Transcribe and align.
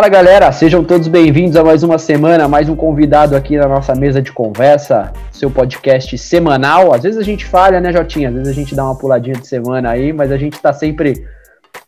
Fala 0.00 0.08
galera, 0.08 0.50
sejam 0.50 0.82
todos 0.82 1.08
bem-vindos 1.08 1.56
a 1.56 1.62
mais 1.62 1.82
uma 1.82 1.98
semana, 1.98 2.48
mais 2.48 2.70
um 2.70 2.74
convidado 2.74 3.36
aqui 3.36 3.58
na 3.58 3.68
nossa 3.68 3.94
mesa 3.94 4.22
de 4.22 4.32
conversa, 4.32 5.12
seu 5.30 5.50
podcast 5.50 6.16
semanal. 6.16 6.94
Às 6.94 7.02
vezes 7.02 7.18
a 7.18 7.22
gente 7.22 7.44
falha, 7.44 7.82
né, 7.82 7.92
Jotinha? 7.92 8.30
Às 8.30 8.34
vezes 8.34 8.48
a 8.48 8.54
gente 8.54 8.74
dá 8.74 8.82
uma 8.82 8.96
puladinha 8.96 9.36
de 9.36 9.46
semana 9.46 9.90
aí, 9.90 10.10
mas 10.10 10.32
a 10.32 10.38
gente 10.38 10.58
tá 10.58 10.72
sempre, 10.72 11.26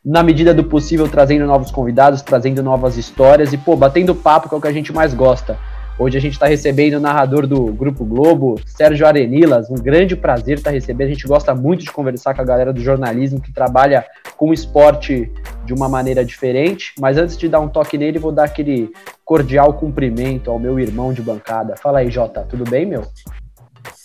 na 0.04 0.22
medida 0.22 0.52
do 0.52 0.62
possível, 0.62 1.08
trazendo 1.08 1.46
novos 1.46 1.70
convidados, 1.70 2.20
trazendo 2.20 2.62
novas 2.62 2.98
histórias 2.98 3.50
e, 3.54 3.56
pô, 3.56 3.76
batendo 3.76 4.14
papo, 4.14 4.46
que 4.46 4.54
é 4.54 4.58
o 4.58 4.60
que 4.60 4.68
a 4.68 4.72
gente 4.74 4.92
mais 4.92 5.14
gosta. 5.14 5.56
Hoje 5.98 6.18
a 6.18 6.20
gente 6.20 6.34
está 6.34 6.46
recebendo 6.46 6.94
o 6.94 7.00
narrador 7.00 7.46
do 7.46 7.66
Grupo 7.72 8.04
Globo, 8.04 8.60
Sérgio 8.66 9.06
Arenilas. 9.06 9.70
Um 9.70 9.76
grande 9.76 10.16
prazer 10.16 10.58
estar 10.58 10.70
tá 10.70 10.74
recebendo. 10.74 11.06
A 11.06 11.12
gente 11.12 11.26
gosta 11.26 11.54
muito 11.54 11.82
de 11.82 11.90
conversar 11.90 12.34
com 12.34 12.42
a 12.42 12.44
galera 12.44 12.74
do 12.74 12.80
jornalismo 12.82 13.40
que 13.40 13.52
trabalha 13.52 14.04
com 14.36 14.52
esporte 14.52 15.30
de 15.64 15.72
uma 15.72 15.88
maneira 15.88 16.24
diferente. 16.24 16.92
Mas 16.98 17.16
antes 17.16 17.36
de 17.36 17.48
dar 17.48 17.60
um 17.60 17.68
toque 17.68 17.98
nele, 17.98 18.18
vou 18.18 18.32
dar 18.32 18.44
aquele 18.44 18.90
cordial 19.24 19.74
cumprimento 19.74 20.50
ao 20.50 20.58
meu 20.58 20.78
irmão 20.78 21.12
de 21.12 21.22
bancada. 21.22 21.76
Fala 21.76 22.00
aí, 22.00 22.10
Jota, 22.10 22.46
tudo 22.48 22.64
bem, 22.68 22.86
meu? 22.86 23.06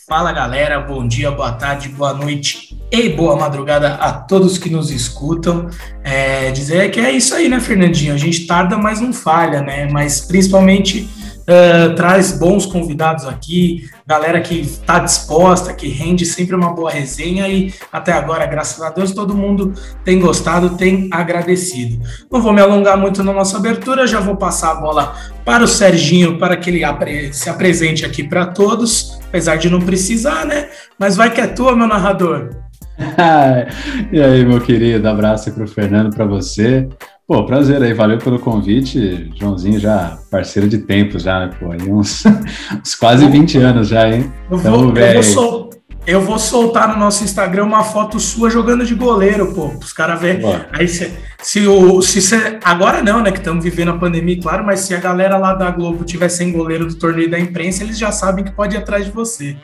Fala 0.10 0.32
galera, 0.32 0.80
bom 0.80 1.06
dia, 1.06 1.30
boa 1.30 1.52
tarde, 1.52 1.90
boa 1.90 2.14
noite 2.14 2.82
e 2.90 3.10
boa 3.10 3.36
madrugada 3.36 3.96
a 3.96 4.14
todos 4.14 4.58
que 4.58 4.70
nos 4.70 4.90
escutam. 4.90 5.70
É, 6.02 6.50
dizer 6.50 6.90
que 6.92 7.02
é 7.02 7.12
isso 7.12 7.36
aí, 7.36 7.50
né, 7.50 7.60
Fernandinho? 7.60 8.14
A 8.14 8.18
gente 8.18 8.48
tarda, 8.48 8.78
mas 8.78 9.02
não 9.02 9.12
falha, 9.12 9.62
né? 9.62 9.90
Mas 9.92 10.22
principalmente 10.22 11.10
uh, 11.48 11.96
traz 11.96 12.34
bons 12.34 12.66
convidados 12.66 13.26
aqui, 13.26 13.90
galera 14.06 14.42
que 14.42 14.60
está 14.60 15.00
disposta, 15.00 15.74
que 15.74 15.88
rende 15.88 16.26
sempre 16.26 16.56
uma 16.56 16.74
boa 16.74 16.92
resenha 16.92 17.48
e 17.48 17.74
até 17.92 18.12
agora, 18.12 18.46
graças 18.46 18.82
a 18.82 18.90
Deus, 18.90 19.12
todo 19.12 19.36
mundo 19.36 19.74
tem 20.04 20.20
gostado, 20.20 20.78
tem 20.78 21.10
agradecido. 21.12 22.04
Não 22.32 22.42
vou 22.42 22.54
me 22.54 22.62
alongar 22.62 22.98
muito 22.98 23.24
na 23.24 23.34
nossa 23.34 23.58
abertura, 23.58 24.06
já 24.06 24.20
vou 24.20 24.36
passar 24.36 24.72
a 24.72 24.76
bola 24.76 25.16
para 25.46 25.64
o 25.64 25.68
Serginho 25.68 26.38
para 26.38 26.58
que 26.58 26.70
ele 26.70 27.34
se 27.34 27.50
apresente 27.50 28.06
aqui 28.06 28.24
para 28.24 28.48
todos, 28.48 29.20
apesar 29.28 29.56
de 29.56 29.70
não 29.70 29.80
precisar, 29.82 30.46
né? 30.46 30.70
Mas 31.00 31.16
vai 31.16 31.34
que 31.34 31.40
é 31.40 31.48
tua, 31.48 31.76
meu 31.76 31.88
narrador. 31.88 32.67
e 34.12 34.22
aí, 34.22 34.46
meu 34.46 34.60
querido, 34.60 35.08
abraço 35.08 35.52
para 35.52 35.64
o 35.64 35.68
Fernando, 35.68 36.16
para 36.16 36.26
você. 36.26 36.88
Pô, 37.28 37.46
prazer 37.46 37.82
aí, 37.84 37.94
valeu 37.94 38.18
pelo 38.18 38.40
convite. 38.40 39.32
Joãozinho 39.36 39.80
já 39.80 40.18
parceiro 40.32 40.68
de 40.68 40.78
tempos 40.80 41.24
já, 41.24 41.42
né? 41.42 41.52
Pô, 41.60 41.72
aí 41.72 41.82
uns, 41.82 42.24
uns 42.82 42.96
quase 42.96 43.28
20 43.28 43.58
anos 43.58 43.90
já, 43.90 44.10
hein? 44.10 44.32
Eu 44.50 44.58
vou, 44.58 44.98
eu, 44.98 45.14
vou 45.14 45.24
sol, 45.24 45.70
eu 46.08 46.22
vou, 46.22 46.40
soltar 46.40 46.88
no 46.88 46.98
nosso 46.98 47.26
Instagram 47.26 47.66
uma 47.66 47.84
foto 47.84 48.18
sua 48.18 48.50
jogando 48.50 48.86
de 48.86 48.96
goleiro, 48.96 49.54
pô, 49.54 49.68
os 49.68 49.92
caras 49.92 50.22
verem. 50.22 50.42
Aí 50.72 50.88
se, 50.88 51.12
se 51.40 51.68
o. 51.68 52.02
Se 52.02 52.22
cê, 52.22 52.58
agora 52.64 53.04
não, 53.04 53.22
né? 53.22 53.30
Que 53.30 53.40
estamos 53.40 53.62
vivendo 53.62 53.92
a 53.92 53.98
pandemia, 53.98 54.40
claro, 54.42 54.66
mas 54.66 54.80
se 54.80 54.96
a 54.96 55.00
galera 55.00 55.38
lá 55.38 55.54
da 55.54 55.70
Globo 55.70 56.06
tiver 56.06 56.30
sem 56.30 56.54
goleiro 56.54 56.88
do 56.88 56.96
torneio 56.96 57.30
da 57.30 57.38
imprensa, 57.38 57.84
eles 57.84 57.98
já 57.98 58.10
sabem 58.10 58.46
que 58.46 58.52
pode 58.52 58.76
ir 58.76 58.78
atrás 58.78 59.04
de 59.04 59.12
você. 59.12 59.58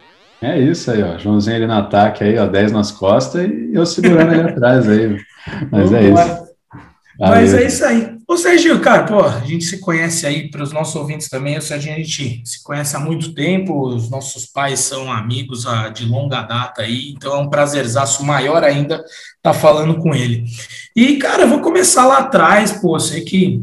É 0.43 0.59
isso 0.59 0.91
aí, 0.91 1.01
ó. 1.01 1.17
Joãozinho 1.17 1.55
ali 1.55 1.67
no 1.67 1.73
ataque 1.73 2.23
aí, 2.23 2.37
ó, 2.37 2.45
10 2.45 2.71
nas 2.71 2.91
costas 2.91 3.49
e 3.49 3.71
eu 3.73 3.85
segurando 3.85 4.33
ele 4.33 4.41
atrás 4.51 4.89
aí. 4.89 5.17
Mas 5.71 5.89
Vamos 5.89 5.93
é 5.93 6.09
isso. 6.09 6.53
Mas 7.19 7.53
é 7.53 7.67
isso 7.67 7.85
aí. 7.85 8.17
Ô, 8.27 8.35
Serginho, 8.35 8.79
cara, 8.79 9.03
pô, 9.03 9.21
a 9.23 9.41
gente 9.41 9.63
se 9.63 9.79
conhece 9.79 10.25
aí, 10.25 10.49
para 10.49 10.63
os 10.63 10.71
nossos 10.71 10.95
ouvintes 10.95 11.29
também, 11.29 11.57
o 11.57 11.61
Serginho 11.61 11.95
a 11.95 11.99
gente 11.99 12.41
se 12.43 12.63
conhece 12.63 12.95
há 12.95 12.99
muito 12.99 13.33
tempo, 13.33 13.87
os 13.87 14.09
nossos 14.09 14.45
pais 14.45 14.79
são 14.79 15.11
amigos 15.11 15.67
ah, 15.67 15.89
de 15.89 16.05
longa 16.05 16.41
data 16.41 16.81
aí, 16.81 17.13
então 17.15 17.35
é 17.35 17.37
um 17.37 17.49
prazerzaço 17.49 18.25
maior 18.25 18.63
ainda 18.63 18.95
estar 18.95 19.05
tá 19.41 19.53
falando 19.53 19.97
com 19.99 20.15
ele. 20.15 20.45
E, 20.95 21.17
cara, 21.17 21.43
eu 21.43 21.49
vou 21.49 21.61
começar 21.61 22.05
lá 22.05 22.19
atrás, 22.19 22.71
pô, 22.71 22.97
sei 22.99 23.21
que 23.21 23.61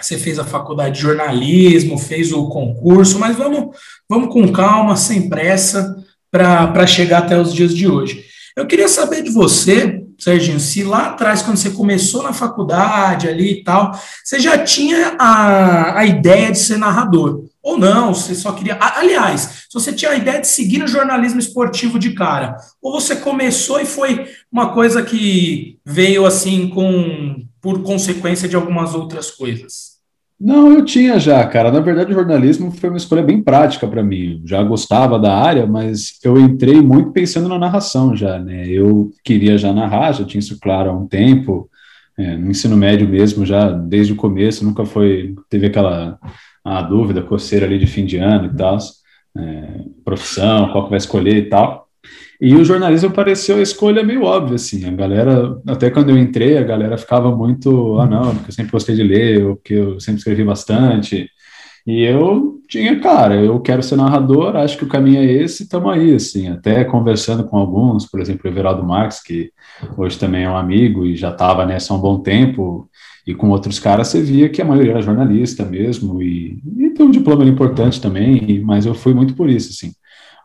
você 0.00 0.18
fez 0.18 0.38
a 0.38 0.44
faculdade 0.44 0.96
de 0.96 1.00
jornalismo, 1.00 1.96
fez 1.96 2.32
o 2.32 2.48
concurso, 2.48 3.18
mas 3.18 3.36
vamos, 3.36 3.76
vamos 4.08 4.32
com 4.32 4.52
calma, 4.52 4.96
sem 4.96 5.28
pressa, 5.28 6.03
para 6.34 6.84
chegar 6.84 7.18
até 7.18 7.40
os 7.40 7.54
dias 7.54 7.72
de 7.72 7.86
hoje. 7.86 8.24
Eu 8.56 8.66
queria 8.66 8.88
saber 8.88 9.22
de 9.22 9.30
você, 9.30 10.02
Serginho, 10.18 10.58
se 10.58 10.82
lá 10.82 11.06
atrás, 11.06 11.42
quando 11.42 11.58
você 11.58 11.70
começou 11.70 12.24
na 12.24 12.32
faculdade 12.32 13.28
ali 13.28 13.52
e 13.52 13.62
tal, 13.62 13.92
você 14.24 14.40
já 14.40 14.58
tinha 14.58 15.14
a, 15.16 16.00
a 16.00 16.04
ideia 16.04 16.50
de 16.50 16.58
ser 16.58 16.76
narrador, 16.76 17.44
ou 17.62 17.78
não, 17.78 18.12
você 18.12 18.34
só 18.34 18.50
queria. 18.50 18.76
Aliás, 18.80 19.66
se 19.68 19.74
você 19.74 19.92
tinha 19.92 20.10
a 20.10 20.16
ideia 20.16 20.40
de 20.40 20.48
seguir 20.48 20.78
no 20.78 20.88
jornalismo 20.88 21.38
esportivo 21.38 22.00
de 22.00 22.14
cara, 22.14 22.56
ou 22.82 23.00
você 23.00 23.14
começou 23.14 23.80
e 23.80 23.86
foi 23.86 24.26
uma 24.50 24.72
coisa 24.72 25.04
que 25.04 25.78
veio 25.84 26.26
assim 26.26 26.68
com 26.68 27.44
por 27.60 27.82
consequência 27.82 28.48
de 28.48 28.56
algumas 28.56 28.92
outras 28.92 29.30
coisas? 29.30 29.93
Não, 30.38 30.72
eu 30.72 30.84
tinha 30.84 31.18
já, 31.18 31.46
cara. 31.46 31.70
Na 31.70 31.80
verdade, 31.80 32.10
o 32.10 32.14
jornalismo 32.14 32.70
foi 32.70 32.90
uma 32.90 32.98
escolha 32.98 33.22
bem 33.22 33.42
prática 33.42 33.86
para 33.86 34.02
mim. 34.02 34.42
Já 34.44 34.62
gostava 34.62 35.18
da 35.18 35.34
área, 35.34 35.66
mas 35.66 36.18
eu 36.22 36.38
entrei 36.38 36.80
muito 36.82 37.12
pensando 37.12 37.48
na 37.48 37.58
narração 37.58 38.14
já, 38.16 38.38
né? 38.38 38.66
Eu 38.68 39.10
queria 39.24 39.56
já 39.56 39.72
narrar, 39.72 40.12
já 40.12 40.24
tinha 40.24 40.40
isso 40.40 40.58
claro 40.60 40.90
há 40.90 40.92
um 40.92 41.06
tempo. 41.06 41.70
É, 42.18 42.36
no 42.36 42.50
ensino 42.50 42.76
médio 42.76 43.08
mesmo, 43.08 43.44
já 43.46 43.70
desde 43.70 44.12
o 44.12 44.16
começo, 44.16 44.64
nunca 44.64 44.84
foi, 44.84 45.34
teve 45.48 45.66
aquela 45.66 46.18
a 46.64 46.80
dúvida, 46.82 47.22
coceira 47.22 47.66
ali 47.66 47.78
de 47.78 47.86
fim 47.86 48.06
de 48.06 48.16
ano 48.18 48.46
e 48.46 48.56
tal, 48.56 48.78
é, 49.36 49.80
profissão, 50.04 50.70
qual 50.72 50.84
que 50.84 50.90
vai 50.90 50.98
escolher 50.98 51.36
e 51.36 51.48
tal. 51.48 51.83
E 52.44 52.54
o 52.54 52.62
jornalismo 52.62 53.10
pareceu 53.10 53.56
a 53.56 53.62
escolha 53.62 54.04
meio 54.04 54.22
óbvia, 54.22 54.56
assim. 54.56 54.84
A 54.84 54.90
galera, 54.90 55.58
até 55.66 55.88
quando 55.88 56.10
eu 56.10 56.18
entrei, 56.18 56.58
a 56.58 56.62
galera 56.62 56.98
ficava 56.98 57.34
muito, 57.34 57.98
ah, 57.98 58.06
não, 58.06 58.34
porque 58.34 58.50
eu 58.50 58.54
sempre 58.54 58.70
gostei 58.70 58.94
de 58.94 59.02
ler, 59.02 59.46
ou 59.46 59.56
porque 59.56 59.72
eu 59.72 59.98
sempre 59.98 60.18
escrevi 60.18 60.44
bastante. 60.44 61.26
E 61.86 62.02
eu 62.02 62.60
tinha, 62.68 63.00
cara, 63.00 63.36
eu 63.36 63.58
quero 63.60 63.82
ser 63.82 63.96
narrador, 63.96 64.56
acho 64.56 64.76
que 64.76 64.84
o 64.84 64.88
caminho 64.88 65.20
é 65.20 65.24
esse, 65.24 65.62
estamos 65.62 65.90
aí, 65.90 66.14
assim. 66.14 66.48
Até 66.48 66.84
conversando 66.84 67.44
com 67.44 67.56
alguns, 67.56 68.04
por 68.04 68.20
exemplo, 68.20 68.42
o 68.44 68.52
Everaldo 68.52 68.84
Marques, 68.84 69.22
que 69.22 69.50
hoje 69.96 70.18
também 70.18 70.44
é 70.44 70.50
um 70.50 70.56
amigo 70.56 71.06
e 71.06 71.16
já 71.16 71.30
estava 71.30 71.64
nessa 71.64 71.94
há 71.94 71.96
um 71.96 72.00
bom 72.00 72.18
tempo, 72.20 72.86
e 73.26 73.34
com 73.34 73.48
outros 73.48 73.78
caras 73.78 74.08
você 74.08 74.20
via 74.20 74.50
que 74.50 74.60
a 74.60 74.66
maioria 74.66 74.92
era 74.92 75.00
jornalista 75.00 75.64
mesmo, 75.64 76.22
e, 76.22 76.58
e 76.76 76.90
tem 76.90 77.06
um 77.06 77.10
diploma 77.10 77.42
importante 77.46 78.02
também, 78.02 78.60
mas 78.62 78.84
eu 78.84 78.94
fui 78.94 79.14
muito 79.14 79.34
por 79.34 79.48
isso, 79.48 79.70
assim 79.70 79.94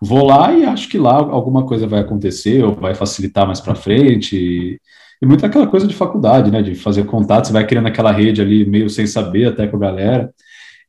vou 0.01 0.25
lá 0.25 0.53
e 0.53 0.65
acho 0.65 0.89
que 0.89 0.97
lá 0.97 1.15
alguma 1.15 1.65
coisa 1.65 1.87
vai 1.87 1.99
acontecer 2.01 2.63
ou 2.63 2.75
vai 2.75 2.95
facilitar 2.95 3.45
mais 3.45 3.59
para 3.59 3.75
frente. 3.75 4.35
E, 4.37 4.79
e 5.21 5.25
muito 5.25 5.45
aquela 5.45 5.67
coisa 5.67 5.87
de 5.87 5.95
faculdade, 5.95 6.51
né? 6.51 6.61
De 6.61 6.75
fazer 6.75 7.05
contato, 7.05 7.47
você 7.47 7.53
vai 7.53 7.65
criando 7.65 7.87
aquela 7.87 8.11
rede 8.11 8.41
ali 8.41 8.65
meio 8.65 8.89
sem 8.89 9.05
saber 9.07 9.47
até 9.47 9.67
com 9.67 9.77
a 9.77 9.79
galera. 9.79 10.31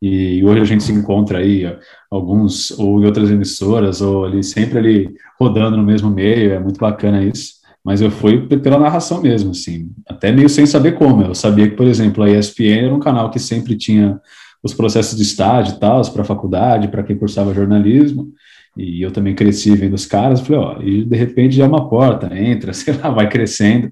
E 0.03 0.43
hoje 0.45 0.61
a 0.61 0.65
gente 0.65 0.83
se 0.83 0.93
encontra 0.93 1.39
aí, 1.39 1.65
alguns, 2.11 2.71
ou 2.71 3.01
em 3.01 3.05
outras 3.05 3.31
emissoras, 3.31 4.01
ou 4.01 4.25
ali 4.25 4.43
sempre 4.43 4.79
ali 4.79 5.11
rodando 5.39 5.77
no 5.77 5.83
mesmo 5.83 6.09
meio, 6.09 6.53
é 6.53 6.59
muito 6.59 6.81
bacana 6.81 7.23
isso. 7.23 7.61
Mas 7.85 8.01
eu 8.01 8.11
fui 8.11 8.47
pela 8.47 8.79
narração 8.79 9.21
mesmo, 9.21 9.51
assim, 9.51 9.91
até 10.09 10.33
meio 10.33 10.49
sem 10.49 10.65
saber 10.67 10.93
como. 10.93 11.23
Eu 11.23 11.35
sabia 11.35 11.69
que, 11.69 11.77
por 11.77 11.87
exemplo, 11.87 12.23
a 12.25 12.31
ESPN 12.31 12.87
era 12.87 12.95
um 12.95 13.01
canal 13.01 13.31
que 13.31 13.39
sempre 13.39 13.77
tinha 13.77 14.21
os 14.63 14.75
processos 14.75 15.17
de 15.17 15.23
estágio 15.23 15.75
e 15.75 15.79
tal, 15.79 16.03
para 16.13 16.25
faculdade, 16.25 16.89
para 16.89 17.03
quem 17.03 17.17
cursava 17.17 17.55
jornalismo. 17.55 18.33
E 18.77 19.03
eu 19.03 19.11
também 19.11 19.35
cresci 19.35 19.75
vendo 19.75 19.95
os 19.95 20.07
caras, 20.07 20.41
falei, 20.41 20.61
ó, 20.61 20.81
e 20.81 21.05
de 21.05 21.17
repente 21.17 21.57
já 21.57 21.65
é 21.65 21.69
uma 21.69 21.89
porta, 21.89 22.37
entra, 22.39 22.73
sei 22.75 22.95
lá, 22.95 23.11
vai 23.11 23.29
crescendo. 23.29 23.91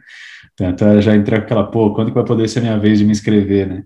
Então 0.61 1.01
já 1.01 1.15
entra 1.15 1.39
aquela, 1.39 1.65
pô, 1.65 1.93
quando 1.95 2.09
que 2.09 2.15
vai 2.15 2.25
poder 2.25 2.49
ser 2.49 2.61
a 2.61 2.63
minha 2.63 2.79
vez 2.79 2.99
de 2.99 3.05
me 3.05 3.13
inscrever, 3.13 3.67
né? 3.69 3.85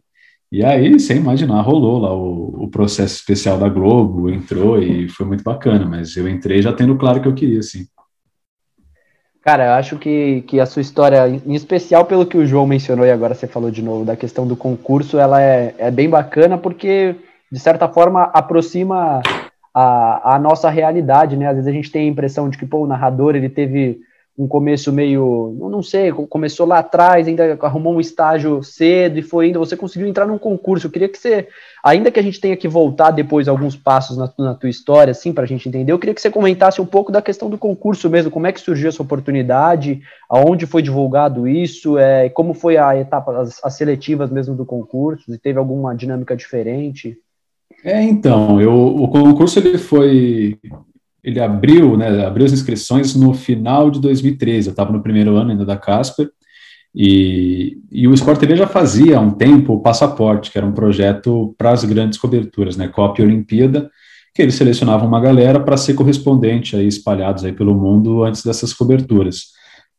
E 0.51 0.63
aí, 0.63 1.01
sem 1.01 1.17
imaginar, 1.17 1.63
rolou 1.63 1.99
lá 1.99 2.15
o, 2.15 2.65
o 2.65 2.69
processo 2.69 3.15
especial 3.15 3.59
da 3.59 3.71
Globo, 3.71 4.29
entrou 4.29 4.79
e 4.79 5.09
foi 5.09 5.25
muito 5.25 5.43
bacana, 5.43 5.87
mas 5.87 6.15
eu 6.15 6.29
entrei 6.29 6.61
já 6.61 6.73
tendo 6.75 6.95
claro 6.97 7.23
que 7.23 7.29
eu 7.29 7.35
queria, 7.35 7.61
assim. 7.61 7.87
Cara, 9.43 9.67
eu 9.67 9.73
acho 9.73 9.99
que, 9.99 10.43
que 10.43 10.61
a 10.61 10.67
sua 10.67 10.83
história, 10.83 11.27
em 11.27 11.55
especial 11.55 12.05
pelo 12.05 12.27
que 12.27 12.37
o 12.37 12.47
João 12.47 12.67
mencionou 12.67 13.05
e 13.05 13.11
agora 13.11 13.35
você 13.35 13.47
falou 13.47 13.71
de 13.71 13.83
novo, 13.83 14.05
da 14.05 14.15
questão 14.15 14.47
do 14.47 14.55
concurso, 14.55 15.19
ela 15.19 15.43
é, 15.43 15.75
é 15.79 15.91
bem 15.91 16.09
bacana 16.09 16.59
porque, 16.59 17.17
de 17.51 17.59
certa 17.59 17.89
forma, 17.89 18.25
aproxima 18.25 19.21
a, 19.75 20.37
a 20.37 20.39
nossa 20.39 20.69
realidade, 20.69 21.37
né? 21.37 21.47
Às 21.49 21.57
vezes 21.57 21.69
a 21.69 21.73
gente 21.73 21.91
tem 21.91 22.09
a 22.09 22.11
impressão 22.11 22.49
de 22.49 22.59
que, 22.59 22.67
pô, 22.67 22.79
o 22.79 22.87
narrador, 22.87 23.35
ele 23.35 23.49
teve 23.49 24.01
um 24.37 24.49
começo 24.49 24.91
meio, 24.91 25.55
não 25.59 25.83
sei, 25.83 26.11
começou 26.11 26.67
lá 26.67 26.79
atrás, 26.79 27.29
ainda 27.29 27.59
arrumou 27.61 27.95
um 27.95 28.01
estágio 28.01 28.63
cedo 28.63 29.19
e 29.19 29.23
foi 29.23 29.49
indo, 29.49 29.59
você 29.59 29.77
conseguiu 29.77 30.09
entrar 30.09 30.27
num 30.27 30.39
concurso. 30.39 30.87
Eu 30.87 30.91
queria 30.91 31.09
que 31.09 31.19
você, 31.19 31.49
ainda 31.85 32.11
que 32.11 32.19
a 32.19 32.23
gente 32.23 32.41
tenha 32.41 32.57
que 32.57 32.67
voltar 32.67 33.11
depois 33.11 33.47
alguns 33.47 33.77
passos 33.77 34.17
na, 34.17 34.33
na 34.39 34.55
tua 34.55 34.71
história, 34.71 35.11
assim, 35.11 35.35
para 35.35 35.45
a 35.45 35.47
gente 35.47 35.69
entender, 35.69 35.93
eu 35.93 35.99
queria 35.99 36.15
que 36.15 36.21
você 36.21 36.31
comentasse 36.31 36.81
um 36.81 36.87
pouco 36.87 37.13
da 37.13 37.21
questão 37.21 37.51
do 37.51 37.59
concurso 37.59 38.09
mesmo, 38.09 38.31
como 38.31 38.47
é 38.47 38.53
que 38.53 38.61
surgiu 38.61 38.89
essa 38.89 39.03
oportunidade, 39.03 40.01
aonde 40.31 40.67
foi 40.67 40.81
divulgado 40.81 41.47
isso, 41.47 41.99
é, 41.99 42.31
como 42.31 42.55
foi 42.55 42.79
a 42.79 42.97
etapa, 42.97 43.39
as, 43.39 43.63
as 43.63 43.75
seletivas 43.75 44.31
mesmo 44.31 44.55
do 44.55 44.65
concurso, 44.65 45.31
se 45.31 45.39
teve 45.39 45.59
alguma 45.59 45.95
dinâmica 45.95 46.35
diferente. 46.35 47.19
É, 47.85 48.03
então, 48.03 48.61
eu, 48.61 48.73
o 48.73 49.09
concurso 49.09 49.59
ele 49.59 49.77
foi, 49.77 50.59
ele 51.23 51.41
abriu, 51.41 51.97
né, 51.97 52.25
abriu 52.25 52.47
as 52.47 52.53
inscrições 52.53 53.15
no 53.15 53.35
final 53.35 53.91
de 53.91 54.01
2013, 54.01 54.69
eu 54.69 54.71
estava 54.71 54.93
no 54.93 55.03
primeiro 55.03 55.37
ano 55.37 55.51
ainda 55.51 55.65
da 55.65 55.77
Casper, 55.77 56.31
E, 56.95 57.79
e 57.91 58.07
o 58.07 58.15
Sport 58.15 58.39
TV 58.39 58.55
já 58.57 58.67
fazia 58.67 59.17
há 59.17 59.21
um 59.21 59.31
tempo 59.31 59.73
o 59.75 59.81
Passaporte, 59.81 60.51
que 60.51 60.59
era 60.59 60.67
um 60.67 60.73
projeto 60.73 61.55
para 61.57 61.73
as 61.73 61.85
grandes 61.85 62.19
coberturas, 62.19 62.77
né, 62.77 62.89
Copa 62.89 63.23
e 63.23 63.25
Olimpíada, 63.25 63.91
que 64.35 64.43
eles 64.43 64.55
selecionavam 64.55 65.09
uma 65.09 65.21
galera 65.21 65.59
para 65.61 65.77
ser 65.77 65.95
correspondente 65.95 66.77
aí 66.77 66.87
espalhados 66.87 67.45
aí 67.45 67.53
pelo 67.53 67.75
mundo 67.75 68.23
antes 68.25 68.45
dessas 68.45 68.73
coberturas. 68.73 69.53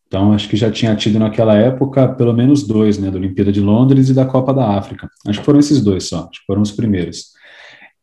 Então, 0.08 0.32
acho 0.34 0.48
que 0.48 0.56
já 0.56 0.70
tinha 0.72 0.96
tido 0.96 1.18
naquela 1.20 1.56
época 1.58 2.08
pelo 2.08 2.34
menos 2.34 2.64
dois, 2.68 3.00
né, 3.00 3.10
da 3.10 3.18
Olimpíada 3.18 3.52
de 3.52 3.60
Londres 3.60 4.10
e 4.10 4.14
da 4.14 4.26
Copa 4.26 4.54
da 4.54 4.78
África. 4.78 5.10
Acho 5.28 5.40
que 5.40 5.46
foram 5.46 5.60
esses 5.60 5.82
dois 5.82 6.08
só, 6.08 6.30
acho 6.30 6.42
que 6.42 6.46
foram 6.46 6.62
os 6.62 6.72
primeiros. 6.72 7.33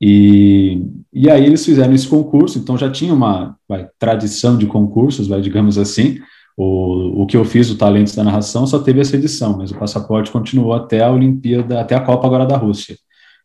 E, 0.00 0.82
e 1.12 1.28
aí 1.28 1.44
eles 1.44 1.64
fizeram 1.64 1.92
esse 1.92 2.08
concurso, 2.08 2.58
então 2.58 2.78
já 2.78 2.90
tinha 2.90 3.12
uma 3.12 3.56
vai, 3.68 3.88
tradição 3.98 4.56
de 4.56 4.66
concursos, 4.66 5.28
vai, 5.28 5.40
digamos 5.40 5.76
assim. 5.76 6.18
O, 6.56 7.22
o 7.22 7.26
que 7.26 7.36
eu 7.36 7.44
fiz, 7.44 7.70
o 7.70 7.78
Talentos 7.78 8.14
da 8.14 8.24
Narração, 8.24 8.66
só 8.66 8.78
teve 8.78 9.00
essa 9.00 9.16
edição, 9.16 9.56
mas 9.56 9.70
o 9.70 9.78
passaporte 9.78 10.30
continuou 10.30 10.72
até 10.74 11.02
a 11.02 11.10
Olimpíada, 11.10 11.80
até 11.80 11.94
a 11.94 12.00
Copa 12.00 12.26
agora 12.26 12.46
da 12.46 12.56
Rússia. 12.56 12.96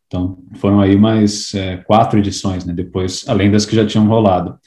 Então, 0.06 0.38
foram 0.56 0.80
aí 0.80 0.96
mais 0.96 1.52
é, 1.54 1.78
quatro 1.78 2.18
edições, 2.18 2.64
né, 2.64 2.72
depois, 2.72 3.24
além 3.28 3.50
das 3.50 3.66
que 3.66 3.74
já 3.74 3.84
tinham 3.84 4.06
rolado. 4.06 4.58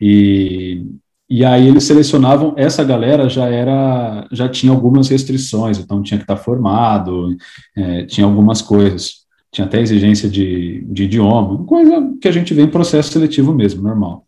E, 0.00 0.86
e 1.28 1.44
aí 1.44 1.68
eles 1.68 1.84
selecionavam, 1.84 2.54
essa 2.56 2.82
galera 2.82 3.28
já 3.28 3.46
era, 3.46 4.26
já 4.32 4.48
tinha 4.48 4.72
algumas 4.72 5.08
restrições, 5.08 5.78
então 5.78 6.02
tinha 6.02 6.18
que 6.18 6.24
estar 6.24 6.36
formado, 6.36 7.36
é, 7.76 8.04
tinha 8.06 8.26
algumas 8.26 8.62
coisas, 8.62 9.19
tinha 9.52 9.66
até 9.66 9.80
exigência 9.80 10.28
de, 10.28 10.84
de 10.88 11.04
idioma, 11.04 11.64
coisa 11.64 12.14
que 12.20 12.28
a 12.28 12.32
gente 12.32 12.54
vê 12.54 12.62
em 12.62 12.68
processo 12.68 13.12
seletivo 13.12 13.52
mesmo, 13.52 13.82
normal. 13.82 14.24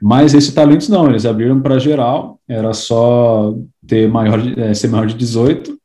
Mas 0.00 0.34
esse 0.34 0.54
talentos 0.54 0.88
não, 0.88 1.08
eles 1.08 1.24
abriram 1.24 1.60
para 1.60 1.78
geral, 1.78 2.40
era 2.48 2.72
só 2.72 3.54
ter 3.86 4.08
maior, 4.08 4.40
é, 4.58 4.74
ser 4.74 4.88
maior 4.88 5.06
de 5.06 5.14
18, 5.14 5.76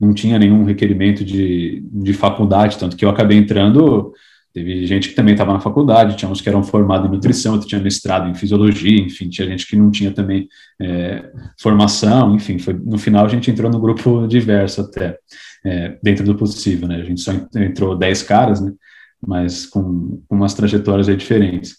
não 0.00 0.14
tinha 0.14 0.38
nenhum 0.38 0.64
requerimento 0.64 1.24
de, 1.24 1.84
de 1.92 2.12
faculdade, 2.12 2.78
tanto 2.78 2.96
que 2.96 3.04
eu 3.04 3.10
acabei 3.10 3.36
entrando. 3.36 4.12
Teve 4.52 4.84
gente 4.84 5.10
que 5.10 5.14
também 5.14 5.34
estava 5.34 5.52
na 5.52 5.60
faculdade, 5.60 6.16
tinha 6.16 6.28
uns 6.28 6.40
que 6.40 6.48
eram 6.48 6.64
formados 6.64 7.08
em 7.08 7.12
nutrição, 7.12 7.52
outros 7.52 7.68
tinha 7.68 7.80
mestrado 7.80 8.28
em 8.28 8.34
fisiologia, 8.34 8.98
enfim, 8.98 9.28
tinha 9.28 9.46
gente 9.46 9.64
que 9.64 9.76
não 9.76 9.92
tinha 9.92 10.10
também 10.10 10.48
é, 10.80 11.30
formação, 11.56 12.34
enfim, 12.34 12.58
foi, 12.58 12.74
no 12.74 12.98
final 12.98 13.24
a 13.24 13.28
gente 13.28 13.48
entrou 13.48 13.70
no 13.70 13.78
grupo 13.78 14.26
diverso 14.26 14.80
até, 14.80 15.16
é, 15.64 15.98
dentro 16.02 16.24
do 16.24 16.34
possível, 16.34 16.88
né? 16.88 16.96
A 16.96 17.04
gente 17.04 17.20
só 17.20 17.32
entrou 17.56 17.96
10 17.96 18.22
caras, 18.22 18.60
né? 18.60 18.72
Mas 19.24 19.66
com, 19.66 20.22
com 20.28 20.36
umas 20.36 20.54
trajetórias 20.54 21.08
aí 21.08 21.16
diferentes. 21.16 21.76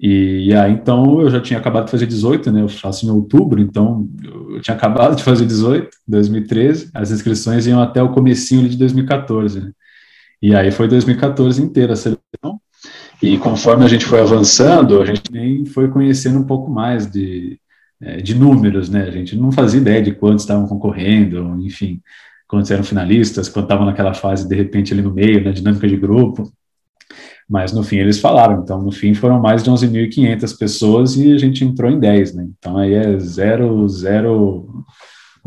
E, 0.00 0.46
e, 0.48 0.54
aí, 0.54 0.72
então, 0.72 1.20
eu 1.20 1.30
já 1.30 1.40
tinha 1.40 1.58
acabado 1.58 1.86
de 1.86 1.90
fazer 1.90 2.06
18, 2.06 2.52
né? 2.52 2.62
Eu 2.62 2.68
faço 2.68 3.04
em 3.04 3.10
outubro, 3.10 3.60
então 3.60 4.08
eu 4.22 4.60
tinha 4.60 4.76
acabado 4.76 5.16
de 5.16 5.24
fazer 5.24 5.44
18, 5.44 5.90
2013. 6.06 6.90
As 6.94 7.10
inscrições 7.10 7.66
iam 7.66 7.82
até 7.82 8.00
o 8.02 8.12
comecinho 8.12 8.68
de 8.68 8.76
2014, 8.76 9.60
né? 9.60 9.72
E 10.40 10.54
aí 10.54 10.70
foi 10.70 10.86
2014 10.86 11.60
inteira 11.60 11.94
a 11.94 11.96
seleção. 11.96 12.60
E 13.20 13.36
conforme 13.38 13.84
a 13.84 13.88
gente 13.88 14.04
foi 14.04 14.20
avançando, 14.20 15.02
a 15.02 15.04
gente 15.04 15.32
nem 15.32 15.66
foi 15.66 15.88
conhecendo 15.88 16.38
um 16.38 16.44
pouco 16.44 16.70
mais 16.70 17.10
de, 17.10 17.58
é, 18.00 18.18
de 18.18 18.34
números, 18.36 18.88
né? 18.88 19.02
A 19.02 19.10
gente 19.10 19.36
não 19.36 19.50
fazia 19.50 19.80
ideia 19.80 20.00
de 20.00 20.12
quantos 20.12 20.44
estavam 20.44 20.68
concorrendo, 20.68 21.56
enfim, 21.60 22.00
quantos 22.48 22.70
eram 22.70 22.82
finalistas, 22.82 23.48
quantos 23.48 23.66
estavam 23.66 23.86
naquela 23.86 24.14
fase, 24.14 24.48
de 24.48 24.54
repente, 24.56 24.92
ali 24.92 25.02
no 25.02 25.12
meio, 25.12 25.44
na 25.44 25.52
dinâmica 25.52 25.86
de 25.86 25.96
grupo. 25.96 26.50
Mas 27.48 27.72
no 27.72 27.82
fim 27.82 27.96
eles 27.96 28.18
falaram, 28.18 28.62
então 28.62 28.82
no 28.82 28.90
fim 28.90 29.14
foram 29.14 29.40
mais 29.40 29.62
de 29.62 29.70
11.500 29.70 30.58
pessoas 30.58 31.16
e 31.16 31.32
a 31.32 31.38
gente 31.38 31.64
entrou 31.64 31.90
em 31.90 31.98
10, 31.98 32.34
né? 32.34 32.46
Então 32.58 32.76
aí 32.76 32.92
é 32.92 33.18
zero, 33.18 33.88
zero, 33.88 34.84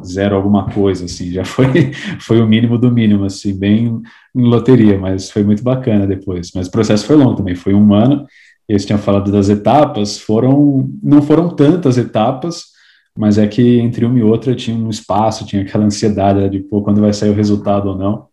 zero 0.04 0.36
alguma 0.36 0.68
coisa, 0.70 1.06
assim, 1.06 1.32
já 1.32 1.46
foi, 1.46 1.92
foi 2.20 2.42
o 2.42 2.48
mínimo 2.48 2.78
do 2.78 2.92
mínimo, 2.92 3.26
assim, 3.26 3.58
bem 3.58 4.02
em 4.36 4.42
loteria, 4.42 4.98
mas 4.98 5.30
foi 5.30 5.44
muito 5.44 5.64
bacana 5.64 6.08
depois. 6.08 6.52
Mas 6.56 6.68
o 6.68 6.72
processo 6.72 7.06
foi 7.06 7.16
longo 7.16 7.36
também, 7.36 7.54
foi 7.54 7.74
um 7.76 7.94
ano, 7.94 8.26
eles 8.68 8.86
tinham 8.86 9.00
falado 9.00 9.32
das 9.32 9.50
etapas, 9.50 10.18
foram, 10.18 10.90
não 11.04 11.22
foram 11.22 11.50
tantas 11.50 12.00
etapas, 12.00 12.71
mas 13.18 13.38
é 13.38 13.48
que 13.48 13.80
entre 13.80 14.06
uma 14.06 14.20
e 14.20 14.24
outra 14.24 14.56
tinha 14.56 14.78
um 14.78 14.90
espaço, 14.90 15.46
tinha 15.46 15.62
aquela 15.62 15.86
ansiedade 15.86 16.50
de, 16.50 16.60
pô, 16.60 16.82
quando 16.82 17.02
vai 17.02 17.14
sair 17.14 17.30
o 17.30 17.36
resultado 17.36 17.90
ou 17.90 17.98
não. 17.98 18.28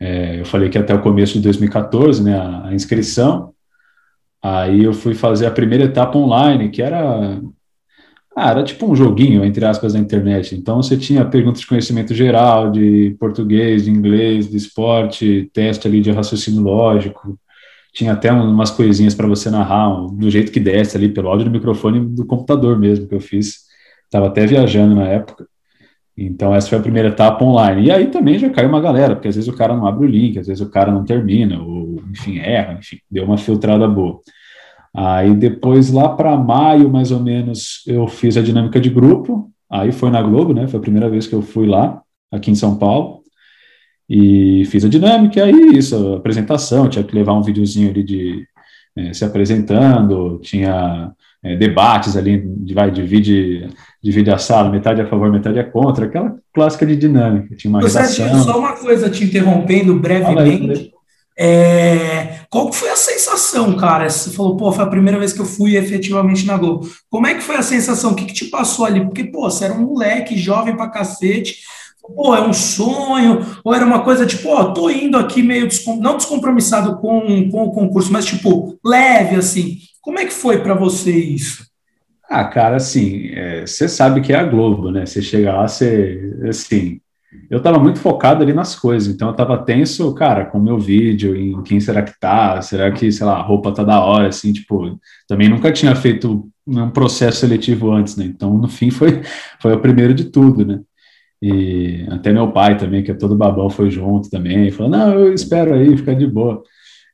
É, 0.00 0.40
eu 0.40 0.44
falei 0.44 0.68
que 0.68 0.78
até 0.78 0.94
o 0.94 1.02
começo 1.02 1.34
de 1.34 1.40
2014, 1.40 2.22
né, 2.22 2.38
a, 2.38 2.68
a, 2.68 2.74
inscrição. 2.74 3.52
Aí 4.42 4.84
eu 4.84 4.92
fui 4.92 5.14
fazer 5.14 5.46
a 5.46 5.50
primeira 5.50 5.84
etapa 5.84 6.18
online, 6.18 6.70
que 6.70 6.82
era, 6.82 7.40
ah, 8.36 8.50
era 8.50 8.62
tipo 8.62 8.86
um 8.86 8.94
joguinho, 8.94 9.44
entre 9.44 9.64
aspas, 9.64 9.94
na 9.94 10.00
internet. 10.00 10.54
Então 10.54 10.82
você 10.82 10.96
tinha 10.96 11.24
perguntas 11.24 11.60
de 11.60 11.66
conhecimento 11.66 12.14
geral, 12.14 12.70
de 12.70 13.16
português, 13.18 13.84
de 13.84 13.90
inglês, 13.90 14.48
de 14.48 14.56
esporte, 14.56 15.50
teste 15.52 15.88
ali 15.88 16.00
de 16.00 16.10
raciocínio 16.10 16.62
lógico. 16.62 17.38
Tinha 17.94 18.12
até 18.12 18.30
umas 18.30 18.70
coisinhas 18.70 19.14
para 19.14 19.26
você 19.26 19.50
narrar, 19.50 19.90
do 20.12 20.30
jeito 20.30 20.52
que 20.52 20.60
desce 20.60 20.96
ali, 20.96 21.08
pelo 21.08 21.28
áudio 21.28 21.46
do 21.46 21.50
microfone 21.50 22.00
do 22.00 22.26
computador 22.26 22.78
mesmo 22.78 23.08
que 23.08 23.14
eu 23.14 23.20
fiz. 23.20 23.65
Estava 24.06 24.28
até 24.28 24.46
viajando 24.46 24.94
na 24.94 25.06
época. 25.06 25.46
Então, 26.16 26.54
essa 26.54 26.68
foi 26.68 26.78
a 26.78 26.82
primeira 26.82 27.08
etapa 27.08 27.44
online. 27.44 27.86
E 27.86 27.90
aí 27.90 28.06
também 28.06 28.38
já 28.38 28.48
caiu 28.48 28.70
uma 28.70 28.80
galera, 28.80 29.14
porque 29.14 29.28
às 29.28 29.34
vezes 29.36 29.48
o 29.52 29.56
cara 29.56 29.76
não 29.76 29.86
abre 29.86 30.06
o 30.06 30.08
link, 30.08 30.38
às 30.38 30.46
vezes 30.46 30.62
o 30.66 30.70
cara 30.70 30.90
não 30.90 31.04
termina, 31.04 31.60
ou 31.60 32.02
enfim, 32.10 32.38
erra, 32.38 32.74
enfim, 32.74 32.98
deu 33.10 33.24
uma 33.24 33.36
filtrada 33.36 33.86
boa. 33.86 34.20
Aí 34.94 35.34
depois, 35.34 35.90
lá 35.90 36.08
para 36.08 36.34
maio, 36.38 36.88
mais 36.88 37.10
ou 37.10 37.20
menos, 37.20 37.82
eu 37.86 38.08
fiz 38.08 38.36
a 38.38 38.42
dinâmica 38.42 38.80
de 38.80 38.88
grupo, 38.88 39.50
aí 39.70 39.92
foi 39.92 40.08
na 40.10 40.22
Globo, 40.22 40.54
né? 40.54 40.66
Foi 40.66 40.78
a 40.78 40.82
primeira 40.82 41.10
vez 41.10 41.26
que 41.26 41.34
eu 41.34 41.42
fui 41.42 41.66
lá, 41.66 42.00
aqui 42.32 42.50
em 42.50 42.54
São 42.54 42.78
Paulo, 42.78 43.20
e 44.08 44.64
fiz 44.66 44.86
a 44.86 44.88
dinâmica, 44.88 45.40
e 45.40 45.42
aí 45.42 45.76
isso, 45.76 46.14
a 46.14 46.16
apresentação, 46.16 46.88
tinha 46.88 47.04
que 47.04 47.14
levar 47.14 47.34
um 47.34 47.42
videozinho 47.42 47.90
ali 47.90 48.02
de 48.02 48.46
é, 48.96 49.12
se 49.12 49.22
apresentando, 49.24 50.38
tinha 50.42 51.12
é, 51.46 51.56
debates 51.56 52.16
ali, 52.16 52.44
vai, 52.74 52.90
divide 52.90 53.68
divide 54.02 54.30
a 54.30 54.38
sala, 54.38 54.70
metade 54.70 55.00
é 55.00 55.04
a 55.04 55.08
favor, 55.08 55.32
metade 55.32 55.58
é 55.58 55.64
contra, 55.64 56.06
aquela 56.06 56.36
clássica 56.54 56.86
de 56.86 56.94
dinâmica. 56.96 57.56
Tinha 57.56 57.70
uma 57.70 57.80
redação. 57.80 58.44
Só 58.44 58.58
uma 58.58 58.72
coisa 58.74 59.10
te 59.10 59.24
interrompendo 59.24 59.98
brevemente. 59.98 60.92
É, 61.38 62.40
qual 62.48 62.72
foi 62.72 62.88
a 62.88 62.96
sensação, 62.96 63.76
cara? 63.76 64.08
Você 64.08 64.30
falou, 64.30 64.56
pô, 64.56 64.72
foi 64.72 64.84
a 64.84 64.88
primeira 64.88 65.18
vez 65.18 65.32
que 65.32 65.40
eu 65.40 65.44
fui 65.44 65.76
efetivamente 65.76 66.46
na 66.46 66.56
Globo. 66.56 66.88
Como 67.10 67.26
é 67.26 67.34
que 67.34 67.42
foi 67.42 67.56
a 67.56 67.62
sensação? 67.62 68.12
O 68.12 68.14
que, 68.14 68.24
que 68.24 68.32
te 68.32 68.46
passou 68.46 68.86
ali? 68.86 69.04
Porque, 69.04 69.24
pô, 69.24 69.50
você 69.50 69.64
era 69.64 69.74
um 69.74 69.82
moleque 69.82 70.38
jovem 70.38 70.76
pra 70.76 70.88
cacete. 70.88 71.56
Pô, 72.14 72.34
é 72.34 72.46
um 72.46 72.52
sonho, 72.52 73.44
ou 73.64 73.74
era 73.74 73.84
uma 73.84 74.02
coisa 74.02 74.24
tipo, 74.24 74.48
ó, 74.48 74.72
tô 74.72 74.88
indo 74.88 75.16
aqui 75.16 75.42
meio 75.42 75.66
descom 75.66 75.96
não 75.96 76.16
descompromissado 76.16 76.96
com, 76.98 77.50
com 77.50 77.64
o 77.64 77.72
concurso, 77.72 78.12
mas 78.12 78.24
tipo, 78.24 78.78
leve 78.84 79.36
assim. 79.36 79.78
Como 80.00 80.18
é 80.18 80.24
que 80.24 80.32
foi 80.32 80.58
para 80.58 80.74
você 80.74 81.10
isso? 81.10 81.66
Ah, 82.28 82.44
cara, 82.44 82.76
assim, 82.76 83.30
você 83.64 83.84
é, 83.84 83.88
sabe 83.88 84.20
que 84.20 84.32
é 84.32 84.36
a 84.36 84.44
Globo, 84.44 84.90
né? 84.90 85.06
Você 85.06 85.22
chega 85.22 85.52
lá, 85.52 85.66
você, 85.66 86.38
assim, 86.48 87.00
eu 87.48 87.58
estava 87.58 87.78
muito 87.78 88.00
focado 88.00 88.42
ali 88.42 88.52
nas 88.52 88.74
coisas, 88.74 89.12
então 89.12 89.28
eu 89.28 89.32
estava 89.32 89.58
tenso, 89.58 90.12
cara, 90.14 90.44
com 90.46 90.58
o 90.58 90.62
meu 90.62 90.78
vídeo, 90.78 91.36
em 91.36 91.62
quem 91.62 91.78
será 91.78 92.02
que 92.02 92.18
tá, 92.18 92.60
será 92.62 92.90
que, 92.90 93.12
sei 93.12 93.24
lá, 93.24 93.36
a 93.36 93.42
roupa 93.42 93.72
tá 93.72 93.84
da 93.84 94.00
hora, 94.00 94.28
assim, 94.28 94.52
tipo, 94.52 94.98
também 95.28 95.48
nunca 95.48 95.72
tinha 95.72 95.94
feito 95.94 96.48
um 96.66 96.90
processo 96.90 97.40
seletivo 97.40 97.92
antes, 97.92 98.16
né? 98.16 98.24
Então, 98.24 98.52
no 98.54 98.68
fim, 98.68 98.90
foi, 98.90 99.22
foi 99.60 99.72
o 99.74 99.80
primeiro 99.80 100.12
de 100.12 100.24
tudo, 100.24 100.64
né? 100.66 100.80
E 101.42 102.06
até 102.10 102.32
meu 102.32 102.50
pai 102.52 102.76
também, 102.76 103.02
que 103.02 103.10
é 103.10 103.14
todo 103.14 103.36
babão, 103.36 103.68
foi 103.68 103.90
junto 103.90 104.30
também, 104.30 104.70
falou, 104.70 104.90
não, 104.90 105.12
eu 105.12 105.34
espero 105.34 105.74
aí, 105.74 105.96
fica 105.96 106.14
de 106.14 106.26
boa. 106.26 106.62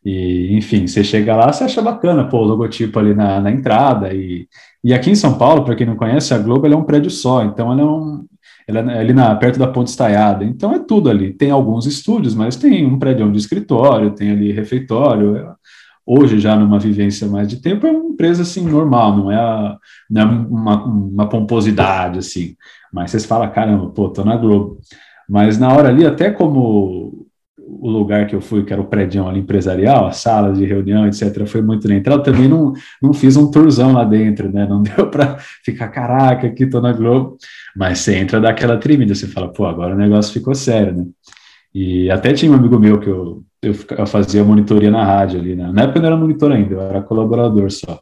E, 0.05 0.57
enfim, 0.57 0.87
você 0.87 1.05
chega 1.05 1.37
lá, 1.37 1.52
você 1.52 1.64
acha 1.64 1.83
bacana, 1.83 2.29
pô, 2.29 2.38
o 2.38 2.45
logotipo 2.45 2.99
ali 2.99 3.14
na, 3.14 3.41
na 3.41 3.50
entrada 3.50 4.12
e 4.14 4.49
e 4.85 4.93
aqui 4.93 5.11
em 5.11 5.14
São 5.14 5.38
Paulo, 5.38 5.64
para 5.64 5.76
quem 5.76 5.87
não 5.87 5.95
conhece, 5.95 6.35
a 6.35 6.38
Globo 6.38 6.67
é 6.67 6.76
um 6.76 6.83
prédio 6.83 7.11
só, 7.11 7.45
então 7.45 7.71
ela 7.71 7.83
é, 7.83 7.85
um, 7.85 8.25
ela 8.67 8.93
é 8.93 8.99
ali 8.99 9.12
na, 9.12 9.33
perto 9.37 9.57
da 9.59 9.69
Ponte 9.69 9.88
Estaiada, 9.88 10.45
então 10.45 10.73
é 10.73 10.81
tudo 10.81 11.09
ali. 11.09 11.33
Tem 11.33 11.52
alguns 11.52 11.87
estúdios, 11.87 12.35
mas 12.35 12.57
tem 12.57 12.85
um 12.85 12.99
prédio 12.99 13.31
de 13.31 13.38
escritório, 13.38 14.11
tem 14.11 14.33
ali 14.33 14.50
refeitório. 14.50 15.55
Hoje, 16.05 16.39
já 16.39 16.57
numa 16.57 16.79
vivência 16.79 17.29
mais 17.29 17.49
de 17.49 17.61
tempo, 17.61 17.87
é 17.87 17.91
uma 17.91 18.11
empresa 18.11 18.43
assim 18.43 18.69
normal, 18.69 19.17
não 19.17 19.31
é, 19.31 19.37
a, 19.37 19.79
não 20.11 20.21
é 20.21 20.25
uma, 20.25 20.85
uma 20.85 21.29
pomposidade 21.29 22.19
assim. 22.19 22.57
Mas 22.93 23.11
vocês 23.11 23.25
falam, 23.25 23.51
caramba, 23.51 23.89
pô, 23.91 24.09
tô 24.09 24.25
na 24.25 24.37
Globo. 24.37 24.79
Mas 25.29 25.59
na 25.59 25.73
hora 25.73 25.89
ali, 25.89 26.05
até 26.05 26.31
como 26.31 27.27
o 27.83 27.91
lugar 27.91 28.27
que 28.27 28.35
eu 28.35 28.41
fui, 28.41 28.65
que 28.65 28.73
era 28.73 28.83
o 28.83 28.87
prédio 28.87 29.27
ali 29.27 29.41
empresarial, 29.41 30.07
a 30.07 30.13
sala 30.13 30.53
de 30.53 30.65
reunião, 30.65 31.07
etc., 31.07 31.47
foi 31.47 31.63
muito 31.63 31.89
na 31.89 31.95
entrada. 31.95 32.23
Também 32.23 32.49
não, 32.49 32.73
não 33.03 33.13
fiz 33.13 33.37
um 33.37 33.51
tourzão 33.51 33.93
lá 33.93 34.05
dentro, 34.05 34.53
né? 34.53 34.67
Não 34.67 34.83
deu 34.85 35.09
para 35.11 35.39
ficar, 35.65 35.89
caraca, 35.89 36.47
aqui 36.47 36.67
tô 36.67 36.81
na 36.81 36.93
Globo. 36.93 37.37
Mas 37.75 38.01
você 38.01 38.17
entra 38.17 38.41
daquela 38.41 38.77
tremida, 38.77 39.15
você 39.15 39.27
fala, 39.27 39.53
pô, 39.53 39.67
agora 39.67 39.95
o 39.95 39.99
negócio 39.99 40.33
ficou 40.33 40.55
sério, 40.55 40.95
né? 40.95 41.07
E 41.75 42.11
até 42.11 42.33
tinha 42.35 42.53
um 42.53 42.55
amigo 42.55 42.79
meu 42.79 43.01
que 43.01 43.09
eu, 43.09 43.43
eu, 43.62 43.75
eu 43.99 44.07
fazia 44.07 44.45
monitoria 44.45 44.90
na 44.90 45.04
rádio 45.04 45.40
ali, 45.40 45.54
né? 45.57 45.71
Na 45.73 45.83
época 45.83 45.99
eu 45.99 46.02
não 46.02 46.09
era 46.09 46.16
monitor 46.19 46.52
ainda, 46.52 46.75
eu 46.75 46.81
era 46.83 47.02
colaborador 47.02 47.71
só. 47.71 48.00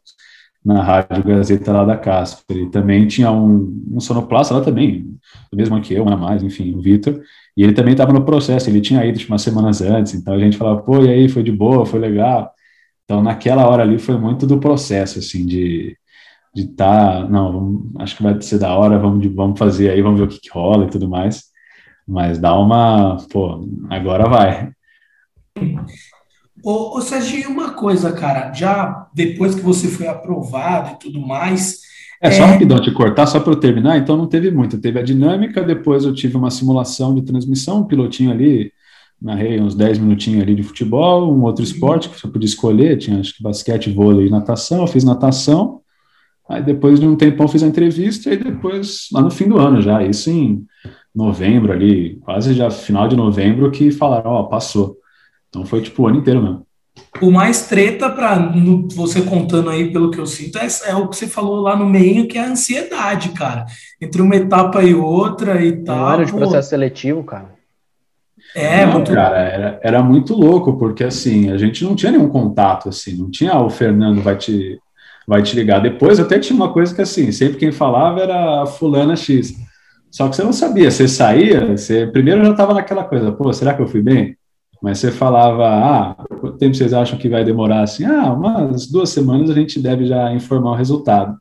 na 0.63 0.83
Rádio 0.83 1.23
Gazeta 1.23 1.71
lá 1.73 1.85
da 1.85 1.97
Casper. 1.97 2.57
E 2.57 2.69
também 2.71 3.07
tinha 3.07 3.31
um, 3.31 3.83
um 3.93 3.99
sonoplasta 3.99 4.53
lá 4.55 4.61
também, 4.61 5.15
o 5.51 5.55
mesmo 5.55 5.81
que 5.81 5.93
eu, 5.93 6.05
um 6.05 6.09
a 6.09 6.17
mais, 6.17 6.43
enfim, 6.43 6.73
o 6.75 6.81
Vitor, 6.81 7.21
e 7.57 7.63
ele 7.63 7.73
também 7.73 7.93
estava 7.93 8.13
no 8.13 8.25
processo, 8.25 8.69
ele 8.69 8.81
tinha 8.81 9.05
ido 9.05 9.17
tipo, 9.19 9.31
umas 9.33 9.41
semanas 9.41 9.81
antes, 9.81 10.13
então 10.13 10.33
a 10.33 10.39
gente 10.39 10.57
falava, 10.57 10.81
pô, 10.83 11.03
e 11.03 11.09
aí, 11.09 11.29
foi 11.29 11.43
de 11.43 11.51
boa, 11.51 11.85
foi 11.85 11.99
legal. 11.99 12.51
Então, 13.05 13.21
naquela 13.23 13.67
hora 13.67 13.83
ali 13.83 13.99
foi 13.99 14.17
muito 14.17 14.47
do 14.47 14.59
processo, 14.59 15.19
assim, 15.19 15.45
de 15.45 15.97
de 16.53 16.63
estar, 16.63 17.23
tá, 17.23 17.29
não, 17.29 17.91
acho 17.99 18.17
que 18.17 18.23
vai 18.23 18.39
ser 18.41 18.59
da 18.59 18.75
hora, 18.75 18.99
vamos, 18.99 19.25
vamos 19.33 19.57
fazer 19.59 19.89
aí, 19.89 20.01
vamos 20.01 20.19
ver 20.19 20.25
o 20.25 20.29
que, 20.29 20.39
que 20.39 20.49
rola 20.49 20.85
e 20.85 20.89
tudo 20.89 21.09
mais. 21.09 21.45
Mas 22.07 22.39
dá 22.39 22.57
uma, 22.59 23.17
pô, 23.31 23.67
agora 23.89 24.27
vai. 24.29 24.71
Ô, 26.63 26.97
ô 26.97 27.01
Serginho, 27.01 27.49
uma 27.49 27.71
coisa, 27.71 28.11
cara, 28.11 28.53
já 28.53 29.07
depois 29.13 29.55
que 29.55 29.61
você 29.61 29.87
foi 29.87 30.07
aprovado 30.07 30.91
e 30.91 30.99
tudo 30.99 31.19
mais. 31.19 31.79
É, 32.21 32.27
é... 32.27 32.31
só 32.31 32.45
rapidão 32.45 32.79
te 32.79 32.91
cortar, 32.91 33.25
só 33.25 33.39
para 33.39 33.53
eu 33.53 33.59
terminar, 33.59 33.97
então 33.97 34.15
não 34.15 34.27
teve 34.27 34.51
muito. 34.51 34.79
Teve 34.79 34.99
a 34.99 35.03
dinâmica, 35.03 35.63
depois 35.63 36.05
eu 36.05 36.13
tive 36.13 36.37
uma 36.37 36.51
simulação 36.51 37.15
de 37.15 37.23
transmissão, 37.23 37.79
um 37.79 37.87
pilotinho 37.87 38.31
ali, 38.31 38.71
narrei 39.19 39.59
uns 39.59 39.73
10 39.73 39.97
minutinhos 39.97 40.43
ali 40.43 40.53
de 40.53 40.63
futebol, 40.63 41.33
um 41.33 41.43
outro 41.43 41.63
esporte 41.63 42.09
que 42.09 42.19
você 42.19 42.27
podia 42.27 42.47
escolher, 42.47 42.97
tinha 42.97 43.19
acho 43.19 43.35
que 43.35 43.43
basquete, 43.43 43.91
vôlei 43.91 44.27
e 44.27 44.31
natação, 44.31 44.81
eu 44.81 44.87
fiz 44.87 45.03
natação, 45.03 45.81
aí 46.47 46.61
depois 46.61 46.99
de 46.99 47.07
um 47.07 47.15
tempão 47.15 47.47
fiz 47.47 47.63
a 47.63 47.67
entrevista, 47.67 48.31
e 48.31 48.37
depois, 48.37 49.07
lá 49.11 49.21
no 49.21 49.31
fim 49.31 49.47
do 49.47 49.57
ano 49.57 49.81
já, 49.81 50.03
isso 50.03 50.29
em 50.29 50.63
novembro 51.13 51.71
ali, 51.71 52.17
quase 52.21 52.53
já 52.53 52.69
final 52.69 53.07
de 53.07 53.15
novembro, 53.15 53.71
que 53.71 53.91
falaram, 53.91 54.31
ó, 54.31 54.41
oh, 54.41 54.47
passou. 54.47 55.00
Então 55.51 55.65
foi 55.65 55.81
tipo 55.81 56.01
o 56.01 56.07
ano 56.07 56.17
inteiro 56.17 56.41
mesmo. 56.41 56.65
O 57.21 57.29
mais 57.29 57.67
treta 57.67 58.09
para 58.09 58.51
você 58.95 59.21
contando 59.21 59.69
aí, 59.69 59.91
pelo 59.91 60.09
que 60.09 60.19
eu 60.19 60.25
sinto, 60.25 60.57
é, 60.57 60.67
é, 60.85 60.95
o 60.95 61.07
que 61.07 61.15
você 61.15 61.27
falou 61.27 61.59
lá 61.59 61.75
no 61.75 61.85
meio, 61.85 62.27
que 62.27 62.37
é 62.37 62.41
a 62.41 62.49
ansiedade, 62.49 63.29
cara. 63.29 63.65
Entre 64.01 64.21
uma 64.21 64.35
etapa 64.35 64.81
e 64.81 64.95
outra 64.95 65.63
e 65.63 65.83
tal. 65.83 65.97
Um 65.97 66.13
ano 66.13 66.25
de 66.25 66.33
processo 66.33 66.69
seletivo, 66.69 67.23
cara. 67.23 67.53
É, 68.55 68.85
não, 68.85 68.93
muito... 68.93 69.13
cara, 69.13 69.37
era, 69.37 69.79
era 69.83 70.03
muito 70.03 70.33
louco, 70.33 70.77
porque 70.77 71.03
assim, 71.03 71.51
a 71.51 71.57
gente 71.57 71.83
não 71.83 71.95
tinha 71.95 72.11
nenhum 72.11 72.27
contato, 72.27 72.89
assim, 72.89 73.15
não 73.15 73.29
tinha 73.29 73.51
ah, 73.51 73.63
o 73.63 73.69
Fernando 73.69 74.21
vai 74.21 74.35
te, 74.35 74.79
vai 75.27 75.41
te 75.41 75.55
ligar. 75.55 75.81
Depois 75.81 76.19
até 76.19 76.39
tinha 76.39 76.55
uma 76.55 76.73
coisa 76.73 76.93
que 76.93 77.01
assim, 77.01 77.31
sempre 77.31 77.57
quem 77.57 77.71
falava 77.71 78.21
era 78.21 78.63
a 78.63 78.65
fulana 78.65 79.15
X. 79.15 79.53
Só 80.09 80.27
que 80.27 80.35
você 80.35 80.43
não 80.43 80.51
sabia, 80.51 80.91
você 80.91 81.07
saía, 81.07 81.77
você 81.77 82.05
primeiro 82.07 82.43
já 82.43 82.51
estava 82.51 82.73
naquela 82.73 83.03
coisa, 83.03 83.31
pô, 83.31 83.53
será 83.53 83.73
que 83.73 83.81
eu 83.81 83.87
fui 83.87 84.01
bem? 84.01 84.35
Mas 84.81 84.97
você 84.97 85.11
falava, 85.11 85.67
ah, 85.67 86.15
quanto 86.39 86.57
tempo 86.57 86.75
vocês 86.75 86.93
acham 86.93 87.19
que 87.19 87.29
vai 87.29 87.43
demorar 87.43 87.83
assim? 87.83 88.03
Ah, 88.03 88.33
umas 88.33 88.87
duas 88.87 89.09
semanas 89.09 89.49
a 89.49 89.53
gente 89.53 89.79
deve 89.79 90.05
já 90.05 90.33
informar 90.33 90.71
o 90.71 90.75
resultado. 90.75 91.37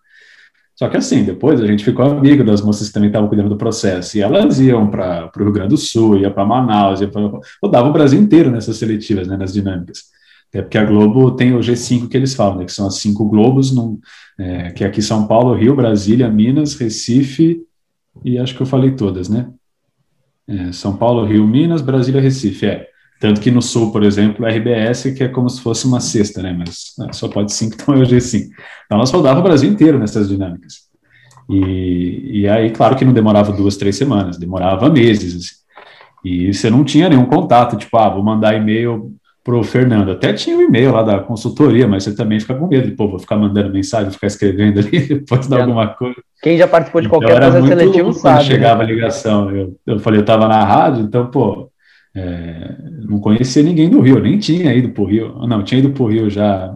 Só 0.80 0.88
que 0.88 0.97
assim, 0.97 1.25
depois 1.25 1.61
a 1.61 1.66
gente 1.66 1.85
ficou 1.85 2.06
amigo 2.06 2.42
das 2.42 2.62
moças 2.62 2.88
que 2.88 2.94
também 2.94 3.09
estavam 3.09 3.28
cuidando 3.28 3.50
do 3.50 3.56
processo, 3.56 4.16
e 4.16 4.23
elas 4.23 4.59
iam 4.61 4.88
para 4.88 5.30
o 5.37 5.42
Rio 5.42 5.52
Grande 5.52 5.70
do 5.70 5.76
Sul, 5.76 6.18
ia 6.18 6.30
para 6.30 6.44
Manaus, 6.44 7.00
ia 7.00 7.09
pra, 7.09 7.20
rodava 7.62 7.88
o 7.88 7.92
Brasil 7.92 8.18
inteiro 8.18 8.50
nessas 8.50 8.76
seletivas, 8.76 9.28
né, 9.28 9.37
nas 9.37 9.52
dinâmicas. 9.52 10.04
Até 10.49 10.62
porque 10.62 10.78
a 10.78 10.85
Globo 10.85 11.32
tem 11.32 11.54
o 11.54 11.61
G5 11.61 12.09
que 12.09 12.16
eles 12.16 12.35
falam, 12.35 12.59
né, 12.59 12.64
que 12.64 12.73
são 12.73 12.87
as 12.87 12.97
cinco 12.97 13.26
Globos, 13.28 13.73
num, 13.73 13.99
é, 14.38 14.70
que 14.70 14.82
é 14.82 14.87
aqui 14.87 15.02
São 15.02 15.26
Paulo, 15.26 15.54
Rio, 15.54 15.76
Brasília, 15.76 16.30
Minas, 16.30 16.75
Recife 16.75 17.61
e 18.25 18.38
acho 18.38 18.54
que 18.54 18.62
eu 18.62 18.66
falei 18.66 18.92
todas, 18.92 19.28
né? 19.28 19.50
É, 20.49 20.73
São 20.73 20.97
Paulo, 20.97 21.26
Rio, 21.26 21.47
Minas, 21.47 21.82
Brasília, 21.82 22.20
Recife, 22.20 22.66
é. 22.66 22.88
Tanto 23.20 23.38
que 23.38 23.50
no 23.50 23.60
Sul, 23.60 23.92
por 23.92 24.02
exemplo, 24.02 24.46
RBS, 24.46 25.12
que 25.14 25.22
é 25.22 25.28
como 25.28 25.48
se 25.50 25.60
fosse 25.60 25.86
uma 25.86 26.00
cesta, 26.00 26.42
né? 26.42 26.56
Mas 26.58 26.94
é, 27.06 27.12
só 27.12 27.28
pode 27.28 27.52
cinco, 27.52 27.76
então 27.80 27.94
é 27.94 27.98
o 27.98 28.02
G5. 28.02 28.48
Então 28.86 28.96
nós 28.96 29.10
rodava 29.10 29.40
o 29.40 29.42
Brasil 29.42 29.70
inteiro 29.70 29.98
nessas 29.98 30.30
dinâmicas. 30.30 30.88
E, 31.48 32.40
e 32.40 32.48
aí, 32.48 32.70
claro 32.70 32.96
que 32.96 33.04
não 33.04 33.12
demorava 33.12 33.52
duas, 33.52 33.76
três 33.76 33.96
semanas, 33.96 34.38
demorava 34.38 34.88
meses. 34.88 35.36
Assim. 35.36 35.60
E 36.24 36.54
você 36.54 36.70
não 36.70 36.82
tinha 36.82 37.10
nenhum 37.10 37.26
contato, 37.26 37.76
tipo, 37.76 37.94
ah, 37.98 38.08
vou 38.08 38.22
mandar 38.22 38.54
e-mail 38.54 39.12
pro 39.44 39.62
Fernando. 39.62 40.12
Até 40.12 40.32
tinha 40.32 40.56
o 40.56 40.60
um 40.60 40.62
e-mail 40.62 40.92
lá 40.92 41.02
da 41.02 41.18
consultoria, 41.18 41.86
mas 41.86 42.04
você 42.04 42.14
também 42.14 42.40
fica 42.40 42.54
com 42.54 42.66
medo 42.66 42.88
de, 42.88 42.96
pô, 42.96 43.08
vou 43.08 43.18
ficar 43.18 43.36
mandando 43.36 43.70
mensagem, 43.70 44.06
vou 44.06 44.14
ficar 44.14 44.28
escrevendo 44.28 44.80
ali, 44.80 45.00
depois 45.20 45.46
dar 45.46 45.60
alguma 45.60 45.88
coisa. 45.88 46.16
Quem 46.42 46.56
já 46.56 46.66
participou 46.66 47.02
de 47.02 47.08
então, 47.08 47.20
qualquer 47.20 47.38
coisa 47.38 47.66
seletivo 47.66 48.12
sabe. 48.14 48.22
Quando 48.22 48.48
né? 48.48 48.54
chegava 48.54 48.82
a 48.82 48.86
ligação, 48.86 49.50
eu, 49.50 49.76
eu 49.86 49.98
falei, 49.98 50.20
eu 50.20 50.22
estava 50.22 50.48
na 50.48 50.64
rádio, 50.64 51.04
então, 51.04 51.26
pô, 51.26 51.70
é, 52.14 52.76
não 53.07 53.21
conhecia 53.21 53.62
ninguém 53.62 53.88
do 53.88 54.00
Rio, 54.00 54.21
nem 54.21 54.38
tinha 54.38 54.75
ido 54.75 54.90
pro 54.90 55.05
Rio. 55.05 55.47
Não, 55.47 55.62
tinha 55.62 55.81
ido 55.81 55.90
pro 55.90 56.07
Rio 56.07 56.29
já. 56.31 56.75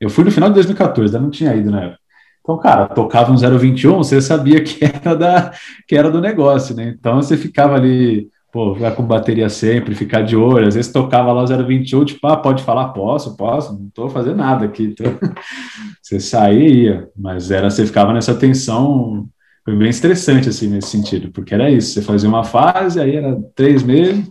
Eu 0.00 0.10
fui 0.10 0.24
no 0.24 0.30
final 0.30 0.48
de 0.48 0.56
2014, 0.56 1.14
ainda 1.14 1.24
não 1.24 1.30
tinha 1.30 1.54
ido 1.54 1.70
na 1.70 1.82
época. 1.84 2.02
Então, 2.40 2.58
cara, 2.58 2.88
tocava 2.88 3.32
um 3.32 3.36
021, 3.36 3.98
você 3.98 4.20
sabia 4.20 4.62
que 4.62 4.84
era, 4.84 5.14
da, 5.14 5.52
que 5.86 5.96
era 5.96 6.10
do 6.10 6.20
negócio, 6.20 6.74
né? 6.74 6.94
Então 6.98 7.16
você 7.16 7.36
ficava 7.36 7.76
ali 7.76 8.28
pô, 8.52 8.74
ficar 8.74 8.92
com 8.92 9.02
bateria 9.02 9.48
sempre, 9.48 9.94
ficar 9.94 10.22
de 10.22 10.36
olho. 10.36 10.68
Às 10.68 10.74
vezes 10.74 10.92
tocava 10.92 11.32
lá 11.32 11.44
021, 11.46 12.04
tipo, 12.04 12.26
ah, 12.26 12.36
pode 12.36 12.62
falar, 12.62 12.88
posso, 12.88 13.34
posso, 13.36 13.72
não 13.72 13.88
estou 13.88 14.10
fazendo 14.10 14.36
nada 14.36 14.66
aqui. 14.66 14.84
Então, 14.84 15.06
você 16.02 16.20
saía, 16.20 17.08
mas 17.16 17.50
era, 17.50 17.70
você 17.70 17.86
ficava 17.86 18.12
nessa 18.12 18.34
tensão, 18.34 19.26
foi 19.64 19.74
bem 19.74 19.88
estressante, 19.88 20.50
assim, 20.50 20.68
nesse 20.68 20.88
sentido, 20.88 21.30
porque 21.32 21.54
era 21.54 21.70
isso, 21.70 21.94
você 21.94 22.02
fazia 22.02 22.28
uma 22.28 22.44
fase, 22.44 23.00
aí 23.00 23.16
era 23.16 23.40
três 23.54 23.82
meses, 23.82 24.30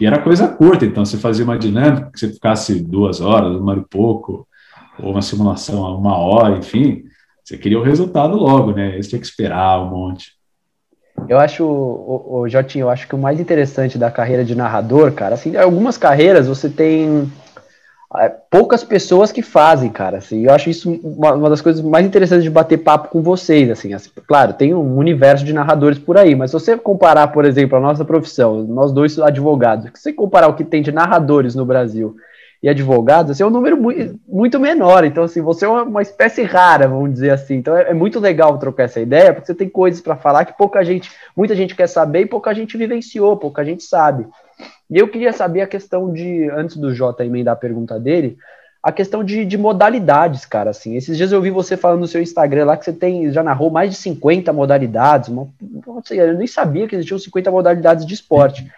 e 0.00 0.06
era 0.06 0.18
coisa 0.18 0.48
curta, 0.48 0.84
então 0.84 1.04
você 1.04 1.16
fazia 1.16 1.44
uma 1.44 1.58
dinâmica 1.58 2.10
que 2.12 2.20
você 2.20 2.28
ficasse 2.28 2.80
duas 2.80 3.20
horas, 3.20 3.56
uma 3.56 3.72
hora 3.72 3.80
e 3.80 3.88
pouco, 3.88 4.46
ou 4.98 5.12
uma 5.12 5.22
simulação 5.22 5.84
a 5.84 5.96
uma 5.96 6.16
hora, 6.16 6.58
enfim, 6.58 7.04
você 7.44 7.56
queria 7.56 7.78
o 7.78 7.82
resultado 7.82 8.36
logo, 8.36 8.72
né? 8.72 8.96
Você 8.96 9.10
tinha 9.10 9.20
que 9.20 9.26
esperar 9.26 9.80
um 9.80 9.90
monte. 9.90 10.32
Eu 11.28 11.38
acho, 11.38 11.64
o, 11.64 12.40
o 12.40 12.48
Jotinho, 12.48 12.84
eu 12.84 12.90
acho 12.90 13.08
que 13.08 13.14
o 13.14 13.18
mais 13.18 13.40
interessante 13.40 13.96
da 13.96 14.10
carreira 14.10 14.44
de 14.44 14.54
narrador, 14.54 15.12
cara, 15.12 15.34
assim, 15.34 15.56
algumas 15.56 15.96
carreiras 15.96 16.46
você 16.46 16.68
tem 16.68 17.30
poucas 18.50 18.84
pessoas 18.84 19.32
que 19.32 19.42
fazem, 19.42 19.90
cara, 19.90 20.18
assim, 20.18 20.44
eu 20.44 20.52
acho 20.52 20.70
isso 20.70 20.90
uma, 21.02 21.32
uma, 21.34 21.50
das 21.50 21.60
coisas 21.60 21.82
mais 21.82 22.06
interessantes 22.06 22.44
de 22.44 22.50
bater 22.50 22.78
papo 22.78 23.08
com 23.08 23.20
vocês, 23.20 23.68
assim, 23.68 23.92
assim, 23.92 24.10
claro, 24.26 24.52
tem 24.52 24.72
um 24.72 24.96
universo 24.96 25.44
de 25.44 25.52
narradores 25.52 25.98
por 25.98 26.16
aí, 26.16 26.34
mas 26.34 26.50
se 26.50 26.54
você 26.54 26.76
comparar, 26.76 27.28
por 27.28 27.44
exemplo, 27.44 27.76
a 27.76 27.80
nossa 27.80 28.04
profissão, 28.04 28.62
nós 28.62 28.92
dois 28.92 29.18
advogados, 29.18 29.86
se 29.86 30.02
você 30.02 30.12
comparar 30.12 30.48
o 30.48 30.54
que 30.54 30.64
tem 30.64 30.82
de 30.82 30.92
narradores 30.92 31.54
no 31.54 31.66
Brasil 31.66 32.16
e 32.62 32.68
advogados, 32.68 33.32
assim, 33.32 33.42
é 33.42 33.46
um 33.46 33.50
número 33.50 33.76
muito, 33.76 34.18
muito 34.26 34.58
menor. 34.58 35.04
Então, 35.04 35.24
assim, 35.24 35.42
você 35.42 35.64
é 35.64 35.68
uma, 35.68 36.02
espécie 36.02 36.42
rara, 36.42 36.88
vamos 36.88 37.12
dizer 37.12 37.30
assim. 37.30 37.56
Então, 37.56 37.76
é, 37.76 37.90
é 37.90 37.94
muito 37.94 38.18
legal 38.18 38.58
trocar 38.58 38.84
essa 38.84 39.00
ideia, 39.00 39.32
porque 39.32 39.46
você 39.46 39.54
tem 39.54 39.68
coisas 39.68 40.00
para 40.00 40.16
falar 40.16 40.44
que 40.44 40.56
pouca 40.56 40.82
gente, 40.82 41.10
muita 41.36 41.54
gente 41.54 41.74
quer 41.74 41.86
saber 41.86 42.22
e 42.22 42.26
pouca 42.26 42.54
gente 42.54 42.76
vivenciou, 42.76 43.36
pouca 43.36 43.64
gente 43.64 43.84
sabe. 43.84 44.26
E 44.90 44.98
eu 44.98 45.08
queria 45.08 45.32
saber 45.32 45.62
a 45.62 45.66
questão 45.66 46.12
de, 46.12 46.48
antes 46.50 46.76
do 46.76 46.94
Jota 46.94 47.24
emendar 47.24 47.54
a 47.54 47.58
pergunta 47.58 47.98
dele, 47.98 48.38
a 48.82 48.92
questão 48.92 49.24
de, 49.24 49.44
de, 49.44 49.58
modalidades, 49.58 50.44
cara, 50.44 50.70
assim. 50.70 50.94
Esses 50.94 51.16
dias 51.16 51.32
eu 51.32 51.42
vi 51.42 51.50
você 51.50 51.76
falando 51.76 52.00
no 52.00 52.06
seu 52.06 52.22
Instagram 52.22 52.66
lá 52.66 52.76
que 52.76 52.84
você 52.84 52.92
tem, 52.92 53.32
já 53.32 53.42
narrou 53.42 53.68
mais 53.68 53.90
de 53.90 53.96
50 53.96 54.52
modalidades. 54.52 55.28
Uma, 55.28 55.48
sei, 56.04 56.20
eu 56.20 56.34
nem 56.34 56.46
sabia 56.46 56.86
que 56.86 56.94
existiam 56.94 57.18
50 57.18 57.50
modalidades 57.50 58.06
de 58.06 58.14
esporte. 58.14 58.70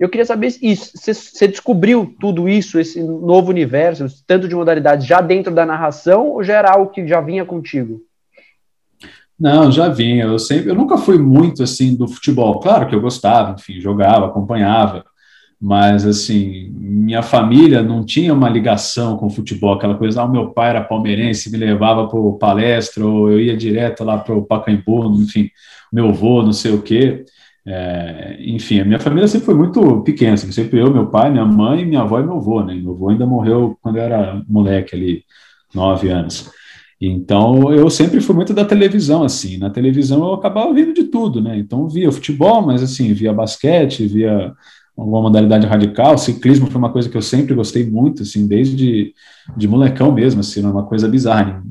Eu 0.00 0.08
queria 0.08 0.24
saber 0.24 0.56
isso. 0.62 0.92
Você 0.96 1.46
descobriu 1.46 2.14
tudo 2.18 2.48
isso, 2.48 2.80
esse 2.80 3.02
novo 3.02 3.50
universo, 3.50 4.06
tanto 4.26 4.48
de 4.48 4.54
modalidades, 4.54 5.06
já 5.06 5.20
dentro 5.20 5.54
da 5.54 5.66
narração, 5.66 6.28
ou 6.28 6.42
já 6.42 6.54
era 6.54 6.72
algo 6.72 6.90
que 6.90 7.06
já 7.06 7.20
vinha 7.20 7.44
contigo? 7.44 8.00
Não, 9.38 9.70
já 9.70 9.88
vinha. 9.88 10.24
Eu 10.24 10.38
sempre, 10.38 10.70
eu 10.70 10.74
nunca 10.74 10.96
fui 10.96 11.18
muito 11.18 11.62
assim 11.62 11.94
do 11.94 12.08
futebol. 12.08 12.58
Claro 12.58 12.88
que 12.88 12.94
eu 12.94 13.02
gostava, 13.02 13.52
enfim, 13.52 13.80
jogava, 13.80 14.26
acompanhava, 14.26 15.04
mas 15.62 16.04
assim, 16.04 16.72
minha 16.76 17.22
família 17.22 17.84
não 17.84 18.04
tinha 18.04 18.34
uma 18.34 18.48
ligação 18.48 19.16
com 19.16 19.26
o 19.26 19.30
futebol, 19.30 19.74
aquela 19.74 19.94
coisa, 19.94 20.20
ah, 20.20 20.24
o 20.24 20.32
meu 20.32 20.50
pai 20.50 20.70
era 20.70 20.82
palmeirense, 20.82 21.52
me 21.52 21.56
levava 21.56 22.08
para 22.08 22.18
o 22.18 22.36
palestra, 22.36 23.06
ou 23.06 23.30
eu 23.30 23.38
ia 23.38 23.56
direto 23.56 24.02
lá 24.02 24.18
para 24.18 24.34
o 24.34 24.44
Pacaembu, 24.44 25.14
enfim, 25.20 25.48
meu 25.92 26.08
avô, 26.08 26.42
não 26.42 26.52
sei 26.52 26.72
o 26.72 26.82
quê. 26.82 27.24
É, 27.64 28.38
enfim, 28.40 28.80
a 28.80 28.84
minha 28.84 28.98
família 28.98 29.28
sempre 29.28 29.46
foi 29.46 29.54
muito 29.54 30.02
pequena, 30.02 30.34
assim, 30.34 30.50
sempre 30.50 30.80
eu, 30.80 30.92
meu 30.92 31.06
pai, 31.06 31.30
minha 31.30 31.44
mãe, 31.44 31.84
minha 31.84 32.00
avó 32.00 32.18
e 32.18 32.24
meu 32.24 32.38
avô, 32.38 32.60
né? 32.64 32.74
Meu 32.74 32.90
avô 32.92 33.10
ainda 33.10 33.24
morreu 33.24 33.78
quando 33.80 33.98
eu 33.98 34.02
era 34.02 34.42
moleque 34.48 34.96
ali, 34.96 35.22
nove 35.72 36.08
anos. 36.08 36.50
Então, 37.00 37.72
eu 37.72 37.88
sempre 37.88 38.20
fui 38.20 38.34
muito 38.34 38.52
da 38.52 38.64
televisão, 38.64 39.22
assim. 39.22 39.58
Na 39.58 39.70
televisão 39.70 40.24
eu 40.24 40.34
acabava 40.34 40.72
vendo 40.74 40.92
de 40.92 41.04
tudo, 41.04 41.40
né? 41.40 41.56
Então, 41.56 41.88
via 41.88 42.10
futebol, 42.10 42.62
mas 42.62 42.82
assim, 42.82 43.12
via 43.12 43.32
basquete, 43.32 44.06
via 44.06 44.52
alguma 44.96 45.22
modalidade 45.22 45.66
radical. 45.66 46.18
Ciclismo 46.18 46.66
foi 46.66 46.78
uma 46.78 46.92
coisa 46.92 47.08
que 47.08 47.16
eu 47.16 47.22
sempre 47.22 47.54
gostei 47.54 47.88
muito, 47.88 48.22
assim, 48.22 48.46
desde 48.46 49.14
de 49.56 49.68
molecão 49.68 50.12
mesmo, 50.12 50.40
assim, 50.40 50.62
uma 50.62 50.84
coisa 50.84 51.08
bizarra 51.08 51.62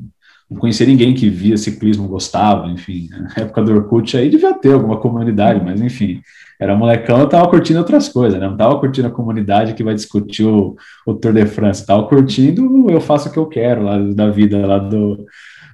não 0.52 0.60
conhecia 0.60 0.86
ninguém 0.86 1.14
que 1.14 1.28
via 1.28 1.56
ciclismo, 1.56 2.06
gostava, 2.06 2.68
enfim, 2.68 3.08
na 3.10 3.32
época 3.42 3.62
do 3.62 3.72
Orkut 3.72 4.16
aí 4.16 4.28
devia 4.28 4.52
ter 4.54 4.74
alguma 4.74 4.98
comunidade, 4.98 5.64
mas 5.64 5.80
enfim, 5.80 6.20
era 6.60 6.76
molecão, 6.76 7.18
eu 7.18 7.28
tava 7.28 7.48
curtindo 7.48 7.78
outras 7.78 8.08
coisas, 8.08 8.38
né, 8.38 8.46
não 8.46 8.56
tava 8.56 8.78
curtindo 8.78 9.08
a 9.08 9.10
comunidade 9.10 9.74
que 9.74 9.82
vai 9.82 9.94
discutir 9.94 10.44
o, 10.44 10.76
o 11.06 11.14
Tour 11.14 11.32
de 11.32 11.46
France, 11.46 11.86
tava 11.86 12.06
curtindo 12.06 12.90
eu 12.90 13.00
faço 13.00 13.28
o 13.28 13.32
que 13.32 13.38
eu 13.38 13.46
quero 13.46 13.82
lá 13.82 13.98
da 13.98 14.30
vida, 14.30 14.66
lá 14.66 14.78
do, 14.78 15.24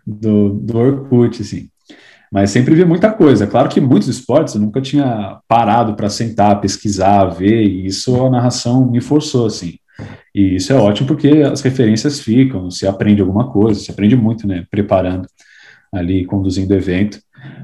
do, 0.06 0.50
do 0.50 0.78
Orkut, 0.78 1.42
assim. 1.42 1.68
Mas 2.32 2.50
sempre 2.50 2.74
vi 2.74 2.84
muita 2.84 3.10
coisa. 3.10 3.46
Claro 3.46 3.68
que 3.68 3.80
muitos 3.80 4.08
esportes 4.08 4.54
eu 4.54 4.60
nunca 4.60 4.80
tinha 4.80 5.38
parado 5.48 5.94
para 5.94 6.10
sentar, 6.10 6.60
pesquisar, 6.60 7.26
ver, 7.26 7.64
e 7.64 7.86
isso 7.86 8.24
a 8.24 8.30
narração 8.30 8.90
me 8.90 9.00
forçou, 9.00 9.46
assim. 9.46 9.78
E 10.34 10.56
isso 10.56 10.72
é 10.72 10.76
ótimo 10.76 11.08
porque 11.08 11.28
as 11.28 11.60
referências 11.60 12.20
ficam, 12.20 12.70
se 12.70 12.86
aprende 12.86 13.20
alguma 13.20 13.50
coisa, 13.50 13.80
se 13.80 13.90
aprende 13.90 14.14
muito, 14.14 14.46
né, 14.46 14.64
preparando 14.70 15.26
ali, 15.92 16.24
conduzindo 16.24 16.74
evento. 16.74 17.18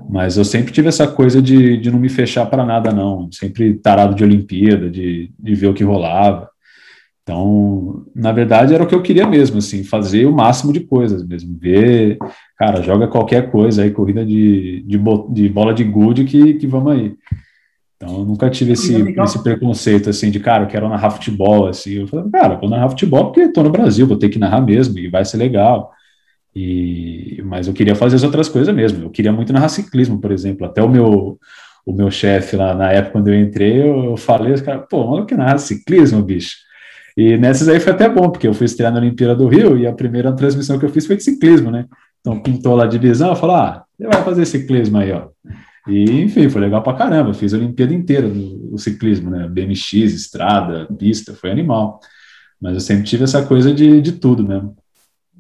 Mas 0.09 0.37
eu 0.37 0.45
sempre 0.45 0.73
tive 0.73 0.89
essa 0.89 1.07
coisa 1.07 1.41
de, 1.43 1.77
de 1.77 1.91
não 1.91 1.99
me 1.99 2.09
fechar 2.09 2.47
para 2.47 2.65
nada, 2.65 2.93
não. 2.93 3.31
Sempre 3.33 3.75
tarado 3.75 4.15
de 4.15 4.25
Olimpíada, 4.25 4.91
de, 4.91 5.33
de 5.39 5.55
ver 5.55 5.69
o 5.69 5.75
que 5.75 5.85
rolava. 5.85 6.49
Então, 7.25 8.05
na 8.15 8.33
verdade, 8.33 8.75
era 8.75 8.85
o 8.85 8.87
que 8.87 8.95
eu 8.95 9.03
queria 9.03 9.27
mesmo, 9.27 9.57
assim, 9.57 9.83
fazer 9.83 10.27
o 10.27 10.33
máximo 10.33 10.75
de 10.75 10.81
coisas 10.81 11.27
mesmo. 11.27 11.57
Ver, 11.59 12.19
cara, 12.59 12.83
joga 12.83 13.09
qualquer 13.09 13.51
coisa 13.51 13.83
aí, 13.83 13.91
corrida 13.91 14.25
de, 14.27 14.85
de, 14.87 14.99
de 15.31 15.49
bola 15.49 15.73
de 15.73 15.85
gude 15.85 16.25
que, 16.25 16.55
que 16.55 16.67
vamos 16.67 16.93
aí. 16.93 17.15
Então, 17.97 18.19
eu 18.19 18.25
nunca 18.27 18.51
tive 18.51 18.73
esse, 18.73 18.95
esse 18.95 19.43
preconceito, 19.43 20.11
assim, 20.11 20.31
de, 20.31 20.39
cara, 20.39 20.65
eu 20.65 20.69
quero 20.69 20.87
narrar 20.87 21.11
futebol, 21.13 21.67
assim. 21.67 21.93
Eu 21.93 22.07
falei, 22.07 22.31
cara, 22.31 22.57
vou 22.57 22.69
narrar 22.69 22.91
futebol 22.91 23.25
porque 23.25 23.41
estou 23.41 23.65
no 23.65 23.71
Brasil, 23.71 24.07
vou 24.07 24.19
ter 24.19 24.29
que 24.29 24.39
narrar 24.39 24.61
mesmo 24.61 24.99
e 24.99 25.09
vai 25.09 25.25
ser 25.25 25.39
legal. 25.39 25.91
E, 26.55 27.43
mas 27.47 27.67
eu 27.67 27.73
queria 27.73 27.97
fazer 27.97 28.17
as 28.17 28.23
outras 28.23 28.51
coisas 28.51 28.75
mesmo. 28.75 29.03
Eu 29.03 29.11
queria 29.11 29.33
muito 29.33 29.51
narrar 29.51 29.71
ciclismo, 29.71 30.21
por 30.21 30.31
exemplo. 30.31 30.67
Até 30.67 30.83
o 30.83 30.91
meu, 30.91 31.39
o 31.87 31.93
meu 31.95 32.11
chefe 32.11 32.55
lá 32.55 32.75
na 32.75 32.93
época, 32.93 33.13
quando 33.13 33.29
eu 33.29 33.41
entrei, 33.41 33.81
eu 33.81 34.15
falei, 34.19 34.55
cara, 34.59 34.81
pô, 34.81 35.07
mano, 35.07 35.25
que 35.25 35.35
narrar 35.35 35.57
ciclismo, 35.57 36.23
bicho. 36.23 36.64
E 37.17 37.37
nessas 37.37 37.69
aí 37.69 37.79
foi 37.79 37.93
até 37.93 38.09
bom, 38.09 38.29
porque 38.29 38.49
eu 38.49 38.55
fui 38.55 38.67
estrear 38.67 38.93
na 38.93 38.99
Olimpíada 38.99 39.35
do 39.35 39.47
Rio 39.47 39.79
e 39.79 39.87
a 39.87 39.93
primeira 39.93 40.33
transmissão 40.33 40.79
que 40.79 40.85
eu 40.85 40.91
fiz 40.91 41.07
foi 41.07 41.17
de 41.17 41.23
ciclismo, 41.23 41.71
né? 41.71 41.87
Então 42.21 42.41
pintou 42.41 42.75
lá 42.75 42.85
a 42.85 42.89
divisão, 42.89 43.31
eu 43.31 43.37
falei, 43.37 43.57
ah, 43.57 43.83
você 43.97 44.07
vai 44.07 44.23
fazer 44.25 44.47
ciclismo 44.47 44.99
aí, 44.99 45.13
ó. 45.13 45.29
E, 45.87 46.23
enfim, 46.23 46.49
foi 46.49 46.63
legal 46.63 46.83
pra 46.83 46.95
caramba. 46.95 47.31
Eu 47.31 47.35
fiz 47.35 47.53
a 47.53 47.59
Olimpíada 47.59 47.93
inteira 47.93 48.29
do, 48.29 48.79
ciclismo, 48.79 49.31
né? 49.31 49.47
BMX, 49.49 49.93
estrada, 49.93 50.89
pista, 50.99 51.35
foi 51.35 51.51
animal. 51.51 52.01
Mas 52.61 52.75
eu 52.75 52.81
sempre 52.81 53.05
tive 53.05 53.25
essa 53.25 53.43
coisa 53.45 53.73
de, 53.73 54.01
de 54.01 54.13
tudo 54.13 54.47
mesmo. 54.47 54.75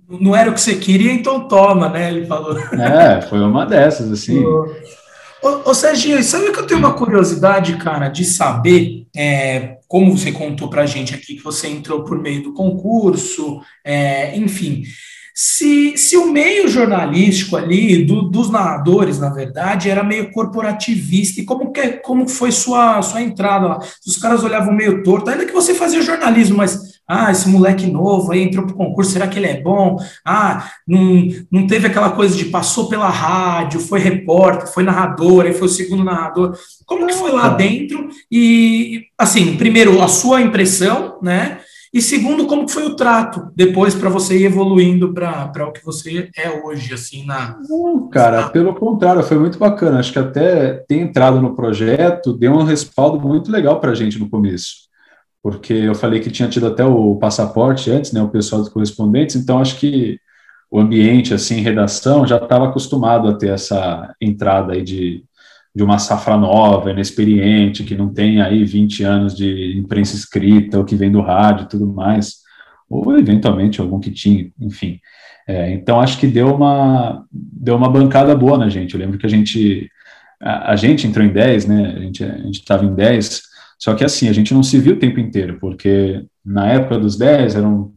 Não 0.09 0.37
era 0.37 0.51
o 0.51 0.55
que 0.55 0.61
você 0.61 0.77
queria, 0.77 1.13
então 1.13 1.49
toma, 1.49 1.89
né? 1.89 2.13
Ele 2.13 2.27
falou. 2.27 2.59
É, 2.59 3.23
foi 3.23 3.41
uma 3.41 3.65
dessas, 3.65 4.13
assim. 4.13 4.45
Ô, 4.45 5.71
ô 5.71 5.75
Serginho, 5.75 6.23
sabe 6.23 6.53
que 6.53 6.61
eu 6.61 6.67
tenho 6.67 6.81
uma 6.81 6.93
curiosidade, 6.93 7.77
cara, 7.77 8.09
de 8.09 8.25
saber, 8.25 9.07
é, 9.17 9.79
como 9.95 10.19
você 10.19 10.33
contou 10.33 10.69
pra 10.69 10.87
gente 10.87 11.15
aqui, 11.15 11.37
que 11.37 11.45
você 11.45 11.69
entrou 11.69 12.03
por 12.03 12.21
meio 12.21 12.43
do 12.43 12.53
concurso, 12.53 13.61
é, 13.85 14.37
enfim. 14.37 14.83
Se, 15.33 15.97
se 15.97 16.17
o 16.17 16.33
meio 16.33 16.67
jornalístico 16.67 17.57
ali, 17.57 18.05
do, 18.05 18.23
dos 18.23 18.51
narradores, 18.51 19.21
na 19.21 19.29
verdade, 19.29 19.89
era 19.89 20.03
meio 20.03 20.33
corporativista, 20.33 21.41
e 21.41 21.45
como, 21.45 21.71
que, 21.71 21.91
como 21.99 22.27
foi 22.27 22.51
sua, 22.51 23.01
sua 23.03 23.23
entrada 23.23 23.69
lá? 23.69 23.79
Os 24.05 24.17
caras 24.17 24.43
olhavam 24.43 24.75
meio 24.75 25.05
torto, 25.05 25.31
ainda 25.31 25.47
que 25.47 25.53
você 25.53 25.73
fazia 25.73 26.03
jornalismo, 26.03 26.57
mas 26.57 26.84
ah, 27.07 27.31
esse 27.31 27.49
moleque 27.49 27.87
novo 27.87 28.33
aí 28.33 28.43
entrou 28.43 28.65
para 28.65 28.75
o 28.75 28.79
concurso, 28.79 29.13
será 29.13 29.27
que 29.27 29.39
ele 29.39 29.47
é 29.47 29.61
bom? 29.61 29.99
Ah, 30.25 30.71
não, 30.87 31.29
não 31.51 31.67
teve 31.67 31.87
aquela 31.87 32.11
coisa 32.11 32.35
de 32.37 32.47
passou 32.47 32.89
pela 32.89 33.09
rádio, 33.09 33.79
foi 33.79 34.01
repórter, 34.01 34.73
foi 34.73 34.83
narrador, 34.83 35.45
aí 35.45 35.53
foi 35.53 35.69
o 35.69 35.71
segundo 35.71 36.03
narrador. 36.03 36.57
Como 36.87 37.07
que 37.07 37.15
foi 37.15 37.31
lá 37.31 37.51
dentro? 37.51 38.09
E, 38.31 39.05
assim, 39.19 39.57
primeiro, 39.57 40.03
a 40.03 40.09
sua 40.09 40.41
impressão, 40.41 41.19
né? 41.23 41.59
E 41.93 42.03
segundo, 42.03 42.47
como 42.47 42.69
foi 42.69 42.85
o 42.87 42.97
trato 42.97 43.53
depois 43.55 43.95
para 43.95 44.09
você 44.09 44.37
ir 44.37 44.47
evoluindo 44.47 45.15
para 45.15 45.69
o 45.69 45.71
que 45.71 45.85
você 45.85 46.29
é 46.37 46.51
hoje, 46.51 46.93
assim, 46.93 47.25
na. 47.25 47.57
Não, 47.69 48.09
cara, 48.09 48.49
pelo 48.49 48.75
contrário, 48.75 49.23
foi 49.23 49.39
muito 49.39 49.61
bacana. 49.61 50.01
Acho 50.01 50.13
que 50.13 50.19
até 50.19 50.73
ter 50.89 50.97
entrado 50.97 51.41
no 51.41 51.55
projeto 51.55 52.33
deu 52.33 52.53
um 52.53 52.65
respaldo 52.65 53.21
muito 53.21 53.53
legal 53.53 53.79
para 53.79 53.93
a 53.93 53.95
gente 53.95 54.19
no 54.19 54.29
começo 54.29 54.84
porque 55.45 55.75
eu 55.75 55.95
falei 55.95 56.21
que 56.21 56.31
tinha 56.31 56.49
tido 56.49 56.67
até 56.67 56.83
o 56.83 57.17
passaporte 57.17 57.91
antes, 57.91 58.13
né, 58.13 58.23
o 58.23 58.31
pessoal 58.31 58.63
dos 58.63 58.71
correspondentes, 58.71 59.37
então 59.37 59.61
acho 59.61 59.79
que 59.79 60.19
o 60.71 60.81
ambiente, 60.81 61.35
assim, 61.35 61.61
redação, 61.61 62.27
já 62.27 62.39
estava 62.39 62.67
acostumado 62.67 63.29
a 63.29 63.35
ter 63.35 63.51
essa 63.51 64.15
entrada 64.19 64.73
aí 64.73 64.83
de, 64.83 65.23
de 65.77 65.83
uma 65.83 65.99
safra 65.99 66.39
nova, 66.39 66.91
inexperiente, 66.91 67.85
que 67.85 67.95
não 67.95 68.09
tem 68.09 68.41
aí 68.41 68.65
20 68.65 69.03
anos 69.05 69.37
de 69.37 69.79
imprensa 69.79 70.17
escrita, 70.17 70.79
ou 70.79 70.85
que 70.85 70.97
vem 70.97 71.13
do 71.13 71.21
rádio 71.21 71.65
e 71.65 71.69
tudo 71.69 71.93
mais, 71.93 72.37
ou 72.89 73.15
eventualmente 73.19 73.83
algum 73.83 74.01
que 74.01 74.11
tinha, 74.11 74.51
enfim. 74.59 74.99
É, 75.47 75.71
então 75.73 76.01
acho 76.01 76.19
que 76.19 76.27
deu 76.27 76.55
uma, 76.55 77.23
deu 77.31 77.77
uma 77.77 77.91
bancada 77.91 78.35
boa 78.35 78.57
na 78.57 78.71
gente, 78.71 78.95
eu 78.95 79.01
lembro 79.01 79.19
que 79.19 79.27
a 79.27 79.31
gente, 79.31 79.91
a, 80.41 80.73
a 80.73 80.77
gente 80.77 81.07
entrou 81.07 81.23
em 81.23 81.31
10, 81.31 81.67
né, 81.67 81.97
a 81.99 82.01
gente 82.01 82.61
estava 82.61 82.83
em 82.83 82.95
10, 82.95 83.53
só 83.79 83.95
que 83.95 84.05
assim, 84.05 84.29
a 84.29 84.33
gente 84.33 84.55
não 84.55 84.63
se 84.63 84.79
viu 84.79 84.95
o 84.95 84.99
tempo 84.99 85.21
inteiro, 85.21 85.59
porque 85.61 86.25
na 86.45 86.67
época 86.69 86.99
dos 86.99 87.17
10 87.17 87.57
eram 87.57 87.93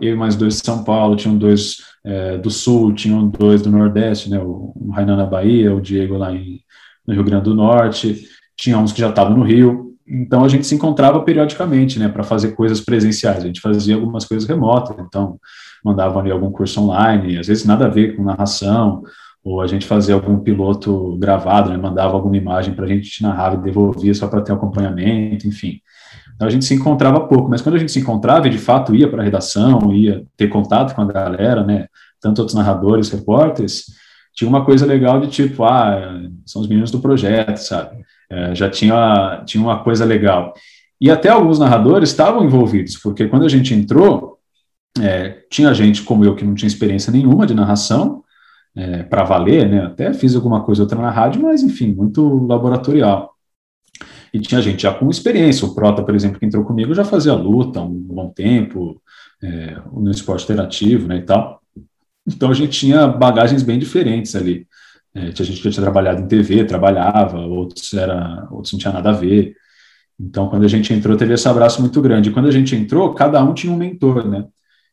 eu 0.00 0.14
e 0.14 0.16
mais 0.16 0.36
dois 0.36 0.56
de 0.56 0.64
São 0.64 0.84
Paulo, 0.84 1.16
tinham 1.16 1.36
dois 1.36 1.78
é, 2.04 2.38
do 2.38 2.50
Sul, 2.50 2.94
tinham 2.94 3.28
dois 3.28 3.62
do 3.62 3.70
Nordeste, 3.70 4.30
né, 4.30 4.38
o, 4.38 4.72
o 4.74 4.90
Rainan 4.92 5.16
na 5.16 5.26
Bahia, 5.26 5.74
o 5.74 5.80
Diego 5.80 6.16
lá 6.16 6.32
em, 6.32 6.60
no 7.06 7.14
Rio 7.14 7.24
Grande 7.24 7.44
do 7.44 7.54
Norte, 7.54 8.26
tinha 8.56 8.78
uns 8.78 8.92
que 8.92 9.00
já 9.00 9.08
estavam 9.08 9.36
no 9.36 9.44
Rio, 9.44 9.96
então 10.06 10.44
a 10.44 10.48
gente 10.48 10.66
se 10.66 10.74
encontrava 10.74 11.20
periodicamente, 11.22 11.98
né, 11.98 12.08
para 12.08 12.22
fazer 12.22 12.52
coisas 12.52 12.80
presenciais, 12.80 13.42
a 13.42 13.46
gente 13.46 13.60
fazia 13.60 13.96
algumas 13.96 14.24
coisas 14.24 14.48
remotas, 14.48 14.96
então 15.00 15.38
mandavam 15.84 16.20
ali 16.20 16.30
algum 16.30 16.50
curso 16.50 16.80
online, 16.80 17.38
às 17.38 17.46
vezes 17.46 17.64
nada 17.64 17.86
a 17.86 17.90
ver 17.90 18.16
com 18.16 18.24
narração, 18.24 19.02
ou 19.44 19.60
a 19.60 19.66
gente 19.66 19.86
fazia 19.86 20.14
algum 20.14 20.38
piloto 20.38 21.16
gravado, 21.16 21.70
né, 21.70 21.76
mandava 21.76 22.14
alguma 22.14 22.36
imagem 22.36 22.74
para 22.74 22.84
a 22.84 22.88
gente, 22.88 23.22
narrava 23.22 23.56
e 23.56 23.62
devolvia 23.62 24.12
só 24.14 24.26
para 24.28 24.42
ter 24.42 24.52
acompanhamento, 24.52 25.46
enfim. 25.46 25.80
Então 26.34 26.46
a 26.46 26.50
gente 26.50 26.64
se 26.64 26.74
encontrava 26.74 27.20
pouco, 27.26 27.48
mas 27.48 27.62
quando 27.62 27.76
a 27.76 27.78
gente 27.78 27.90
se 27.90 28.00
encontrava 28.00 28.46
e 28.46 28.50
de 28.50 28.58
fato 28.58 28.94
ia 28.94 29.08
para 29.08 29.22
a 29.22 29.24
redação, 29.24 29.92
ia 29.92 30.24
ter 30.36 30.48
contato 30.48 30.94
com 30.94 31.02
a 31.02 31.04
galera, 31.04 31.64
né, 31.64 31.86
tanto 32.20 32.40
outros 32.40 32.56
narradores, 32.56 33.10
repórteres, 33.10 33.86
tinha 34.34 34.48
uma 34.48 34.64
coisa 34.64 34.86
legal 34.86 35.20
de 35.20 35.28
tipo, 35.28 35.64
ah, 35.64 36.20
são 36.46 36.62
os 36.62 36.68
meninos 36.68 36.92
do 36.92 37.00
projeto, 37.00 37.56
sabe? 37.56 38.04
É, 38.30 38.54
já 38.54 38.70
tinha, 38.70 39.42
tinha 39.44 39.60
uma 39.62 39.82
coisa 39.82 40.04
legal. 40.04 40.52
E 41.00 41.10
até 41.10 41.28
alguns 41.28 41.58
narradores 41.58 42.10
estavam 42.10 42.44
envolvidos, 42.44 42.96
porque 42.96 43.26
quando 43.26 43.44
a 43.44 43.48
gente 43.48 43.74
entrou, 43.74 44.38
é, 45.00 45.44
tinha 45.50 45.74
gente 45.74 46.02
como 46.02 46.24
eu 46.24 46.36
que 46.36 46.44
não 46.44 46.54
tinha 46.54 46.68
experiência 46.68 47.12
nenhuma 47.12 47.46
de 47.46 47.54
narração, 47.54 48.22
é, 48.78 49.02
para 49.02 49.24
valer, 49.24 49.68
né? 49.68 49.86
Até 49.86 50.14
fiz 50.14 50.36
alguma 50.36 50.62
coisa 50.62 50.82
outra 50.82 51.00
na 51.00 51.10
rádio, 51.10 51.42
mas 51.42 51.64
enfim, 51.64 51.92
muito 51.92 52.46
laboratorial. 52.46 53.34
E 54.32 54.38
tinha 54.38 54.62
gente 54.62 54.82
já 54.82 54.94
com 54.94 55.10
experiência. 55.10 55.66
O 55.66 55.74
Prota, 55.74 56.02
por 56.02 56.14
exemplo, 56.14 56.38
que 56.38 56.46
entrou 56.46 56.64
comigo, 56.64 56.94
já 56.94 57.04
fazia 57.04 57.34
luta 57.34 57.80
há 57.80 57.82
um 57.82 57.92
bom 57.92 58.28
tempo, 58.28 59.02
é, 59.42 59.76
no 59.92 60.10
esporte 60.12 60.44
interativo, 60.44 61.08
né, 61.08 61.16
e 61.16 61.22
tal. 61.22 61.60
Então 62.24 62.50
a 62.50 62.54
gente 62.54 62.78
tinha 62.78 63.08
bagagens 63.08 63.64
bem 63.64 63.80
diferentes 63.80 64.36
ali. 64.36 64.66
É, 65.12 65.32
tinha 65.32 65.46
gente 65.46 65.60
que 65.60 65.70
tinha 65.70 65.82
trabalhado 65.82 66.22
em 66.22 66.28
TV, 66.28 66.64
trabalhava, 66.64 67.38
outros 67.40 67.92
era, 67.94 68.46
outros 68.50 68.72
não 68.72 68.78
tinha 68.78 68.92
nada 68.92 69.10
a 69.10 69.12
ver. 69.12 69.56
Então, 70.20 70.48
quando 70.48 70.64
a 70.64 70.68
gente 70.68 70.92
entrou, 70.92 71.16
teve 71.16 71.34
esse 71.34 71.48
abraço 71.48 71.80
muito 71.80 72.00
grande. 72.00 72.28
E 72.28 72.32
quando 72.32 72.46
a 72.46 72.50
gente 72.52 72.76
entrou, 72.76 73.14
cada 73.14 73.42
um 73.42 73.54
tinha 73.54 73.72
um 73.72 73.76
mentor, 73.76 74.28
né? 74.28 74.46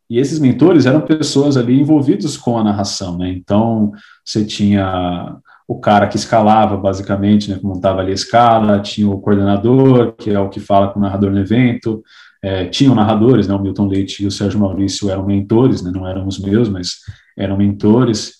E 0.09 0.19
esses 0.19 0.39
mentores 0.39 0.85
eram 0.85 1.01
pessoas 1.01 1.57
ali 1.57 1.79
envolvidas 1.79 2.37
com 2.37 2.57
a 2.57 2.63
narração, 2.63 3.17
né? 3.17 3.29
Então, 3.29 3.91
você 4.23 4.45
tinha 4.45 5.37
o 5.67 5.79
cara 5.79 6.07
que 6.07 6.15
escalava, 6.15 6.77
basicamente, 6.77 7.49
né, 7.49 7.59
montava 7.63 8.01
ali 8.01 8.11
a 8.11 8.15
escala, 8.15 8.79
tinha 8.79 9.09
o 9.09 9.19
coordenador, 9.19 10.13
que 10.13 10.29
é 10.29 10.39
o 10.39 10.49
que 10.49 10.59
fala 10.59 10.89
com 10.89 10.99
o 10.99 11.01
narrador 11.01 11.31
no 11.31 11.39
evento, 11.39 12.03
é, 12.41 12.65
tinham 12.65 12.93
narradores, 12.93 13.47
né, 13.47 13.55
o 13.55 13.59
Milton 13.59 13.87
Leite 13.87 14.23
e 14.23 14.27
o 14.27 14.31
Sérgio 14.31 14.59
Maurício 14.59 15.09
eram 15.09 15.25
mentores, 15.25 15.81
né, 15.81 15.91
não 15.91 16.07
eram 16.07 16.27
os 16.27 16.37
meus, 16.37 16.69
mas 16.69 16.99
eram 17.35 17.57
mentores, 17.57 18.33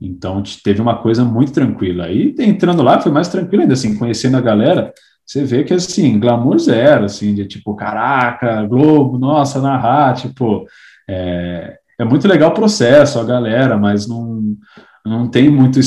então 0.00 0.40
teve 0.62 0.80
uma 0.80 0.96
coisa 0.98 1.24
muito 1.24 1.52
tranquila. 1.52 2.08
E 2.10 2.32
entrando 2.38 2.82
lá 2.82 3.00
foi 3.00 3.10
mais 3.10 3.26
tranquilo 3.26 3.62
ainda, 3.62 3.74
assim, 3.74 3.98
conhecendo 3.98 4.36
a 4.36 4.40
galera, 4.40 4.92
você 5.26 5.44
vê 5.44 5.64
que, 5.64 5.74
assim, 5.74 6.18
glamour 6.18 6.58
zero, 6.58 7.04
assim, 7.04 7.34
de 7.34 7.44
tipo, 7.44 7.74
caraca, 7.74 8.64
Globo, 8.64 9.18
nossa, 9.18 9.60
narrar, 9.60 10.14
tipo, 10.14 10.64
é, 11.08 11.78
é 11.98 12.04
muito 12.04 12.28
legal 12.28 12.50
o 12.50 12.54
processo, 12.54 13.18
a 13.18 13.24
galera, 13.24 13.76
mas 13.76 14.06
não, 14.06 14.56
não 15.04 15.28
tem 15.28 15.48
muito, 15.48 15.80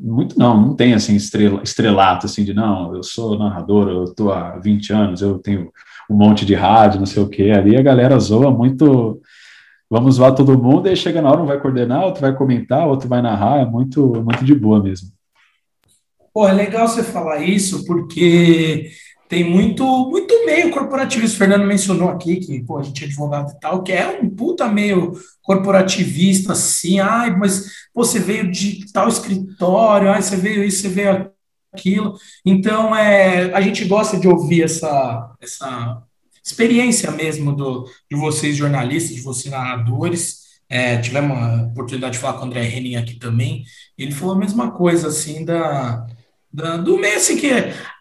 muito 0.00 0.38
não, 0.38 0.60
não 0.60 0.74
tem 0.76 0.94
assim 0.94 1.14
estrela, 1.14 1.62
estrelato 1.62 2.26
assim 2.26 2.44
de 2.44 2.52
não, 2.52 2.94
eu 2.94 3.02
sou 3.02 3.38
narrador, 3.38 3.88
eu 3.88 4.14
tô 4.14 4.32
há 4.32 4.58
20 4.58 4.92
anos, 4.92 5.22
eu 5.22 5.38
tenho 5.38 5.70
um 6.10 6.16
monte 6.16 6.44
de 6.44 6.54
rádio, 6.54 6.98
não 6.98 7.06
sei 7.06 7.22
o 7.22 7.28
que, 7.28 7.50
ali 7.50 7.76
a 7.76 7.82
galera 7.82 8.18
zoa 8.18 8.50
muito, 8.50 9.20
vamos 9.88 10.16
zoar 10.16 10.34
todo 10.34 10.60
mundo, 10.60 10.88
e 10.88 10.96
chega 10.96 11.22
na 11.22 11.30
hora, 11.30 11.42
um 11.42 11.46
vai 11.46 11.60
coordenar, 11.60 12.04
outro 12.04 12.20
vai 12.20 12.34
comentar, 12.34 12.86
outro 12.86 13.08
vai 13.08 13.22
narrar, 13.22 13.60
é 13.60 13.64
muito, 13.64 14.22
muito 14.22 14.44
de 14.44 14.54
boa 14.54 14.82
mesmo. 14.82 15.08
Pô, 16.32 16.48
é 16.48 16.52
legal 16.52 16.88
você 16.88 17.02
falar 17.02 17.42
isso, 17.42 17.86
porque 17.86 18.90
tem 19.34 19.42
muito, 19.42 19.84
muito 20.08 20.46
meio 20.46 20.70
corporativista. 20.70 21.34
O 21.34 21.38
Fernando 21.38 21.66
mencionou 21.66 22.08
aqui 22.08 22.36
que 22.36 22.62
pô, 22.62 22.78
a 22.78 22.84
gente 22.84 23.02
é 23.02 23.06
advogado 23.08 23.50
e 23.50 23.58
tal, 23.58 23.82
que 23.82 23.90
é 23.90 24.20
um 24.20 24.30
puta 24.30 24.68
meio 24.68 25.12
corporativista, 25.42 26.52
assim, 26.52 27.00
ai, 27.00 27.34
mas 27.36 27.68
você 27.92 28.20
veio 28.20 28.48
de 28.48 28.92
tal 28.92 29.08
escritório, 29.08 30.08
ai, 30.08 30.22
você 30.22 30.36
veio 30.36 30.62
isso, 30.62 30.82
você 30.82 30.88
veio 30.88 31.30
aquilo. 31.72 32.16
Então, 32.46 32.94
é, 32.94 33.52
a 33.52 33.60
gente 33.60 33.84
gosta 33.86 34.16
de 34.16 34.28
ouvir 34.28 34.62
essa, 34.62 35.34
essa 35.40 36.00
experiência 36.44 37.10
mesmo 37.10 37.52
do, 37.56 37.90
de 38.08 38.16
vocês 38.16 38.56
jornalistas, 38.56 39.16
de 39.16 39.20
vocês 39.20 39.52
narradores. 39.52 40.44
É, 40.68 40.96
tivemos 40.98 41.36
a 41.36 41.64
oportunidade 41.64 42.12
de 42.12 42.20
falar 42.20 42.34
com 42.34 42.44
o 42.44 42.46
André 42.46 42.68
Henning 42.68 42.94
aqui 42.94 43.16
também. 43.16 43.64
Ele 43.98 44.12
falou 44.12 44.36
a 44.36 44.38
mesma 44.38 44.70
coisa, 44.70 45.08
assim, 45.08 45.44
da 45.44 46.06
do 46.54 46.98
meio, 46.98 47.16
assim, 47.16 47.36
que 47.36 47.50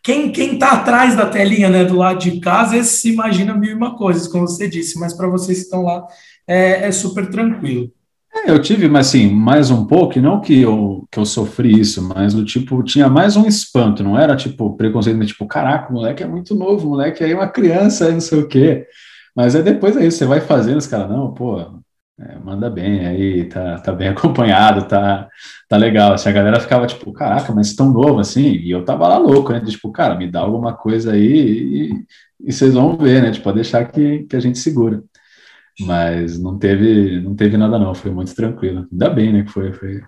quem, 0.04 0.32
quem 0.32 0.60
tá 0.60 0.74
atrás 0.74 1.16
da 1.16 1.26
telinha, 1.26 1.70
né, 1.70 1.84
do 1.84 1.96
lado 1.96 2.20
de 2.20 2.40
casa, 2.40 2.78
esse 2.78 2.98
se 2.98 3.12
imagina 3.12 3.56
mil 3.56 3.72
e 3.72 3.74
uma 3.74 3.98
coisas, 3.98 4.28
como 4.28 4.48
você 4.48 4.70
disse, 4.70 5.00
mas 5.00 5.14
para 5.14 5.28
vocês 5.28 5.58
que 5.60 5.64
estão 5.64 5.84
lá, 5.84 6.06
é, 6.48 6.88
é 6.88 6.92
super 6.92 7.30
tranquilo. 7.30 7.92
É, 8.36 8.50
eu 8.50 8.62
tive, 8.62 8.88
mas 8.88 9.08
assim, 9.08 9.30
mais 9.30 9.72
um 9.72 9.86
pouco, 9.86 10.20
não 10.20 10.42
que 10.42 10.62
eu, 10.62 11.08
que 11.12 11.20
eu 11.20 11.26
sofri 11.26 11.80
isso, 11.80 12.02
mas 12.02 12.34
do 12.34 12.44
tipo, 12.44 12.84
tinha 12.84 13.08
mais 13.08 13.36
um 13.36 13.46
espanto, 13.48 14.04
não 14.04 14.18
era 14.18 14.36
tipo 14.36 14.76
preconceito, 14.76 15.24
tipo, 15.26 15.48
caraca, 15.48 15.90
o 15.90 15.94
moleque 15.94 16.24
é 16.24 16.28
muito 16.28 16.54
novo, 16.56 16.88
o 16.88 16.90
moleque 16.92 17.24
é 17.24 17.34
uma 17.34 17.48
criança, 17.48 18.12
não 18.12 18.22
sei 18.22 18.40
o 18.40 18.48
quê. 18.48 18.86
Mas 19.36 19.56
é 19.56 19.62
depois 19.62 19.98
aí, 19.98 20.12
você 20.12 20.26
vai 20.26 20.42
fazendo, 20.42 20.78
os 20.78 20.88
caras, 20.88 21.10
não, 21.10 21.34
pô, 21.34 21.60
é, 22.20 22.38
manda 22.38 22.70
bem, 22.70 23.06
aí 23.06 23.46
tá, 23.46 23.80
tá 23.80 23.92
bem 23.92 24.10
acompanhado, 24.10 24.88
tá, 24.88 25.28
tá 25.68 25.78
legal. 25.78 26.14
Assim, 26.14 26.30
a 26.30 26.34
galera 26.34 26.60
ficava 26.60 26.86
tipo, 26.86 27.12
caraca, 27.12 27.52
mas 27.54 27.76
tão 27.76 27.92
novo 27.92 28.20
assim, 28.20 28.52
e 28.52 28.72
eu 28.72 28.86
tava 28.86 29.08
lá 29.08 29.18
louco, 29.18 29.52
né? 29.52 29.60
Tipo, 29.62 29.92
cara, 29.92 30.16
me 30.16 30.30
dá 30.30 30.42
alguma 30.42 30.74
coisa 30.74 31.14
aí 31.14 31.92
e, 31.92 32.06
e 32.48 32.52
vocês 32.52 32.74
vão 32.74 32.96
ver, 32.98 33.22
né? 33.22 33.32
Tipo, 33.32 33.46
pode 33.46 33.56
deixar 33.56 33.86
que, 33.86 34.24
que 34.24 34.36
a 34.36 34.40
gente 34.40 34.60
segura. 34.60 35.04
Mas 35.82 36.40
não 36.40 36.58
teve, 36.58 37.20
não 37.20 37.36
teve 37.36 37.58
nada 37.58 37.80
não, 37.80 37.96
foi 37.96 38.12
muito 38.12 38.36
tranquilo. 38.36 38.88
Ainda 38.92 39.10
bem, 39.10 39.34
né, 39.34 39.44
que 39.44 39.52
foi. 39.52 39.74
foi... 39.74 40.02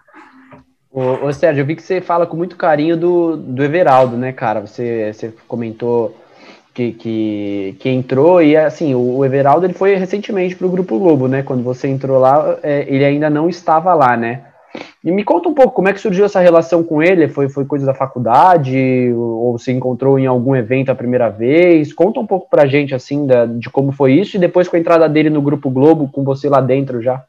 Ô, 0.91 1.25
ô, 1.25 1.33
Sérgio, 1.33 1.61
eu 1.61 1.65
vi 1.65 1.75
que 1.75 1.81
você 1.81 1.99
fala 2.01 2.27
com 2.27 2.37
muito 2.37 2.55
carinho 2.55 2.95
do, 2.95 3.35
do 3.35 3.63
Everaldo, 3.63 4.15
né, 4.15 4.31
cara? 4.31 4.61
Você, 4.61 5.11
você 5.11 5.33
comentou 5.47 6.15
que, 6.75 6.91
que, 6.91 7.75
que 7.79 7.89
entrou 7.89 8.41
e, 8.41 8.57
assim, 8.57 8.93
o, 8.93 9.23
Everaldo 9.23 9.65
ele 9.65 9.73
foi 9.73 9.95
recentemente 9.95 10.57
para 10.57 10.67
o 10.67 10.69
Grupo 10.69 10.99
Globo, 10.99 11.25
né? 11.25 11.41
Quando 11.41 11.63
você 11.63 11.87
entrou 11.87 12.19
lá, 12.19 12.59
é, 12.61 12.85
ele 12.93 13.05
ainda 13.05 13.29
não 13.29 13.47
estava 13.47 13.93
lá, 13.93 14.17
né? 14.17 14.43
E 15.01 15.09
me 15.09 15.23
conta 15.23 15.47
um 15.47 15.53
pouco 15.53 15.73
como 15.73 15.87
é 15.87 15.93
que 15.93 16.01
surgiu 16.01 16.25
essa 16.25 16.41
relação 16.41 16.83
com 16.83 17.01
ele? 17.01 17.29
Foi, 17.29 17.47
foi 17.47 17.63
coisa 17.63 17.85
da 17.85 17.93
faculdade? 17.93 19.09
Ou 19.13 19.57
você 19.57 19.71
encontrou 19.71 20.19
em 20.19 20.25
algum 20.25 20.53
evento 20.53 20.89
a 20.91 20.95
primeira 20.95 21.29
vez? 21.29 21.93
Conta 21.93 22.19
um 22.19 22.27
pouco 22.27 22.49
pra 22.49 22.67
gente, 22.67 22.93
assim, 22.93 23.25
da, 23.25 23.45
de 23.45 23.69
como 23.69 23.93
foi 23.93 24.11
isso 24.11 24.35
e 24.35 24.39
depois 24.39 24.67
com 24.67 24.75
a 24.75 24.79
entrada 24.79 25.07
dele 25.07 25.29
no 25.29 25.41
Grupo 25.41 25.69
Globo, 25.69 26.09
com 26.11 26.25
você 26.25 26.49
lá 26.49 26.59
dentro 26.59 27.01
já. 27.01 27.23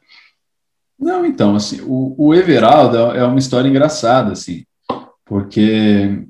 Não, 0.99 1.25
então, 1.25 1.55
assim, 1.55 1.79
o, 1.85 2.15
o 2.17 2.33
Everaldo 2.33 2.97
é 2.97 3.23
uma 3.23 3.39
história 3.39 3.69
engraçada, 3.69 4.33
assim, 4.33 4.65
porque 5.23 6.25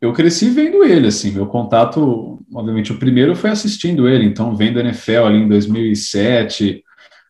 eu 0.00 0.12
cresci 0.12 0.50
vendo 0.50 0.84
ele, 0.84 1.08
assim, 1.08 1.32
meu 1.32 1.46
contato, 1.46 2.33
obviamente, 2.54 2.92
o 2.92 2.98
primeiro 2.98 3.34
foi 3.34 3.50
assistindo 3.50 4.08
ele, 4.08 4.24
então, 4.24 4.54
vendo 4.54 4.78
NFL 4.78 5.24
ali 5.26 5.38
em 5.38 5.48
2007, 5.48 6.82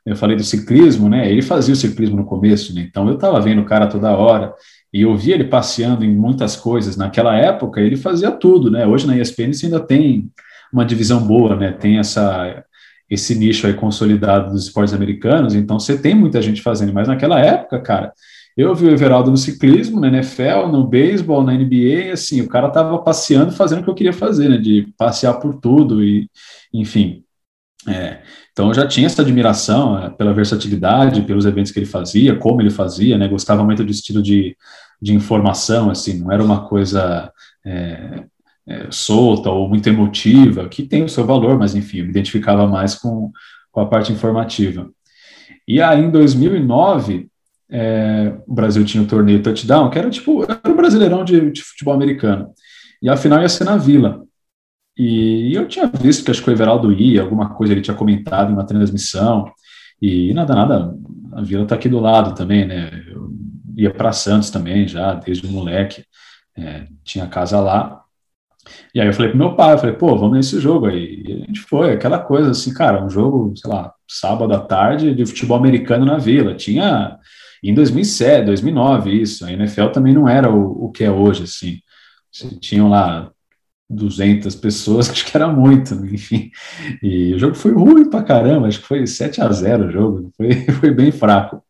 eu 0.07 0.17
falei 0.17 0.37
do 0.37 0.45
ciclismo, 0.45 1.09
né? 1.09 1.31
Ele 1.31 1.41
fazia 1.41 1.73
o 1.73 1.77
ciclismo 1.77 2.17
no 2.17 2.27
começo, 2.27 2.75
né? 2.75 2.83
Então 2.83 3.09
eu 3.09 3.15
estava 3.15 3.41
vendo 3.41 3.63
o 3.63 3.65
cara 3.65 3.87
toda 3.87 4.15
hora 4.15 4.53
e 4.93 5.01
eu 5.01 5.17
via 5.17 5.35
ele 5.35 5.45
passeando 5.45 6.05
em 6.05 6.15
muitas 6.15 6.57
coisas. 6.57 6.97
Naquela 6.97 7.37
época 7.37 7.81
ele 7.81 7.97
fazia 7.97 8.31
tudo, 8.31 8.71
né? 8.71 8.87
Hoje 8.87 9.07
na 9.07 9.17
ESPN 9.17 9.53
você 9.53 9.67
ainda 9.67 9.81
tem 9.81 10.31
uma 10.71 10.85
divisão 10.85 11.27
boa, 11.27 11.57
né? 11.57 11.73
Tem 11.73 11.99
essa 11.99 12.65
esse 13.09 13.35
nicho 13.35 13.67
aí 13.67 13.75
consolidado 13.75 14.51
dos 14.51 14.65
esportes 14.65 14.95
americanos, 14.95 15.55
então 15.55 15.79
você 15.79 15.97
tem 15.97 16.15
muita 16.15 16.41
gente 16.41 16.63
fazendo, 16.63 16.93
mas 16.93 17.07
naquela 17.07 17.39
época, 17.39 17.79
cara, 17.79 18.13
eu 18.57 18.75
vi 18.75 18.87
o 18.87 18.91
Everaldo 18.91 19.31
no 19.31 19.37
ciclismo, 19.37 20.01
na 20.01 20.09
NFL, 20.09 20.69
no 20.71 20.87
beisebol, 20.87 21.43
na 21.43 21.53
NBA, 21.53 22.13
assim, 22.13 22.41
o 22.41 22.49
cara 22.49 22.71
tava 22.71 22.99
passeando, 22.99 23.53
fazendo 23.53 23.81
o 23.81 23.85
que 23.85 23.91
eu 23.91 23.95
queria 23.95 24.13
fazer, 24.13 24.49
né, 24.49 24.59
de 24.59 24.93
passear 24.97 25.35
por 25.35 25.55
tudo 25.61 26.03
e, 26.05 26.29
enfim, 26.73 27.25
é, 27.87 28.23
então 28.53 28.69
eu 28.69 28.75
já 28.75 28.87
tinha 28.87 29.07
essa 29.07 29.23
admiração 29.23 29.99
é, 29.99 30.11
pela 30.11 30.33
versatilidade, 30.33 31.23
pelos 31.23 31.45
eventos 31.45 31.73
que 31.73 31.79
ele 31.79 31.87
fazia, 31.87 32.37
como 32.37 32.63
ele 32.63 32.71
fazia, 32.71 33.19
né? 33.19 33.29
Gostava 33.29 33.65
muito 33.65 33.85
do 33.85 33.91
estilo 33.91 34.23
de, 34.23 34.57
de 35.01 35.15
informação, 35.15 35.91
assim, 35.91 36.19
não 36.21 36.33
era 36.33 36.43
uma 36.43 36.67
coisa 36.67 37.31
é, 37.65 38.25
é, 38.67 38.87
solta 38.91 39.51
ou 39.51 39.69
muito 39.69 39.89
emotiva, 39.89 40.69
que 40.69 40.83
tem 40.85 41.05
o 41.05 41.09
seu 41.09 41.27
valor, 41.27 41.59
mas 41.59 41.75
enfim, 41.75 41.99
eu 41.99 42.05
me 42.05 42.11
identificava 42.11 42.67
mais 42.67 42.95
com, 42.95 43.31
com 43.71 43.81
a 43.81 43.87
parte 43.87 44.13
informativa. 44.13 44.89
E 45.67 45.81
aí 45.81 46.03
em 46.05 46.11
2009 46.11 47.29
é, 47.71 48.35
o 48.47 48.55
Brasil 48.55 48.85
tinha 48.85 49.03
o 49.03 49.07
torneio 49.07 49.43
Touchdown, 49.43 49.91
que 49.91 49.99
era 49.99 50.11
tipo 50.11 50.43
era 50.45 50.61
o 50.67 50.77
brasileirão 50.77 51.25
de, 51.25 51.51
de 51.51 51.63
futebol 51.63 51.95
americano, 51.95 52.53
e 53.03 53.09
a 53.09 53.17
final 53.17 53.41
ia 53.41 53.49
ser 53.49 53.65
na 53.65 53.77
Vila. 53.77 54.23
E 54.97 55.53
eu 55.55 55.67
tinha 55.67 55.87
visto 55.87 56.25
que 56.25 56.31
acho 56.31 56.43
que 56.43 56.51
o 56.51 56.53
Everaldo 56.53 56.93
ia, 56.93 57.23
alguma 57.23 57.55
coisa 57.55 57.73
ele 57.73 57.83
tinha 57.83 57.97
comentado 57.97 58.51
em 58.51 58.55
uma 58.55 58.67
transmissão, 58.67 59.51
e 60.01 60.33
nada, 60.35 60.55
nada, 60.55 60.95
a 61.33 61.43
Vila 61.43 61.65
está 61.65 61.75
aqui 61.75 61.89
do 61.89 61.99
lado 62.01 62.35
também, 62.35 62.67
né? 62.67 63.05
Eu 63.09 63.31
ia 63.77 63.93
para 63.93 64.13
Santos 64.13 64.51
também 64.51 64.87
já, 64.87 65.15
desde 65.15 65.47
o 65.47 65.51
moleque, 65.51 66.05
é, 66.57 66.87
tinha 67.03 67.27
casa 67.27 67.61
lá. 67.61 68.03
E 68.95 69.01
aí 69.01 69.07
eu 69.07 69.13
falei 69.13 69.31
pro 69.31 69.39
meu 69.39 69.55
pai, 69.55 69.75
eu 69.75 69.79
falei, 69.79 69.95
pô, 69.95 70.17
vamos 70.17 70.37
nesse 70.37 70.61
jogo 70.61 70.87
aí. 70.87 71.23
E 71.27 71.33
a 71.33 71.47
gente 71.47 71.61
foi, 71.61 71.93
aquela 71.93 72.19
coisa 72.19 72.51
assim, 72.51 72.73
cara, 72.73 73.05
um 73.05 73.11
jogo, 73.11 73.53
sei 73.57 73.71
lá, 73.71 73.93
sábado 74.09 74.55
à 74.55 74.61
tarde 74.61 75.15
de 75.15 75.27
futebol 75.27 75.57
americano 75.57 76.07
na 76.07 76.19
Vila. 76.19 76.55
Tinha 76.55 77.19
em 77.71 77.75
2007, 77.75 78.47
2009 78.47 79.11
isso. 79.11 79.45
A 79.45 79.53
NFL 79.53 79.89
também 79.89 80.13
não 80.13 80.29
era 80.29 80.51
o, 80.51 80.87
o 80.87 80.93
que 80.93 81.05
é 81.05 81.11
hoje, 81.11 81.45
assim. 81.45 81.81
Tinham 82.61 82.89
lá 82.89 83.31
200 83.89 84.55
pessoas, 84.57 85.09
acho 85.11 85.25
que 85.25 85.37
era 85.37 85.49
muito, 85.49 85.95
enfim. 86.07 86.51
E 87.03 87.35
o 87.35 87.39
jogo 87.39 87.55
foi 87.55 87.73
ruim 87.73 88.09
pra 88.09 88.23
caramba, 88.23 88.67
acho 88.69 88.81
que 88.81 88.87
foi 88.87 89.07
7 89.07 89.41
a 89.41 89.51
0 89.51 89.87
o 89.87 89.91
jogo, 89.91 90.31
foi, 90.37 90.53
foi 90.81 90.91
bem 90.91 91.13
fraco. 91.13 91.63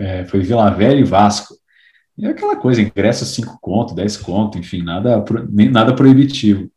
É, 0.00 0.24
foi 0.26 0.40
Vila 0.40 0.70
Velha 0.70 1.00
e 1.00 1.04
Vasco. 1.04 1.54
E 2.18 2.26
é 2.26 2.30
aquela 2.30 2.56
coisa, 2.56 2.80
ingresso 2.80 3.24
5 3.24 3.58
conto, 3.60 3.94
10 3.94 4.16
conto, 4.18 4.58
enfim, 4.58 4.82
nada, 4.82 5.22
nem, 5.50 5.70
nada 5.70 5.94
proibitivo. 5.94 6.70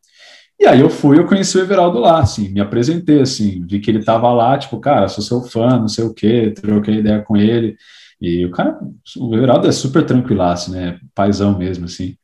E 0.60 0.66
aí 0.68 0.82
eu 0.82 0.90
fui, 0.90 1.18
eu 1.18 1.26
conheci 1.26 1.58
o 1.58 1.62
Everaldo 1.62 2.00
lá, 2.00 2.20
assim, 2.20 2.50
me 2.50 2.60
apresentei, 2.60 3.22
assim, 3.22 3.66
vi 3.66 3.80
que 3.80 3.90
ele 3.90 4.04
tava 4.04 4.32
lá, 4.34 4.58
tipo, 4.58 4.78
cara, 4.80 5.08
sou 5.08 5.24
seu 5.24 5.42
fã, 5.42 5.80
não 5.80 5.88
sei 5.88 6.04
o 6.04 6.14
quê, 6.14 6.52
troquei 6.52 6.96
ideia 6.96 7.22
com 7.22 7.38
ele. 7.38 7.78
E 8.22 8.46
o 8.46 8.52
cara, 8.52 8.80
o 9.18 9.36
Everaldo 9.36 9.68
é 9.68 9.72
super 9.72 10.06
tranquilaço, 10.06 10.72
né, 10.72 11.00
paizão 11.16 11.58
mesmo, 11.58 11.86
assim. 11.86 12.16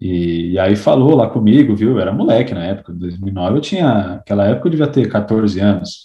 E, 0.00 0.52
e, 0.52 0.58
aí 0.58 0.76
falou 0.76 1.16
lá 1.16 1.28
comigo, 1.28 1.74
viu? 1.74 1.92
Eu 1.92 2.00
era 2.00 2.12
moleque 2.12 2.54
na 2.54 2.64
época, 2.64 2.92
2009 2.92 3.56
eu 3.58 3.60
tinha, 3.60 4.14
aquela 4.16 4.46
época 4.46 4.68
eu 4.68 4.70
devia 4.70 4.86
ter 4.86 5.08
14 5.08 5.60
anos. 5.60 6.04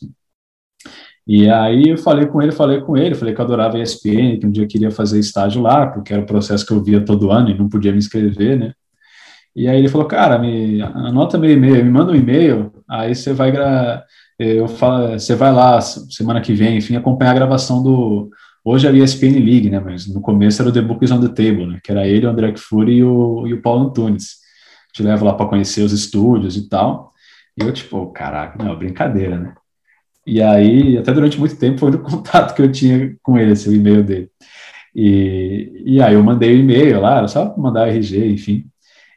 E 1.26 1.50
aí 1.50 1.90
eu 1.90 1.98
falei 1.98 2.26
com 2.28 2.42
ele, 2.42 2.52
falei 2.52 2.82
com 2.82 2.98
ele, 2.98 3.16
falei 3.16 3.34
que 3.34 3.40
eu 3.40 3.46
adorava 3.46 3.80
ESPN, 3.80 4.40
que 4.40 4.46
um 4.46 4.52
dia 4.52 4.64
eu 4.64 4.68
queria 4.68 4.92
fazer 4.92 5.20
estágio 5.20 5.62
lá, 5.62 5.88
porque 5.88 6.12
era 6.12 6.22
o 6.22 6.26
processo 6.26 6.66
que 6.66 6.74
eu 6.74 6.84
via 6.84 7.04
todo 7.06 7.32
ano 7.32 7.50
e 7.50 7.58
não 7.58 7.70
podia 7.70 7.92
me 7.92 7.98
inscrever, 7.98 8.58
né? 8.60 8.74
E 9.56 9.68
aí 9.68 9.78
ele 9.78 9.88
falou, 9.88 10.08
cara, 10.08 10.38
me 10.40 10.82
anota 10.82 11.38
meu 11.38 11.52
e-mail, 11.52 11.86
me 11.86 11.92
manda 11.92 12.12
um 12.12 12.16
e-mail, 12.16 12.74
aí 12.90 13.16
você 13.16 13.34
vai 13.34 13.52
eu 14.40 14.68
falo, 14.68 15.14
você 15.14 15.36
vai 15.36 15.54
lá 15.54 15.80
semana 15.82 16.42
que 16.42 16.54
vem, 16.54 16.78
enfim, 16.78 16.96
acompanhar 16.96 17.32
a 17.32 17.36
gravação 17.36 17.84
do 17.84 18.30
Hoje 18.66 18.88
é 18.88 18.90
a 18.90 18.94
ESPN 18.94 19.40
League, 19.44 19.70
né? 19.70 19.80
Mas 19.80 20.08
no 20.08 20.22
começo 20.22 20.62
era 20.62 20.70
o 20.70 20.74
The 20.74 20.82
Book 20.82 21.04
is 21.04 21.12
on 21.12 21.20
the 21.20 21.28
Table, 21.28 21.68
né? 21.68 21.80
Que 21.84 21.92
era 21.92 22.08
ele, 22.08 22.26
o 22.26 22.30
André 22.30 22.54
Fury 22.56 22.98
e 22.98 23.04
o, 23.04 23.46
e 23.46 23.54
o 23.54 23.62
Paulo 23.62 23.88
Antunes. 23.90 24.38
Te 24.94 25.04
leva 25.04 25.26
lá 25.26 25.34
para 25.34 25.48
conhecer 25.48 25.82
os 25.82 25.92
estúdios 25.92 26.56
e 26.56 26.70
tal. 26.70 27.14
E 27.58 27.64
eu, 27.64 27.74
tipo, 27.74 28.08
caraca, 28.12 28.64
não, 28.64 28.78
brincadeira, 28.78 29.38
né? 29.38 29.54
E 30.26 30.42
aí, 30.42 30.98
até 30.98 31.12
durante 31.14 31.38
muito 31.38 31.58
tempo, 31.58 31.80
foi 31.80 31.92
o 31.92 32.00
contato 32.02 32.56
que 32.56 32.62
eu 32.62 32.72
tinha 32.72 33.16
com 33.22 33.38
ele, 33.38 33.52
esse, 33.52 33.68
o 33.68 33.74
e-mail 33.74 34.04
dele. 34.04 34.30
E, 34.96 35.84
e 35.86 36.02
aí 36.02 36.14
eu 36.14 36.24
mandei 36.24 36.54
o 36.56 36.60
e-mail 36.60 37.02
lá, 37.02 37.18
era 37.18 37.28
só 37.28 37.56
mandar 37.58 37.90
RG, 37.90 38.32
enfim. 38.32 38.66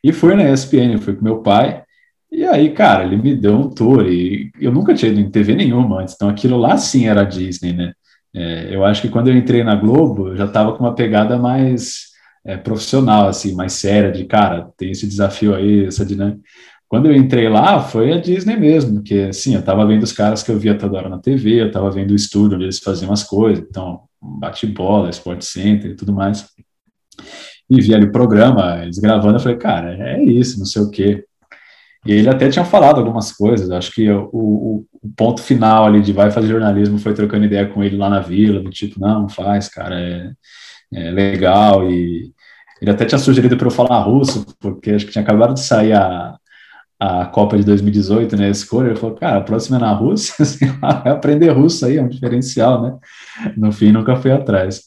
E 0.02 0.12
fui 0.12 0.34
na 0.34 0.50
ESPN, 0.50 0.98
fui 0.98 1.14
com 1.14 1.24
meu 1.24 1.42
pai. 1.42 1.84
E 2.32 2.44
aí, 2.44 2.72
cara, 2.72 3.04
ele 3.04 3.16
me 3.16 3.34
deu 3.34 3.56
um 3.56 3.70
tour. 3.70 4.06
E 4.08 4.50
eu 4.60 4.72
nunca 4.72 4.94
tinha 4.94 5.12
ido 5.12 5.20
em 5.20 5.30
TV 5.30 5.54
nenhuma 5.54 6.00
antes, 6.00 6.14
então 6.14 6.28
aquilo 6.28 6.56
lá 6.58 6.76
sim 6.76 7.06
era 7.06 7.24
Disney, 7.24 7.72
né? 7.72 7.92
É, 8.36 8.68
eu 8.70 8.84
acho 8.84 9.00
que 9.00 9.08
quando 9.08 9.28
eu 9.28 9.36
entrei 9.36 9.64
na 9.64 9.74
Globo, 9.74 10.28
eu 10.28 10.36
já 10.36 10.44
estava 10.44 10.74
com 10.74 10.84
uma 10.84 10.94
pegada 10.94 11.38
mais 11.38 12.08
é, 12.44 12.54
profissional, 12.54 13.28
assim, 13.28 13.54
mais 13.54 13.72
séria, 13.72 14.12
de 14.12 14.26
cara, 14.26 14.68
tem 14.76 14.90
esse 14.90 15.06
desafio 15.06 15.54
aí, 15.54 15.86
essa 15.86 16.04
dinâmica. 16.04 16.42
Quando 16.86 17.06
eu 17.06 17.16
entrei 17.16 17.48
lá, 17.48 17.80
foi 17.80 18.12
a 18.12 18.20
Disney 18.20 18.56
mesmo, 18.58 18.96
porque, 18.96 19.28
assim, 19.30 19.54
eu 19.54 19.60
estava 19.60 19.86
vendo 19.86 20.02
os 20.02 20.12
caras 20.12 20.42
que 20.42 20.52
eu 20.52 20.58
via 20.58 20.76
toda 20.76 20.98
hora 20.98 21.08
na 21.08 21.18
TV, 21.18 21.62
eu 21.62 21.68
estava 21.68 21.90
vendo 21.90 22.10
o 22.10 22.14
estúdio 22.14 22.56
onde 22.56 22.66
eles 22.66 22.78
faziam 22.78 23.10
as 23.10 23.24
coisas, 23.24 23.64
então, 23.66 24.02
bate-bola, 24.20 25.08
Sport 25.08 25.40
Center 25.40 25.92
e 25.92 25.96
tudo 25.96 26.12
mais. 26.12 26.46
E 27.70 27.80
vi 27.80 27.94
ali 27.94 28.04
o 28.04 28.12
programa, 28.12 28.82
eles 28.82 28.98
gravando, 28.98 29.36
eu 29.36 29.40
falei, 29.40 29.56
cara, 29.56 29.96
é 29.96 30.22
isso, 30.22 30.58
não 30.58 30.66
sei 30.66 30.82
o 30.82 30.90
quê. 30.90 31.24
E 32.06 32.12
ele 32.12 32.28
até 32.28 32.48
tinha 32.48 32.64
falado 32.64 32.98
algumas 32.98 33.32
coisas. 33.32 33.70
Acho 33.70 33.92
que 33.92 34.08
o, 34.10 34.28
o, 34.32 34.86
o, 35.02 35.08
ponto 35.16 35.42
final 35.42 35.86
ali 35.86 36.00
de 36.00 36.12
vai 36.12 36.30
fazer 36.30 36.48
jornalismo 36.48 36.98
foi 36.98 37.14
trocando 37.14 37.44
ideia 37.44 37.66
com 37.66 37.82
ele 37.82 37.96
lá 37.96 38.08
na 38.08 38.20
vila, 38.20 38.60
do 38.60 38.70
tipo, 38.70 39.00
não, 39.00 39.28
faz, 39.28 39.68
cara, 39.68 39.98
é, 39.98 40.30
é 40.94 41.10
legal. 41.10 41.90
E 41.90 42.32
ele 42.80 42.90
até 42.90 43.04
tinha 43.04 43.18
sugerido 43.18 43.56
para 43.56 43.66
eu 43.66 43.70
falar 43.70 43.98
russo, 44.00 44.46
porque 44.60 44.92
acho 44.92 45.06
que 45.06 45.12
tinha 45.12 45.22
acabado 45.22 45.54
de 45.54 45.60
sair 45.60 45.94
a, 45.94 46.36
a 46.98 47.26
Copa 47.26 47.56
de 47.56 47.64
2018, 47.64 48.36
né? 48.36 48.46
A 48.46 48.50
escolha. 48.50 48.88
Ele 48.88 48.96
falou, 48.96 49.16
cara, 49.16 49.38
a 49.38 49.42
próxima 49.42 49.76
é 49.76 49.80
na 49.80 49.92
Rússia, 49.92 50.34
assim, 50.40 50.66
aprender 50.82 51.50
russo 51.50 51.86
aí, 51.86 51.96
é 51.96 52.02
um 52.02 52.08
diferencial, 52.08 52.82
né? 52.82 52.96
No 53.56 53.72
fim, 53.72 53.92
nunca 53.92 54.16
fui 54.16 54.30
atrás. 54.30 54.82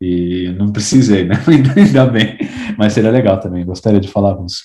E 0.00 0.54
não 0.58 0.72
precisei, 0.72 1.24
né? 1.24 1.36
Ainda 1.76 2.06
bem. 2.06 2.36
Mas 2.76 2.92
seria 2.92 3.10
legal 3.10 3.38
também, 3.38 3.64
gostaria 3.64 4.00
de 4.00 4.08
falar 4.08 4.32
russo. 4.32 4.62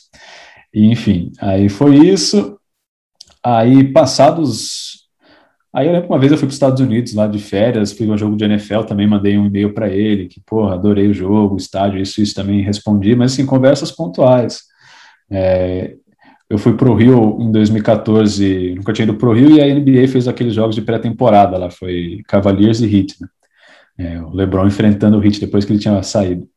Enfim, 0.74 1.32
aí 1.40 1.70
foi 1.70 1.98
isso. 1.98 2.58
Aí, 3.44 3.92
passados. 3.94 5.08
Aí 5.74 5.88
eu 5.88 5.94
lembro 5.94 6.10
uma 6.10 6.20
vez 6.20 6.32
eu 6.32 6.38
fui 6.38 6.48
para 6.48 6.52
os 6.52 6.56
Estados 6.56 6.82
Unidos 6.82 7.14
lá 7.14 7.28
de 7.28 7.40
férias, 7.40 7.92
fui 7.92 8.10
um 8.10 8.18
jogo 8.18 8.36
de 8.36 8.46
NFL, 8.46 8.82
também 8.82 9.08
mandei 9.08 9.38
um 9.38 9.46
e-mail 9.46 9.74
para 9.74 9.90
ele, 9.90 10.28
que, 10.28 10.42
porra, 10.42 10.74
adorei 10.74 11.08
o 11.08 11.14
jogo, 11.14 11.56
o 11.56 11.58
estádio, 11.58 12.02
isso, 12.02 12.22
isso 12.22 12.34
também 12.34 12.62
respondi, 12.62 13.16
mas 13.16 13.34
assim, 13.34 13.46
conversas 13.46 13.92
pontuais. 13.92 14.64
É, 15.30 15.96
eu 16.50 16.58
fui 16.58 16.76
para 16.76 16.90
o 16.90 16.96
Rio 16.96 17.38
em 17.42 17.52
2014, 17.52 18.76
nunca 18.76 18.94
tinha 18.94 19.04
ido 19.04 19.16
para 19.16 19.30
o 19.30 19.34
Rio, 19.34 19.52
e 19.52 19.62
a 19.62 19.66
NBA 19.66 20.08
fez 20.08 20.28
aqueles 20.28 20.54
jogos 20.54 20.76
de 20.76 20.82
pré-temporada 20.82 21.58
lá, 21.58 21.70
foi 21.70 22.22
Cavaliers 22.28 22.80
e 22.82 22.86
Heat, 22.86 23.16
né? 23.22 23.28
É, 24.00 24.22
o 24.22 24.30
LeBron 24.34 24.68
enfrentando 24.68 25.18
o 25.18 25.26
Heat 25.26 25.40
depois 25.40 25.66
que 25.66 25.74
ele 25.74 25.80
tinha 25.80 26.02
saído. 26.04 26.48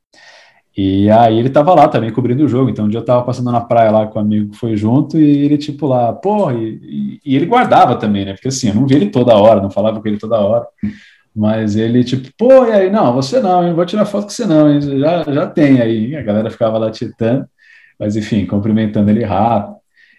E 0.77 1.11
aí 1.11 1.39
ele 1.39 1.51
tava 1.51 1.75
lá 1.75 1.89
também 1.89 2.13
cobrindo 2.13 2.45
o 2.45 2.49
jogo. 2.49 2.71
Então 2.71 2.85
um 2.85 2.89
dia 2.89 3.01
eu 3.01 3.05
tava 3.05 3.23
passando 3.25 3.51
na 3.51 3.61
praia 3.61 3.91
lá 3.91 4.07
com 4.07 4.19
um 4.19 4.23
amigo 4.23 4.53
que 4.53 4.59
foi 4.59 4.77
junto 4.77 5.19
e 5.19 5.45
ele 5.45 5.59
tipo 5.59 5.87
lá, 5.87 6.13
porra, 6.13 6.55
e, 6.55 7.21
e, 7.25 7.37
ele 7.37 7.47
guardava 7.47 7.97
também, 7.97 8.25
né? 8.25 8.33
Porque 8.35 8.49
assim, 8.49 8.69
eu 8.69 8.75
não 8.75 8.87
vi 8.87 8.95
ele 8.95 9.11
toda 9.11 9.37
hora, 9.37 9.61
não 9.61 9.71
falava 9.71 10.01
com 10.01 10.09
ele 10.09 10.19
toda 10.19 10.39
hora. 10.39 10.67
Mas 11.35 11.77
ele 11.77 12.05
tipo, 12.05 12.29
pô, 12.37 12.67
e 12.67 12.73
aí, 12.73 12.91
não, 12.91 13.13
você 13.15 13.41
não, 13.41 13.67
eu 13.67 13.75
vou 13.75 13.87
tirar 13.87 14.05
foto 14.05 14.25
com 14.25 14.31
você 14.31 14.47
não, 14.47 14.73
hein? 14.73 14.81
Já, 14.81 15.23
já 15.25 15.47
tem 15.47 15.81
aí. 15.81 16.17
A 16.17 16.23
galera 16.23 16.51
ficava 16.51 16.79
lá 16.79 16.91
titando, 16.91 17.47
mas 17.99 18.17
enfim, 18.17 18.47
cumprimentando 18.47 19.11
ele 19.11 19.25
rápido. 19.25 19.77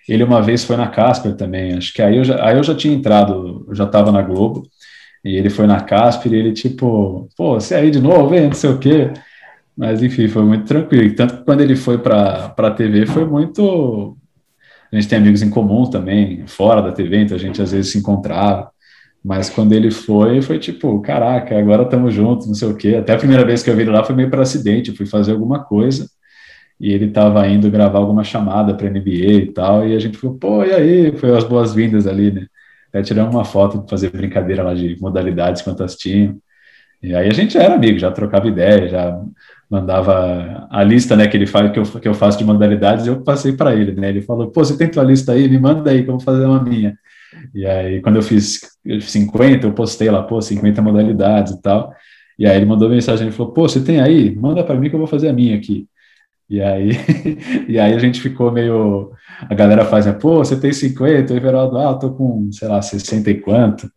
Ele 0.07 0.23
uma 0.23 0.41
vez 0.41 0.63
foi 0.63 0.75
na 0.77 0.87
Casper 0.87 1.35
também, 1.35 1.73
acho 1.77 1.93
que 1.93 2.01
aí 2.01 2.17
eu 2.17 2.23
já, 2.23 2.45
aí 2.45 2.57
eu 2.57 2.63
já 2.63 2.75
tinha 2.75 2.93
entrado, 2.93 3.65
eu 3.67 3.75
já 3.75 3.85
tava 3.85 4.11
na 4.11 4.21
Globo, 4.21 4.63
e 5.23 5.35
ele 5.35 5.49
foi 5.49 5.67
na 5.67 5.79
Casper 5.81 6.33
e 6.33 6.35
ele 6.35 6.53
tipo, 6.53 7.29
pô, 7.37 7.53
você 7.59 7.75
aí 7.75 7.91
de 7.91 7.99
novo, 8.01 8.33
hein? 8.35 8.47
Não 8.47 8.53
sei 8.53 8.71
o 8.71 8.79
quê. 8.79 9.11
Mas 9.81 10.03
enfim, 10.03 10.27
foi 10.27 10.43
muito 10.43 10.65
tranquilo. 10.65 11.15
Tanto 11.15 11.37
que 11.37 11.43
quando 11.43 11.61
ele 11.61 11.75
foi 11.75 11.97
para 11.97 12.53
a 12.55 12.71
TV 12.71 13.07
foi 13.07 13.25
muito. 13.25 14.15
A 14.91 14.95
gente 14.95 15.07
tem 15.07 15.17
amigos 15.17 15.41
em 15.41 15.49
comum 15.49 15.89
também, 15.89 16.45
fora 16.45 16.83
da 16.83 16.91
TV, 16.91 17.17
então 17.17 17.35
a 17.35 17.39
gente 17.39 17.59
às 17.59 17.71
vezes 17.71 17.91
se 17.91 17.97
encontrava. 17.97 18.69
Mas 19.25 19.49
quando 19.49 19.73
ele 19.73 19.89
foi, 19.89 20.39
foi 20.43 20.59
tipo, 20.59 21.01
caraca, 21.01 21.57
agora 21.57 21.81
estamos 21.81 22.13
juntos, 22.13 22.45
não 22.45 22.53
sei 22.53 22.67
o 22.67 22.77
quê. 22.77 22.95
Até 22.99 23.13
a 23.13 23.17
primeira 23.17 23.43
vez 23.43 23.63
que 23.63 23.71
eu 23.71 23.75
vi 23.75 23.81
ele 23.81 23.89
lá 23.89 24.03
foi 24.03 24.15
meio 24.15 24.29
para 24.29 24.43
acidente, 24.43 24.95
fui 24.95 25.07
fazer 25.07 25.31
alguma 25.31 25.63
coisa 25.63 26.07
e 26.79 26.91
ele 26.93 27.05
estava 27.05 27.47
indo 27.47 27.71
gravar 27.71 27.97
alguma 27.97 28.23
chamada 28.23 28.75
para 28.75 28.87
NBA 28.87 29.09
e 29.09 29.51
tal, 29.51 29.87
e 29.87 29.95
a 29.95 29.99
gente 29.99 30.17
falou, 30.17 30.37
pô, 30.37 30.63
e 30.63 30.73
aí? 30.73 31.17
Foi 31.17 31.35
as 31.35 31.43
boas-vindas 31.43 32.05
ali, 32.05 32.31
né? 32.31 32.45
Até 32.89 33.01
tiramos 33.01 33.33
uma 33.33 33.45
foto 33.45 33.79
para 33.79 33.87
fazer 33.89 34.11
brincadeira 34.11 34.61
lá 34.61 34.75
de 34.75 34.95
modalidades 35.01 35.63
quantas 35.63 35.95
tinham. 35.95 36.37
E 37.01 37.15
aí 37.15 37.27
a 37.29 37.33
gente 37.33 37.57
era 37.57 37.73
amigo, 37.75 37.97
já 37.97 38.11
trocava 38.11 38.47
ideia, 38.47 38.87
já 38.87 39.19
mandava 39.71 40.67
a 40.69 40.83
lista, 40.83 41.15
né, 41.15 41.27
que 41.27 41.37
ele 41.37 41.47
faz, 41.47 41.71
que 41.71 41.79
eu, 41.79 41.83
que 41.83 42.07
eu 42.07 42.13
faço 42.13 42.37
de 42.37 42.43
modalidades, 42.43 43.07
eu 43.07 43.21
passei 43.21 43.53
para 43.53 43.73
ele, 43.73 43.93
né, 43.93 44.09
ele 44.09 44.21
falou, 44.21 44.51
pô, 44.51 44.65
você 44.65 44.77
tem 44.77 44.89
tua 44.89 45.03
lista 45.03 45.31
aí, 45.31 45.47
me 45.47 45.57
manda 45.57 45.89
aí 45.89 46.03
que 46.03 46.09
eu 46.09 46.17
vou 46.17 46.19
fazer 46.19 46.45
uma 46.45 46.61
minha. 46.61 46.97
E 47.55 47.65
aí, 47.65 48.01
quando 48.01 48.17
eu 48.17 48.21
fiz 48.21 48.59
50, 48.99 49.65
eu 49.65 49.73
postei 49.73 50.09
lá, 50.11 50.21
pô, 50.23 50.41
50 50.41 50.81
modalidades 50.81 51.53
e 51.53 51.61
tal, 51.61 51.93
e 52.37 52.45
aí 52.45 52.57
ele 52.57 52.65
mandou 52.65 52.89
mensagem, 52.89 53.27
ele 53.27 53.35
falou, 53.35 53.53
pô, 53.53 53.67
você 53.69 53.81
tem 53.81 54.01
aí? 54.01 54.35
Manda 54.35 54.63
para 54.63 54.75
mim 54.75 54.89
que 54.89 54.95
eu 54.95 54.99
vou 54.99 55.07
fazer 55.07 55.29
a 55.29 55.33
minha 55.33 55.55
aqui. 55.55 55.87
E 56.49 56.61
aí, 56.61 56.91
e 57.69 57.79
aí 57.79 57.93
a 57.93 57.99
gente 57.99 58.19
ficou 58.19 58.51
meio. 58.51 59.11
A 59.49 59.55
galera 59.55 59.85
faz, 59.85 60.05
né? 60.05 60.11
Pô, 60.11 60.39
você 60.39 60.59
tem 60.59 60.73
50, 60.73 61.33
o 61.33 61.37
Everaldo, 61.37 61.77
ah, 61.77 61.91
eu 61.91 61.99
tô 61.99 62.11
com, 62.11 62.51
sei 62.51 62.67
lá, 62.67 62.81
60 62.81 63.31
e 63.31 63.39
quanto. 63.39 63.89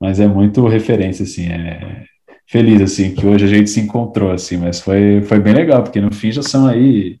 Mas 0.00 0.18
é 0.18 0.26
muito 0.26 0.66
referência, 0.66 1.24
assim. 1.24 1.48
É, 1.48 2.04
feliz, 2.50 2.82
assim, 2.82 3.14
que 3.14 3.24
hoje 3.24 3.44
a 3.44 3.48
gente 3.48 3.70
se 3.70 3.80
encontrou, 3.80 4.32
assim, 4.32 4.56
mas 4.56 4.80
foi, 4.80 5.22
foi 5.22 5.38
bem 5.38 5.54
legal, 5.54 5.84
porque 5.84 6.00
no 6.00 6.12
fim 6.12 6.32
já 6.32 6.42
são 6.42 6.66
aí, 6.66 7.20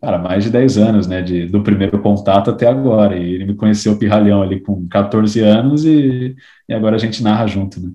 cara, 0.00 0.16
mais 0.16 0.44
de 0.44 0.50
10 0.50 0.78
anos, 0.78 1.06
né, 1.06 1.20
de, 1.20 1.46
do 1.46 1.62
primeiro 1.62 2.00
contato 2.00 2.50
até 2.50 2.66
agora, 2.66 3.18
e 3.18 3.34
ele 3.34 3.44
me 3.44 3.54
conheceu 3.54 3.98
Pirralhão 3.98 4.42
ali 4.42 4.58
com 4.58 4.88
14 4.88 5.40
anos 5.40 5.84
e, 5.84 6.34
e 6.66 6.72
agora 6.72 6.96
a 6.96 6.98
gente 6.98 7.22
narra 7.22 7.46
junto, 7.46 7.78
né. 7.78 7.90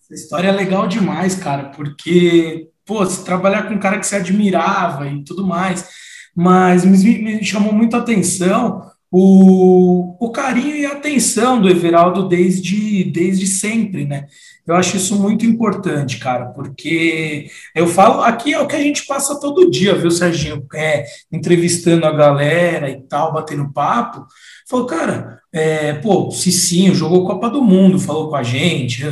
Essa 0.00 0.14
história 0.14 0.48
é 0.48 0.52
legal 0.52 0.88
demais, 0.88 1.34
cara, 1.34 1.64
porque, 1.64 2.68
pô, 2.86 3.04
se 3.04 3.22
trabalhar 3.22 3.64
com 3.64 3.74
um 3.74 3.78
cara 3.78 3.98
que 3.98 4.06
você 4.06 4.16
admirava 4.16 5.06
e 5.06 5.22
tudo 5.22 5.46
mais, 5.46 5.86
mas 6.34 6.82
me, 6.82 7.18
me 7.18 7.44
chamou 7.44 7.74
muito 7.74 7.94
a 7.94 7.98
atenção 7.98 8.90
o, 9.10 10.16
o 10.20 10.30
carinho 10.30 10.76
e 10.76 10.84
a 10.84 10.92
atenção 10.92 11.60
do 11.60 11.68
Everaldo 11.68 12.28
desde, 12.28 13.04
desde 13.04 13.46
sempre, 13.46 14.04
né? 14.04 14.26
Eu 14.66 14.74
acho 14.74 14.98
isso 14.98 15.18
muito 15.18 15.46
importante, 15.46 16.18
cara, 16.18 16.46
porque 16.46 17.48
eu 17.74 17.86
falo, 17.86 18.22
aqui 18.22 18.52
é 18.52 18.60
o 18.60 18.66
que 18.66 18.76
a 18.76 18.82
gente 18.82 19.06
passa 19.06 19.40
todo 19.40 19.70
dia, 19.70 19.94
viu, 19.94 20.10
Serginho? 20.10 20.66
É, 20.74 21.06
entrevistando 21.32 22.04
a 22.04 22.12
galera 22.12 22.90
e 22.90 23.00
tal, 23.00 23.32
batendo 23.32 23.72
papo. 23.72 24.26
Falou, 24.68 24.84
cara, 24.84 25.40
é, 25.50 25.94
pô, 25.94 26.30
Cicinho 26.30 26.94
jogou 26.94 27.26
Copa 27.26 27.48
do 27.48 27.62
Mundo, 27.62 27.98
falou 27.98 28.28
com 28.28 28.36
a 28.36 28.42
gente. 28.42 29.02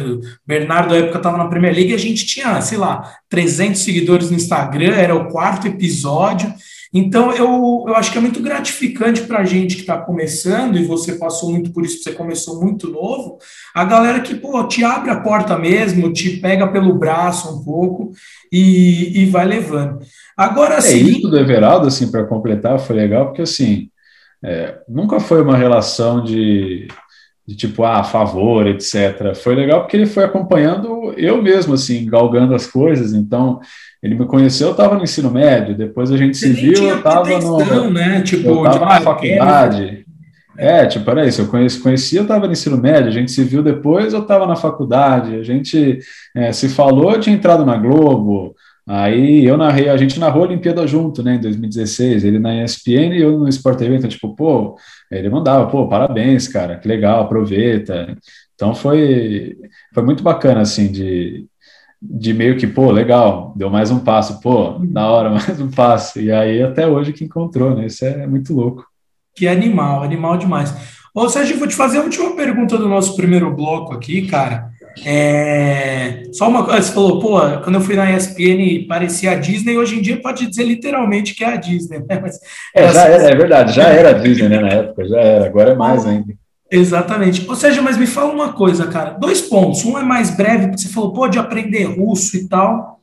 Bernardo, 0.46 0.90
na 0.90 0.96
época, 0.96 1.16
estava 1.16 1.38
na 1.38 1.48
Premier 1.48 1.74
League 1.74 1.94
a 1.94 1.98
gente 1.98 2.26
tinha, 2.26 2.60
sei 2.60 2.76
lá, 2.76 3.14
300 3.30 3.80
seguidores 3.80 4.30
no 4.30 4.36
Instagram, 4.36 4.94
era 4.94 5.14
o 5.14 5.30
quarto 5.30 5.66
episódio. 5.66 6.52
Então, 6.98 7.30
eu, 7.30 7.84
eu 7.86 7.94
acho 7.94 8.10
que 8.10 8.16
é 8.16 8.20
muito 8.20 8.40
gratificante 8.40 9.22
para 9.22 9.40
a 9.40 9.44
gente 9.44 9.74
que 9.74 9.82
está 9.82 9.98
começando, 9.98 10.78
e 10.78 10.84
você 10.84 11.16
passou 11.16 11.50
muito 11.50 11.70
por 11.70 11.84
isso, 11.84 12.02
você 12.02 12.12
começou 12.12 12.58
muito 12.58 12.88
novo, 12.90 13.38
a 13.74 13.84
galera 13.84 14.20
que 14.20 14.34
pô, 14.34 14.66
te 14.66 14.82
abre 14.82 15.10
a 15.10 15.20
porta 15.20 15.58
mesmo, 15.58 16.10
te 16.10 16.38
pega 16.38 16.66
pelo 16.66 16.94
braço 16.94 17.54
um 17.54 17.62
pouco 17.62 18.12
e, 18.50 19.20
e 19.22 19.26
vai 19.26 19.44
levando. 19.44 19.98
Agora, 20.34 20.80
sim. 20.80 20.94
É 20.94 20.96
isso 20.96 21.28
do 21.28 21.38
Everaldo, 21.38 21.86
assim, 21.86 22.10
para 22.10 22.24
completar, 22.24 22.78
foi 22.78 22.96
legal, 22.96 23.26
porque 23.26 23.42
assim, 23.42 23.90
é, 24.42 24.78
nunca 24.88 25.20
foi 25.20 25.42
uma 25.42 25.56
relação 25.56 26.24
de, 26.24 26.88
de 27.46 27.54
tipo, 27.54 27.84
ah, 27.84 28.00
a 28.00 28.04
favor, 28.04 28.66
etc. 28.66 29.34
Foi 29.34 29.54
legal 29.54 29.80
porque 29.80 29.96
ele 29.96 30.06
foi 30.06 30.24
acompanhando 30.24 31.14
eu 31.16 31.40
mesmo, 31.40 31.74
assim, 31.74 32.04
galgando 32.04 32.54
as 32.54 32.66
coisas, 32.66 33.12
então 33.12 33.60
ele 34.02 34.16
me 34.16 34.26
conheceu, 34.26 34.68
eu 34.68 34.72
estava 34.72 34.96
no 34.96 35.04
ensino 35.04 35.30
médio, 35.30 35.76
depois 35.76 36.10
a 36.10 36.16
gente 36.16 36.36
Você 36.36 36.48
se 36.48 36.52
viu, 36.52 36.88
eu 36.88 36.98
estava 36.98 37.38
no. 37.38 37.90
Né? 37.90 38.22
Tipo, 38.22 38.48
eu 38.48 38.62
tava 38.62 38.86
na 38.86 39.00
faculdade. 39.00 40.04
É, 40.58 40.86
tipo, 40.86 41.08
era 41.10 41.26
isso, 41.26 41.42
eu 41.42 41.48
conheci, 41.48 41.78
conheci 41.80 42.16
eu 42.16 42.22
estava 42.22 42.46
no 42.46 42.52
ensino 42.52 42.78
médio, 42.78 43.08
a 43.08 43.12
gente 43.12 43.30
se 43.30 43.44
viu 43.44 43.62
depois, 43.62 44.14
eu 44.14 44.22
estava 44.22 44.46
na 44.46 44.56
faculdade, 44.56 45.34
a 45.34 45.42
gente 45.42 45.98
é, 46.34 46.50
se 46.50 46.68
falou, 46.68 47.12
eu 47.12 47.20
tinha 47.20 47.36
entrado 47.36 47.64
na 47.64 47.76
Globo, 47.76 48.54
aí 48.86 49.44
eu 49.44 49.56
narrei, 49.56 49.88
a 49.88 49.96
gente 49.96 50.18
narrou 50.20 50.44
a 50.44 50.46
Olimpíada 50.46 50.86
junto, 50.86 51.22
né, 51.22 51.34
em 51.34 51.40
2016, 51.40 52.24
ele 52.24 52.38
na 52.38 52.62
ESPN 52.62 53.14
e 53.14 53.20
eu 53.20 53.38
no 53.38 53.48
Sport 53.48 53.78
TV, 53.78 53.96
então, 53.96 54.08
tipo, 54.08 54.34
pô, 54.34 54.76
ele 55.10 55.28
mandava, 55.28 55.66
pô, 55.68 55.88
parabéns, 55.88 56.46
cara, 56.48 56.76
que 56.78 56.86
legal, 56.86 57.22
aproveita. 57.22 58.16
Então 58.54 58.74
foi, 58.74 59.56
foi 59.92 60.02
muito 60.02 60.22
bacana, 60.22 60.60
assim, 60.60 60.90
de, 60.90 61.46
de 62.00 62.32
meio 62.32 62.56
que, 62.56 62.66
pô, 62.66 62.90
legal, 62.90 63.52
deu 63.56 63.68
mais 63.68 63.90
um 63.90 63.98
passo, 63.98 64.40
pô, 64.40 64.78
da 64.78 65.08
hora, 65.10 65.30
mais 65.34 65.60
um 65.60 65.70
passo. 65.70 66.20
E 66.20 66.30
aí 66.30 66.62
até 66.62 66.86
hoje 66.86 67.12
que 67.12 67.24
encontrou, 67.24 67.74
né? 67.74 67.86
Isso 67.86 68.04
é 68.04 68.26
muito 68.26 68.54
louco. 68.54 68.86
Que 69.34 69.46
animal, 69.46 70.02
animal 70.02 70.38
demais. 70.38 70.74
Ô, 71.14 71.28
Sérgio, 71.28 71.58
vou 71.58 71.68
te 71.68 71.74
fazer 71.74 71.98
a 71.98 72.02
última 72.02 72.34
pergunta 72.36 72.78
do 72.78 72.88
nosso 72.88 73.16
primeiro 73.16 73.54
bloco 73.54 73.92
aqui, 73.92 74.26
cara. 74.26 74.70
É... 75.04 76.22
Só 76.32 76.48
uma 76.48 76.64
coisa, 76.64 76.82
você 76.82 76.92
falou, 76.92 77.18
pô, 77.20 77.40
quando 77.62 77.74
eu 77.74 77.80
fui 77.80 77.94
na 77.96 78.10
ESPN 78.10 78.86
parecia 78.88 79.32
a 79.32 79.34
Disney, 79.34 79.76
hoje 79.76 79.98
em 79.98 80.02
dia 80.02 80.20
pode 80.20 80.46
dizer 80.46 80.64
literalmente 80.64 81.34
que 81.34 81.44
é 81.44 81.48
a 81.48 81.56
Disney, 81.56 81.98
né? 81.98 82.18
Mas, 82.20 82.38
é, 82.74 82.92
já 82.92 83.04
era, 83.04 83.30
é 83.30 83.36
verdade, 83.36 83.72
já 83.74 83.88
era 83.88 84.10
a 84.10 84.12
Disney, 84.12 84.48
né, 84.48 84.60
na 84.60 84.68
época, 84.68 85.06
já 85.06 85.20
era, 85.20 85.46
agora 85.46 85.72
é 85.72 85.74
mais 85.74 86.06
ainda. 86.06 86.34
Exatamente. 86.70 87.48
Ou 87.48 87.54
seja, 87.54 87.80
mas 87.80 87.96
me 87.96 88.06
fala 88.06 88.32
uma 88.32 88.52
coisa, 88.52 88.88
cara. 88.88 89.10
Dois 89.10 89.40
pontos. 89.40 89.84
Um 89.84 89.96
é 89.96 90.02
mais 90.02 90.30
breve, 90.30 90.66
porque 90.66 90.82
você 90.82 90.88
falou, 90.88 91.12
pode 91.12 91.38
aprender 91.38 91.84
russo 91.84 92.36
e 92.36 92.48
tal. 92.48 92.96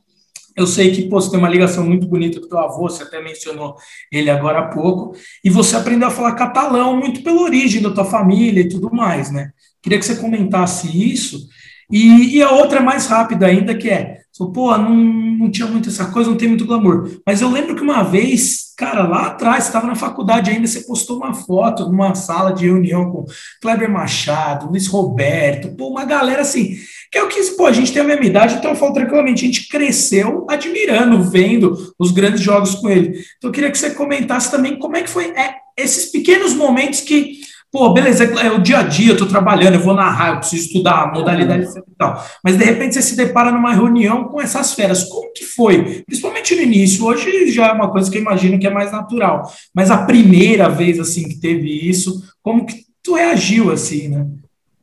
Eu 0.56 0.66
sei 0.66 0.92
que 0.92 1.08
pô, 1.08 1.20
você 1.20 1.30
tem 1.30 1.38
uma 1.38 1.48
ligação 1.48 1.84
muito 1.84 2.06
bonita 2.06 2.40
com 2.40 2.48
teu 2.48 2.58
avô, 2.58 2.88
você 2.88 3.02
até 3.02 3.20
mencionou 3.20 3.74
ele 4.12 4.30
agora 4.30 4.60
há 4.60 4.68
pouco, 4.68 5.16
e 5.42 5.50
você 5.50 5.74
aprendeu 5.74 6.06
a 6.06 6.12
falar 6.12 6.34
catalão 6.34 6.96
muito 6.96 7.24
pela 7.24 7.42
origem 7.42 7.82
da 7.82 7.90
tua 7.90 8.04
família 8.04 8.60
e 8.60 8.68
tudo 8.68 8.88
mais, 8.94 9.32
né? 9.32 9.50
Queria 9.82 9.98
que 9.98 10.04
você 10.04 10.14
comentasse 10.14 10.86
isso. 11.12 11.48
E, 11.94 12.38
e 12.38 12.42
a 12.42 12.50
outra 12.50 12.80
é 12.80 12.82
mais 12.82 13.06
rápida 13.06 13.46
ainda, 13.46 13.72
que 13.72 13.88
é, 13.88 14.22
pô, 14.52 14.76
não, 14.76 14.96
não 14.96 15.48
tinha 15.48 15.68
muito 15.68 15.88
essa 15.88 16.06
coisa, 16.06 16.28
não 16.28 16.36
tem 16.36 16.48
muito 16.48 16.66
glamour. 16.66 17.08
Mas 17.24 17.40
eu 17.40 17.48
lembro 17.48 17.76
que 17.76 17.82
uma 17.82 18.02
vez, 18.02 18.72
cara, 18.76 19.06
lá 19.06 19.28
atrás, 19.28 19.66
estava 19.66 19.86
na 19.86 19.94
faculdade 19.94 20.50
ainda, 20.50 20.66
você 20.66 20.80
postou 20.80 21.18
uma 21.18 21.32
foto 21.32 21.84
numa 21.88 22.12
sala 22.16 22.52
de 22.52 22.64
reunião 22.66 23.12
com 23.12 23.24
Kleber 23.62 23.88
Machado, 23.88 24.66
Luiz 24.66 24.88
Roberto, 24.88 25.76
pô, 25.76 25.86
uma 25.86 26.04
galera 26.04 26.42
assim, 26.42 26.76
que 27.12 27.16
é 27.16 27.22
o 27.22 27.28
que, 27.28 27.40
pô, 27.52 27.64
a 27.64 27.72
gente 27.72 27.92
tem 27.92 28.02
a 28.02 28.04
mesma 28.04 28.24
idade, 28.24 28.56
então 28.56 28.72
eu 28.72 28.76
falo 28.76 28.92
tranquilamente, 28.92 29.44
a 29.44 29.46
gente 29.46 29.68
cresceu 29.68 30.44
admirando, 30.50 31.22
vendo 31.22 31.94
os 31.96 32.10
grandes 32.10 32.40
jogos 32.40 32.74
com 32.74 32.90
ele. 32.90 33.20
Então 33.38 33.50
eu 33.50 33.52
queria 33.52 33.70
que 33.70 33.78
você 33.78 33.90
comentasse 33.90 34.50
também 34.50 34.80
como 34.80 34.96
é 34.96 35.02
que 35.04 35.10
foi 35.10 35.26
é, 35.26 35.54
esses 35.76 36.10
pequenos 36.10 36.54
momentos 36.54 37.02
que 37.02 37.38
Pô, 37.74 37.92
beleza, 37.92 38.22
é, 38.22 38.46
é 38.46 38.52
o 38.52 38.62
dia 38.62 38.78
a 38.78 38.82
dia, 38.84 39.10
eu 39.10 39.16
tô 39.16 39.26
trabalhando, 39.26 39.74
eu 39.74 39.80
vou 39.80 39.94
narrar, 39.94 40.34
eu 40.34 40.38
preciso 40.38 40.66
estudar 40.66 41.02
a 41.02 41.12
modalidade 41.12 41.66
e 41.76 41.96
tal. 41.98 42.24
Mas 42.44 42.56
de 42.56 42.64
repente 42.64 42.94
você 42.94 43.02
se 43.02 43.16
depara 43.16 43.50
numa 43.50 43.74
reunião 43.74 44.28
com 44.28 44.40
essas 44.40 44.74
feras. 44.74 45.02
Como 45.02 45.32
que 45.32 45.44
foi? 45.44 46.04
Principalmente 46.04 46.54
no 46.54 46.62
início. 46.62 47.04
Hoje 47.04 47.50
já 47.50 47.66
é 47.66 47.72
uma 47.72 47.90
coisa 47.90 48.08
que 48.08 48.16
eu 48.16 48.22
imagino 48.22 48.60
que 48.60 48.66
é 48.68 48.70
mais 48.70 48.92
natural. 48.92 49.42
Mas 49.74 49.90
a 49.90 50.06
primeira 50.06 50.68
vez 50.68 51.00
assim 51.00 51.28
que 51.28 51.40
teve 51.40 51.68
isso, 51.68 52.22
como 52.40 52.64
que 52.64 52.76
tu 53.02 53.16
reagiu 53.16 53.72
assim, 53.72 54.06
né? 54.06 54.24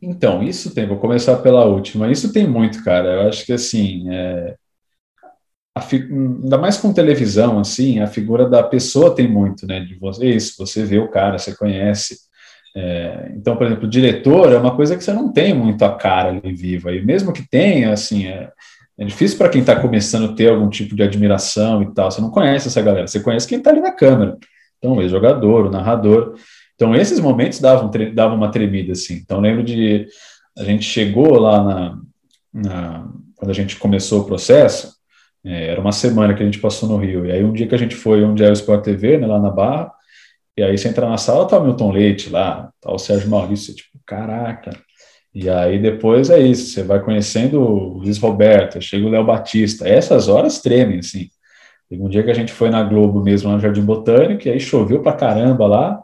Então, 0.01 0.43
isso 0.43 0.75
tem, 0.75 0.85
vou 0.85 0.97
começar 0.97 1.37
pela 1.37 1.63
última. 1.63 2.11
Isso 2.11 2.33
tem 2.33 2.45
muito, 2.45 2.83
cara. 2.83 3.07
Eu 3.07 3.29
acho 3.29 3.45
que 3.45 3.53
assim, 3.53 4.03
é, 4.09 4.55
ainda 5.77 6.57
mais 6.57 6.75
com 6.75 6.91
televisão, 6.91 7.57
assim, 7.57 8.01
a 8.01 8.07
figura 8.07 8.49
da 8.49 8.61
pessoa 8.61 9.15
tem 9.15 9.31
muito, 9.31 9.65
né? 9.65 9.79
De 9.79 9.95
você, 9.95 10.25
isso, 10.25 10.55
você 10.57 10.83
vê 10.83 10.99
o 10.99 11.07
cara, 11.07 11.37
você 11.37 11.55
conhece. 11.55 12.29
É, 12.75 13.31
então, 13.35 13.57
por 13.57 13.65
exemplo, 13.65 13.87
diretor 13.87 14.51
é 14.51 14.57
uma 14.57 14.75
coisa 14.75 14.95
que 14.95 15.03
você 15.03 15.11
não 15.11 15.31
tem 15.31 15.53
muito 15.53 15.83
a 15.83 15.95
cara 15.95 16.29
ali 16.29 16.53
viva, 16.53 16.91
e 16.91 17.03
mesmo 17.03 17.33
que 17.33 17.47
tenha, 17.49 17.91
assim, 17.91 18.27
é, 18.27 18.49
é 18.97 19.05
difícil 19.05 19.37
para 19.37 19.49
quem 19.49 19.61
está 19.61 19.75
começando 19.75 20.35
ter 20.35 20.49
algum 20.49 20.69
tipo 20.69 20.95
de 20.95 21.03
admiração 21.03 21.81
e 21.83 21.93
tal. 21.93 22.11
Você 22.11 22.21
não 22.21 22.29
conhece 22.29 22.67
essa 22.67 22.81
galera, 22.81 23.07
você 23.07 23.19
conhece 23.19 23.47
quem 23.47 23.57
está 23.57 23.71
ali 23.71 23.81
na 23.81 23.91
câmera. 23.91 24.37
Então, 24.77 24.93
o 24.93 25.01
ex-jogador, 25.01 25.65
o 25.65 25.71
narrador. 25.71 26.35
Então, 26.75 26.95
esses 26.95 27.19
momentos 27.19 27.59
davam, 27.59 27.91
davam 28.13 28.37
uma 28.37 28.51
tremida, 28.51 28.93
assim. 28.93 29.15
Então, 29.15 29.39
lembro 29.39 29.63
de. 29.63 30.07
A 30.57 30.63
gente 30.63 30.83
chegou 30.83 31.39
lá 31.39 31.63
na, 31.63 31.97
na 32.53 33.07
quando 33.35 33.51
a 33.51 33.53
gente 33.53 33.77
começou 33.77 34.21
o 34.21 34.25
processo, 34.25 34.93
é, 35.43 35.69
era 35.69 35.81
uma 35.81 35.91
semana 35.91 36.33
que 36.33 36.43
a 36.43 36.45
gente 36.45 36.59
passou 36.59 36.87
no 36.87 36.97
Rio. 36.97 37.25
E 37.25 37.31
aí, 37.31 37.43
um 37.43 37.53
dia 37.53 37.67
que 37.67 37.75
a 37.75 37.77
gente 37.77 37.95
foi 37.95 38.23
onde 38.23 38.43
é 38.43 38.49
o 38.49 38.53
Sport 38.53 38.83
TV, 38.83 39.17
né, 39.17 39.25
lá 39.25 39.39
na 39.39 39.49
Barra, 39.49 39.91
e 40.57 40.63
aí 40.63 40.77
você 40.77 40.89
entra 40.89 41.07
na 41.07 41.17
sala, 41.17 41.47
tá 41.47 41.57
o 41.57 41.63
Milton 41.63 41.91
Leite 41.91 42.29
lá, 42.29 42.71
tá 42.81 42.91
o 42.91 42.97
Sérgio 42.97 43.29
Maurício, 43.29 43.73
tipo, 43.73 43.99
caraca. 44.05 44.71
E 45.33 45.49
aí 45.49 45.79
depois 45.79 46.29
é 46.29 46.39
isso, 46.39 46.73
você 46.73 46.83
vai 46.83 47.01
conhecendo 47.01 47.61
o 47.61 47.97
Luiz 47.99 48.17
Roberto, 48.17 48.81
chega 48.81 49.05
o 49.05 49.09
Léo 49.09 49.25
Batista. 49.25 49.87
Essas 49.87 50.27
horas 50.27 50.61
tremem, 50.61 50.99
assim. 50.99 51.29
Teve 51.89 52.03
um 52.03 52.09
dia 52.09 52.23
que 52.23 52.31
a 52.31 52.33
gente 52.33 52.51
foi 52.51 52.69
na 52.69 52.83
Globo 52.83 53.21
mesmo, 53.21 53.49
lá 53.49 53.55
no 53.55 53.61
Jardim 53.61 53.81
Botânico, 53.81 54.47
e 54.47 54.51
aí 54.51 54.59
choveu 54.59 55.01
pra 55.01 55.13
caramba 55.13 55.67
lá. 55.67 56.01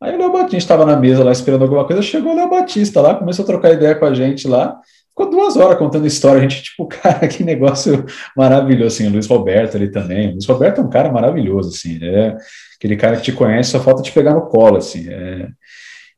Aí 0.00 0.14
o 0.14 0.18
Léo 0.18 0.32
Batista 0.32 0.56
estava 0.58 0.86
na 0.86 0.96
mesa 0.96 1.24
lá 1.24 1.32
esperando 1.32 1.62
alguma 1.62 1.86
coisa, 1.86 2.02
chegou 2.02 2.32
o 2.32 2.36
Léo 2.36 2.48
Batista 2.48 3.00
lá, 3.00 3.14
começou 3.14 3.42
a 3.42 3.46
trocar 3.46 3.72
ideia 3.72 3.94
com 3.94 4.04
a 4.04 4.14
gente 4.14 4.46
lá, 4.46 4.78
ficou 5.08 5.28
duas 5.28 5.56
horas 5.56 5.78
contando 5.78 6.06
história. 6.06 6.38
A 6.38 6.42
gente, 6.42 6.62
tipo, 6.62 6.86
cara, 6.88 7.26
que 7.26 7.42
negócio 7.42 8.04
maravilhoso, 8.36 8.94
assim. 8.94 9.08
O 9.08 9.12
Luiz 9.12 9.26
Roberto 9.26 9.76
ali 9.76 9.90
também. 9.90 10.28
O 10.28 10.32
Luiz 10.32 10.46
Roberto 10.46 10.80
é 10.80 10.84
um 10.84 10.90
cara 10.90 11.10
maravilhoso, 11.10 11.70
assim. 11.70 11.98
É, 12.02 12.36
aquele 12.78 12.96
cara 12.96 13.16
que 13.16 13.22
te 13.22 13.32
conhece, 13.32 13.70
só 13.70 13.80
falta 13.80 14.02
te 14.02 14.12
pegar 14.12 14.34
no 14.34 14.46
colo, 14.46 14.76
assim. 14.78 15.08
É... 15.08 15.48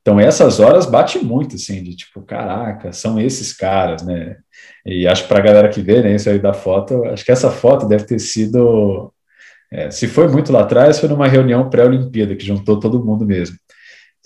Então, 0.00 0.18
essas 0.18 0.60
horas 0.60 0.86
bate 0.86 1.18
muito, 1.18 1.56
assim, 1.56 1.82
de 1.82 1.94
tipo, 1.94 2.22
caraca, 2.22 2.92
são 2.92 3.20
esses 3.20 3.52
caras, 3.52 4.02
né? 4.02 4.36
E 4.84 5.06
acho 5.06 5.28
para 5.28 5.38
a 5.38 5.42
galera 5.42 5.68
que 5.68 5.82
vê, 5.82 6.02
né, 6.02 6.14
isso 6.14 6.30
aí 6.30 6.38
da 6.38 6.54
foto, 6.54 7.04
acho 7.06 7.24
que 7.24 7.32
essa 7.32 7.50
foto 7.50 7.86
deve 7.86 8.04
ter 8.04 8.18
sido. 8.18 9.12
É, 9.70 9.90
se 9.90 10.08
foi 10.08 10.28
muito 10.28 10.52
lá 10.52 10.62
atrás, 10.62 10.98
foi 10.98 11.08
numa 11.08 11.28
reunião 11.28 11.68
pré-Olimpíada, 11.70 12.34
que 12.34 12.46
juntou 12.46 12.80
todo 12.80 13.04
mundo 13.04 13.26
mesmo. 13.26 13.56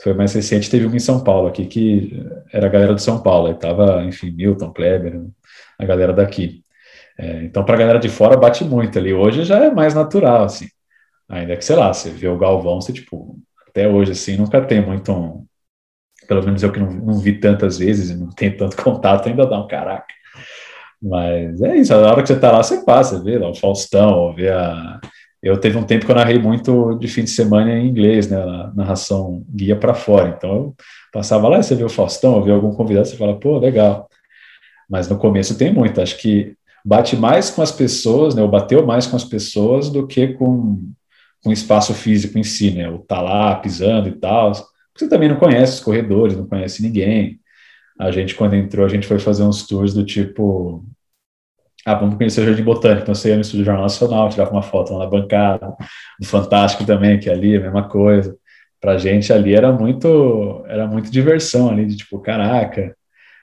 Foi 0.02 0.14
mais 0.14 0.32
recente, 0.34 0.70
teve 0.70 0.86
uma 0.86 0.96
em 0.96 1.00
São 1.00 1.22
Paulo 1.22 1.48
aqui, 1.48 1.66
que 1.66 2.22
era 2.52 2.66
a 2.66 2.70
galera 2.70 2.94
de 2.94 3.02
São 3.02 3.22
Paulo, 3.22 3.48
aí 3.48 3.54
tava, 3.54 4.04
enfim, 4.04 4.30
Milton, 4.30 4.72
Kleber, 4.72 5.22
a 5.78 5.84
galera 5.84 6.12
daqui. 6.12 6.62
É, 7.18 7.44
então, 7.44 7.64
para 7.64 7.74
a 7.76 7.78
galera 7.78 7.98
de 7.98 8.08
fora, 8.08 8.36
bate 8.36 8.64
muito 8.64 8.98
ali. 8.98 9.12
Hoje 9.12 9.44
já 9.44 9.58
é 9.64 9.70
mais 9.70 9.94
natural, 9.94 10.44
assim. 10.44 10.66
Ainda 11.28 11.56
que, 11.56 11.64
sei 11.64 11.76
lá, 11.76 11.92
você 11.92 12.10
vê 12.10 12.28
o 12.28 12.38
Galvão, 12.38 12.80
você, 12.80 12.92
tipo, 12.92 13.38
até 13.68 13.88
hoje, 13.88 14.12
assim, 14.12 14.36
nunca 14.36 14.60
tem 14.60 14.84
muito 14.84 15.12
um. 15.12 15.46
Pelo 16.28 16.42
menos 16.42 16.62
eu 16.62 16.72
que 16.72 16.80
não, 16.80 16.90
não 16.90 17.18
vi 17.18 17.38
tantas 17.38 17.78
vezes 17.78 18.10
e 18.10 18.16
não 18.16 18.28
tenho 18.30 18.56
tanto 18.56 18.76
contato, 18.82 19.28
ainda 19.28 19.46
dá 19.46 19.60
um 19.60 19.66
caraca. 19.66 20.12
Mas 21.02 21.60
é 21.60 21.76
isso, 21.76 21.92
a 21.92 21.98
hora 21.98 22.22
que 22.22 22.28
você 22.28 22.38
tá 22.38 22.50
lá, 22.50 22.62
você 22.62 22.82
passa, 22.84 23.22
vê 23.22 23.38
lá 23.38 23.50
o 23.50 23.54
Faustão, 23.54 24.34
vê 24.34 24.48
a. 24.50 25.00
Eu 25.42 25.58
teve 25.60 25.76
um 25.76 25.84
tempo 25.84 26.06
que 26.06 26.10
eu 26.10 26.16
narrei 26.16 26.38
muito 26.38 26.94
de 26.94 27.06
fim 27.06 27.24
de 27.24 27.30
semana 27.30 27.70
em 27.70 27.86
inglês, 27.86 28.30
né? 28.30 28.38
A 28.38 28.72
narração 28.74 29.44
guia 29.50 29.76
para 29.76 29.92
fora. 29.92 30.34
Então 30.34 30.50
eu 30.54 30.74
passava 31.12 31.48
lá, 31.48 31.62
você 31.62 31.74
vê 31.74 31.84
o 31.84 31.88
Faustão, 31.90 32.42
vê 32.42 32.50
algum 32.50 32.72
convidado, 32.72 33.06
você 33.06 33.16
fala, 33.16 33.38
pô, 33.38 33.58
legal. 33.58 34.08
Mas 34.88 35.08
no 35.08 35.18
começo 35.18 35.58
tem 35.58 35.72
muito, 35.72 36.00
acho 36.00 36.16
que 36.16 36.54
bate 36.84 37.16
mais 37.16 37.50
com 37.50 37.60
as 37.60 37.72
pessoas, 37.72 38.34
né? 38.34 38.42
Ou 38.42 38.48
bateu 38.48 38.86
mais 38.86 39.06
com 39.06 39.16
as 39.16 39.24
pessoas 39.24 39.90
do 39.90 40.06
que 40.06 40.28
com 40.28 40.90
com 41.44 41.50
o 41.50 41.52
espaço 41.52 41.92
físico 41.94 42.38
em 42.38 42.42
si, 42.42 42.70
né? 42.70 42.88
O 42.88 42.98
tá 43.00 43.20
lá 43.20 43.54
pisando 43.56 44.08
e 44.08 44.12
tal. 44.12 44.52
Você 44.96 45.08
também 45.08 45.28
não 45.28 45.36
conhece 45.36 45.74
os 45.74 45.80
corredores, 45.80 46.36
não 46.36 46.46
conhece 46.46 46.82
ninguém. 46.82 47.38
A 48.00 48.10
gente, 48.10 48.34
quando 48.34 48.54
entrou, 48.56 48.86
a 48.86 48.88
gente 48.88 49.06
foi 49.06 49.18
fazer 49.18 49.44
uns 49.44 49.66
tours 49.66 49.92
do 49.92 50.04
tipo. 50.04 50.84
Ah, 51.86 51.94
vamos 51.94 52.16
conhecer 52.16 52.40
o 52.40 52.46
Jardim 52.46 52.62
Botânico. 52.64 53.02
Então 53.02 53.14
você 53.14 53.28
ia 53.28 53.34
no 53.36 53.42
Estúdio 53.42 53.66
Jornal 53.66 53.82
Nacional, 53.84 54.30
tirava 54.30 54.50
uma 54.50 54.62
foto 54.62 54.94
lá 54.94 55.00
na 55.04 55.10
bancada. 55.10 55.76
No 56.18 56.26
Fantástico 56.26 56.84
também, 56.86 57.20
que 57.20 57.28
é 57.28 57.32
ali, 57.32 57.56
a 57.56 57.60
mesma 57.60 57.88
coisa. 57.88 58.36
Pra 58.80 58.98
gente 58.98 59.32
ali 59.32 59.54
era 59.54 59.70
muito, 59.72 60.64
era 60.66 60.86
muito 60.86 61.10
diversão 61.10 61.70
ali, 61.70 61.86
de 61.86 61.96
tipo, 61.96 62.18
caraca, 62.20 62.96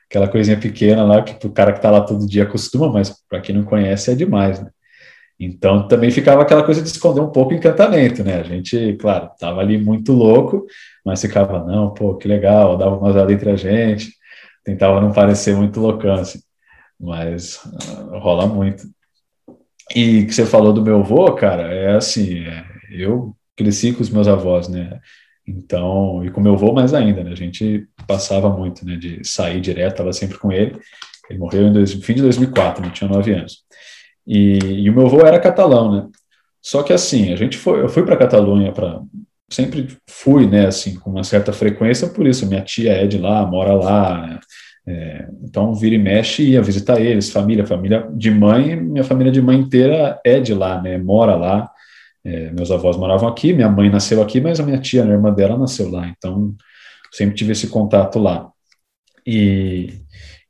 aquela 0.09 0.27
coisinha 0.27 0.59
pequena 0.59 1.03
lá 1.03 1.21
que 1.23 1.47
o 1.47 1.51
cara 1.51 1.73
que 1.73 1.81
tá 1.81 1.89
lá 1.91 2.01
todo 2.01 2.27
dia 2.27 2.43
acostuma, 2.43 2.91
mas 2.91 3.11
para 3.29 3.41
quem 3.41 3.55
não 3.55 3.63
conhece 3.63 4.11
é 4.11 4.15
demais, 4.15 4.59
né? 4.61 4.69
Então 5.43 5.87
também 5.87 6.11
ficava 6.11 6.43
aquela 6.43 6.61
coisa 6.61 6.83
de 6.83 6.87
esconder 6.87 7.19
um 7.19 7.31
pouco 7.31 7.51
o 7.51 7.55
encantamento, 7.55 8.23
né? 8.23 8.41
A 8.41 8.43
gente, 8.43 8.95
claro, 8.99 9.31
tava 9.39 9.59
ali 9.59 9.75
muito 9.75 10.13
louco, 10.13 10.67
mas 11.03 11.19
ficava, 11.19 11.65
não, 11.65 11.91
pô, 11.95 12.15
que 12.15 12.27
legal, 12.27 12.77
dava 12.77 12.95
uma 12.95 13.09
olhada 13.09 13.33
entre 13.33 13.49
a 13.49 13.55
gente, 13.55 14.13
tentava 14.63 15.01
não 15.01 15.11
parecer 15.11 15.55
muito 15.55 15.79
loucão, 15.79 16.13
assim, 16.13 16.39
mas 16.99 17.55
uh, 17.65 18.19
rola 18.19 18.45
muito. 18.45 18.83
E 19.95 20.25
que 20.25 20.31
você 20.33 20.45
falou 20.45 20.71
do 20.71 20.83
meu 20.83 20.99
avô, 20.99 21.33
cara, 21.33 21.73
é 21.73 21.95
assim, 21.95 22.45
é, 22.45 22.63
eu 22.91 23.35
cresci 23.57 23.93
com 23.93 24.03
os 24.03 24.11
meus 24.11 24.27
avós, 24.27 24.67
né? 24.67 24.99
Então, 25.47 26.23
e 26.23 26.29
com 26.29 26.39
meu 26.39 26.53
avô 26.53 26.71
mais 26.71 26.93
ainda, 26.93 27.23
né? 27.23 27.31
A 27.31 27.35
gente 27.35 27.87
passava 28.05 28.47
muito, 28.47 28.85
né? 28.85 28.95
De 28.95 29.27
sair 29.27 29.59
direto, 29.59 29.93
estava 29.93 30.13
sempre 30.13 30.37
com 30.37 30.51
ele. 30.51 30.79
Ele 31.31 31.39
morreu 31.39 31.67
em 31.67 31.73
dois, 31.73 31.93
fim 31.93 32.13
de 32.13 32.21
2004, 32.21 32.85
né? 32.85 32.91
tinha 32.93 33.09
nove 33.09 33.33
anos. 33.33 33.63
E, 34.25 34.59
e, 34.83 34.89
o 34.89 34.93
meu 34.93 35.07
avô 35.07 35.21
era 35.21 35.39
catalão, 35.39 35.91
né? 35.91 36.07
Só 36.61 36.83
que 36.83 36.93
assim, 36.93 37.33
a 37.33 37.35
gente 37.35 37.57
foi, 37.57 37.81
eu 37.81 37.89
fui 37.89 38.03
para 38.03 38.17
Catalunha 38.17 38.71
para 38.71 39.01
sempre 39.49 39.97
fui, 40.09 40.47
né, 40.47 40.67
assim, 40.67 40.95
com 40.97 41.09
uma 41.09 41.23
certa 41.23 41.51
frequência 41.51 42.07
por 42.07 42.25
isso. 42.25 42.47
Minha 42.47 42.61
tia 42.61 42.93
é 42.93 43.07
de 43.07 43.17
lá, 43.17 43.45
mora 43.45 43.73
lá, 43.73 44.27
né? 44.27 44.39
é, 44.87 45.27
então 45.43 45.73
vira 45.73 45.95
e 45.95 45.97
mexe 45.97 46.43
ia 46.43 46.61
visitar 46.61 46.99
eles, 47.01 47.29
família, 47.31 47.65
família 47.65 48.07
de 48.13 48.31
mãe, 48.31 48.75
minha 48.75 49.03
família 49.03 49.31
de 49.31 49.41
mãe 49.41 49.57
inteira 49.59 50.19
é 50.25 50.39
de 50.39 50.53
lá, 50.53 50.81
né? 50.81 50.97
Mora 50.97 51.35
lá. 51.35 51.69
É, 52.23 52.51
meus 52.51 52.69
avós 52.71 52.97
moravam 52.97 53.27
aqui, 53.27 53.51
minha 53.53 53.69
mãe 53.69 53.89
nasceu 53.89 54.21
aqui, 54.21 54.39
mas 54.39 54.59
a 54.59 54.63
minha 54.63 54.79
tia, 54.79 55.03
a 55.03 55.07
irmã 55.07 55.33
dela, 55.33 55.57
nasceu 55.57 55.89
lá. 55.89 56.07
Então 56.07 56.55
sempre 57.11 57.35
tive 57.35 57.51
esse 57.53 57.67
contato 57.67 58.19
lá. 58.19 58.49
E 59.25 60.01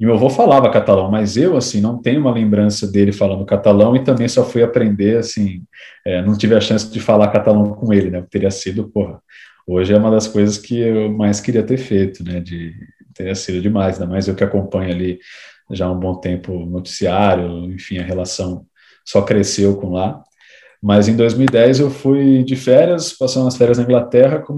e 0.02 0.06
meu 0.06 0.16
avô 0.16 0.32
falava 0.32 0.68
catalão, 0.72 1.12
mas 1.12 1.38
eu, 1.38 1.56
assim, 1.56 1.80
não 1.80 2.02
tenho 2.02 2.22
uma 2.22 2.34
lembrança 2.34 2.92
dele 2.92 3.12
falando 3.12 3.46
catalão 3.46 3.96
e 3.96 4.04
também 4.04 4.28
só 4.28 4.44
fui 4.44 4.64
aprender, 4.64 5.18
assim, 5.18 5.64
é, 6.04 6.24
não 6.24 6.36
tive 6.36 6.56
a 6.56 6.60
chance 6.60 6.92
de 6.92 7.00
falar 7.00 7.28
catalão 7.28 7.76
com 7.76 7.94
ele, 7.94 8.10
né? 8.10 8.26
Teria 8.28 8.50
sido, 8.50 8.90
porra, 8.90 9.22
hoje 9.68 9.94
é 9.94 9.98
uma 9.98 10.10
das 10.10 10.28
coisas 10.28 10.58
que 10.58 10.80
eu 10.80 11.12
mais 11.12 11.40
queria 11.40 11.62
ter 11.62 11.78
feito, 11.78 12.24
né? 12.24 12.40
De, 12.40 12.74
teria 13.14 13.36
sido 13.36 13.62
demais, 13.62 14.02
ainda 14.02 14.12
mais 14.12 14.28
eu 14.28 14.34
que 14.34 14.44
acompanho 14.44 14.92
ali 14.92 15.20
já 15.70 15.86
há 15.86 15.92
um 15.92 16.00
bom 16.00 16.16
tempo 16.16 16.52
o 16.52 16.66
noticiário, 16.66 17.72
enfim, 17.72 18.00
a 18.00 18.04
relação 18.04 18.66
só 19.06 19.22
cresceu 19.22 19.76
com 19.78 19.92
lá. 19.92 20.20
Mas 20.82 21.08
em 21.08 21.16
2010 21.16 21.80
eu 21.80 21.92
fui 21.92 22.44
de 22.44 22.56
férias, 22.56 23.14
passando 23.14 23.48
as 23.48 23.56
férias 23.56 23.78
na 23.78 23.84
Inglaterra, 23.84 24.40
com 24.40 24.58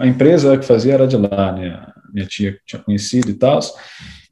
a 0.00 0.06
empresa 0.08 0.58
que 0.58 0.66
fazia 0.66 0.94
era 0.94 1.06
de 1.06 1.16
lá, 1.16 1.52
né? 1.52 1.86
Minha 2.12 2.26
tia 2.26 2.58
tinha 2.66 2.82
conhecido 2.82 3.30
e 3.30 3.34
tal. 3.34 3.60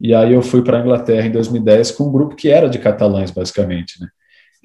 E 0.01 0.15
aí 0.15 0.33
eu 0.33 0.43
fui 0.43 0.63
para 0.63 0.79
a 0.79 0.81
Inglaterra 0.81 1.27
em 1.27 1.33
2010 1.33 1.93
com 1.93 2.05
um 2.05 2.13
grupo 2.13 2.37
que 2.37 2.49
era 2.49 2.69
de 2.69 2.79
catalães, 2.79 3.31
basicamente, 3.31 4.01
né? 4.01 4.09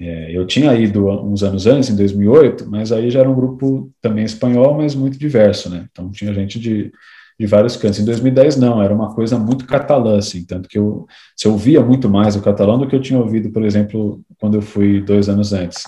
É, 0.00 0.36
eu 0.36 0.46
tinha 0.46 0.74
ido 0.74 1.06
uns 1.08 1.42
anos 1.42 1.66
antes, 1.66 1.88
em 1.88 1.96
2008, 1.96 2.68
mas 2.68 2.90
aí 2.90 3.10
já 3.10 3.20
era 3.20 3.30
um 3.30 3.34
grupo 3.34 3.90
também 4.00 4.24
espanhol, 4.24 4.74
mas 4.74 4.94
muito 4.94 5.18
diverso, 5.18 5.70
né? 5.70 5.86
Então 5.90 6.10
tinha 6.10 6.34
gente 6.34 6.58
de 6.58 6.90
de 7.38 7.46
vários 7.46 7.76
cantos. 7.76 7.98
Em 7.98 8.04
2010, 8.04 8.56
não, 8.56 8.82
era 8.82 8.94
uma 8.94 9.14
coisa 9.14 9.38
muito 9.38 9.66
catalã, 9.66 10.18
assim, 10.18 10.44
tanto 10.44 10.68
que 10.68 10.78
eu, 10.78 11.06
se 11.36 11.46
eu 11.46 11.52
ouvia 11.52 11.80
muito 11.80 12.08
mais 12.08 12.36
o 12.36 12.42
catalão 12.42 12.78
do 12.78 12.86
que 12.86 12.94
eu 12.94 13.00
tinha 13.00 13.18
ouvido, 13.18 13.50
por 13.50 13.64
exemplo, 13.64 14.20
quando 14.38 14.54
eu 14.54 14.62
fui 14.62 15.00
dois 15.00 15.28
anos 15.28 15.52
antes. 15.52 15.82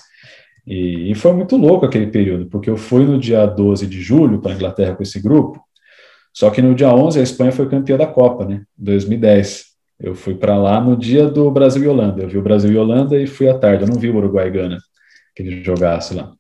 E, 0.67 1.13
e 1.13 1.15
foi 1.15 1.33
muito 1.33 1.57
louco 1.57 1.87
aquele 1.87 2.09
período, 2.09 2.47
porque 2.47 2.69
eu 2.69 2.77
fui 2.77 3.05
no 3.05 3.19
dia 3.19 3.47
12 3.47 3.87
de 3.87 4.01
julho 4.01 4.41
para 4.41 4.53
a 4.53 4.55
Inglaterra 4.55 4.95
com 4.97 5.03
esse 5.03 5.21
grupo, 5.21 5.61
só 6.35 6.51
que 6.51 6.61
no 6.61 6.75
dia 6.75 6.93
11 6.93 7.21
a 7.21 7.23
Espanha 7.23 7.53
foi 7.53 7.69
campeã 7.69 7.97
da 7.97 8.09
Copa, 8.09 8.45
né, 8.45 8.63
2010. 8.77 9.67
Eu 10.01 10.17
fui 10.17 10.35
para 10.35 10.59
lá 10.59 10.81
no 10.81 10.97
dia 10.97 11.29
do 11.29 11.49
Brasil 11.51 11.85
e 11.85 11.89
Holanda. 11.89 12.23
Eu 12.23 12.29
vi 12.29 12.37
o 12.37 12.43
Brasil 12.43 12.73
e 12.73 12.77
Holanda 12.77 13.17
e 13.17 13.27
fui 13.27 13.49
à 13.49 13.57
tarde. 13.57 13.85
Eu 13.85 13.89
não 13.89 13.99
vi 13.99 14.11
o 14.11 14.17
Uruguai 14.17 14.49
e 14.49 14.51
Gana, 14.51 14.79
que 15.35 15.43
ele 15.45 15.63
jogasse 15.63 16.13
lá. 16.13 16.33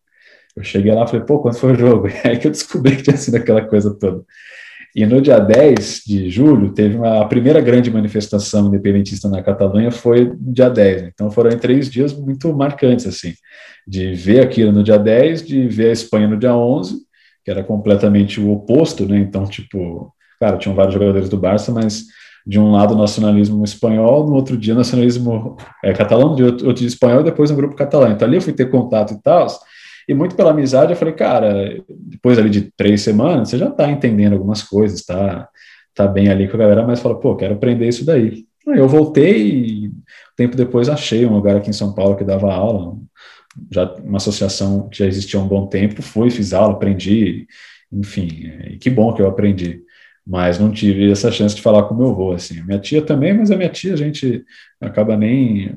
Eu 0.56 0.64
cheguei 0.64 0.92
lá 0.92 1.04
e 1.04 1.06
falei, 1.06 1.24
pô, 1.24 1.38
quando 1.38 1.56
foi 1.56 1.72
o 1.72 1.78
jogo? 1.78 2.08
E 2.08 2.12
aí 2.28 2.38
que 2.38 2.48
eu 2.48 2.50
descobri 2.50 2.96
que 2.96 3.04
tinha 3.04 3.16
sido 3.16 3.36
aquela 3.36 3.64
coisa 3.64 3.94
toda. 3.94 4.24
E 4.94 5.06
no 5.06 5.20
dia 5.20 5.38
10 5.38 6.02
de 6.06 6.28
julho, 6.28 6.72
teve 6.72 6.96
uma, 6.96 7.22
a 7.22 7.24
primeira 7.26 7.60
grande 7.60 7.90
manifestação 7.90 8.66
independentista 8.66 9.28
na 9.28 9.42
Catalunha 9.42 9.90
foi 9.90 10.24
no 10.24 10.52
dia 10.52 10.68
10. 10.68 11.02
Então 11.14 11.30
foram 11.30 11.56
três 11.56 11.90
dias 11.90 12.12
muito 12.12 12.52
marcantes, 12.52 13.06
assim, 13.06 13.32
de 13.86 14.12
ver 14.14 14.40
aquilo 14.40 14.72
no 14.72 14.82
dia 14.82 14.98
10, 14.98 15.46
de 15.46 15.66
ver 15.66 15.90
a 15.90 15.92
Espanha 15.92 16.28
no 16.28 16.36
dia 16.36 16.54
11, 16.54 17.03
que 17.44 17.50
era 17.50 17.62
completamente 17.62 18.40
o 18.40 18.50
oposto, 18.50 19.06
né? 19.06 19.18
Então, 19.18 19.44
tipo, 19.44 20.12
claro, 20.38 20.58
tinham 20.58 20.74
vários 20.74 20.94
jogadores 20.94 21.28
do 21.28 21.36
Barça, 21.36 21.72
mas 21.72 22.04
de 22.46 22.58
um 22.58 22.72
lado 22.72 22.94
nacionalismo 22.94 23.64
espanhol, 23.64 24.26
no 24.26 24.34
outro 24.34 24.56
dia 24.56 24.74
nacionalismo 24.74 25.56
é, 25.82 25.92
catalão, 25.92 26.34
de 26.34 26.44
outro, 26.44 26.66
outro 26.66 26.80
dia 26.80 26.88
espanhol 26.88 27.20
e 27.20 27.24
depois 27.24 27.50
um 27.50 27.56
grupo 27.56 27.76
catalão. 27.76 28.12
Então 28.12 28.26
ali 28.28 28.36
eu 28.36 28.42
fui 28.42 28.52
ter 28.52 28.70
contato 28.70 29.14
e 29.14 29.22
tal, 29.22 29.46
e 30.06 30.14
muito 30.14 30.36
pela 30.36 30.50
amizade, 30.50 30.92
eu 30.92 30.96
falei, 30.96 31.14
cara, 31.14 31.82
depois 31.88 32.38
ali 32.38 32.50
de 32.50 32.70
três 32.76 33.00
semanas, 33.00 33.48
você 33.48 33.58
já 33.58 33.68
está 33.68 33.90
entendendo 33.90 34.34
algumas 34.34 34.62
coisas, 34.62 35.02
tá, 35.02 35.48
tá 35.94 36.06
bem 36.06 36.28
ali 36.28 36.46
com 36.46 36.56
a 36.56 36.60
galera, 36.60 36.86
mas 36.86 37.00
fala, 37.00 37.18
pô, 37.18 37.34
quero 37.34 37.54
aprender 37.54 37.88
isso 37.88 38.04
daí. 38.04 38.44
Aí 38.68 38.78
eu 38.78 38.88
voltei 38.88 39.48
e 39.48 39.92
tempo 40.36 40.56
depois 40.56 40.88
achei 40.88 41.24
um 41.24 41.34
lugar 41.34 41.56
aqui 41.56 41.70
em 41.70 41.74
São 41.74 41.94
Paulo 41.94 42.16
que 42.16 42.24
dava 42.24 42.52
aula, 42.52 42.96
já 43.70 43.92
uma 43.94 44.16
associação 44.16 44.88
que 44.88 44.98
já 44.98 45.06
existia 45.06 45.38
há 45.38 45.42
um 45.42 45.48
bom 45.48 45.66
tempo, 45.66 46.02
fui, 46.02 46.30
fiz 46.30 46.52
aula, 46.52 46.74
aprendi, 46.74 47.46
enfim, 47.92 48.50
e 48.70 48.76
que 48.76 48.90
bom 48.90 49.12
que 49.12 49.22
eu 49.22 49.28
aprendi. 49.28 49.82
Mas 50.26 50.58
não 50.58 50.72
tive 50.72 51.10
essa 51.10 51.30
chance 51.30 51.54
de 51.54 51.62
falar 51.62 51.82
com 51.84 51.94
meu 51.94 52.08
avô, 52.08 52.32
assim. 52.32 52.62
Minha 52.62 52.78
tia 52.78 53.02
também, 53.02 53.34
mas 53.34 53.50
a 53.50 53.56
minha 53.56 53.68
tia 53.68 53.92
a 53.92 53.96
gente 53.96 54.42
acaba 54.80 55.16
nem 55.16 55.74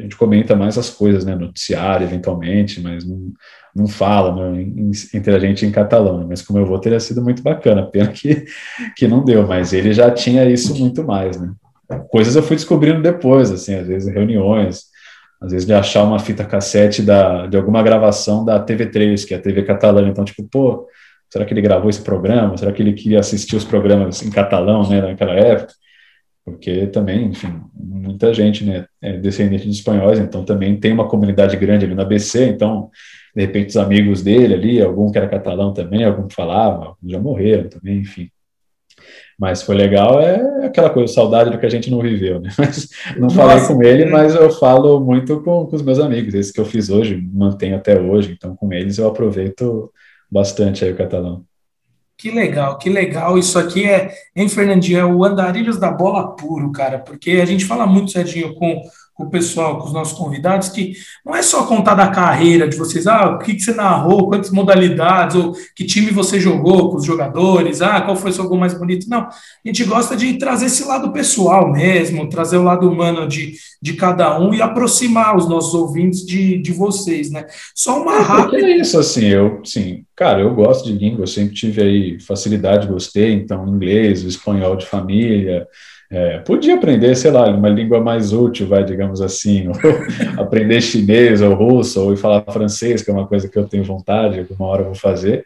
a 0.00 0.02
gente 0.02 0.16
comenta 0.16 0.56
mais 0.56 0.78
as 0.78 0.88
coisas, 0.88 1.24
né, 1.24 1.34
noticiário, 1.34 2.06
eventualmente, 2.06 2.80
mas 2.80 3.04
não, 3.04 3.32
não 3.74 3.86
fala 3.86 4.52
né, 4.52 4.66
entre 5.12 5.34
a 5.34 5.38
gente 5.38 5.66
em 5.66 5.70
catalão, 5.70 6.26
mas 6.26 6.40
como 6.42 6.58
eu 6.58 6.64
vou, 6.64 6.78
teria 6.78 7.00
sido 7.00 7.22
muito 7.22 7.42
bacana, 7.42 7.86
pena 7.86 8.08
que, 8.08 8.44
que 8.96 9.06
não 9.06 9.24
deu, 9.24 9.46
mas 9.46 9.72
ele 9.72 9.92
já 9.92 10.10
tinha 10.10 10.48
isso 10.48 10.78
muito 10.78 11.04
mais, 11.04 11.38
né. 11.38 11.52
Coisas 12.08 12.36
eu 12.36 12.42
fui 12.42 12.54
descobrindo 12.54 13.02
depois, 13.02 13.50
assim, 13.50 13.74
às 13.74 13.86
vezes 13.86 14.12
reuniões, 14.12 14.84
às 15.40 15.52
vezes 15.52 15.66
de 15.66 15.72
achar 15.72 16.04
uma 16.04 16.18
fita 16.18 16.44
cassete 16.44 17.02
da, 17.02 17.46
de 17.46 17.56
alguma 17.56 17.82
gravação 17.82 18.44
da 18.44 18.64
TV3, 18.64 19.26
que 19.26 19.34
é 19.34 19.36
a 19.36 19.40
TV 19.40 19.62
catalã, 19.62 20.08
então, 20.08 20.24
tipo, 20.24 20.42
pô, 20.44 20.86
será 21.30 21.44
que 21.44 21.54
ele 21.54 21.62
gravou 21.62 21.88
esse 21.88 22.02
programa? 22.02 22.56
Será 22.56 22.72
que 22.72 22.82
ele 22.82 22.92
queria 22.92 23.20
assistir 23.20 23.56
os 23.56 23.64
programas 23.64 24.22
em 24.22 24.30
catalão, 24.30 24.88
né, 24.88 25.00
naquela 25.00 25.34
época? 25.34 25.72
porque 26.44 26.86
também, 26.88 27.28
enfim, 27.28 27.60
muita 27.74 28.32
gente 28.32 28.64
né, 28.64 28.86
é 29.00 29.16
descendente 29.16 29.64
de 29.64 29.70
espanhóis, 29.70 30.18
então 30.18 30.44
também 30.44 30.78
tem 30.78 30.92
uma 30.92 31.08
comunidade 31.08 31.56
grande 31.56 31.84
ali 31.84 31.94
na 31.94 32.04
BC, 32.04 32.46
então, 32.48 32.90
de 33.34 33.42
repente, 33.42 33.70
os 33.70 33.76
amigos 33.76 34.22
dele 34.22 34.54
ali, 34.54 34.82
algum 34.82 35.10
que 35.10 35.18
era 35.18 35.28
catalão 35.28 35.72
também, 35.72 36.04
algum 36.04 36.26
que 36.26 36.34
falava, 36.34 36.96
já 37.04 37.18
morreram 37.18 37.68
também, 37.68 37.98
enfim. 37.98 38.28
Mas 39.40 39.62
foi 39.62 39.74
legal, 39.74 40.20
é 40.20 40.66
aquela 40.66 40.90
coisa, 40.90 41.14
saudade 41.14 41.48
do 41.48 41.58
que 41.58 41.64
a 41.64 41.70
gente 41.70 41.90
não 41.90 42.02
viveu, 42.02 42.38
né? 42.40 42.50
Mas 42.58 42.90
não 43.16 43.22
Nossa, 43.22 43.36
falei 43.36 43.66
com 43.66 43.82
ele, 43.82 44.04
mas 44.04 44.34
eu 44.34 44.50
falo 44.50 45.00
muito 45.00 45.40
com, 45.40 45.64
com 45.64 45.74
os 45.74 45.80
meus 45.80 45.98
amigos, 45.98 46.34
esse 46.34 46.52
que 46.52 46.60
eu 46.60 46.64
fiz 46.66 46.90
hoje, 46.90 47.16
mantenho 47.32 47.74
até 47.74 47.98
hoje, 47.98 48.34
então 48.36 48.54
com 48.54 48.70
eles 48.70 48.98
eu 48.98 49.08
aproveito 49.08 49.90
bastante 50.30 50.84
aí 50.84 50.92
o 50.92 50.96
catalão. 50.96 51.42
Que 52.18 52.30
legal, 52.30 52.76
que 52.76 52.90
legal. 52.90 53.38
Isso 53.38 53.58
aqui 53.58 53.88
é, 53.88 54.12
em 54.36 54.46
Fernandinho, 54.46 54.98
é 54.98 55.04
o 55.06 55.24
andarilhos 55.24 55.78
da 55.78 55.90
bola 55.90 56.36
puro, 56.36 56.70
cara, 56.70 56.98
porque 56.98 57.30
a 57.30 57.46
gente 57.46 57.64
fala 57.64 57.86
muito, 57.86 58.10
Serginho, 58.10 58.54
com 58.56 58.82
o 59.24 59.30
pessoal, 59.30 59.78
com 59.78 59.86
os 59.86 59.92
nossos 59.92 60.16
convidados, 60.16 60.68
que 60.68 60.94
não 61.24 61.34
é 61.34 61.42
só 61.42 61.64
contar 61.66 61.94
da 61.94 62.08
carreira 62.08 62.68
de 62.68 62.76
vocês, 62.76 63.06
ah, 63.06 63.30
o 63.30 63.38
que, 63.38 63.54
que 63.54 63.60
você 63.60 63.72
narrou, 63.72 64.28
quantas 64.28 64.50
modalidades, 64.50 65.36
ou 65.36 65.54
que 65.74 65.84
time 65.84 66.10
você 66.10 66.38
jogou 66.40 66.90
com 66.90 66.96
os 66.96 67.04
jogadores, 67.04 67.82
ah, 67.82 68.00
qual 68.00 68.16
foi 68.16 68.30
o 68.30 68.34
seu 68.34 68.48
gol 68.48 68.58
mais 68.58 68.74
bonito. 68.74 69.08
Não, 69.08 69.20
a 69.20 69.30
gente 69.64 69.84
gosta 69.84 70.16
de 70.16 70.38
trazer 70.38 70.66
esse 70.66 70.84
lado 70.84 71.12
pessoal 71.12 71.70
mesmo, 71.70 72.28
trazer 72.28 72.56
o 72.56 72.62
lado 72.62 72.88
humano 72.88 73.28
de, 73.28 73.54
de 73.80 73.94
cada 73.94 74.38
um 74.38 74.54
e 74.54 74.62
aproximar 74.62 75.36
os 75.36 75.48
nossos 75.48 75.74
ouvintes 75.74 76.24
de, 76.24 76.58
de 76.58 76.72
vocês, 76.72 77.30
né? 77.30 77.46
Só 77.74 78.02
uma 78.02 78.16
é, 78.16 78.20
rápida. 78.20 78.66
É 78.66 78.76
isso, 78.76 78.98
assim, 78.98 79.26
eu, 79.26 79.60
sim, 79.64 80.04
cara, 80.14 80.40
eu 80.40 80.54
gosto 80.54 80.86
de 80.86 80.92
língua, 80.92 81.22
eu 81.22 81.26
sempre 81.26 81.54
tive 81.54 81.82
aí 81.82 82.20
facilidade, 82.20 82.88
gostei, 82.88 83.32
então, 83.32 83.66
inglês, 83.66 84.22
espanhol 84.22 84.76
de 84.76 84.86
família, 84.86 85.66
é, 86.10 86.38
podia 86.38 86.74
aprender, 86.74 87.14
sei 87.14 87.30
lá, 87.30 87.48
uma 87.48 87.68
língua 87.68 88.00
mais 88.00 88.32
útil, 88.32 88.66
vai, 88.66 88.84
digamos 88.84 89.20
assim, 89.20 89.68
aprender 90.36 90.80
chinês 90.80 91.40
ou 91.40 91.54
russo, 91.54 92.02
ou 92.02 92.16
falar 92.16 92.42
francês, 92.50 93.00
que 93.00 93.10
é 93.10 93.14
uma 93.14 93.28
coisa 93.28 93.48
que 93.48 93.56
eu 93.56 93.68
tenho 93.68 93.84
vontade, 93.84 94.40
alguma 94.40 94.68
hora 94.68 94.82
eu 94.82 94.86
vou 94.86 94.94
fazer. 94.96 95.44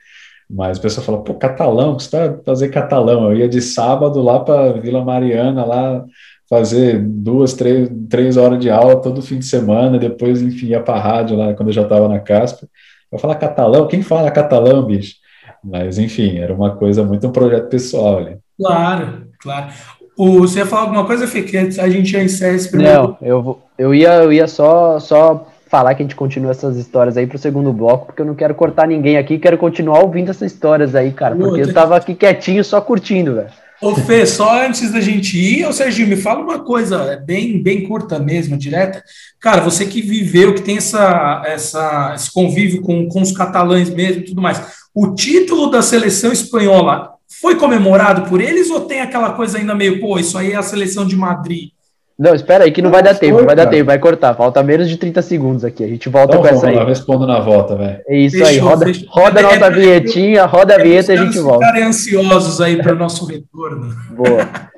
Mas 0.49 0.79
o 0.79 0.81
pessoal 0.81 1.05
fala, 1.05 1.23
pô, 1.23 1.35
catalão, 1.35 1.99
você 1.99 2.07
está 2.07 2.39
fazer 2.45 2.69
catalão? 2.69 3.31
Eu 3.31 3.37
ia 3.37 3.49
de 3.49 3.61
sábado 3.61 4.23
lá 4.23 4.41
para 4.41 4.73
Vila 4.73 5.05
Mariana, 5.05 5.65
lá 5.65 6.05
fazer 6.49 6.99
duas, 6.99 7.53
três, 7.55 7.91
três 8.09 8.37
horas 8.37 8.59
de 8.59 8.71
aula 8.71 9.01
todo 9.01 9.23
fim 9.23 9.39
de 9.39 9.47
semana, 9.47 9.99
depois, 9.99 10.41
enfim, 10.41 10.69
ia 10.69 10.81
para 10.81 11.01
rádio 11.01 11.37
lá 11.37 11.53
quando 11.55 11.69
eu 11.69 11.75
já 11.75 11.83
estava 11.83 12.09
na 12.09 12.21
Caspa. 12.21 12.67
Eu 13.13 13.19
falar 13.19 13.35
catalão? 13.37 13.87
Quem 13.87 14.03
fala 14.03 14.31
catalão, 14.31 14.83
bicho? 14.83 15.17
Mas, 15.63 15.99
enfim, 15.99 16.39
era 16.39 16.55
uma 16.55 16.77
coisa 16.77 17.03
muito 17.03 17.27
um 17.27 17.33
projeto 17.33 17.69
pessoal 17.69 18.19
ali. 18.19 18.37
Claro, 18.59 19.29
claro. 19.41 19.73
O, 20.17 20.41
você 20.41 20.61
ia 20.61 20.67
falar 20.67 20.83
alguma 20.83 21.05
coisa, 21.05 21.27
Fê, 21.27 21.43
que 21.43 21.57
a 21.57 21.89
gente 21.89 22.11
já 22.11 22.23
encerra 22.23 22.55
esse 22.55 22.69
primeiro? 22.69 23.03
Não, 23.03 23.17
eu, 23.21 23.59
eu, 23.77 23.95
ia, 23.95 24.15
eu 24.23 24.33
ia 24.33 24.47
só, 24.47 25.01
só 25.01 25.49
falar 25.69 25.95
que 25.95 26.03
a 26.03 26.05
gente 26.05 26.15
continua 26.15 26.53
essas 26.53 26.77
histórias 26.77 27.17
aí 27.17 27.27
pro 27.27 27.37
segundo 27.37 27.73
bloco, 27.73 28.07
porque 28.07 28.23
eu 28.23 28.27
não 28.27 28.35
quero 28.35 28.55
cortar 28.55 28.87
ninguém 28.87 29.17
aqui, 29.17 29.39
quero 29.39 29.59
continuar 29.59 30.01
ouvindo 30.01 30.31
essas 30.31 30.53
histórias 30.53 30.95
aí, 30.95 31.11
cara, 31.11 31.35
porque 31.35 31.63
eu 31.63 31.75
tava 31.75 31.97
aqui 31.97 32.15
quietinho, 32.15 32.63
só 32.63 32.81
curtindo, 32.81 33.35
velho. 33.35 33.51
Ô 33.83 33.95
Fê, 33.97 34.25
só 34.25 34.65
antes 34.65 34.93
da 34.93 35.01
gente 35.01 35.37
ir, 35.37 35.67
ô 35.67 35.73
Serginho, 35.73 36.09
me 36.09 36.17
fala 36.17 36.41
uma 36.41 36.61
coisa 36.61 36.97
é 37.13 37.17
bem, 37.17 37.61
bem 37.61 37.83
curta 37.87 38.19
mesmo, 38.21 38.57
direta. 38.57 39.03
Cara, 39.41 39.61
você 39.61 39.85
que 39.85 40.01
viveu, 40.01 40.55
que 40.55 40.63
tem 40.63 40.77
essa, 40.77 41.43
essa, 41.45 42.13
esse 42.15 42.33
convívio 42.33 42.81
com, 42.81 43.09
com 43.09 43.21
os 43.21 43.33
catalães 43.33 43.91
mesmo 43.91 44.23
e 44.23 44.25
tudo 44.25 44.41
mais, 44.41 44.63
o 44.95 45.13
título 45.13 45.71
da 45.71 45.83
seleção 45.83 46.33
espanhola 46.33 47.14
foi 47.41 47.57
comemorado 47.57 48.29
por 48.29 48.41
eles 48.41 48.71
ou 48.71 48.83
tem 48.83 49.01
aquela 49.01 49.33
coisa 49.33 49.59
ainda 49.59 49.75
meio, 49.75 50.01
pô, 50.01 50.19
isso 50.19 50.37
aí 50.37 50.53
é 50.53 50.57
a 50.57 50.63
seleção 50.63 51.07
de 51.07 51.17
Madrid? 51.17 51.71
Não, 52.17 52.33
espera 52.33 52.65
aí 52.65 52.71
que 52.71 52.81
não, 52.81 52.91
não 52.91 52.93
vai 52.93 53.03
dar 53.03 53.15
tempo, 53.15 53.39
não 53.39 53.47
vai 53.47 53.57
dar 53.57 53.67
tempo, 53.67 53.87
vai 53.87 53.99
cortar. 53.99 54.35
Falta 54.35 54.63
menos 54.63 54.89
de 54.89 54.97
30 54.97 55.21
segundos 55.21 55.65
aqui. 55.65 55.83
A 55.83 55.89
gente 55.89 56.09
volta 56.09 56.37
então, 56.37 56.43
com 56.43 56.49
essa 56.49 56.69
aí. 56.69 56.77
Eu 56.77 56.87
respondo 56.87 57.27
na 57.27 57.41
volta, 57.41 57.75
velho. 57.75 58.01
É 58.07 58.17
isso 58.17 58.39
fechou, 58.39 58.49
aí, 58.49 58.59
roda, 58.59 58.87
roda 59.09 59.41
a 59.41 59.43
nossa 59.43 59.71
vinhetinha, 59.71 60.45
roda 60.47 60.77
a 60.77 60.79
vinheta 60.79 61.13
e 61.13 61.19
a 61.19 61.25
gente 61.25 61.39
volta. 61.41 61.67
Ficarem 61.67 61.85
ansiosos 61.85 62.61
aí 62.61 62.81
para 62.81 62.93
o 62.93 62.97
nosso 62.97 63.27
retorno. 63.27 63.93
Boa. 64.11 64.49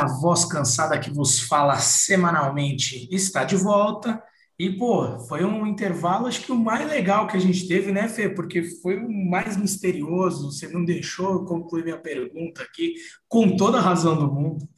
a 0.00 0.06
voz 0.06 0.44
cansada 0.44 0.98
que 0.98 1.10
vos 1.10 1.40
fala 1.40 1.76
semanalmente 1.78 3.08
está 3.12 3.44
de 3.44 3.56
volta. 3.56 4.22
E, 4.58 4.70
pô, 4.70 5.18
foi 5.20 5.44
um 5.44 5.66
intervalo, 5.66 6.26
acho 6.26 6.42
que 6.42 6.52
o 6.52 6.56
mais 6.56 6.86
legal 6.88 7.26
que 7.26 7.36
a 7.36 7.40
gente 7.40 7.66
teve, 7.66 7.92
né, 7.92 8.08
Fê? 8.08 8.28
Porque 8.28 8.62
foi 8.62 8.96
o 8.96 9.10
mais 9.10 9.56
misterioso. 9.56 10.52
Você 10.52 10.68
não 10.68 10.84
deixou 10.84 11.32
eu 11.32 11.44
concluir 11.44 11.84
minha 11.84 11.96
pergunta 11.96 12.62
aqui, 12.62 12.94
com 13.26 13.56
toda 13.56 13.78
a 13.78 13.80
razão 13.80 14.16
do 14.16 14.30
mundo. 14.30 14.68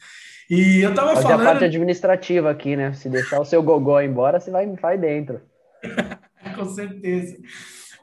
E 0.49 0.81
eu 0.81 0.95
tava 0.95 1.14
Pode 1.14 1.23
falando. 1.23 1.41
a 1.41 1.45
parte 1.45 1.64
administrativa 1.64 2.51
aqui, 2.51 2.77
né? 2.77 2.93
Se 2.93 3.09
deixar 3.09 3.41
o 3.41 3.45
seu 3.45 3.62
gogó 3.62 4.01
embora, 4.01 4.39
você 4.39 4.51
vai, 4.51 4.66
vai 4.77 4.99
dentro. 4.99 5.41
com 6.55 6.64
certeza. 6.66 7.37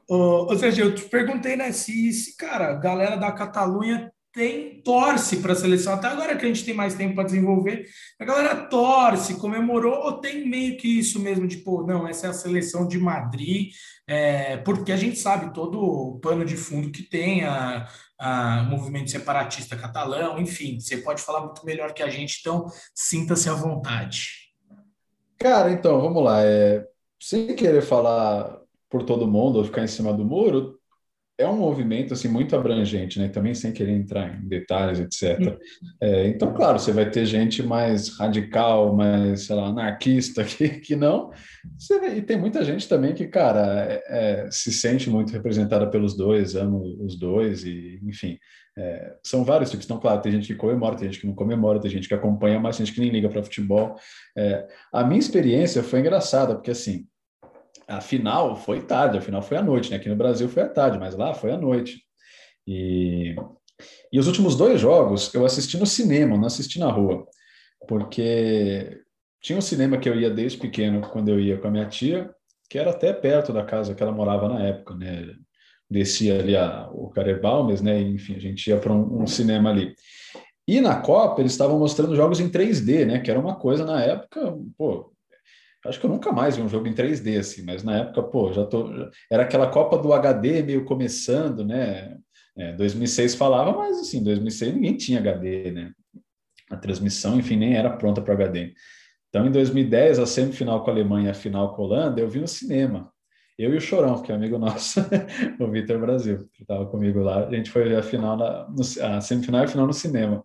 Ou, 0.07 0.47
ou 0.49 0.57
seja, 0.57 0.81
eu 0.81 0.95
te 0.95 1.03
perguntei, 1.03 1.55
né, 1.55 1.71
se, 1.71 2.11
se, 2.11 2.35
cara, 2.35 2.71
a 2.71 2.73
galera 2.73 3.15
da 3.15 3.31
Catalunha 3.31 4.11
tem 4.31 4.81
torce 4.81 5.37
para 5.37 5.53
a 5.53 5.55
seleção. 5.55 5.93
Até 5.93 6.07
agora 6.07 6.35
que 6.37 6.45
a 6.45 6.47
gente 6.47 6.63
tem 6.63 6.73
mais 6.73 6.93
tempo 6.95 7.15
para 7.15 7.23
desenvolver, 7.23 7.85
a 8.19 8.25
galera 8.25 8.55
torce, 8.67 9.39
comemorou, 9.39 9.95
ou 9.95 10.19
tem 10.19 10.47
meio 10.47 10.77
que 10.77 10.87
isso 10.99 11.19
mesmo, 11.19 11.47
de 11.47 11.57
pô, 11.57 11.83
não, 11.83 12.07
essa 12.07 12.27
é 12.27 12.29
a 12.29 12.33
seleção 12.33 12.87
de 12.87 12.97
Madrid, 12.99 13.71
é, 14.07 14.57
porque 14.57 14.91
a 14.91 14.97
gente 14.97 15.17
sabe 15.17 15.53
todo 15.53 15.79
o 15.81 16.19
pano 16.19 16.45
de 16.45 16.55
fundo 16.55 16.91
que 16.91 17.03
tem 17.03 17.43
a, 17.43 17.87
a 18.19 18.63
movimento 18.63 19.09
separatista 19.09 19.75
catalão, 19.75 20.39
enfim, 20.39 20.79
você 20.79 20.97
pode 20.97 21.21
falar 21.21 21.41
muito 21.41 21.65
melhor 21.65 21.93
que 21.93 22.03
a 22.03 22.09
gente, 22.09 22.37
então 22.39 22.67
sinta-se 22.93 23.49
à 23.49 23.53
vontade. 23.53 24.49
Cara, 25.37 25.71
então, 25.71 26.01
vamos 26.01 26.23
lá. 26.23 26.43
É, 26.43 26.85
sem 27.19 27.55
querer 27.55 27.81
falar 27.81 28.59
por 28.89 29.03
todo 29.03 29.27
mundo 29.27 29.57
ou 29.57 29.63
ficar 29.63 29.83
em 29.83 29.87
cima 29.87 30.11
do 30.11 30.25
muro, 30.25 30.78
é 31.39 31.47
um 31.47 31.55
movimento 31.55 32.13
assim 32.13 32.27
muito 32.27 32.53
abrangente, 32.53 33.17
né? 33.17 33.29
Também 33.29 33.53
sem 33.53 33.71
querer 33.71 33.93
entrar 33.93 34.37
em 34.37 34.45
detalhes, 34.45 34.99
etc. 34.99 35.57
É, 36.01 36.27
então, 36.27 36.53
claro, 36.53 36.77
você 36.77 36.91
vai 36.91 37.09
ter 37.09 37.25
gente 37.25 37.63
mais 37.63 38.09
radical, 38.17 38.93
mais, 38.93 39.45
sei 39.45 39.55
lá, 39.55 39.67
anarquista 39.67 40.43
que, 40.45 40.67
que 40.67 40.97
não. 40.97 41.31
Você, 41.77 41.95
e 42.09 42.21
tem 42.21 42.37
muita 42.37 42.63
gente 42.65 42.89
também 42.89 43.13
que, 43.13 43.25
cara, 43.25 43.85
é, 43.89 44.03
é, 44.09 44.51
se 44.51 44.69
sente 44.69 45.09
muito 45.09 45.31
representada 45.31 45.89
pelos 45.89 46.15
dois, 46.15 46.57
ama 46.57 46.77
os 46.77 47.17
dois, 47.17 47.63
e 47.63 48.01
enfim. 48.03 48.37
É, 48.77 49.15
são 49.23 49.45
vários 49.45 49.71
tipos. 49.71 49.85
Então, 49.85 49.99
claro, 49.99 50.21
tem 50.21 50.33
gente 50.33 50.47
que 50.47 50.55
comemora, 50.55 50.97
tem 50.97 51.09
gente 51.09 51.21
que 51.21 51.27
não 51.27 51.33
comemora, 51.33 51.79
tem 51.79 51.89
gente 51.89 52.07
que 52.07 52.13
acompanha, 52.13 52.59
mas 52.59 52.75
tem 52.75 52.85
gente 52.85 52.95
que 52.95 53.01
nem 53.01 53.11
liga 53.11 53.29
para 53.29 53.43
futebol. 53.43 53.95
É, 54.37 54.67
a 54.91 55.05
minha 55.05 55.19
experiência 55.19 55.81
foi 55.83 56.01
engraçada, 56.01 56.53
porque 56.53 56.71
assim 56.71 57.07
a 57.89 57.99
final 57.99 58.55
foi 58.55 58.81
tarde, 58.81 59.17
a 59.17 59.21
final 59.21 59.41
foi 59.41 59.57
à 59.57 59.63
noite, 59.63 59.89
né? 59.89 59.97
Aqui 59.97 60.07
no 60.07 60.15
Brasil 60.15 60.47
foi 60.47 60.63
à 60.63 60.69
tarde, 60.69 60.99
mas 60.99 61.15
lá 61.15 61.33
foi 61.33 61.51
à 61.51 61.57
noite. 61.57 62.03
E, 62.67 63.35
e 64.13 64.19
os 64.19 64.27
últimos 64.27 64.55
dois 64.55 64.79
jogos 64.79 65.33
eu 65.33 65.43
assisti 65.43 65.75
no 65.77 65.87
cinema, 65.87 66.37
não 66.37 66.45
assisti 66.45 66.77
na 66.77 66.91
rua, 66.91 67.25
porque 67.87 69.01
tinha 69.41 69.57
um 69.57 69.61
cinema 69.61 69.97
que 69.97 70.07
eu 70.07 70.15
ia 70.15 70.29
desde 70.29 70.59
pequeno, 70.59 71.01
quando 71.01 71.29
eu 71.29 71.39
ia 71.39 71.57
com 71.57 71.67
a 71.67 71.71
minha 71.71 71.87
tia, 71.87 72.29
que 72.69 72.77
era 72.77 72.91
até 72.91 73.11
perto 73.11 73.51
da 73.51 73.63
casa 73.63 73.95
que 73.95 74.03
ela 74.03 74.11
morava 74.11 74.47
na 74.47 74.63
época, 74.63 74.93
né? 74.95 75.33
Descia 75.89 76.39
ali 76.39 76.55
a, 76.55 76.87
o 76.91 77.09
Carebalmes, 77.09 77.81
né? 77.81 77.99
Enfim, 77.99 78.35
a 78.35 78.39
gente 78.39 78.69
ia 78.69 78.77
para 78.77 78.93
um, 78.93 79.23
um 79.23 79.27
cinema 79.27 79.71
ali. 79.71 79.95
E 80.67 80.79
na 80.79 81.01
Copa 81.01 81.41
eles 81.41 81.53
estavam 81.53 81.79
mostrando 81.79 82.15
jogos 82.15 82.39
em 82.39 82.47
3D, 82.47 83.07
né? 83.07 83.19
Que 83.19 83.31
era 83.31 83.39
uma 83.39 83.55
coisa 83.55 83.83
na 83.83 83.99
época, 84.03 84.55
pô, 84.77 85.11
Acho 85.89 85.99
que 85.99 86.05
eu 86.05 86.09
nunca 86.09 86.31
mais 86.31 86.55
vi 86.55 86.61
um 86.61 86.69
jogo 86.69 86.87
em 86.87 86.93
3D 86.93 87.39
assim, 87.39 87.63
mas 87.63 87.83
na 87.83 87.97
época, 87.97 88.21
pô, 88.23 88.53
já 88.53 88.65
tô. 88.65 88.89
Era 89.29 89.43
aquela 89.43 89.67
Copa 89.67 89.97
do 89.97 90.13
HD 90.13 90.61
meio 90.61 90.85
começando, 90.85 91.65
né? 91.65 92.17
É, 92.57 92.73
2006 92.73 93.35
falava, 93.35 93.71
mas 93.75 93.99
assim, 93.99 94.23
2006 94.23 94.75
ninguém 94.75 94.95
tinha 94.95 95.19
HD, 95.19 95.71
né? 95.71 95.91
A 96.69 96.77
transmissão, 96.77 97.37
enfim, 97.39 97.55
nem 97.55 97.75
era 97.75 97.89
pronta 97.89 98.21
para 98.21 98.33
HD. 98.33 98.73
Então, 99.29 99.45
em 99.45 99.51
2010, 99.51 100.19
a 100.19 100.25
semifinal 100.25 100.83
com 100.83 100.89
a 100.89 100.93
Alemanha 100.93 101.27
e 101.27 101.31
a 101.31 101.33
final 101.33 101.75
com 101.75 101.83
a 101.83 101.85
Holanda, 101.85 102.21
eu 102.21 102.29
vi 102.29 102.39
no 102.39 102.47
cinema. 102.47 103.11
Eu 103.57 103.73
e 103.73 103.77
o 103.77 103.81
Chorão, 103.81 104.21
que 104.21 104.31
é 104.31 104.35
amigo 104.35 104.57
nosso, 104.57 105.01
o 105.59 105.67
Vitor 105.67 105.99
Brasil, 105.99 106.49
que 106.53 106.63
estava 106.63 106.85
comigo 106.85 107.19
lá. 107.19 107.45
A 107.47 107.55
gente 107.55 107.69
foi 107.69 107.83
ver 107.83 107.97
a 107.97 108.03
final, 108.03 108.37
na, 108.37 108.67
no, 108.69 108.81
a 108.81 109.21
semifinal 109.21 109.61
e 109.61 109.63
a 109.65 109.67
final 109.67 109.87
no 109.87 109.93
cinema. 109.93 110.43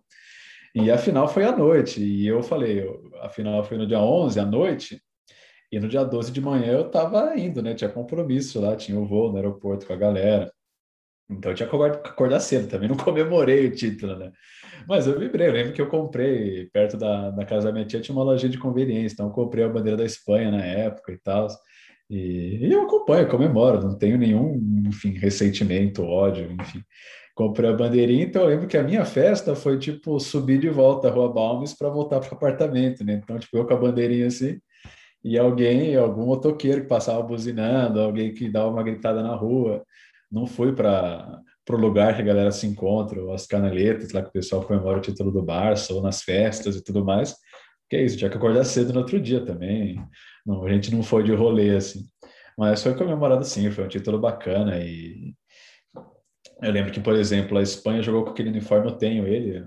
E 0.75 0.91
a 0.91 0.97
final 0.97 1.27
foi 1.27 1.45
à 1.45 1.55
noite. 1.55 2.03
E 2.03 2.27
eu 2.27 2.43
falei, 2.43 2.85
a 3.21 3.29
final 3.29 3.63
foi 3.63 3.77
no 3.77 3.87
dia 3.87 3.99
11 3.99 4.39
à 4.39 4.45
noite. 4.45 5.01
E 5.75 5.79
no 5.79 5.89
dia 5.89 6.05
12 6.05 6.31
de 6.31 6.39
manhã 6.39 6.71
eu 6.71 6.87
estava 6.87 7.37
indo, 7.37 7.61
né? 7.61 7.73
Tinha 7.73 7.89
compromisso 7.89 8.61
lá, 8.61 8.77
tinha 8.77 8.97
o 8.97 9.05
voo 9.05 9.29
no 9.29 9.35
aeroporto 9.35 9.85
com 9.85 9.91
a 9.91 9.97
galera. 9.97 10.49
Então 11.29 11.51
eu 11.51 11.55
tinha 11.55 11.67
que 11.67 11.75
acordar 11.75 12.39
cedo, 12.39 12.69
também 12.69 12.87
não 12.89 12.95
comemorei 12.95 13.67
o 13.67 13.75
título, 13.75 14.15
né? 14.15 14.31
Mas 14.87 15.05
eu 15.05 15.19
vibrei, 15.19 15.49
eu 15.49 15.51
lembro 15.51 15.73
que 15.73 15.81
eu 15.81 15.89
comprei, 15.89 16.69
perto 16.71 16.95
da, 16.95 17.29
da 17.29 17.43
casa 17.43 17.67
da 17.67 17.73
minha 17.73 17.83
tia, 17.85 17.99
tinha 17.99 18.15
uma 18.15 18.23
loja 18.23 18.47
de 18.47 18.57
conveniência, 18.57 19.15
então 19.15 19.27
eu 19.27 19.33
comprei 19.33 19.65
a 19.65 19.69
bandeira 19.69 19.97
da 19.97 20.05
Espanha 20.05 20.49
na 20.49 20.63
época 20.63 21.11
e 21.11 21.17
tal. 21.17 21.47
E, 22.09 22.59
e 22.61 22.71
eu 22.71 22.83
acompanho, 22.83 23.27
comemoro, 23.27 23.81
não 23.81 23.97
tenho 23.97 24.17
nenhum, 24.17 24.57
enfim, 24.87 25.11
ressentimento, 25.11 26.05
ódio, 26.05 26.53
enfim. 26.53 26.81
Comprei 27.35 27.69
a 27.69 27.73
bandeirinha, 27.73 28.23
então 28.23 28.43
eu 28.43 28.47
lembro 28.47 28.67
que 28.67 28.77
a 28.77 28.83
minha 28.83 29.03
festa 29.03 29.55
foi 29.55 29.77
tipo 29.77 30.17
subir 30.21 30.57
de 30.57 30.69
volta 30.69 31.09
a 31.09 31.11
Rua 31.11 31.33
Balmes 31.33 31.73
para 31.73 31.89
voltar 31.89 32.21
para 32.21 32.31
o 32.31 32.35
apartamento, 32.37 33.03
né? 33.03 33.19
Então, 33.21 33.37
tipo, 33.37 33.57
eu 33.57 33.65
com 33.67 33.73
a 33.73 33.77
bandeirinha 33.77 34.27
assim, 34.27 34.57
e 35.25 35.39
alguém, 35.39 35.95
algum 35.95 36.27
motoqueiro 36.27 36.81
que 36.81 36.87
passava 36.87 37.23
buzinando, 37.23 37.99
alguém 37.99 38.31
que 38.31 38.47
dava 38.47 38.69
uma 38.69 38.83
gritada 38.83 39.23
na 39.23 39.33
rua, 39.33 39.83
não 40.31 40.45
foi 40.45 40.75
para 40.75 41.41
o 41.67 41.75
lugar 41.75 42.15
que 42.15 42.21
a 42.21 42.25
galera 42.25 42.51
se 42.51 42.67
encontra, 42.67 43.33
as 43.33 43.47
canaletas 43.47 44.11
lá 44.11 44.21
que 44.21 44.29
o 44.29 44.31
pessoal 44.31 44.61
comemora 44.61 44.99
o 44.99 45.01
título 45.01 45.31
do 45.31 45.41
Barça, 45.41 45.95
ou 45.95 46.01
nas 46.03 46.21
festas 46.21 46.75
e 46.75 46.83
tudo 46.83 47.03
mais, 47.03 47.35
que 47.89 47.95
é 47.95 48.05
isso, 48.05 48.15
tinha 48.15 48.29
que 48.29 48.37
acordar 48.37 48.63
cedo 48.65 48.93
no 48.93 48.99
outro 48.99 49.19
dia 49.19 49.43
também, 49.43 49.99
não, 50.45 50.63
a 50.63 50.71
gente 50.71 50.93
não 50.93 51.01
foi 51.01 51.23
de 51.23 51.33
rolê 51.33 51.75
assim, 51.75 52.03
mas 52.55 52.83
foi 52.83 52.93
comemorado 52.93 53.43
sim, 53.43 53.71
foi 53.71 53.85
um 53.85 53.89
título 53.89 54.19
bacana 54.19 54.77
e 54.77 55.33
eu 56.61 56.71
lembro 56.71 56.91
que, 56.91 56.99
por 56.99 57.15
exemplo, 57.15 57.57
a 57.57 57.63
Espanha 57.63 58.03
jogou 58.03 58.25
com 58.25 58.29
aquele 58.29 58.49
uniforme, 58.49 58.91
eu 58.91 58.95
tenho 58.95 59.27
ele, 59.27 59.65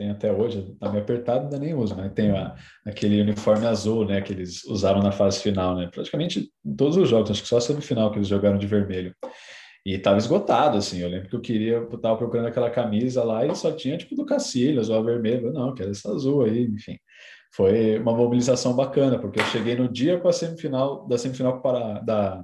tem 0.00 0.08
até 0.08 0.32
hoje, 0.32 0.74
tá 0.80 0.88
meio 0.88 1.02
apertado, 1.02 1.44
ainda 1.44 1.58
nem 1.58 1.74
uso, 1.74 1.94
né? 1.94 2.08
Tem 2.08 2.30
a, 2.30 2.56
aquele 2.86 3.20
uniforme 3.20 3.66
azul, 3.66 4.06
né, 4.06 4.22
que 4.22 4.32
eles 4.32 4.64
usaram 4.64 5.02
na 5.02 5.12
fase 5.12 5.40
final, 5.40 5.76
né? 5.76 5.90
Praticamente 5.92 6.50
em 6.64 6.74
todos 6.74 6.96
os 6.96 7.06
jogos, 7.06 7.30
acho 7.30 7.42
que 7.42 7.48
só 7.48 7.58
a 7.58 7.60
semifinal 7.60 8.10
que 8.10 8.16
eles 8.16 8.26
jogaram 8.26 8.56
de 8.56 8.66
vermelho. 8.66 9.14
E 9.84 9.98
tava 9.98 10.16
esgotado, 10.16 10.78
assim, 10.78 11.00
eu 11.00 11.08
lembro 11.08 11.28
que 11.28 11.36
eu 11.36 11.40
queria, 11.42 11.74
eu 11.74 11.98
tava 11.98 12.16
procurando 12.16 12.46
aquela 12.46 12.70
camisa 12.70 13.22
lá 13.22 13.44
e 13.44 13.54
só 13.54 13.72
tinha, 13.72 13.98
tipo, 13.98 14.14
do 14.14 14.24
Cacilhas 14.24 14.88
ou 14.88 14.96
a 14.98 15.02
vermelha, 15.02 15.52
não, 15.52 15.74
quero 15.74 15.90
essa 15.90 16.10
azul 16.10 16.44
aí, 16.44 16.64
enfim. 16.64 16.96
Foi 17.52 17.98
uma 17.98 18.14
mobilização 18.14 18.74
bacana, 18.74 19.18
porque 19.18 19.38
eu 19.38 19.44
cheguei 19.44 19.76
no 19.76 19.86
dia 19.86 20.18
com 20.18 20.28
a 20.28 20.32
semifinal, 20.32 21.06
da 21.06 21.18
semifinal 21.18 21.60
para, 21.60 22.00
da, 22.00 22.42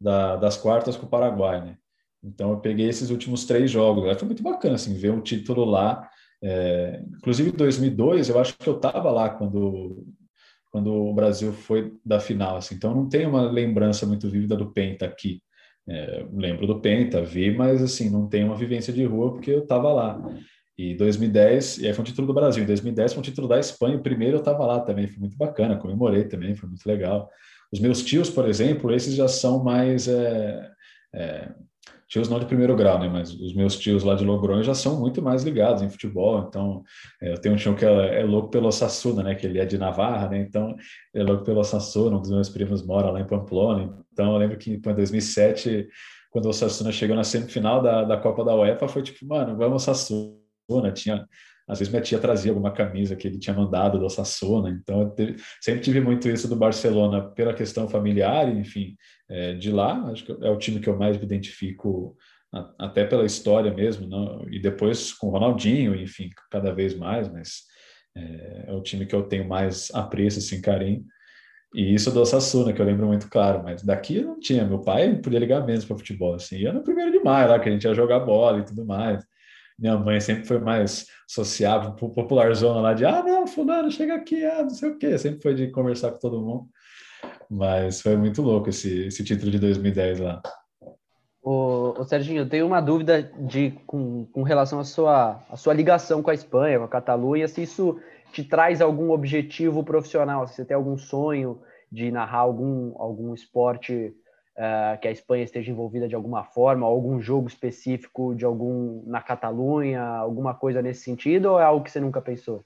da, 0.00 0.36
das 0.36 0.56
quartas 0.56 0.96
com 0.96 1.06
o 1.06 1.08
Paraguai, 1.08 1.64
né? 1.64 1.76
Então 2.20 2.50
eu 2.50 2.58
peguei 2.58 2.88
esses 2.88 3.10
últimos 3.10 3.44
três 3.44 3.70
jogos, 3.70 4.18
foi 4.18 4.26
muito 4.26 4.42
bacana, 4.42 4.74
assim, 4.74 4.96
ver 4.96 5.12
um 5.12 5.20
título 5.20 5.64
lá, 5.64 6.08
é, 6.44 7.02
inclusive, 7.16 7.48
em 7.48 7.56
2002, 7.56 8.28
eu 8.28 8.38
acho 8.38 8.56
que 8.58 8.68
eu 8.68 8.76
estava 8.76 9.10
lá 9.10 9.30
quando, 9.30 10.06
quando 10.70 10.92
o 10.92 11.14
Brasil 11.14 11.54
foi 11.54 11.94
da 12.04 12.20
final, 12.20 12.58
assim, 12.58 12.74
então 12.74 12.94
não 12.94 13.08
tenho 13.08 13.30
uma 13.30 13.50
lembrança 13.50 14.04
muito 14.04 14.28
vívida 14.28 14.54
do 14.54 14.70
Penta 14.70 15.06
aqui. 15.06 15.40
É, 15.88 16.26
lembro 16.32 16.66
do 16.66 16.80
Penta, 16.80 17.22
vi, 17.22 17.54
mas 17.56 17.82
assim, 17.82 18.10
não 18.10 18.28
tenho 18.28 18.46
uma 18.46 18.56
vivência 18.56 18.92
de 18.92 19.04
rua 19.04 19.32
porque 19.32 19.50
eu 19.50 19.60
estava 19.60 19.90
lá. 19.90 20.20
E 20.76 20.94
2010, 20.96 21.78
e 21.78 21.86
aí 21.86 21.94
foi 21.94 22.02
um 22.02 22.06
título 22.06 22.26
do 22.26 22.34
Brasil. 22.34 22.62
Em 22.62 22.66
2010 22.66 23.12
foi 23.12 23.20
um 23.20 23.24
título 23.24 23.48
da 23.48 23.58
Espanha. 23.60 23.96
O 23.96 24.02
primeiro 24.02 24.36
eu 24.36 24.40
estava 24.40 24.66
lá 24.66 24.80
também, 24.80 25.06
foi 25.06 25.20
muito 25.20 25.36
bacana, 25.36 25.76
comemorei 25.76 26.24
também, 26.24 26.54
foi 26.54 26.68
muito 26.68 26.84
legal. 26.86 27.30
Os 27.72 27.80
meus 27.80 28.02
tios, 28.02 28.28
por 28.28 28.46
exemplo, 28.48 28.92
esses 28.92 29.14
já 29.14 29.28
são 29.28 29.62
mais 29.62 30.08
é, 30.08 30.70
é, 31.14 31.54
tios 32.14 32.28
não 32.28 32.38
de 32.38 32.46
primeiro 32.46 32.76
grau, 32.76 32.96
né? 33.00 33.08
Mas 33.08 33.34
os 33.34 33.52
meus 33.56 33.76
tios 33.76 34.04
lá 34.04 34.14
de 34.14 34.24
Logrões 34.24 34.64
já 34.64 34.72
são 34.72 35.00
muito 35.00 35.20
mais 35.20 35.42
ligados 35.42 35.82
em 35.82 35.90
futebol. 35.90 36.46
Então, 36.48 36.84
é, 37.20 37.32
eu 37.32 37.40
tenho 37.40 37.56
um 37.56 37.58
tio 37.58 37.74
que 37.74 37.84
é, 37.84 38.20
é 38.20 38.24
louco 38.24 38.50
pelo 38.50 38.70
Sassuna, 38.70 39.20
né? 39.24 39.34
Que 39.34 39.46
ele 39.46 39.58
é 39.58 39.64
de 39.64 39.76
Navarra, 39.76 40.28
né? 40.28 40.38
Então, 40.38 40.76
é 41.12 41.24
louco 41.24 41.42
pelo 41.44 41.64
Sassuna. 41.64 42.16
Um 42.16 42.20
dos 42.20 42.30
meus 42.30 42.48
primos 42.48 42.86
mora 42.86 43.10
lá 43.10 43.20
em 43.20 43.26
Pamplona. 43.26 43.98
Então, 44.12 44.32
eu 44.32 44.38
lembro 44.38 44.56
que 44.56 44.74
em 44.74 44.80
2007, 44.80 45.88
quando 46.30 46.48
o 46.48 46.52
Sassuna 46.52 46.92
chegou 46.92 47.16
na 47.16 47.24
semifinal 47.24 47.82
da, 47.82 48.04
da 48.04 48.16
Copa 48.16 48.44
da 48.44 48.54
UEFA, 48.54 48.86
foi 48.86 49.02
tipo, 49.02 49.26
mano, 49.26 49.56
vamos 49.56 49.82
Sassuna. 49.82 50.38
Tinha 50.94 51.26
às 51.66 51.78
vezes 51.78 51.92
minha 51.92 52.02
tia 52.02 52.18
trazia 52.18 52.50
alguma 52.50 52.72
camisa 52.72 53.16
que 53.16 53.26
ele 53.26 53.38
tinha 53.38 53.56
mandado 53.56 53.98
do 53.98 54.08
Sassona, 54.10 54.70
então 54.70 55.14
eu 55.16 55.34
sempre 55.60 55.80
tive 55.80 56.00
muito 56.00 56.28
isso 56.28 56.48
do 56.48 56.56
Barcelona 56.56 57.22
pela 57.30 57.54
questão 57.54 57.88
familiar, 57.88 58.48
enfim, 58.54 58.96
é, 59.28 59.54
de 59.54 59.70
lá, 59.70 60.10
acho 60.10 60.24
que 60.24 60.32
é 60.32 60.50
o 60.50 60.58
time 60.58 60.80
que 60.80 60.88
eu 60.88 60.98
mais 60.98 61.16
me 61.16 61.24
identifico, 61.24 62.16
até 62.78 63.04
pela 63.04 63.24
história 63.24 63.72
mesmo, 63.72 64.06
não? 64.06 64.46
e 64.48 64.60
depois 64.60 65.12
com 65.12 65.28
o 65.28 65.30
Ronaldinho, 65.30 65.94
enfim, 65.94 66.30
cada 66.50 66.72
vez 66.72 66.96
mais, 66.96 67.28
mas 67.32 67.62
é, 68.16 68.66
é 68.68 68.72
o 68.72 68.82
time 68.82 69.06
que 69.06 69.14
eu 69.14 69.24
tenho 69.24 69.48
mais 69.48 69.90
apreço, 69.92 70.38
assim, 70.38 70.60
carinho. 70.60 71.04
E 71.74 71.92
isso 71.92 72.12
do 72.12 72.24
Sassuna, 72.24 72.72
que 72.72 72.80
eu 72.80 72.86
lembro 72.86 73.06
muito 73.08 73.28
claro, 73.28 73.62
mas 73.64 73.82
daqui 73.82 74.18
eu 74.18 74.26
não 74.26 74.38
tinha. 74.38 74.64
Meu 74.64 74.78
pai 74.78 75.16
podia 75.16 75.40
ligar 75.40 75.66
menos 75.66 75.84
para 75.84 75.96
futebol, 75.96 76.34
assim. 76.34 76.58
Ia 76.58 76.72
no 76.72 76.84
primeiro 76.84 77.10
de 77.10 77.18
maio 77.18 77.48
lá, 77.48 77.58
que 77.58 77.68
a 77.68 77.72
gente 77.72 77.82
ia 77.82 77.94
jogar 77.94 78.20
bola 78.20 78.60
e 78.60 78.64
tudo 78.64 78.86
mais. 78.86 79.24
Minha 79.78 79.98
mãe 79.98 80.20
sempre 80.20 80.46
foi 80.46 80.58
mais 80.58 81.06
sociável, 81.28 81.92
popularzona 81.92 82.80
lá 82.80 82.94
de, 82.94 83.04
ah, 83.04 83.22
não, 83.22 83.46
fulano, 83.46 83.90
chega 83.90 84.14
aqui, 84.14 84.44
ah, 84.44 84.62
não 84.62 84.70
sei 84.70 84.90
o 84.90 84.98
quê. 84.98 85.18
Sempre 85.18 85.42
foi 85.42 85.54
de 85.54 85.70
conversar 85.70 86.12
com 86.12 86.18
todo 86.18 86.40
mundo. 86.40 86.68
Mas 87.50 88.00
foi 88.00 88.16
muito 88.16 88.40
louco 88.42 88.68
esse, 88.68 89.06
esse 89.06 89.24
título 89.24 89.50
de 89.50 89.58
2010 89.58 90.20
lá. 90.20 90.42
Ô 91.42 92.02
Serginho, 92.04 92.40
eu 92.40 92.48
tenho 92.48 92.66
uma 92.66 92.80
dúvida 92.80 93.22
de, 93.22 93.72
com, 93.86 94.24
com 94.32 94.42
relação 94.42 94.80
à 94.80 94.84
sua, 94.84 95.44
à 95.50 95.56
sua 95.56 95.74
ligação 95.74 96.22
com 96.22 96.30
a 96.30 96.34
Espanha, 96.34 96.78
com 96.78 96.86
a 96.86 96.88
Catalunha, 96.88 97.46
se 97.46 97.62
isso 97.62 98.00
te 98.32 98.42
traz 98.42 98.80
algum 98.80 99.10
objetivo 99.10 99.84
profissional, 99.84 100.46
se 100.46 100.54
você 100.54 100.64
tem 100.64 100.74
algum 100.74 100.96
sonho 100.96 101.60
de 101.92 102.10
narrar 102.10 102.38
algum, 102.38 102.94
algum 102.98 103.34
esporte 103.34 104.14
uh, 104.56 104.98
que 105.00 105.08
a 105.08 105.10
Espanha 105.10 105.44
esteja 105.44 105.70
envolvida 105.70 106.08
de 106.08 106.14
alguma 106.14 106.44
forma, 106.44 106.86
algum 106.86 107.20
jogo 107.20 107.48
específico 107.48 108.34
de 108.34 108.44
algum 108.44 109.02
na 109.06 109.20
Catalunha, 109.20 110.02
alguma 110.02 110.54
coisa 110.54 110.82
nesse 110.82 111.02
sentido, 111.02 111.52
ou 111.52 111.60
é 111.60 111.64
algo 111.64 111.84
que 111.84 111.90
você 111.90 112.00
nunca 112.00 112.20
pensou? 112.20 112.64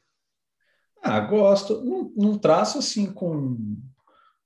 Ah, 1.03 1.21
gosto. 1.21 1.85
Não, 1.85 2.13
não 2.17 2.39
traço 2.39 2.79
assim 2.79 3.13
com, 3.13 3.57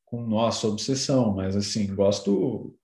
com 0.05 0.22
nossa 0.22 0.66
obsessão, 0.66 1.34
mas 1.34 1.57
assim, 1.57 1.95
gosto 1.95 2.74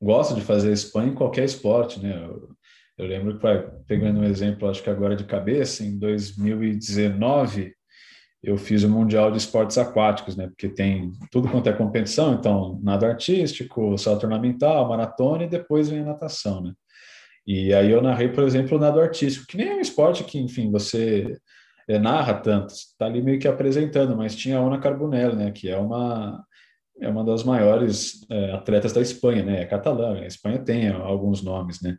gosto 0.00 0.34
de 0.34 0.42
fazer 0.42 0.72
Espanha 0.72 1.12
em 1.12 1.14
qualquer 1.14 1.44
esporte, 1.44 1.98
né? 2.00 2.24
Eu, 2.24 2.50
eu 2.98 3.06
lembro 3.06 3.38
que, 3.38 3.46
pegando 3.86 4.20
um 4.20 4.24
exemplo, 4.24 4.68
acho 4.68 4.82
que 4.82 4.90
agora 4.90 5.16
de 5.16 5.24
cabeça, 5.24 5.82
em 5.82 5.98
2019, 5.98 7.74
eu 8.44 8.56
fiz 8.58 8.82
o 8.84 8.88
Mundial 8.88 9.30
de 9.30 9.38
Esportes 9.38 9.78
Aquáticos, 9.78 10.36
né? 10.36 10.46
Porque 10.46 10.68
tem 10.68 11.12
tudo 11.30 11.48
quanto 11.48 11.68
é 11.68 11.72
competição, 11.72 12.34
então 12.34 12.78
nado 12.82 13.06
artístico, 13.06 13.96
salto 13.96 14.24
ornamental, 14.24 14.88
maratona 14.88 15.44
e 15.44 15.48
depois 15.48 15.88
vem 15.88 16.00
a 16.00 16.04
natação, 16.04 16.60
né? 16.62 16.72
E 17.46 17.74
aí 17.74 17.90
eu 17.90 18.00
narrei, 18.02 18.28
por 18.28 18.44
exemplo, 18.44 18.76
o 18.76 18.80
nado 18.80 19.00
artístico, 19.00 19.46
que 19.46 19.56
nem 19.56 19.68
é 19.68 19.74
um 19.74 19.80
esporte 19.80 20.24
que, 20.24 20.38
enfim, 20.38 20.70
você 20.70 21.36
é, 21.88 21.98
narra 21.98 22.34
tanto, 22.34 22.72
está 22.72 23.06
ali 23.06 23.22
meio 23.22 23.38
que 23.38 23.48
apresentando, 23.48 24.16
mas 24.16 24.34
tinha 24.34 24.58
a 24.58 24.62
Ona 24.62 24.78
Carbonell, 24.78 25.34
né? 25.36 25.50
Que 25.50 25.68
é 25.68 25.76
uma 25.76 26.44
é 27.00 27.08
uma 27.08 27.24
das 27.24 27.42
maiores 27.42 28.24
é, 28.30 28.52
atletas 28.52 28.92
da 28.92 29.00
Espanha, 29.00 29.42
né? 29.42 29.62
É 29.62 29.64
catalã, 29.66 30.20
a 30.20 30.26
Espanha 30.26 30.58
tem 30.58 30.88
alguns 30.88 31.42
nomes, 31.42 31.80
né? 31.82 31.96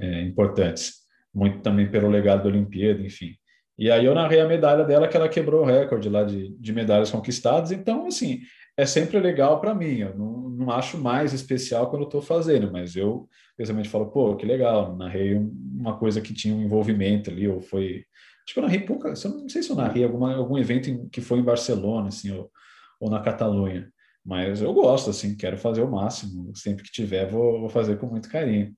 É, 0.00 0.22
importantes, 0.22 0.94
muito 1.34 1.60
também 1.62 1.90
pelo 1.90 2.08
legado 2.08 2.42
da 2.42 2.48
Olimpíada, 2.48 3.00
enfim. 3.02 3.34
E 3.78 3.90
aí 3.90 4.04
eu 4.04 4.14
narrei 4.14 4.40
a 4.40 4.48
medalha 4.48 4.84
dela, 4.84 5.06
que 5.06 5.16
ela 5.16 5.28
quebrou 5.28 5.62
o 5.62 5.66
recorde 5.66 6.08
lá 6.08 6.24
de, 6.24 6.48
de 6.58 6.72
medalhas 6.72 7.10
conquistadas. 7.10 7.72
Então, 7.72 8.06
assim, 8.06 8.40
é 8.76 8.86
sempre 8.86 9.18
legal 9.18 9.60
para 9.60 9.74
mim. 9.74 9.98
Eu 9.98 10.16
não, 10.16 10.48
não 10.50 10.70
acho 10.70 10.98
mais 10.98 11.32
especial 11.32 11.90
quando 11.90 12.02
eu 12.02 12.08
estou 12.08 12.22
fazendo, 12.22 12.70
mas 12.70 12.96
eu 12.96 13.28
pessoalmente 13.56 13.88
falo, 13.88 14.10
pô, 14.10 14.36
que 14.36 14.46
legal, 14.46 14.96
narrei 14.96 15.34
uma 15.34 15.98
coisa 15.98 16.20
que 16.20 16.34
tinha 16.34 16.54
um 16.54 16.62
envolvimento 16.62 17.30
ali, 17.30 17.48
ou 17.48 17.60
foi. 17.60 18.04
Acho 18.44 18.54
que 18.54 18.58
eu 18.58 18.62
narrei 18.62 18.80
pouca, 18.80 19.08
eu 19.08 19.30
não 19.30 19.48
sei 19.48 19.62
se 19.62 19.70
eu 19.70 19.76
narrei 19.76 20.04
alguma, 20.04 20.34
algum 20.34 20.56
evento 20.56 20.88
em, 20.88 21.08
que 21.08 21.20
foi 21.20 21.38
em 21.38 21.44
Barcelona, 21.44 22.08
assim, 22.08 22.30
ou, 22.30 22.50
ou 23.00 23.10
na 23.10 23.20
Catalunha. 23.20 23.90
Mas 24.24 24.60
eu 24.60 24.72
gosto, 24.72 25.10
assim, 25.10 25.36
quero 25.36 25.56
fazer 25.56 25.82
o 25.82 25.90
máximo. 25.90 26.54
Sempre 26.56 26.82
que 26.84 26.90
tiver, 26.90 27.30
vou, 27.30 27.60
vou 27.60 27.68
fazer 27.68 27.96
com 27.98 28.06
muito 28.06 28.28
carinho. 28.28 28.74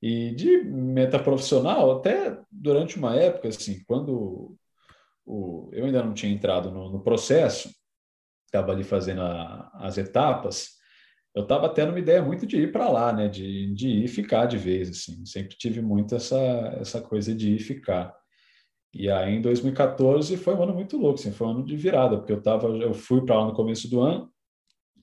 E 0.00 0.32
de 0.32 0.58
meta 0.62 1.18
profissional, 1.18 1.98
até 1.98 2.38
durante 2.50 2.96
uma 2.96 3.16
época, 3.16 3.48
assim, 3.48 3.82
quando 3.84 4.56
o, 5.26 5.68
eu 5.72 5.84
ainda 5.86 6.02
não 6.02 6.14
tinha 6.14 6.32
entrado 6.32 6.70
no, 6.70 6.90
no 6.90 7.02
processo, 7.02 7.70
estava 8.46 8.72
ali 8.72 8.84
fazendo 8.84 9.22
a, 9.22 9.70
as 9.74 9.98
etapas, 9.98 10.78
eu 11.34 11.42
estava 11.42 11.68
tendo 11.68 11.90
uma 11.90 11.98
ideia 11.98 12.22
muito 12.22 12.46
de 12.46 12.56
ir 12.56 12.72
para 12.72 12.88
lá, 12.88 13.12
né? 13.12 13.28
De, 13.28 13.72
de 13.74 13.88
ir 13.88 14.08
ficar 14.08 14.46
de 14.46 14.56
vez, 14.56 14.88
assim. 14.88 15.24
Sempre 15.26 15.56
tive 15.56 15.80
muito 15.80 16.14
essa, 16.14 16.36
essa 16.80 17.00
coisa 17.00 17.34
de 17.34 17.54
ir 17.54 17.58
ficar. 17.58 18.14
E 18.92 19.10
aí, 19.10 19.34
em 19.34 19.42
2014, 19.42 20.36
foi 20.36 20.54
um 20.54 20.62
ano 20.62 20.74
muito 20.74 20.96
louco, 20.96 21.20
assim, 21.20 21.30
foi 21.30 21.46
um 21.46 21.50
ano 21.50 21.64
de 21.64 21.76
virada, 21.76 22.16
porque 22.16 22.32
eu, 22.32 22.42
tava, 22.42 22.68
eu 22.68 22.94
fui 22.94 23.24
para 23.24 23.38
lá 23.38 23.46
no 23.46 23.54
começo 23.54 23.88
do 23.88 24.00
ano, 24.00 24.32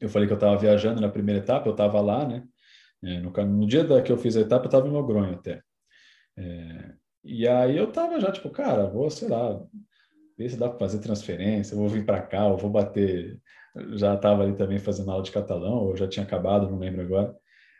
eu 0.01 0.09
falei 0.09 0.27
que 0.27 0.33
eu 0.33 0.37
estava 0.37 0.57
viajando 0.57 0.99
na 0.99 1.09
primeira 1.09 1.39
etapa, 1.41 1.67
eu 1.67 1.71
estava 1.71 2.01
lá, 2.01 2.27
né? 2.27 2.43
É, 3.05 3.19
no, 3.19 3.31
no, 3.31 3.67
dia 3.67 3.83
da 3.83 4.01
que 4.01 4.11
eu 4.11 4.17
fiz 4.17 4.35
a 4.35 4.41
etapa, 4.41 4.65
eu 4.65 4.67
estava 4.67 4.87
em 4.87 4.91
Logronho 4.91 5.35
até. 5.35 5.61
É, 6.37 6.93
e 7.23 7.47
aí 7.47 7.77
eu 7.77 7.89
estava 7.89 8.19
já, 8.19 8.31
tipo, 8.31 8.49
cara, 8.49 8.87
vou, 8.87 9.09
sei 9.09 9.27
lá, 9.29 9.61
ver 10.37 10.49
se 10.49 10.57
dá 10.57 10.69
para 10.69 10.79
fazer 10.79 10.99
transferência, 10.99 11.77
vou 11.77 11.87
vir 11.87 12.05
para 12.05 12.21
cá, 12.21 12.47
eu 12.49 12.57
vou 12.57 12.69
bater. 12.69 13.39
Já 13.93 14.15
estava 14.15 14.43
ali 14.43 14.55
também 14.55 14.79
fazendo 14.79 15.11
aula 15.11 15.23
de 15.23 15.31
catalão, 15.31 15.73
ou 15.73 15.97
já 15.97 16.07
tinha 16.07 16.25
acabado, 16.25 16.69
não 16.69 16.79
lembro 16.79 17.01
agora. 17.01 17.35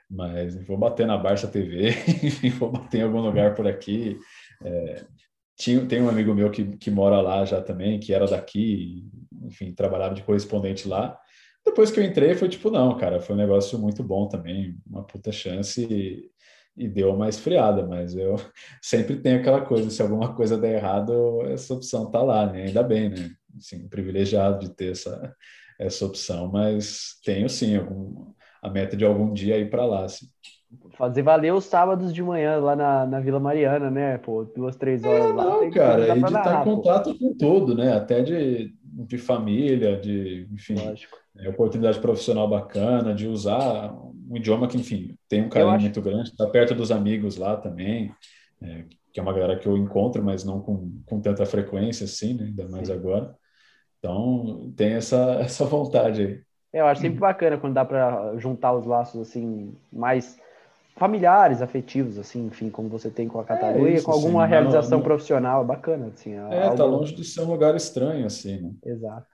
Mas 0.09 0.55
vou 0.67 0.78
bater 0.78 1.07
na 1.07 1.17
Barça 1.17 1.47
TV, 1.47 1.89
enfim, 2.23 2.49
vou 2.49 2.71
bater 2.71 2.99
em 2.99 3.03
algum 3.03 3.21
lugar 3.21 3.55
por 3.55 3.67
aqui. 3.67 4.17
É, 4.63 5.05
tinha, 5.57 5.86
tem 5.86 6.01
um 6.01 6.09
amigo 6.09 6.34
meu 6.34 6.51
que, 6.51 6.78
que 6.78 6.91
mora 6.91 7.21
lá 7.21 7.45
já 7.45 7.61
também, 7.61 7.99
que 7.99 8.13
era 8.13 8.28
daqui, 8.28 9.09
enfim, 9.43 9.73
trabalhava 9.73 10.13
de 10.13 10.23
correspondente 10.23 10.88
lá. 10.88 11.17
Depois 11.66 11.89
que 11.89 11.99
eu 11.99 12.03
entrei, 12.03 12.36
foi 12.36 12.47
tipo, 12.47 12.70
não, 12.70 12.95
cara, 12.95 13.20
foi 13.20 13.36
um 13.36 13.39
negócio 13.39 13.80
muito 13.80 14.03
bom 14.03 14.28
também, 14.28 14.78
uma 14.88 15.03
puta 15.03 15.32
chance 15.32 15.84
e, 15.84 16.30
e 16.78 16.88
deu 16.88 17.11
uma 17.11 17.28
esfriada, 17.28 17.86
mas 17.86 18.16
eu 18.16 18.36
sempre 18.82 19.18
tenho 19.18 19.39
aquela 19.39 19.61
coisa, 19.61 19.89
se 19.89 20.01
alguma 20.01 20.34
coisa 20.36 20.57
der 20.57 20.76
errado, 20.76 21.41
essa 21.47 21.74
opção 21.74 22.11
tá 22.11 22.22
lá, 22.22 22.45
né? 22.45 22.66
Ainda 22.66 22.84
bem, 22.84 23.09
né? 23.09 23.32
Assim, 23.57 23.88
privilegiado 23.88 24.59
de 24.59 24.76
ter 24.76 24.91
essa, 24.91 25.36
essa 25.80 26.05
opção, 26.05 26.51
mas 26.51 27.20
tenho 27.26 27.49
sim 27.49 27.76
algum, 27.76 28.32
a 28.61 28.70
meta 28.70 28.95
de 28.95 29.03
algum 29.03 29.34
dia 29.34 29.57
ir 29.57 29.70
para 29.70 29.86
lá, 29.86 30.05
assim. 30.05 30.28
Fazer 30.97 31.24
valer 31.24 31.53
os 31.53 31.66
sábados 31.66 32.13
de 32.13 32.22
manhã 32.22 32.57
lá 32.57 32.76
na, 32.76 33.05
na 33.05 33.20
Vila 33.22 33.39
Mariana, 33.39 33.89
né? 33.89 34.18
Pô, 34.18 34.43
duas, 34.43 34.76
três 34.76 35.03
é, 35.03 35.07
horas 35.07 35.30
é, 35.30 35.34
lá. 35.34 35.43
Não, 35.45 35.72
cara, 35.72 36.16
e 36.16 36.20
de 36.20 36.26
estar 36.26 36.61
em 36.61 36.63
contato 36.63 37.18
com 37.18 37.34
tudo, 37.34 37.74
né? 37.76 37.93
Até 37.93 38.22
de, 38.22 38.76
de 38.84 39.18
família, 39.18 39.97
de, 39.97 40.47
enfim. 40.51 40.76
Lógico 40.76 41.24
é, 41.38 41.49
oportunidade 41.49 41.99
profissional 41.99 42.47
bacana, 42.47 43.13
de 43.13 43.27
usar 43.27 43.93
um 44.29 44.36
idioma 44.36 44.67
que, 44.67 44.77
enfim, 44.77 45.17
tem 45.27 45.43
um 45.43 45.49
carinho 45.49 45.79
muito 45.79 46.01
grande, 46.01 46.29
está 46.29 46.47
perto 46.47 46.73
dos 46.73 46.91
amigos 46.91 47.38
lá 47.38 47.55
também, 47.57 48.13
é, 48.61 48.86
que 49.11 49.19
é 49.19 49.23
uma 49.23 49.33
galera 49.33 49.57
que 49.57 49.67
eu 49.67 49.77
encontro, 49.77 50.23
mas 50.23 50.43
não 50.43 50.59
com, 50.61 50.91
com 51.05 51.21
tanta 51.21 51.45
frequência 51.45 52.05
assim, 52.05 52.33
né, 52.33 52.45
ainda 52.45 52.67
mais 52.67 52.88
Sim. 52.88 52.93
agora. 52.93 53.36
Então, 53.99 54.73
tem 54.75 54.93
essa, 54.93 55.38
essa 55.41 55.65
vontade 55.65 56.21
aí. 56.21 56.41
É, 56.73 56.81
eu 56.81 56.88
acho 56.88 57.01
sempre 57.01 57.19
bacana 57.19 57.57
quando 57.57 57.73
dá 57.73 57.86
para 57.86 58.36
juntar 58.38 58.73
os 58.73 58.86
laços 58.86 59.21
assim 59.21 59.73
mais 59.91 60.38
familiares, 60.97 61.61
afetivos, 61.61 62.17
assim, 62.17 62.47
enfim, 62.47 62.69
como 62.69 62.88
você 62.88 63.09
tem 63.09 63.27
com 63.27 63.39
a 63.39 63.43
Catalunha, 63.43 63.89
é 63.89 63.93
isso, 63.95 64.05
com 64.05 64.11
alguma 64.11 64.43
assim, 64.43 64.51
realização 64.51 64.91
não, 64.91 64.97
não... 64.99 65.03
profissional, 65.03 65.61
é 65.61 65.65
bacana, 65.65 66.07
assim. 66.07 66.33
É, 66.33 66.38
é 66.38 66.63
algo... 66.63 66.77
tá 66.77 66.86
longe 66.86 67.13
de 67.13 67.23
ser 67.23 67.41
um 67.41 67.51
lugar 67.51 67.75
estranho, 67.75 68.25
assim, 68.25 68.61
né? 68.61 68.71
Exato. 68.86 69.27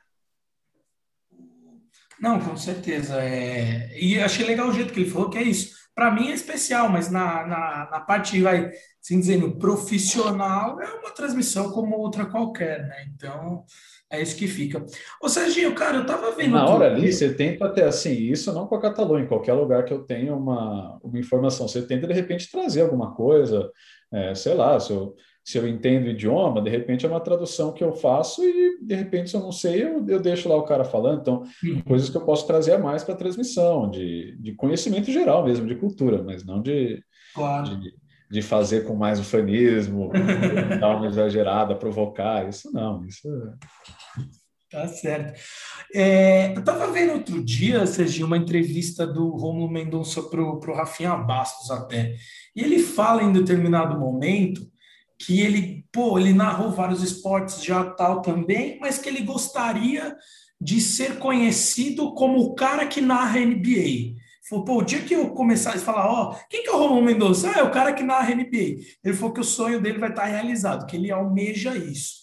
Não, 2.21 2.39
com 2.39 2.55
certeza. 2.55 3.21
É... 3.21 3.89
E 3.99 4.19
achei 4.19 4.45
legal 4.45 4.69
o 4.69 4.73
jeito 4.73 4.93
que 4.93 4.99
ele 4.99 5.09
falou, 5.09 5.29
que 5.29 5.37
é 5.37 5.43
isso. 5.43 5.81
Para 5.95 6.11
mim 6.11 6.29
é 6.29 6.33
especial, 6.33 6.87
mas 6.87 7.11
na, 7.11 7.45
na, 7.45 7.89
na 7.91 7.99
parte, 7.99 8.39
vai, 8.41 8.71
assim 9.03 9.19
dizendo, 9.19 9.57
profissional, 9.57 10.79
é 10.79 10.87
uma 10.93 11.11
transmissão 11.11 11.71
como 11.71 11.97
outra 11.97 12.25
qualquer, 12.25 12.87
né? 12.87 13.07
Então, 13.13 13.65
é 14.09 14.21
isso 14.21 14.35
que 14.35 14.47
fica. 14.47 14.85
Ô, 15.21 15.27
Serginho, 15.27 15.73
cara, 15.75 15.97
eu 15.97 16.05
tava 16.05 16.31
vendo. 16.31 16.51
Na 16.51 16.65
hora 16.65 16.85
ali, 16.85 17.11
você 17.11 17.33
tenta 17.33 17.67
ter 17.69 17.83
assim, 17.83 18.13
isso 18.13 18.53
não 18.53 18.67
com 18.67 18.75
a 18.75 18.81
Catalunha, 18.81 19.23
em 19.23 19.27
qualquer 19.27 19.53
lugar 19.53 19.83
que 19.83 19.93
eu 19.93 20.03
tenha 20.03 20.33
uma, 20.35 20.99
uma 21.03 21.19
informação, 21.19 21.67
você 21.67 21.81
tenta 21.81 22.07
de 22.07 22.13
repente 22.13 22.49
trazer 22.49 22.81
alguma 22.81 23.13
coisa, 23.13 23.69
é, 24.13 24.33
sei 24.33 24.53
lá, 24.53 24.79
se 24.79 24.91
eu 24.91 25.15
se 25.43 25.57
eu 25.57 25.67
entendo 25.67 26.05
o 26.05 26.09
idioma, 26.09 26.61
de 26.61 26.69
repente 26.69 27.05
é 27.05 27.09
uma 27.09 27.19
tradução 27.19 27.73
que 27.73 27.83
eu 27.83 27.93
faço 27.93 28.43
e 28.43 28.79
de 28.81 28.95
repente 28.95 29.29
se 29.29 29.35
eu 29.35 29.41
não 29.41 29.51
sei, 29.51 29.83
eu, 29.83 30.05
eu 30.07 30.19
deixo 30.19 30.47
lá 30.47 30.55
o 30.55 30.63
cara 30.63 30.83
falando. 30.83 31.21
Então, 31.21 31.43
uhum. 31.63 31.81
coisas 31.81 32.09
que 32.09 32.17
eu 32.17 32.21
posso 32.21 32.45
trazer 32.45 32.73
a 32.73 32.79
mais 32.79 33.03
para 33.03 33.15
a 33.15 33.17
transmissão, 33.17 33.89
de, 33.89 34.37
de 34.39 34.53
conhecimento 34.53 35.11
geral 35.11 35.43
mesmo, 35.43 35.67
de 35.67 35.75
cultura, 35.75 36.21
mas 36.21 36.45
não 36.45 36.61
de, 36.61 37.03
claro. 37.33 37.75
de, 37.75 37.93
de, 38.29 38.41
fazer 38.41 38.85
com 38.85 38.95
mais 38.95 39.19
ufanismo, 39.19 40.11
dar 40.79 40.95
uma 40.95 41.07
exagerada, 41.07 41.75
provocar. 41.75 42.47
Isso 42.47 42.71
não, 42.71 43.03
isso 43.05 43.27
é... 43.27 44.31
Tá 44.71 44.87
certo. 44.87 45.37
É, 45.93 46.53
eu 46.55 46.59
estava 46.61 46.89
vendo 46.93 47.11
outro 47.11 47.43
dia, 47.43 47.85
Serginho, 47.85 48.25
uma 48.25 48.37
entrevista 48.37 49.05
do 49.05 49.31
Romulo 49.31 49.69
Mendonça 49.69 50.23
para 50.23 50.41
o 50.41 50.73
Rafinha 50.73 51.13
Bastos 51.17 51.69
até. 51.69 52.15
E 52.55 52.61
ele 52.61 52.79
fala 52.79 53.21
em 53.21 53.33
determinado 53.33 53.99
momento 53.99 54.70
que 55.25 55.39
ele, 55.39 55.85
pô, 55.91 56.17
ele 56.17 56.33
narrou 56.33 56.71
vários 56.71 57.03
esportes 57.03 57.63
já 57.63 57.83
tal 57.83 58.21
também, 58.21 58.79
mas 58.79 58.97
que 58.97 59.07
ele 59.07 59.23
gostaria 59.23 60.15
de 60.59 60.79
ser 60.81 61.19
conhecido 61.19 62.13
como 62.13 62.39
o 62.39 62.55
cara 62.55 62.85
que 62.85 63.01
narra 63.01 63.39
NBA. 63.39 64.19
Falou, 64.49 64.65
pô, 64.65 64.77
o 64.79 64.81
dia 64.83 65.01
que 65.01 65.13
eu 65.13 65.29
começar 65.29 65.75
a 65.75 65.79
falar, 65.79 66.07
ó, 66.07 66.35
quem 66.49 66.63
que 66.63 66.69
é 66.69 66.71
o 66.73 66.77
Romulo 66.77 67.03
Mendonça? 67.05 67.51
Ah, 67.51 67.59
é 67.59 67.63
o 67.63 67.71
cara 67.71 67.93
que 67.93 68.03
narra 68.03 68.35
NBA. 68.35 68.81
Ele 69.03 69.13
falou 69.13 69.33
que 69.33 69.39
o 69.39 69.45
sonho 69.45 69.81
dele 69.81 69.97
vai 69.99 70.09
estar 70.09 70.25
realizado, 70.25 70.85
que 70.85 70.95
ele 70.95 71.11
almeja 71.11 71.75
isso. 71.75 72.20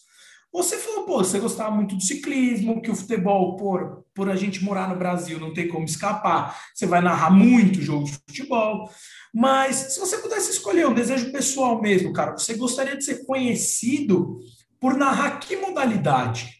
Você 0.52 0.78
falou, 0.78 1.04
pô, 1.04 1.18
você 1.18 1.38
gostava 1.38 1.70
muito 1.74 1.94
do 1.94 2.02
ciclismo, 2.02 2.80
que 2.80 2.90
o 2.90 2.96
futebol, 2.96 3.56
por, 3.56 4.04
por 4.14 4.30
a 4.30 4.36
gente 4.36 4.64
morar 4.64 4.88
no 4.88 4.98
Brasil, 4.98 5.38
não 5.38 5.52
tem 5.52 5.68
como 5.68 5.84
escapar. 5.84 6.58
Você 6.74 6.86
vai 6.86 7.02
narrar 7.02 7.30
muito 7.30 7.82
jogo 7.82 8.06
de 8.06 8.12
futebol. 8.12 8.90
Mas 9.32 9.76
se 9.76 10.00
você 10.00 10.18
pudesse 10.18 10.50
escolher 10.50 10.88
um 10.88 10.94
desejo 10.94 11.30
pessoal 11.30 11.80
mesmo, 11.80 12.12
cara, 12.12 12.32
você 12.32 12.54
gostaria 12.54 12.96
de 12.96 13.04
ser 13.04 13.26
conhecido 13.26 14.38
por 14.80 14.94
narrar 14.94 15.38
que 15.38 15.56
modalidade? 15.56 16.58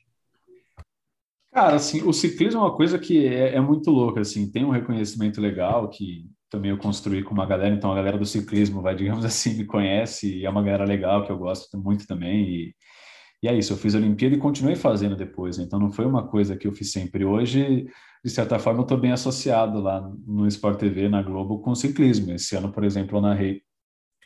Cara, 1.50 1.76
assim, 1.76 2.02
o 2.02 2.12
ciclismo 2.12 2.60
é 2.60 2.64
uma 2.64 2.76
coisa 2.76 2.98
que 2.98 3.26
é, 3.26 3.54
é, 3.54 3.60
muito 3.60 3.90
louca, 3.90 4.20
assim, 4.20 4.50
tem 4.50 4.64
um 4.64 4.70
reconhecimento 4.70 5.40
legal 5.40 5.88
que 5.88 6.26
também 6.50 6.70
eu 6.70 6.78
construí 6.78 7.22
com 7.22 7.34
uma 7.34 7.46
galera, 7.46 7.74
então 7.74 7.90
a 7.90 7.94
galera 7.94 8.18
do 8.18 8.26
ciclismo 8.26 8.82
vai, 8.82 8.94
digamos 8.94 9.24
assim, 9.24 9.54
me 9.56 9.64
conhece 9.64 10.38
e 10.38 10.44
é 10.44 10.50
uma 10.50 10.62
galera 10.62 10.84
legal 10.84 11.24
que 11.24 11.32
eu 11.32 11.38
gosto 11.38 11.78
muito 11.78 12.06
também 12.06 12.48
e, 12.48 12.74
e 13.42 13.48
é 13.48 13.56
isso, 13.56 13.72
eu 13.72 13.76
fiz 13.76 13.94
a 13.94 13.98
Olimpíada 13.98 14.34
e 14.34 14.38
continuei 14.38 14.74
fazendo 14.74 15.14
depois, 15.14 15.58
né? 15.58 15.64
então 15.64 15.78
não 15.78 15.92
foi 15.92 16.04
uma 16.04 16.26
coisa 16.26 16.56
que 16.56 16.66
eu 16.66 16.72
fiz 16.72 16.90
sempre. 16.90 17.24
Hoje, 17.24 17.88
de 18.24 18.30
certa 18.30 18.58
forma, 18.58 18.80
eu 18.80 18.82
estou 18.82 18.98
bem 18.98 19.12
associado 19.12 19.80
lá 19.80 20.00
no 20.26 20.46
Sport 20.48 20.78
TV, 20.78 21.08
na 21.08 21.22
Globo, 21.22 21.60
com 21.60 21.74
ciclismo. 21.74 22.32
Esse 22.32 22.56
ano, 22.56 22.72
por 22.72 22.82
exemplo, 22.82 23.16
eu 23.16 23.22
narrei 23.22 23.62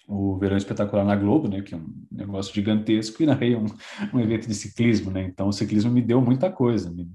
o 0.08 0.36
Verão 0.38 0.56
Espetacular 0.56 1.04
na 1.04 1.14
Globo, 1.14 1.48
né, 1.48 1.60
que 1.62 1.74
é 1.74 1.76
um 1.76 1.92
negócio 2.10 2.54
gigantesco, 2.54 3.22
e 3.22 3.26
narrei 3.26 3.54
um, 3.54 3.66
um 4.12 4.20
evento 4.20 4.48
de 4.48 4.54
ciclismo, 4.54 5.10
né, 5.10 5.22
então 5.22 5.48
o 5.48 5.52
ciclismo 5.52 5.90
me 5.90 6.02
deu 6.02 6.20
muita 6.20 6.50
coisa, 6.50 6.90
me, 6.90 7.08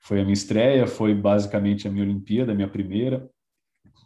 foi 0.00 0.20
a 0.20 0.22
minha 0.22 0.34
estreia, 0.34 0.86
foi 0.86 1.14
basicamente 1.14 1.88
a 1.88 1.90
minha 1.90 2.04
Olimpíada, 2.04 2.52
a 2.52 2.54
minha 2.54 2.68
primeira, 2.68 3.28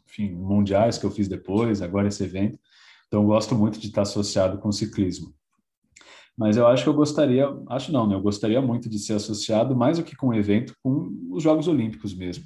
enfim, 0.07 0.31
mundiais 0.33 0.97
que 0.97 1.05
eu 1.05 1.11
fiz 1.11 1.29
depois, 1.29 1.83
agora 1.83 2.09
esse 2.09 2.23
evento, 2.23 2.59
então 3.07 3.27
gosto 3.27 3.55
muito 3.55 3.79
de 3.81 3.89
estar 3.89 4.03
associado 4.03 4.59
com 4.59 4.69
o 4.69 4.73
ciclismo. 4.73 5.35
Mas 6.39 6.57
eu 6.57 6.68
acho 6.68 6.84
que 6.84 6.89
eu 6.89 6.95
gostaria, 6.95 7.49
acho 7.68 7.91
não, 7.91 8.07
né, 8.07 8.14
eu 8.14 8.20
gostaria 8.20 8.62
muito 8.62 8.89
de 8.89 8.97
ser 9.01 9.14
associado 9.14 9.74
mais 9.74 9.99
do 9.99 10.05
que 10.05 10.14
com 10.14 10.28
o 10.28 10.34
evento, 10.34 10.72
com 10.84 11.11
os 11.32 11.43
Jogos 11.43 11.66
Olímpicos 11.66 12.14
mesmo. 12.14 12.45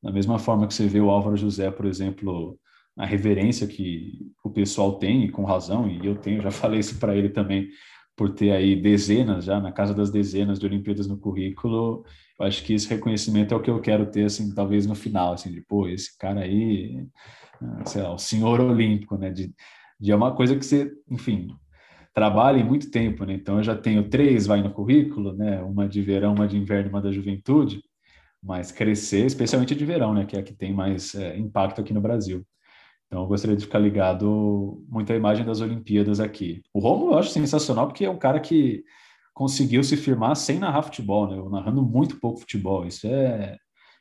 Da 0.00 0.12
mesma 0.12 0.38
forma 0.38 0.64
que 0.68 0.72
você 0.72 0.86
vê 0.86 1.00
o 1.00 1.10
Álvaro 1.10 1.36
José, 1.36 1.68
por 1.68 1.84
exemplo, 1.84 2.56
a 2.96 3.04
reverência 3.04 3.66
que 3.66 4.30
o 4.44 4.50
pessoal 4.50 4.96
tem, 4.96 5.24
e 5.24 5.28
com 5.28 5.44
razão, 5.44 5.88
e 5.88 6.06
eu 6.06 6.14
tenho, 6.14 6.40
já 6.40 6.52
falei 6.52 6.78
isso 6.78 7.00
para 7.00 7.16
ele 7.16 7.30
também, 7.30 7.68
por 8.16 8.30
ter 8.30 8.52
aí 8.52 8.80
dezenas, 8.80 9.44
já 9.44 9.58
na 9.58 9.72
casa 9.72 9.92
das 9.92 10.10
dezenas 10.10 10.60
de 10.60 10.66
Olimpíadas 10.66 11.08
no 11.08 11.18
currículo, 11.18 12.04
eu 12.38 12.46
acho 12.46 12.62
que 12.62 12.74
esse 12.74 12.88
reconhecimento 12.88 13.54
é 13.54 13.56
o 13.56 13.60
que 13.60 13.70
eu 13.70 13.80
quero 13.80 14.06
ter, 14.08 14.24
assim, 14.26 14.54
talvez 14.54 14.86
no 14.86 14.94
final, 14.94 15.32
assim, 15.32 15.50
de, 15.50 15.60
pô, 15.62 15.88
esse 15.88 16.16
cara 16.16 16.42
aí, 16.42 17.04
sei 17.86 18.02
lá, 18.02 18.14
o 18.14 18.18
senhor 18.18 18.60
olímpico, 18.60 19.16
né, 19.16 19.30
de, 19.30 19.52
de 19.98 20.12
é 20.12 20.14
uma 20.14 20.32
coisa 20.32 20.54
que 20.56 20.64
você, 20.64 20.92
enfim, 21.10 21.48
trabalha 22.14 22.58
em 22.58 22.64
muito 22.64 22.90
tempo, 22.90 23.24
né, 23.24 23.34
então 23.34 23.56
eu 23.56 23.62
já 23.62 23.76
tenho 23.76 24.08
três, 24.08 24.46
vai 24.46 24.62
no 24.62 24.72
currículo, 24.72 25.32
né, 25.32 25.62
uma 25.62 25.88
de 25.88 26.02
verão, 26.02 26.34
uma 26.34 26.46
de 26.46 26.56
inverno, 26.58 26.90
uma 26.90 27.00
da 27.00 27.10
juventude, 27.10 27.82
mas 28.42 28.72
crescer, 28.72 29.26
especialmente 29.26 29.74
de 29.74 29.84
verão, 29.84 30.12
né, 30.12 30.26
que 30.26 30.36
é 30.36 30.40
a 30.40 30.42
que 30.42 30.54
tem 30.54 30.72
mais 30.72 31.14
é, 31.14 31.38
impacto 31.38 31.80
aqui 31.80 31.94
no 31.94 32.00
Brasil. 32.00 32.44
Então, 33.06 33.24
eu 33.24 33.28
gostaria 33.28 33.54
de 33.54 33.64
ficar 33.64 33.78
ligado 33.78 34.82
muito 34.88 35.12
à 35.12 35.16
imagem 35.16 35.44
das 35.44 35.60
Olimpíadas 35.60 36.18
aqui. 36.18 36.62
O 36.72 36.80
Romulo 36.80 37.12
eu 37.12 37.18
acho 37.18 37.28
sensacional 37.28 37.86
porque 37.86 38.06
é 38.06 38.10
um 38.10 38.18
cara 38.18 38.40
que 38.40 38.82
conseguiu 39.34 39.84
se 39.84 39.98
firmar 39.98 40.34
sem 40.34 40.58
narrar 40.58 40.82
futebol, 40.82 41.28
né? 41.28 41.50
narrando 41.50 41.82
muito 41.82 42.18
pouco 42.18 42.40
futebol. 42.40 42.86
Isso 42.86 43.06
é, 43.06 43.58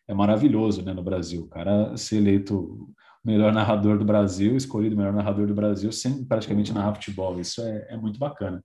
é 0.07 0.13
maravilhoso 0.13 0.81
né, 0.81 0.93
no 0.93 1.03
Brasil. 1.03 1.43
O 1.43 1.49
cara 1.49 1.95
ser 1.97 2.17
eleito 2.17 2.89
melhor 3.23 3.53
narrador 3.53 3.97
do 3.97 4.05
Brasil, 4.05 4.55
escolhido 4.55 4.95
melhor 4.95 5.13
narrador 5.13 5.47
do 5.47 5.53
Brasil, 5.53 5.91
sem 5.91 6.23
praticamente 6.23 6.73
narrar 6.73 6.95
futebol. 6.95 7.39
Isso 7.39 7.61
é, 7.61 7.87
é 7.89 7.97
muito 7.97 8.19
bacana. 8.19 8.63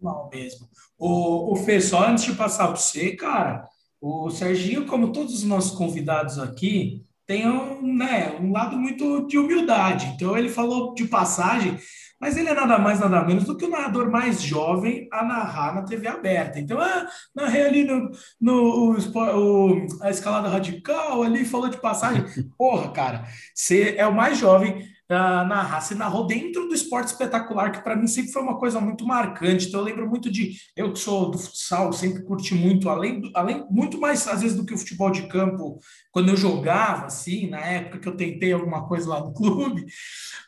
Mal 0.00 0.28
mesmo. 0.32 0.68
O, 0.98 1.52
o 1.52 1.56
Fê, 1.56 1.80
só 1.80 2.06
antes 2.08 2.24
de 2.24 2.34
passar 2.34 2.66
para 2.66 2.76
você, 2.76 3.14
cara, 3.16 3.68
o 4.00 4.30
Serginho, 4.30 4.86
como 4.86 5.12
todos 5.12 5.32
os 5.32 5.44
nossos 5.44 5.76
convidados 5.76 6.38
aqui, 6.38 7.04
tem 7.26 7.48
um, 7.48 7.96
né, 7.96 8.36
um 8.40 8.52
lado 8.52 8.76
muito 8.76 9.26
de 9.26 9.38
humildade. 9.38 10.06
Então 10.14 10.36
ele 10.36 10.48
falou 10.48 10.92
de 10.92 11.06
passagem, 11.06 11.78
mas 12.22 12.36
ele 12.36 12.48
é 12.48 12.54
nada 12.54 12.78
mais, 12.78 13.00
nada 13.00 13.24
menos 13.24 13.42
do 13.42 13.56
que 13.56 13.64
o 13.64 13.68
narrador 13.68 14.08
mais 14.08 14.40
jovem 14.40 15.08
a 15.10 15.24
narrar 15.24 15.74
na 15.74 15.82
TV 15.82 16.06
aberta. 16.06 16.60
Então, 16.60 16.80
ah, 16.80 17.04
narrei 17.34 17.66
ali 17.66 17.82
no, 17.82 18.12
no 18.40 18.96
o, 18.96 19.86
a 20.00 20.08
escalada 20.08 20.48
radical, 20.48 21.24
ali 21.24 21.44
falou 21.44 21.68
de 21.68 21.78
passagem. 21.78 22.24
Porra, 22.56 22.92
cara, 22.92 23.24
você 23.52 23.96
é 23.98 24.06
o 24.06 24.14
mais 24.14 24.38
jovem 24.38 24.88
uh, 25.12 25.46
narrar. 25.46 25.80
Você 25.80 25.94
narrou 25.94 26.26
dentro 26.26 26.66
do 26.66 26.74
esporte 26.74 27.08
espetacular, 27.08 27.70
que 27.70 27.82
para 27.82 27.96
mim 27.96 28.06
sempre 28.06 28.32
foi 28.32 28.42
uma 28.42 28.58
coisa 28.58 28.80
muito 28.80 29.06
marcante. 29.06 29.68
Então 29.68 29.80
eu 29.80 29.86
lembro 29.86 30.08
muito 30.08 30.30
de. 30.30 30.52
Eu 30.76 30.92
que 30.92 30.98
sou 30.98 31.30
do 31.30 31.38
futsal, 31.38 31.92
sempre 31.92 32.22
curti 32.22 32.54
muito, 32.54 32.88
além, 32.88 33.30
além 33.34 33.64
muito 33.70 34.00
mais 34.00 34.26
às 34.26 34.42
vezes 34.42 34.56
do 34.56 34.64
que 34.64 34.74
o 34.74 34.78
futebol 34.78 35.10
de 35.10 35.26
campo, 35.28 35.78
quando 36.10 36.30
eu 36.30 36.36
jogava, 36.36 37.06
assim, 37.06 37.48
na 37.48 37.60
época 37.60 37.98
que 37.98 38.08
eu 38.08 38.16
tentei 38.16 38.52
alguma 38.52 38.86
coisa 38.86 39.08
lá 39.08 39.20
no 39.20 39.32
clube. 39.32 39.84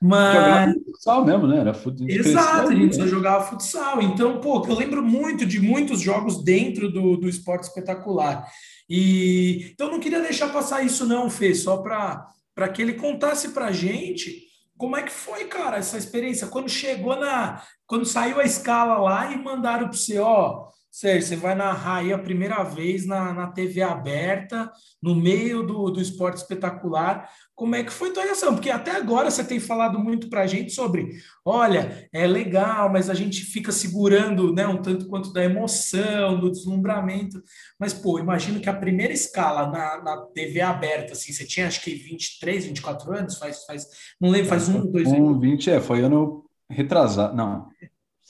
Mas. 0.00 0.74
futsal 0.74 1.24
mesmo, 1.24 1.46
né? 1.46 1.58
Era 1.58 1.74
futsal. 1.74 2.08
Exato, 2.08 2.68
a 2.70 2.74
gente 2.74 2.96
só 2.96 3.06
jogava 3.06 3.44
futsal. 3.44 4.02
Então, 4.02 4.40
pô, 4.40 4.64
eu 4.66 4.74
lembro 4.74 5.02
muito 5.02 5.44
de 5.46 5.60
muitos 5.60 6.00
jogos 6.00 6.42
dentro 6.42 6.90
do, 6.90 7.16
do 7.16 7.28
esporte 7.28 7.64
espetacular. 7.64 8.46
E 8.88 9.70
então 9.72 9.90
não 9.90 10.00
queria 10.00 10.20
deixar 10.20 10.52
passar 10.52 10.84
isso, 10.84 11.06
não, 11.06 11.30
Fê, 11.30 11.54
só 11.54 11.78
para 11.78 12.28
para 12.54 12.68
que 12.68 12.80
ele 12.80 12.94
contasse 12.94 13.48
para 13.48 13.66
a 13.66 13.72
gente 13.72 14.43
como 14.76 14.96
é 14.96 15.02
que 15.02 15.10
foi, 15.10 15.46
cara, 15.46 15.76
essa 15.76 15.96
experiência? 15.96 16.48
Quando 16.48 16.68
chegou 16.68 17.16
na. 17.16 17.62
Quando 17.86 18.04
saiu 18.04 18.40
a 18.40 18.44
escala 18.44 18.98
lá 18.98 19.30
e 19.30 19.36
mandaram 19.36 19.88
para 19.88 19.96
você, 19.96 20.18
ó, 20.18 20.68
Sérgio, 20.95 21.26
você 21.26 21.34
vai 21.34 21.57
narrar 21.57 21.97
aí 21.97 22.12
a 22.12 22.18
primeira 22.18 22.62
vez 22.62 23.05
na, 23.05 23.34
na 23.34 23.49
TV 23.49 23.82
aberta, 23.82 24.70
no 25.03 25.12
meio 25.12 25.66
do, 25.66 25.90
do 25.90 26.01
esporte 26.01 26.36
espetacular. 26.36 27.28
Como 27.53 27.74
é 27.74 27.82
que 27.82 27.90
foi 27.90 28.11
a 28.11 28.12
tua 28.12 28.22
reação? 28.22 28.55
Porque 28.55 28.70
até 28.70 28.92
agora 28.92 29.28
você 29.28 29.42
tem 29.42 29.59
falado 29.59 29.99
muito 29.99 30.30
para 30.30 30.42
a 30.42 30.47
gente 30.47 30.72
sobre, 30.72 31.09
olha, 31.45 32.09
é 32.12 32.28
legal, 32.28 32.92
mas 32.92 33.11
a 33.11 33.14
gente 33.14 33.40
fica 33.40 33.72
segurando 33.72 34.53
né, 34.53 34.68
um 34.68 34.80
tanto 34.80 35.09
quanto 35.09 35.32
da 35.32 35.45
emoção, 35.45 36.38
do 36.38 36.49
deslumbramento. 36.49 37.42
Mas, 37.76 37.92
pô, 37.92 38.20
imagino 38.20 38.61
que 38.61 38.70
a 38.70 38.72
primeira 38.72 39.12
escala 39.12 39.66
na, 39.66 40.01
na 40.01 40.16
TV 40.32 40.61
aberta, 40.61 41.14
assim, 41.14 41.32
você 41.32 41.45
tinha 41.45 41.66
acho 41.66 41.82
que 41.82 41.92
23, 41.92 42.66
24 42.66 43.12
anos, 43.12 43.36
faz, 43.36 43.64
faz 43.64 43.84
não 44.20 44.30
lembro, 44.30 44.49
faz 44.49 44.68
um, 44.68 44.88
dois 44.88 45.09
anos. 45.09 45.36
Um, 45.36 45.40
20, 45.40 45.70
é, 45.70 45.80
foi 45.80 46.03
ano 46.03 46.45
retrasado, 46.70 47.34
não, 47.34 47.68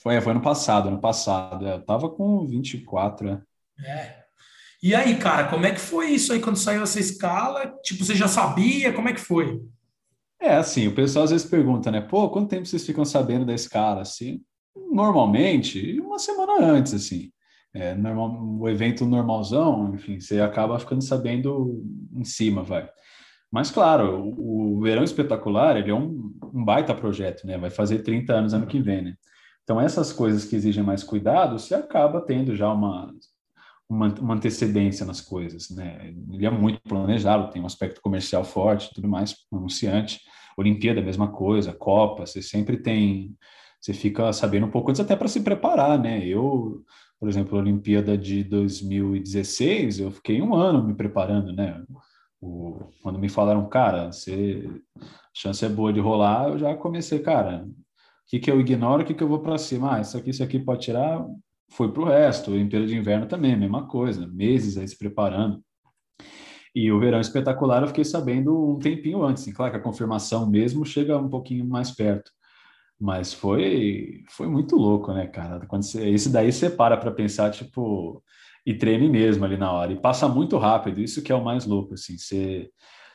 foi, 0.04 0.20
foi 0.20 0.32
ano 0.32 0.42
passado, 0.42 0.88
ano 0.88 1.00
passado, 1.00 1.66
é, 1.66 1.72
eu 1.72 1.84
tava 1.84 2.10
com 2.10 2.46
24, 2.46 3.28
é. 3.28 3.42
É, 3.84 4.24
e 4.82 4.94
aí, 4.94 5.16
cara, 5.16 5.48
como 5.48 5.64
é 5.64 5.72
que 5.72 5.80
foi 5.80 6.10
isso 6.10 6.30
aí 6.30 6.40
quando 6.40 6.56
saiu 6.56 6.82
essa 6.82 7.00
escala? 7.00 7.74
Tipo, 7.82 8.04
você 8.04 8.14
já 8.14 8.28
sabia? 8.28 8.92
Como 8.92 9.08
é 9.08 9.14
que 9.14 9.20
foi? 9.20 9.62
É, 10.38 10.56
assim, 10.56 10.86
o 10.86 10.94
pessoal 10.94 11.24
às 11.24 11.30
vezes 11.30 11.46
pergunta, 11.46 11.90
né? 11.90 12.02
Pô, 12.02 12.28
quanto 12.28 12.50
tempo 12.50 12.66
vocês 12.66 12.84
ficam 12.84 13.02
sabendo 13.02 13.46
da 13.46 13.54
escala? 13.54 14.02
Assim, 14.02 14.42
normalmente, 14.92 15.98
uma 16.00 16.18
semana 16.18 16.62
antes, 16.62 16.92
assim. 16.92 17.32
É, 17.72 17.94
normal, 17.94 18.38
o 18.60 18.68
evento 18.68 19.06
normalzão, 19.06 19.94
enfim, 19.94 20.20
você 20.20 20.38
acaba 20.40 20.78
ficando 20.78 21.02
sabendo 21.02 21.82
em 22.14 22.24
cima, 22.24 22.62
vai. 22.62 22.86
Mas, 23.50 23.70
claro, 23.70 24.34
o, 24.36 24.76
o 24.76 24.80
Verão 24.82 25.02
Espetacular, 25.02 25.78
ele 25.78 25.90
é 25.90 25.94
um, 25.94 26.30
um 26.52 26.62
baita 26.62 26.94
projeto, 26.94 27.46
né? 27.46 27.56
Vai 27.56 27.70
fazer 27.70 28.00
30 28.00 28.34
anos 28.34 28.52
ano 28.52 28.66
que 28.66 28.80
vem, 28.82 29.02
né? 29.02 29.14
Então, 29.64 29.80
essas 29.80 30.12
coisas 30.12 30.44
que 30.44 30.54
exigem 30.54 30.84
mais 30.84 31.02
cuidado, 31.02 31.58
você 31.58 31.74
acaba 31.74 32.20
tendo 32.20 32.54
já 32.54 32.72
uma 32.72 33.12
uma, 33.88 34.08
uma, 34.20 34.34
antecedência 34.34 35.04
nas 35.04 35.20
coisas, 35.20 35.70
né? 35.70 36.14
Ele 36.32 36.46
é 36.46 36.50
muito 36.50 36.80
planejado, 36.82 37.50
tem 37.50 37.62
um 37.62 37.66
aspecto 37.66 38.00
comercial 38.00 38.44
forte, 38.44 38.92
tudo 38.94 39.08
mais, 39.08 39.36
anunciante. 39.52 40.20
Olimpíada, 40.56 41.02
mesma 41.02 41.28
coisa, 41.28 41.72
Copa, 41.72 42.26
você 42.26 42.40
sempre 42.40 42.78
tem, 42.78 43.36
você 43.80 43.92
fica 43.92 44.32
sabendo 44.32 44.66
um 44.66 44.70
pouco 44.70 44.90
antes 44.90 45.00
até 45.00 45.16
para 45.16 45.28
se 45.28 45.40
preparar, 45.40 45.98
né? 45.98 46.24
Eu, 46.26 46.82
por 47.18 47.28
exemplo, 47.28 47.58
a 47.58 47.60
Olimpíada 47.60 48.16
de 48.16 48.44
2016, 48.44 50.00
eu 50.00 50.10
fiquei 50.10 50.40
um 50.40 50.54
ano 50.54 50.82
me 50.84 50.94
preparando, 50.94 51.52
né? 51.52 51.82
O, 52.40 52.90
quando 53.02 53.18
me 53.18 53.28
falaram, 53.28 53.68
cara, 53.68 54.12
você, 54.12 54.68
a 54.98 55.04
chance 55.34 55.64
é 55.64 55.68
boa 55.68 55.92
de 55.92 56.00
rolar, 56.00 56.48
eu 56.50 56.58
já 56.58 56.74
comecei, 56.76 57.18
cara, 57.18 57.66
que, 58.26 58.38
que 58.38 58.50
eu 58.50 58.60
ignoro, 58.60 59.02
o 59.02 59.06
que, 59.06 59.14
que 59.14 59.22
eu 59.22 59.28
vou 59.28 59.40
para 59.40 59.58
cima? 59.58 59.96
Ah, 59.96 60.00
isso 60.00 60.16
aqui, 60.16 60.30
isso 60.30 60.42
aqui 60.42 60.58
pode 60.58 60.82
tirar, 60.82 61.24
foi 61.70 61.92
para 61.92 62.02
o 62.02 62.06
resto. 62.06 62.50
O 62.50 62.54
Olimpíada 62.54 62.86
de 62.86 62.96
Inverno 62.96 63.26
também, 63.26 63.56
mesma 63.56 63.86
coisa, 63.86 64.26
meses 64.26 64.76
aí 64.76 64.86
se 64.86 64.98
preparando. 64.98 65.62
E 66.74 66.90
o 66.90 66.98
verão 66.98 67.20
espetacular 67.20 67.82
eu 67.82 67.88
fiquei 67.88 68.04
sabendo 68.04 68.74
um 68.74 68.78
tempinho 68.78 69.22
antes. 69.22 69.44
Claro 69.52 69.70
que 69.72 69.78
a 69.78 69.82
confirmação 69.82 70.48
mesmo 70.50 70.84
chega 70.84 71.16
um 71.16 71.28
pouquinho 71.28 71.64
mais 71.66 71.90
perto. 71.90 72.30
Mas 73.00 73.32
foi 73.32 74.24
foi 74.30 74.48
muito 74.48 74.76
louco, 74.76 75.12
né, 75.12 75.26
cara? 75.26 75.66
Quando 75.66 75.82
você, 75.84 76.08
esse 76.08 76.30
daí 76.30 76.52
você 76.52 76.70
para 76.70 76.96
para 76.96 77.10
pensar, 77.12 77.50
tipo, 77.50 78.22
e 78.66 78.74
treine 78.74 79.08
mesmo 79.08 79.44
ali 79.44 79.56
na 79.56 79.70
hora. 79.72 79.92
E 79.92 80.00
passa 80.00 80.28
muito 80.28 80.56
rápido, 80.58 81.00
isso 81.00 81.22
que 81.22 81.30
é 81.32 81.34
o 81.34 81.44
mais 81.44 81.66
louco, 81.66 81.94
assim. 81.94 82.16
Você, 82.16 82.70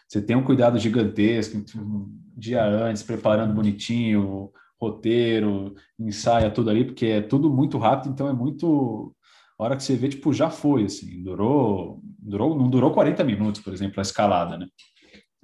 você 0.07 0.21
tem 0.21 0.35
um 0.35 0.43
cuidado 0.43 0.77
gigantesco, 0.79 1.57
um 1.77 2.07
dia 2.37 2.63
antes, 2.63 3.03
preparando 3.03 3.53
bonitinho, 3.53 4.51
roteiro, 4.79 5.75
ensaia 5.99 6.49
tudo 6.49 6.69
ali, 6.69 6.85
porque 6.85 7.05
é 7.05 7.21
tudo 7.21 7.49
muito 7.49 7.77
rápido, 7.77 8.11
então 8.11 8.27
é 8.29 8.33
muito. 8.33 9.13
A 9.59 9.63
hora 9.63 9.75
que 9.75 9.83
você 9.83 9.95
vê, 9.95 10.07
tipo, 10.07 10.31
já 10.31 10.49
foi, 10.49 10.85
assim, 10.85 11.21
durou, 11.21 12.01
durou, 12.17 12.57
não 12.57 12.69
durou 12.69 12.91
40 12.91 13.23
minutos, 13.25 13.61
por 13.61 13.73
exemplo, 13.73 13.99
a 13.99 14.01
escalada, 14.01 14.57
né? 14.57 14.67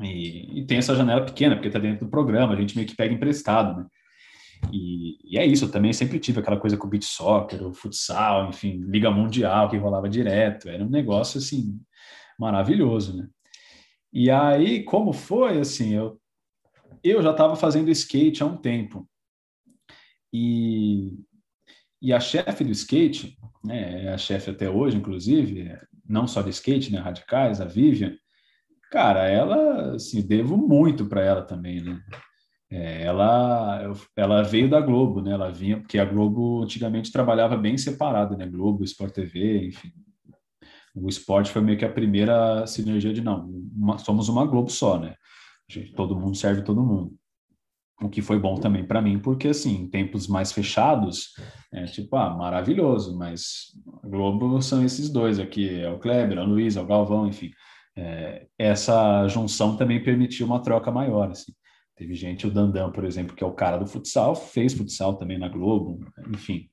E, 0.02 0.60
e 0.62 0.66
tem 0.66 0.78
essa 0.78 0.96
janela 0.96 1.26
pequena, 1.26 1.56
porque 1.56 1.70
tá 1.70 1.80
dentro 1.80 2.06
do 2.06 2.12
programa, 2.12 2.54
a 2.54 2.56
gente 2.60 2.76
meio 2.76 2.88
que 2.88 2.96
pega 2.96 3.14
emprestado, 3.14 3.78
né? 3.78 3.86
E, 4.72 5.18
e, 5.24 5.38
é 5.38 5.46
isso, 5.46 5.66
eu 5.66 5.72
também 5.72 5.94
sempre 5.94 6.20
tive 6.20 6.40
aquela 6.40 6.58
coisa 6.58 6.78
com 6.78 6.88
o 6.88 6.90
beat 6.90 7.04
soccer, 7.04 7.62
o 7.66 7.74
futsal, 7.74 8.50
enfim, 8.50 8.82
liga 8.88 9.12
mundial 9.12 9.70
que 9.70 9.78
rolava 9.78 10.10
direto, 10.10 10.70
era 10.70 10.84
um 10.84 10.90
negócio, 10.90 11.38
assim, 11.38 11.80
maravilhoso, 12.40 13.18
né? 13.18 13.28
E 14.14 14.32
aí, 14.32 14.84
como 14.84 15.12
foi, 15.12 15.60
assim, 15.60 15.94
eu, 15.94 16.20
eu 17.04 17.22
já 17.22 17.32
estava 17.32 17.56
fazendo 17.56 17.92
skate 17.92 18.42
há 18.42 18.46
um 18.46 18.58
tempo, 18.58 19.08
e, 20.36 21.14
e 22.02 22.14
a 22.14 22.20
chefe 22.20 22.64
do 22.64 22.72
skate, 22.72 23.38
né, 23.64 24.06
é 24.06 24.14
a 24.14 24.18
chefe 24.18 24.52
até 24.52 24.70
hoje, 24.70 24.98
inclusive, 24.98 25.72
não 26.08 26.28
só 26.28 26.42
do 26.42 26.50
skate, 26.50 26.92
né, 26.92 27.00
Radicais, 27.00 27.62
a 27.62 27.66
Vivian, 27.66 28.16
cara, 28.92 29.30
ela, 29.30 29.96
assim, 29.96 30.22
devo 30.22 30.58
muito 30.58 31.06
para 31.06 31.24
ela 31.24 31.42
também, 31.42 31.82
né? 31.82 32.00
É, 32.70 33.04
ela, 33.04 33.94
ela 34.16 34.42
veio 34.42 34.70
da 34.70 34.82
Globo, 34.82 35.22
né? 35.22 35.32
Ela 35.32 35.52
vinha, 35.52 35.80
porque 35.80 36.00
a 36.00 36.06
Globo 36.06 36.64
antigamente 36.64 37.12
trabalhava 37.12 37.56
bem 37.56 37.78
separado, 37.78 38.36
né? 38.36 38.46
Globo, 38.48 38.84
Sport 38.84 39.14
TV, 39.14 39.68
enfim. 39.68 39.92
O 40.96 41.08
esporte 41.08 41.52
foi 41.52 41.62
meio 41.62 41.78
que 41.78 41.86
a 41.86 41.92
primeira 41.92 42.66
sinergia 42.68 43.14
de 43.14 43.22
não, 43.22 43.48
uma, 43.76 43.98
somos 43.98 44.30
uma 44.30 44.46
Globo 44.46 44.70
só, 44.70 45.00
né? 45.00 45.16
Gente, 45.70 45.94
todo 45.94 46.20
mundo 46.20 46.36
serve 46.36 46.64
todo 46.64 46.84
mundo. 46.84 47.14
O 48.02 48.10
que 48.10 48.22
foi 48.22 48.38
bom 48.38 48.56
também 48.56 48.86
para 48.86 49.02
mim, 49.02 49.18
porque 49.18 49.48
assim, 49.48 49.84
em 49.84 49.88
tempos 49.90 50.28
mais 50.28 50.52
fechados, 50.52 51.30
é 51.72 51.86
tipo, 51.86 52.16
ah, 52.18 52.36
maravilhoso, 52.36 53.18
mas 53.18 53.74
Globo 54.04 54.62
são 54.62 54.84
esses 54.84 55.10
dois 55.10 55.40
aqui, 55.40 55.80
é 55.80 55.90
o 55.90 55.98
Kleber, 55.98 56.38
é 56.38 56.42
o 56.42 56.46
Luiz, 56.46 56.76
é 56.76 56.82
o 56.82 56.86
Galvão, 56.86 57.28
enfim. 57.28 57.52
É, 57.98 58.48
essa 58.60 59.26
junção 59.30 59.78
também 59.78 60.04
permitiu 60.04 60.46
uma 60.46 60.62
troca 60.62 60.92
maior, 60.92 61.32
assim. 61.32 61.54
Teve 61.96 62.14
gente, 62.14 62.46
o 62.46 62.52
Dandan, 62.52 62.92
por 62.92 63.06
exemplo, 63.06 63.34
que 63.34 63.44
é 63.44 63.48
o 63.48 63.54
cara 63.54 63.78
do 63.78 63.88
futsal, 63.88 64.36
fez 64.36 64.74
futsal 64.74 65.16
também 65.16 65.38
na 65.38 65.48
Globo, 65.48 66.00
enfim. 66.30 66.70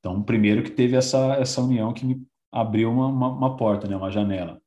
Então, 0.00 0.22
primeiro 0.22 0.64
que 0.64 0.70
teve 0.70 0.96
essa, 0.96 1.34
essa 1.34 1.62
união 1.62 1.92
que 1.94 2.04
me 2.04 2.20
abriu 2.50 2.90
uma, 2.90 3.06
uma, 3.06 3.28
uma 3.28 3.56
porta, 3.56 3.86
né, 3.86 3.96
uma 3.96 4.10
janela. 4.10 4.60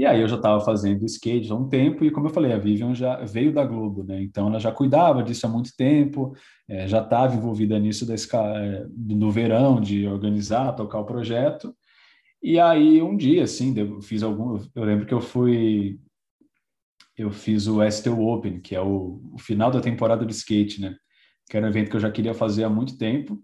E 0.00 0.06
aí 0.06 0.22
eu 0.22 0.28
já 0.28 0.36
estava 0.36 0.64
fazendo 0.64 1.04
skate 1.04 1.52
há 1.52 1.54
um 1.54 1.68
tempo, 1.68 2.06
e 2.06 2.10
como 2.10 2.26
eu 2.26 2.32
falei, 2.32 2.54
a 2.54 2.58
Vivian 2.58 2.94
já 2.94 3.22
veio 3.22 3.52
da 3.52 3.66
Globo, 3.66 4.02
né? 4.02 4.22
Então 4.22 4.46
ela 4.46 4.58
já 4.58 4.72
cuidava 4.72 5.22
disso 5.22 5.46
há 5.46 5.48
muito 5.50 5.76
tempo, 5.76 6.34
é, 6.66 6.88
já 6.88 7.02
estava 7.02 7.34
envolvida 7.34 7.78
nisso 7.78 8.06
da 8.06 8.14
é, 8.14 8.86
no 8.96 9.30
verão, 9.30 9.78
de 9.78 10.06
organizar, 10.06 10.72
tocar 10.72 11.00
o 11.00 11.04
projeto. 11.04 11.76
E 12.42 12.58
aí 12.58 13.02
um 13.02 13.14
dia, 13.14 13.44
assim, 13.44 13.78
eu 13.78 14.00
fiz 14.00 14.22
algum. 14.22 14.58
Eu 14.74 14.84
lembro 14.84 15.04
que 15.04 15.12
eu 15.12 15.20
fui 15.20 16.00
eu 17.14 17.30
fiz 17.30 17.66
o 17.66 17.82
Estel 17.82 18.18
Open, 18.26 18.58
que 18.58 18.74
é 18.74 18.80
o, 18.80 19.20
o, 19.34 19.38
final 19.38 19.70
da 19.70 19.82
temporada 19.82 20.24
de 20.24 20.32
skate, 20.32 20.80
né? 20.80 20.96
Que 21.50 21.58
era 21.58 21.66
um 21.66 21.68
evento 21.68 21.90
que 21.90 21.96
eu 21.96 22.00
já 22.00 22.10
queria 22.10 22.32
fazer 22.32 22.64
há 22.64 22.70
muito 22.70 22.96
tempo. 22.96 23.38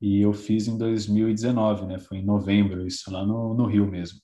E 0.00 0.20
eu 0.22 0.32
fiz 0.32 0.66
em 0.66 0.78
2019, 0.78 1.86
né? 1.86 1.98
Foi 1.98 2.18
em 2.18 2.24
novembro, 2.24 2.86
isso 2.86 3.12
lá 3.12 3.24
no, 3.24 3.54
no 3.54 3.66
Rio 3.66 3.86
mesmo. 3.86 4.18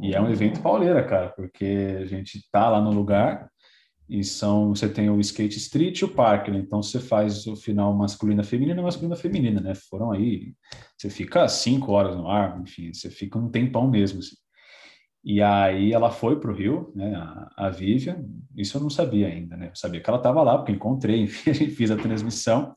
E 0.00 0.14
é 0.14 0.20
um 0.20 0.30
evento 0.30 0.62
pauleira, 0.62 1.04
cara, 1.04 1.28
porque 1.30 1.98
a 2.00 2.06
gente 2.06 2.40
tá 2.50 2.70
lá 2.70 2.80
no 2.80 2.90
lugar 2.90 3.50
e 4.08 4.24
são 4.24 4.74
você 4.74 4.88
tem 4.88 5.08
o 5.10 5.20
skate 5.20 5.58
street 5.58 6.00
e 6.00 6.04
o 6.04 6.14
parque, 6.14 6.50
né? 6.50 6.58
Então 6.58 6.82
você 6.82 6.98
faz 6.98 7.46
o 7.46 7.54
final 7.56 7.94
masculina 7.94 8.42
feminina 8.42 8.82
masculina 8.82 9.16
feminina, 9.16 9.60
né? 9.60 9.74
Foram 9.74 10.12
aí, 10.12 10.54
você 10.96 11.10
fica 11.10 11.46
cinco 11.48 11.92
horas 11.92 12.16
no 12.16 12.28
ar, 12.28 12.60
enfim, 12.60 12.92
você 12.92 13.10
fica 13.10 13.38
um 13.38 13.50
tempão 13.50 13.90
mesmo. 13.90 14.18
Assim. 14.18 14.36
E 15.24 15.40
aí 15.40 15.92
ela 15.92 16.10
foi 16.10 16.40
para 16.40 16.50
o 16.50 16.54
Rio, 16.54 16.92
né, 16.96 17.14
a, 17.14 17.66
a 17.66 17.70
Vivian, 17.70 18.24
isso 18.56 18.76
eu 18.76 18.82
não 18.82 18.90
sabia 18.90 19.28
ainda, 19.28 19.56
né? 19.56 19.68
Eu 19.68 19.76
sabia 19.76 20.00
que 20.00 20.10
ela 20.10 20.18
estava 20.18 20.42
lá, 20.42 20.58
porque 20.58 20.72
encontrei, 20.72 21.20
enfim, 21.22 21.52
fiz 21.52 21.90
a 21.90 21.96
transmissão. 21.96 22.74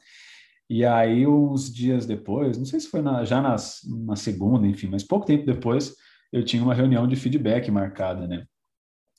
E 0.69 0.83
aí, 0.83 1.27
uns 1.27 1.71
dias 1.71 2.05
depois, 2.05 2.57
não 2.57 2.65
sei 2.65 2.79
se 2.79 2.89
foi 2.89 3.01
na, 3.01 3.23
já 3.23 3.41
nas, 3.41 3.81
na 3.85 4.15
segunda, 4.15 4.65
enfim, 4.67 4.87
mas 4.87 5.03
pouco 5.03 5.25
tempo 5.25 5.45
depois, 5.45 5.95
eu 6.31 6.43
tinha 6.43 6.63
uma 6.63 6.73
reunião 6.73 7.07
de 7.07 7.15
feedback 7.15 7.69
marcada, 7.69 8.27
né? 8.27 8.45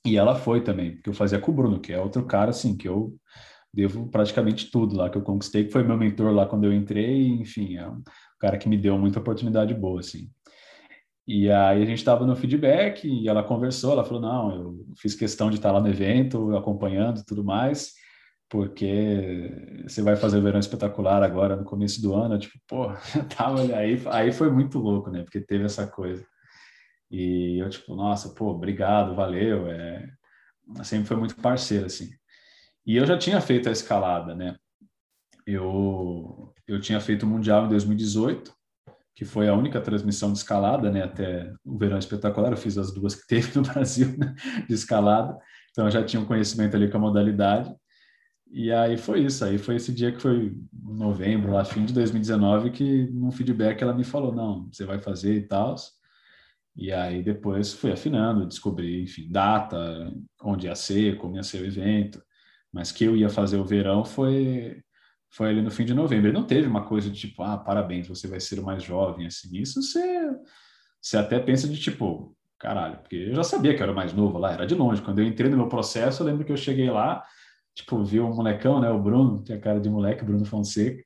E 0.04 0.16
ela 0.16 0.34
foi 0.34 0.62
também, 0.62 0.94
porque 0.94 1.10
eu 1.10 1.14
fazia 1.14 1.38
com 1.38 1.50
o 1.50 1.54
Bruno, 1.54 1.80
que 1.80 1.92
é 1.92 2.00
outro 2.00 2.24
cara, 2.24 2.50
assim, 2.50 2.76
que 2.76 2.88
eu 2.88 3.14
devo 3.72 4.08
praticamente 4.08 4.70
tudo 4.70 4.96
lá 4.96 5.10
que 5.10 5.18
eu 5.18 5.22
conquistei, 5.22 5.64
que 5.64 5.72
foi 5.72 5.82
meu 5.82 5.96
mentor 5.96 6.32
lá 6.32 6.46
quando 6.46 6.64
eu 6.64 6.72
entrei, 6.72 7.28
enfim, 7.28 7.76
é 7.76 7.86
um 7.88 8.02
cara 8.40 8.56
que 8.56 8.68
me 8.68 8.78
deu 8.78 8.98
muita 8.98 9.20
oportunidade 9.20 9.74
boa, 9.74 10.00
assim. 10.00 10.30
E 11.26 11.50
aí 11.50 11.82
a 11.82 11.84
gente 11.84 11.98
estava 11.98 12.24
no 12.24 12.36
feedback 12.36 13.06
e 13.06 13.28
ela 13.28 13.42
conversou, 13.42 13.92
ela 13.92 14.04
falou, 14.04 14.20
não, 14.20 14.54
eu 14.54 14.86
fiz 14.96 15.14
questão 15.14 15.50
de 15.50 15.56
estar 15.56 15.72
lá 15.72 15.80
no 15.80 15.88
evento, 15.88 16.56
acompanhando 16.56 17.24
tudo 17.24 17.44
mais, 17.44 17.92
porque 18.48 19.82
você 19.86 20.02
vai 20.02 20.16
fazer 20.16 20.38
o 20.38 20.42
verão 20.42 20.60
espetacular 20.60 21.22
agora 21.22 21.56
no 21.56 21.64
começo 21.64 22.00
do 22.00 22.14
ano, 22.14 22.38
tipo, 22.38 22.58
pô, 22.66 22.88
tava 23.36 23.60
aí, 23.76 24.00
aí 24.06 24.32
foi 24.32 24.50
muito 24.50 24.78
louco, 24.78 25.10
né? 25.10 25.22
Porque 25.22 25.40
teve 25.40 25.64
essa 25.64 25.86
coisa. 25.86 26.24
E 27.10 27.58
eu 27.58 27.68
tipo, 27.70 27.94
nossa, 27.94 28.30
pô, 28.30 28.50
obrigado, 28.50 29.14
valeu, 29.14 29.68
é, 29.68 30.08
sempre 30.84 31.06
foi 31.08 31.16
muito 31.16 31.36
parceiro 31.36 31.86
assim. 31.86 32.10
E 32.86 32.96
eu 32.96 33.06
já 33.06 33.18
tinha 33.18 33.40
feito 33.40 33.68
a 33.68 33.72
escalada, 33.72 34.34
né? 34.34 34.56
Eu 35.46 36.52
eu 36.66 36.80
tinha 36.80 37.00
feito 37.00 37.24
o 37.24 37.28
mundial 37.28 37.66
em 37.66 37.68
2018 37.68 38.56
que 39.16 39.24
foi 39.24 39.48
a 39.48 39.54
única 39.54 39.80
transmissão 39.80 40.30
de 40.30 40.38
escalada, 40.38 40.90
né, 40.90 41.02
até 41.02 41.50
o 41.64 41.78
Verão 41.78 41.98
Espetacular, 41.98 42.52
eu 42.52 42.56
fiz 42.56 42.76
as 42.76 42.92
duas 42.92 43.14
que 43.14 43.26
teve 43.26 43.56
no 43.56 43.62
Brasil, 43.64 44.14
né, 44.18 44.34
de 44.68 44.74
escalada, 44.74 45.38
então 45.70 45.86
eu 45.86 45.90
já 45.90 46.04
tinha 46.04 46.20
um 46.20 46.26
conhecimento 46.26 46.76
ali 46.76 46.90
com 46.90 46.98
a 46.98 47.00
modalidade, 47.00 47.74
e 48.58 48.72
aí 48.72 48.96
foi 48.96 49.20
isso, 49.20 49.44
aí 49.44 49.58
foi 49.58 49.76
esse 49.76 49.92
dia 49.92 50.10
que 50.10 50.18
foi 50.18 50.56
novembro, 50.82 51.52
lá, 51.52 51.62
fim 51.62 51.84
de 51.84 51.92
2019, 51.92 52.70
que 52.70 53.04
num 53.10 53.30
feedback 53.30 53.82
ela 53.82 53.92
me 53.92 54.02
falou, 54.02 54.34
não, 54.34 54.66
você 54.72 54.86
vai 54.86 54.98
fazer 54.98 55.34
e 55.34 55.42
tal, 55.42 55.74
e 56.74 56.90
aí 56.90 57.22
depois 57.22 57.74
fui 57.74 57.92
afinando, 57.92 58.46
descobri, 58.46 59.02
enfim, 59.02 59.28
data, 59.30 60.10
onde 60.42 60.68
ia 60.68 60.74
ser, 60.74 61.18
como 61.18 61.36
ia 61.36 61.42
ser 61.42 61.60
o 61.60 61.66
evento, 61.66 62.22
mas 62.72 62.90
que 62.90 63.04
eu 63.04 63.14
ia 63.14 63.28
fazer 63.28 63.58
o 63.58 63.64
verão 63.64 64.06
foi 64.06 64.82
foi 65.28 65.50
ali 65.50 65.60
no 65.60 65.70
fim 65.70 65.84
de 65.84 65.92
novembro. 65.92 66.32
Não 66.32 66.46
teve 66.46 66.66
uma 66.66 66.86
coisa 66.86 67.10
de 67.10 67.18
tipo, 67.20 67.42
ah, 67.42 67.58
parabéns, 67.58 68.08
você 68.08 68.26
vai 68.26 68.40
ser 68.40 68.58
o 68.58 68.64
mais 68.64 68.82
jovem, 68.82 69.26
assim. 69.26 69.54
Isso 69.58 69.82
você, 69.82 70.30
você 70.98 71.18
até 71.18 71.38
pensa 71.38 71.68
de 71.68 71.78
tipo, 71.78 72.34
caralho, 72.58 72.98
porque 73.00 73.16
eu 73.16 73.34
já 73.34 73.42
sabia 73.42 73.74
que 73.74 73.82
eu 73.82 73.84
era 73.84 73.92
mais 73.92 74.14
novo 74.14 74.38
lá, 74.38 74.52
era 74.52 74.66
de 74.66 74.74
longe. 74.74 75.02
Quando 75.02 75.18
eu 75.18 75.26
entrei 75.26 75.50
no 75.50 75.58
meu 75.58 75.68
processo, 75.68 76.22
eu 76.22 76.26
lembro 76.26 76.44
que 76.44 76.52
eu 76.52 76.56
cheguei 76.56 76.88
lá, 76.88 77.22
tipo, 77.76 78.02
vi 78.02 78.18
um 78.20 78.34
molecão, 78.34 78.80
né, 78.80 78.90
o 78.90 78.98
Bruno, 79.00 79.42
tinha 79.44 79.60
cara 79.60 79.78
de 79.78 79.88
moleque, 79.88 80.24
Bruno 80.24 80.44
Fonseca, 80.44 81.04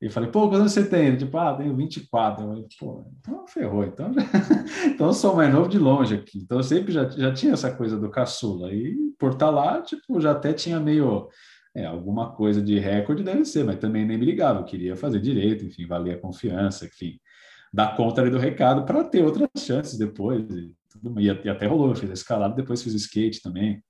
e 0.00 0.10
falei, 0.10 0.30
pô, 0.30 0.48
quantos 0.48 0.72
você 0.72 0.86
tem? 0.86 1.06
Ele, 1.06 1.16
tipo, 1.16 1.36
ah, 1.38 1.56
tenho 1.56 1.74
24. 1.74 2.44
Eu 2.44 2.48
falei, 2.48 2.66
pô, 2.78 3.04
então 3.18 3.46
ferrou, 3.48 3.84
então, 3.84 4.12
então 4.86 5.06
eu 5.08 5.12
sou 5.12 5.34
mais 5.34 5.52
novo 5.52 5.68
de 5.68 5.78
longe 5.78 6.14
aqui. 6.14 6.38
Então 6.38 6.58
eu 6.58 6.62
sempre 6.62 6.92
já, 6.92 7.08
já 7.08 7.32
tinha 7.32 7.52
essa 7.52 7.74
coisa 7.74 7.98
do 7.98 8.08
caçula. 8.08 8.72
E 8.72 8.94
por 9.18 9.32
estar 9.32 9.46
tá 9.46 9.50
lá, 9.50 9.82
tipo, 9.82 10.20
já 10.20 10.30
até 10.32 10.52
tinha 10.52 10.78
meio 10.78 11.28
é, 11.74 11.84
alguma 11.84 12.32
coisa 12.32 12.62
de 12.62 12.78
recorde 12.78 13.24
deve 13.24 13.44
ser, 13.44 13.64
mas 13.64 13.78
também 13.78 14.06
nem 14.06 14.16
me 14.18 14.24
ligava, 14.24 14.60
eu 14.60 14.64
queria 14.64 14.96
fazer 14.96 15.20
direito, 15.20 15.64
enfim, 15.64 15.86
valer 15.86 16.14
a 16.16 16.20
confiança, 16.20 16.86
enfim, 16.86 17.18
dar 17.72 17.96
conta 17.96 18.20
ali 18.20 18.30
do 18.30 18.38
recado 18.38 18.84
para 18.84 19.04
ter 19.04 19.24
outras 19.24 19.48
chances 19.58 19.98
depois. 19.98 20.48
E, 20.50 20.72
tudo, 20.90 21.20
e, 21.20 21.28
até 21.28 21.66
rolou, 21.66 21.90
eu 21.90 21.96
fiz 21.96 22.10
a 22.10 22.14
escalada, 22.14 22.54
depois 22.54 22.82
fiz 22.82 22.94
o 22.94 22.96
skate 22.96 23.42
também. 23.42 23.82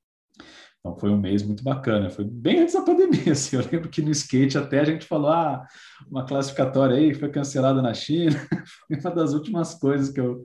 Então 0.81 0.97
foi 0.97 1.11
um 1.11 1.17
mês 1.19 1.43
muito 1.43 1.63
bacana, 1.65 2.09
foi 2.09 2.25
bem 2.25 2.61
antes 2.61 2.75
da 2.75 2.83
pandemia, 2.83 3.33
assim, 3.33 3.57
eu 3.57 3.63
lembro 3.71 3.89
que 3.89 4.01
no 4.01 4.11
skate 4.11 4.57
até 4.57 4.81
a 4.81 4.85
gente 4.85 5.07
falou, 5.07 5.31
ah, 5.31 5.67
uma 6.09 6.25
classificatória 6.25 6.97
aí 6.97 7.13
foi 7.13 7.29
cancelada 7.31 7.83
na 7.83 7.93
China, 7.93 8.31
foi 8.87 8.97
uma 9.01 9.11
das 9.11 9.35
últimas 9.35 9.75
coisas 9.75 10.11
que 10.11 10.21
eu, 10.21 10.43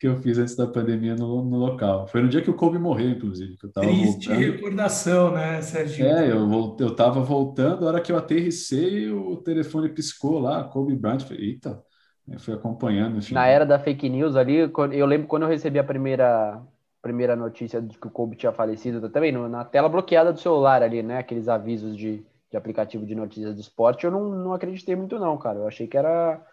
que 0.00 0.08
eu 0.08 0.16
fiz 0.16 0.38
antes 0.38 0.56
da 0.56 0.66
pandemia 0.66 1.14
no, 1.14 1.44
no 1.44 1.56
local. 1.56 2.06
Foi 2.08 2.20
no 2.20 2.28
dia 2.28 2.42
que 2.42 2.50
o 2.50 2.54
Kobe 2.54 2.78
morreu, 2.78 3.10
inclusive, 3.10 3.56
que 3.56 3.66
eu 3.66 3.72
tava 3.72 3.86
Triste 3.86 4.28
voltando. 4.28 4.52
recordação, 4.52 5.32
né, 5.32 5.62
Serginho? 5.62 6.08
É, 6.08 6.32
eu, 6.32 6.76
eu 6.80 6.94
tava 6.94 7.20
voltando, 7.20 7.84
a 7.84 7.88
hora 7.88 8.00
que 8.00 8.10
eu 8.10 8.18
aterrissei, 8.18 9.08
o 9.10 9.36
telefone 9.36 9.88
piscou 9.88 10.40
lá, 10.40 10.64
Kobe 10.64 10.96
Bryant, 10.96 11.20
falei, 11.20 11.50
eita, 11.50 11.80
eu 12.28 12.40
fui 12.40 12.52
acompanhando. 12.52 13.18
Enfim. 13.18 13.34
Na 13.34 13.46
era 13.46 13.64
da 13.64 13.78
fake 13.78 14.08
news 14.08 14.34
ali, 14.34 14.56
eu 14.92 15.06
lembro 15.06 15.28
quando 15.28 15.44
eu 15.44 15.48
recebi 15.48 15.78
a 15.78 15.84
primeira 15.84 16.60
primeira 17.06 17.36
notícia 17.36 17.80
de 17.80 17.96
que 17.96 18.06
o 18.06 18.10
Kobe 18.10 18.36
tinha 18.36 18.52
falecido, 18.52 19.08
também 19.08 19.30
no, 19.30 19.48
na 19.48 19.64
tela 19.64 19.88
bloqueada 19.88 20.32
do 20.32 20.40
celular 20.40 20.82
ali, 20.82 21.02
né? 21.02 21.18
Aqueles 21.18 21.46
avisos 21.48 21.96
de, 21.96 22.24
de 22.50 22.56
aplicativo 22.56 23.06
de 23.06 23.14
notícias 23.14 23.54
do 23.54 23.60
esporte, 23.60 24.04
eu 24.04 24.10
não, 24.10 24.28
não 24.28 24.52
acreditei 24.52 24.96
muito 24.96 25.18
não, 25.18 25.38
cara. 25.38 25.60
Eu 25.60 25.68
achei 25.68 25.86
que 25.86 25.96
era 25.96 26.44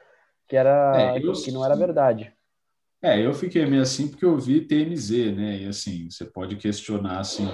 que 0.48 0.56
era 0.56 1.16
é, 1.16 1.18
eu, 1.18 1.34
que 1.34 1.52
não 1.52 1.66
era 1.66 1.76
verdade. 1.76 2.32
É, 3.02 3.26
eu 3.26 3.34
fiquei 3.34 3.66
meio 3.66 3.82
assim 3.82 4.08
porque 4.08 4.24
eu 4.26 4.38
vi 4.38 4.62
TMZ, 4.62 5.36
né? 5.36 5.58
E 5.64 5.68
assim, 5.68 6.10
você 6.10 6.26
pode 6.26 6.56
questionar 6.58 7.20
assim 7.20 7.48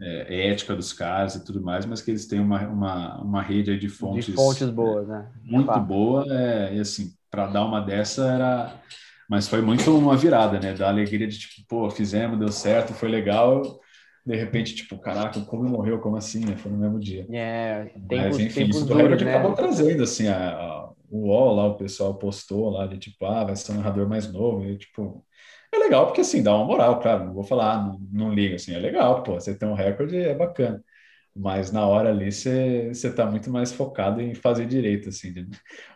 é, 0.00 0.50
ética 0.50 0.76
dos 0.76 0.92
caras 0.92 1.34
e 1.34 1.44
tudo 1.44 1.60
mais, 1.60 1.84
mas 1.84 2.00
que 2.00 2.10
eles 2.10 2.26
têm 2.26 2.40
uma, 2.40 2.60
uma, 2.68 3.20
uma 3.20 3.42
rede 3.42 3.76
de 3.76 3.88
fontes, 3.88 4.26
de 4.26 4.32
fontes 4.32 4.70
boas, 4.70 5.08
né? 5.08 5.28
Muito 5.42 5.80
boa, 5.80 6.24
é, 6.30 6.76
e 6.76 6.80
assim, 6.80 7.12
para 7.30 7.48
dar 7.48 7.64
uma 7.64 7.80
dessa 7.80 8.30
era 8.30 8.80
mas 9.28 9.48
foi 9.48 9.60
muito 9.60 9.96
uma 9.96 10.16
virada, 10.16 10.58
né? 10.58 10.72
Da 10.72 10.88
alegria 10.88 11.26
de 11.26 11.38
tipo, 11.38 11.66
pô, 11.68 11.90
fizemos, 11.90 12.38
deu 12.38 12.50
certo, 12.50 12.94
foi 12.94 13.08
legal. 13.08 13.80
De 14.24 14.36
repente, 14.36 14.74
tipo, 14.74 14.98
caraca, 14.98 15.40
como 15.42 15.64
morreu, 15.64 16.00
como 16.00 16.16
assim, 16.16 16.44
né? 16.44 16.56
Foi 16.56 16.70
no 16.70 16.78
mesmo 16.78 16.98
dia. 16.98 17.26
É, 17.30 17.90
Mas 18.10 18.38
enfim, 18.38 18.64
isso 18.68 18.84
do 18.86 18.94
recorde 18.94 19.24
né? 19.24 19.34
acabou 19.34 19.54
trazendo, 19.54 20.02
assim, 20.02 20.28
a, 20.28 20.50
a, 20.50 20.90
o 21.10 21.28
UOL 21.28 21.54
lá, 21.54 21.66
o 21.66 21.76
pessoal 21.76 22.14
postou 22.14 22.70
lá 22.70 22.86
de 22.86 22.98
tipo, 22.98 23.24
ah, 23.26 23.44
vai 23.44 23.56
ser 23.56 23.72
um 23.72 23.76
narrador 23.76 24.08
mais 24.08 24.30
novo, 24.30 24.64
e 24.64 24.76
tipo, 24.76 25.24
é 25.72 25.78
legal 25.78 26.06
porque 26.06 26.20
assim, 26.20 26.42
dá 26.42 26.54
uma 26.54 26.64
moral, 26.64 27.00
claro, 27.00 27.26
não 27.26 27.34
vou 27.34 27.44
falar, 27.44 27.86
não, 27.86 27.98
não 28.12 28.34
liga, 28.34 28.56
assim, 28.56 28.74
é 28.74 28.78
legal, 28.78 29.22
pô, 29.22 29.34
você 29.34 29.54
tem 29.54 29.68
um 29.68 29.74
recorde, 29.74 30.16
é 30.16 30.34
bacana. 30.34 30.82
Mas 31.38 31.70
na 31.70 31.86
hora 31.86 32.10
ali 32.10 32.32
você 32.32 32.90
está 32.92 33.24
muito 33.24 33.50
mais 33.50 33.72
focado 33.72 34.20
em 34.20 34.34
fazer 34.34 34.66
direito, 34.66 35.08
assim, 35.08 35.32
né? 35.32 35.46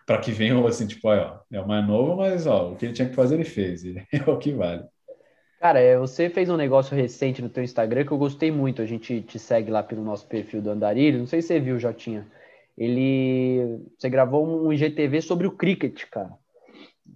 para 0.07 0.18
que 0.18 0.30
venham 0.30 0.64
assim, 0.66 0.86
tipo, 0.86 1.09
ó, 1.09 1.40
é 1.51 1.61
o 1.61 1.66
mais 1.66 1.86
novo, 1.86 2.16
mas 2.16 2.47
ó, 2.47 2.72
o 2.72 2.76
que 2.76 2.86
ele 2.86 2.93
tinha 2.93 3.09
que 3.09 3.14
fazer 3.14 3.34
ele 3.34 3.45
fez, 3.45 3.84
e 3.84 3.97
é 4.12 4.30
o 4.30 4.38
que 4.38 4.53
vale. 4.53 4.84
Cara, 5.61 5.80
é, 5.80 5.97
você 5.97 6.28
fez 6.28 6.49
um 6.49 6.57
negócio 6.57 6.97
recente 6.97 7.43
no 7.43 7.49
teu 7.49 7.62
Instagram 7.62 8.05
que 8.05 8.12
eu 8.12 8.18
gostei 8.18 8.51
muito. 8.51 8.82
A 8.82 8.86
gente 8.86 9.20
te 9.22 9.38
segue 9.38 9.70
lá 9.70 9.80
pelo 9.80 10.03
nosso 10.03 10.26
perfil 10.26 10.61
do 10.61 10.70
Andarilho. 10.70 11.20
Não 11.20 11.26
sei 11.28 11.40
se 11.40 11.49
você 11.49 11.61
viu, 11.61 11.78
Jotinha. 11.78 12.26
Ele, 12.76 13.78
você 13.97 14.11
gravou 14.11 14.45
um 14.45 14.72
IGTV 14.72 15.20
sobre 15.20 15.47
o 15.47 15.53
cricket, 15.53 16.05
cara 16.11 16.36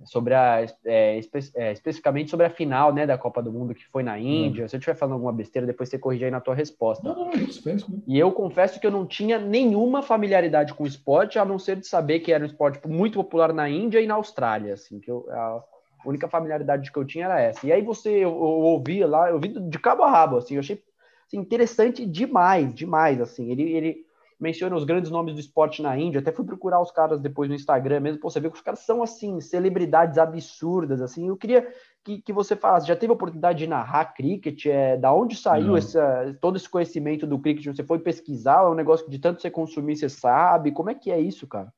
sobre 0.05 0.35
a 0.35 0.67
é, 0.85 1.19
espe 1.19 1.39
é, 1.55 1.73
especificamente 1.73 2.31
sobre 2.31 2.47
a 2.47 2.51
final 2.51 2.93
né, 2.93 3.07
da 3.07 3.17
Copa 3.17 3.43
do 3.43 3.53
Mundo 3.53 3.75
que 3.75 3.87
foi 3.87 4.03
na 4.03 4.19
Índia. 4.19 4.65
Hum. 4.65 4.69
Se 4.69 4.77
eu 4.77 4.79
estiver 4.79 4.97
falando 4.97 5.15
alguma 5.15 5.33
besteira, 5.33 5.67
depois 5.67 5.89
você 5.89 5.99
corrige 5.99 6.25
aí 6.25 6.31
na 6.31 6.41
tua 6.41 6.55
resposta. 6.55 7.09
Não, 7.09 7.27
não, 7.27 7.33
isso 7.33 7.67
mesmo. 7.67 8.03
E 8.07 8.19
eu 8.19 8.33
confesso 8.33 8.81
que 8.81 8.87
eu 8.87 8.91
não 8.91 9.07
tinha 9.07 9.39
nenhuma 9.39 10.03
familiaridade 10.03 10.75
com 10.75 10.85
o 10.85 10.87
esporte, 10.87 11.39
a 11.39 11.45
não 11.45 11.59
ser 11.59 11.77
de 11.77 11.87
saber 11.87 12.21
que 12.21 12.33
era 12.33 12.43
um 12.43 12.47
esporte 12.47 12.87
muito 12.87 13.15
popular 13.15 13.53
na 13.53 13.69
Índia 13.69 14.01
e 14.01 14.07
na 14.07 14.15
Austrália, 14.15 14.75
assim, 14.75 15.01
que 15.01 15.11
eu, 15.11 15.27
a 15.31 15.63
única 16.05 16.29
familiaridade 16.29 16.91
que 16.91 16.99
eu 16.99 17.05
tinha 17.05 17.27
era 17.27 17.41
essa. 17.41 17.67
E 17.67 17.73
aí 17.73 17.83
você 17.83 18.11
eu, 18.11 18.31
eu 18.31 18.41
ouvia 18.41 19.07
lá, 19.07 19.29
eu 19.29 19.35
ouvi 19.35 19.49
de 19.49 19.79
cabo 19.79 20.03
a 20.03 20.11
rabo, 20.11 20.37
assim, 20.39 20.55
eu 20.55 20.61
achei 20.61 20.83
assim, 21.27 21.39
interessante 21.39 22.07
demais, 22.07 22.73
demais, 22.75 23.21
assim. 23.21 23.51
Ele, 23.51 23.63
ele 23.63 24.06
menciona 24.39 24.77
os 24.77 24.85
grandes 24.85 25.11
nomes 25.11 25.35
do 25.35 25.41
esporte 25.41 25.81
na 25.83 25.99
Índia, 25.99 26.21
até 26.21 26.31
fui 26.31 26.45
procurar 26.45 26.81
os 26.81 26.91
caras 26.91 27.21
depois 27.21 27.49
no 27.49 27.55
Instagram 27.55 28.01
mesmo, 28.01 28.21
pô, 28.21 28.31
você 28.31 28.39
vê 28.39 28.51
que 28.51 28.57
os 28.57 28.63
caras 28.63 28.81
são, 28.81 29.03
assim, 29.03 29.41
celebridades 29.41 30.19
absurdas, 30.19 31.01
assim, 31.01 31.29
eu 31.29 31.37
queria 31.37 31.67
que, 32.05 32.21
que 32.21 32.33
você 32.33 32.55
falasse, 32.55 32.87
já 32.87 32.95
teve 32.95 33.11
a 33.11 33.15
oportunidade 33.15 33.59
de 33.59 33.67
narrar 33.67 34.15
cricket, 34.15 34.67
é, 34.67 34.97
da 34.97 35.13
onde 35.13 35.37
saiu 35.37 35.77
essa, 35.77 36.37
todo 36.41 36.57
esse 36.57 36.69
conhecimento 36.69 37.27
do 37.27 37.39
cricket, 37.39 37.67
você 37.67 37.83
foi 37.83 37.99
pesquisar, 37.99 38.63
é 38.63 38.69
um 38.69 38.75
negócio 38.75 39.07
que 39.07 39.11
de 39.11 39.19
tanto 39.19 39.41
você 39.41 39.51
consumir, 39.51 39.97
você 39.97 40.09
sabe, 40.09 40.73
como 40.73 40.91
é 40.91 40.95
que 40.95 41.11
é 41.11 41.19
isso, 41.19 41.47
cara? 41.47 41.73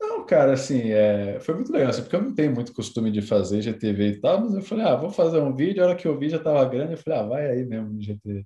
Não, 0.00 0.24
cara, 0.24 0.52
assim, 0.52 0.90
é, 0.90 1.40
foi 1.40 1.54
muito 1.54 1.72
legal, 1.72 1.90
assim, 1.90 2.02
porque 2.02 2.16
eu 2.16 2.22
não 2.22 2.34
tenho 2.34 2.54
muito 2.54 2.72
costume 2.72 3.10
de 3.10 3.20
fazer 3.22 3.62
GTV 3.62 4.08
e 4.08 4.20
tal, 4.20 4.40
mas 4.40 4.54
eu 4.54 4.62
falei, 4.62 4.84
ah, 4.84 4.96
vou 4.96 5.10
fazer 5.10 5.40
um 5.40 5.54
vídeo, 5.54 5.82
a 5.82 5.88
hora 5.88 5.96
que 5.96 6.06
eu 6.06 6.18
vi 6.18 6.28
já 6.28 6.38
tava 6.38 6.64
grande, 6.66 6.92
eu 6.92 6.98
falei, 6.98 7.18
ah, 7.18 7.22
vai 7.22 7.50
aí 7.50 7.64
mesmo 7.64 7.90
no 7.90 8.00
GTV. 8.00 8.44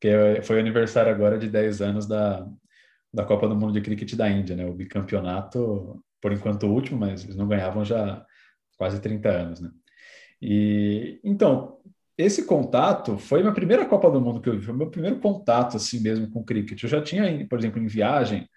Porque 0.00 0.42
foi 0.42 0.60
aniversário 0.60 1.12
agora 1.12 1.38
de 1.38 1.48
10 1.48 1.80
anos 1.82 2.06
da, 2.06 2.46
da 3.14 3.24
Copa 3.24 3.48
do 3.48 3.56
Mundo 3.56 3.72
de 3.72 3.80
Cricket 3.80 4.14
da 4.14 4.28
Índia, 4.28 4.56
né? 4.56 4.66
O 4.66 4.74
bicampeonato, 4.74 6.02
por 6.20 6.32
enquanto, 6.32 6.66
o 6.66 6.72
último, 6.72 6.98
mas 6.98 7.22
eles 7.24 7.36
não 7.36 7.46
ganhavam 7.46 7.84
já 7.84 8.24
quase 8.76 9.00
30 9.00 9.28
anos, 9.30 9.60
né? 9.60 9.70
E 10.42 11.20
então, 11.24 11.78
esse 12.18 12.44
contato 12.44 13.16
foi 13.18 13.40
minha 13.40 13.54
primeira 13.54 13.86
Copa 13.86 14.10
do 14.10 14.20
Mundo 14.20 14.40
que 14.40 14.48
eu 14.48 14.58
vi, 14.58 14.64
foi 14.64 14.74
meu 14.74 14.90
primeiro 14.90 15.18
contato 15.20 15.76
assim 15.76 16.00
mesmo 16.00 16.28
com 16.30 16.44
cricket. 16.44 16.82
Eu 16.82 16.88
já 16.88 17.02
tinha, 17.02 17.46
por 17.46 17.58
exemplo, 17.58 17.80
em 17.80 17.86
viagem, 17.86 18.48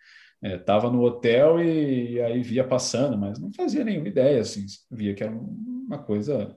estava 0.43 0.87
é, 0.87 0.91
no 0.91 1.01
hotel 1.03 1.59
e, 1.61 2.13
e, 2.13 2.21
aí 2.21 2.41
via 2.41 2.63
passando, 2.63 3.17
mas 3.17 3.39
não 3.39 3.51
fazia 3.53 3.83
nenhuma 3.83 4.07
ideia, 4.07 4.41
assim, 4.41 4.65
via 4.91 5.13
que 5.13 5.23
era 5.23 5.31
uma 5.31 5.99
coisa 5.99 6.55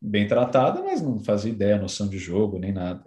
bem 0.00 0.26
tratada, 0.26 0.82
mas 0.82 1.00
não 1.02 1.18
fazia 1.20 1.52
ideia, 1.52 1.78
noção 1.78 2.08
de 2.08 2.18
jogo, 2.18 2.58
nem 2.58 2.72
nada. 2.72 3.04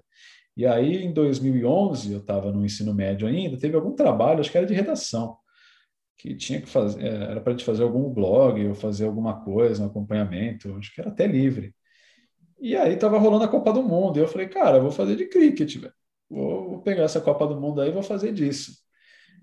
E 0.56 0.66
aí, 0.66 1.04
em 1.04 1.12
2011, 1.12 2.14
eu 2.14 2.20
estava 2.20 2.52
no 2.52 2.66
ensino 2.66 2.94
médio 2.94 3.28
ainda, 3.28 3.58
teve 3.58 3.76
algum 3.76 3.94
trabalho, 3.94 4.40
acho 4.40 4.52
que 4.52 4.58
era 4.58 4.66
de 4.66 4.74
redação, 4.74 5.38
que 6.18 6.34
tinha 6.36 6.62
que 6.62 6.68
fazer, 6.70 7.04
é, 7.04 7.32
era 7.32 7.42
para 7.42 7.54
a 7.54 7.56
gente 7.56 7.66
fazer 7.66 7.84
algum 7.84 8.10
blog 8.14 8.66
ou 8.68 8.74
fazer 8.74 9.06
alguma 9.06 9.44
coisa, 9.44 9.84
um 9.84 9.88
acompanhamento, 9.88 10.74
acho 10.78 10.94
que 10.94 11.02
era 11.02 11.10
até 11.10 11.28
livre. 11.28 11.76
E 12.60 12.76
aí 12.76 12.94
estava 12.94 13.18
rolando 13.18 13.44
a 13.44 13.50
Copa 13.50 13.74
do 13.74 13.84
Mundo, 13.84 14.18
e 14.18 14.22
eu 14.22 14.28
falei, 14.28 14.48
cara, 14.48 14.78
eu 14.78 14.82
vou 14.82 14.92
fazer 14.92 15.16
de 15.18 15.26
cricket, 15.28 15.78
velho. 15.78 15.94
Vou 16.30 16.82
pegar 16.82 17.04
essa 17.04 17.22
Copa 17.22 17.46
do 17.48 17.60
Mundo 17.60 17.82
aí 17.82 17.90
e 17.90 17.94
vou 17.94 18.04
fazer 18.04 18.32
disso. 18.34 18.74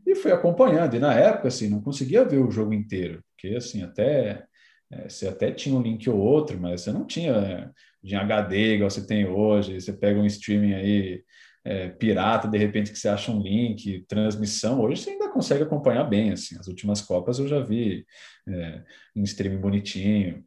E 0.06 0.14
fui 0.14 0.32
acompanhando, 0.32 0.96
e 0.96 0.98
na 0.98 1.14
época, 1.14 1.48
assim, 1.48 1.68
não 1.68 1.80
conseguia 1.80 2.24
ver 2.24 2.38
o 2.38 2.50
jogo 2.50 2.72
inteiro, 2.72 3.22
porque, 3.30 3.54
assim, 3.54 3.82
até 3.82 4.46
é, 4.92 5.08
você 5.08 5.26
até 5.28 5.50
tinha 5.50 5.74
um 5.74 5.82
link 5.82 6.08
ou 6.08 6.18
outro, 6.18 6.60
mas 6.60 6.82
você 6.82 6.92
não 6.92 7.06
tinha 7.06 7.32
é, 7.32 7.70
de 8.02 8.14
HD 8.14 8.74
igual 8.74 8.90
você 8.90 9.06
tem 9.06 9.26
hoje. 9.26 9.80
Você 9.80 9.92
pega 9.92 10.20
um 10.20 10.26
streaming 10.26 10.74
aí 10.74 11.24
é, 11.64 11.88
pirata, 11.88 12.46
de 12.46 12.58
repente 12.58 12.92
que 12.92 12.98
você 12.98 13.08
acha 13.08 13.32
um 13.32 13.40
link, 13.40 14.04
transmissão. 14.06 14.80
Hoje 14.80 15.02
você 15.02 15.10
ainda 15.10 15.30
consegue 15.30 15.62
acompanhar 15.62 16.04
bem. 16.04 16.32
Assim, 16.32 16.58
as 16.58 16.66
últimas 16.66 17.00
Copas 17.00 17.38
eu 17.38 17.48
já 17.48 17.60
vi 17.60 18.04
é, 18.46 18.82
em 19.16 19.22
streaming 19.22 19.60
bonitinho. 19.60 20.44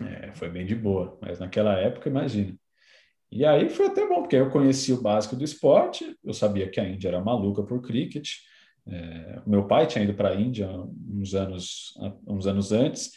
É, 0.00 0.32
foi 0.34 0.48
bem 0.48 0.64
de 0.64 0.74
boa, 0.74 1.18
mas 1.20 1.38
naquela 1.40 1.76
época, 1.78 2.08
imagina. 2.08 2.56
E 3.30 3.44
aí 3.44 3.68
foi 3.68 3.86
até 3.86 4.06
bom, 4.06 4.20
porque 4.22 4.36
eu 4.36 4.50
conheci 4.50 4.92
o 4.92 5.00
básico 5.00 5.34
do 5.34 5.42
esporte, 5.42 6.16
eu 6.22 6.34
sabia 6.34 6.68
que 6.68 6.78
a 6.78 6.88
Índia 6.88 7.08
era 7.08 7.20
maluca 7.20 7.62
por 7.62 7.80
cricket. 7.82 8.28
É, 8.86 9.40
meu 9.46 9.66
pai 9.66 9.86
tinha 9.86 10.04
ido 10.04 10.14
para 10.14 10.30
a 10.30 10.34
Índia 10.34 10.68
uns 11.08 11.34
anos, 11.34 11.94
uns 12.26 12.46
anos 12.46 12.72
antes, 12.72 13.10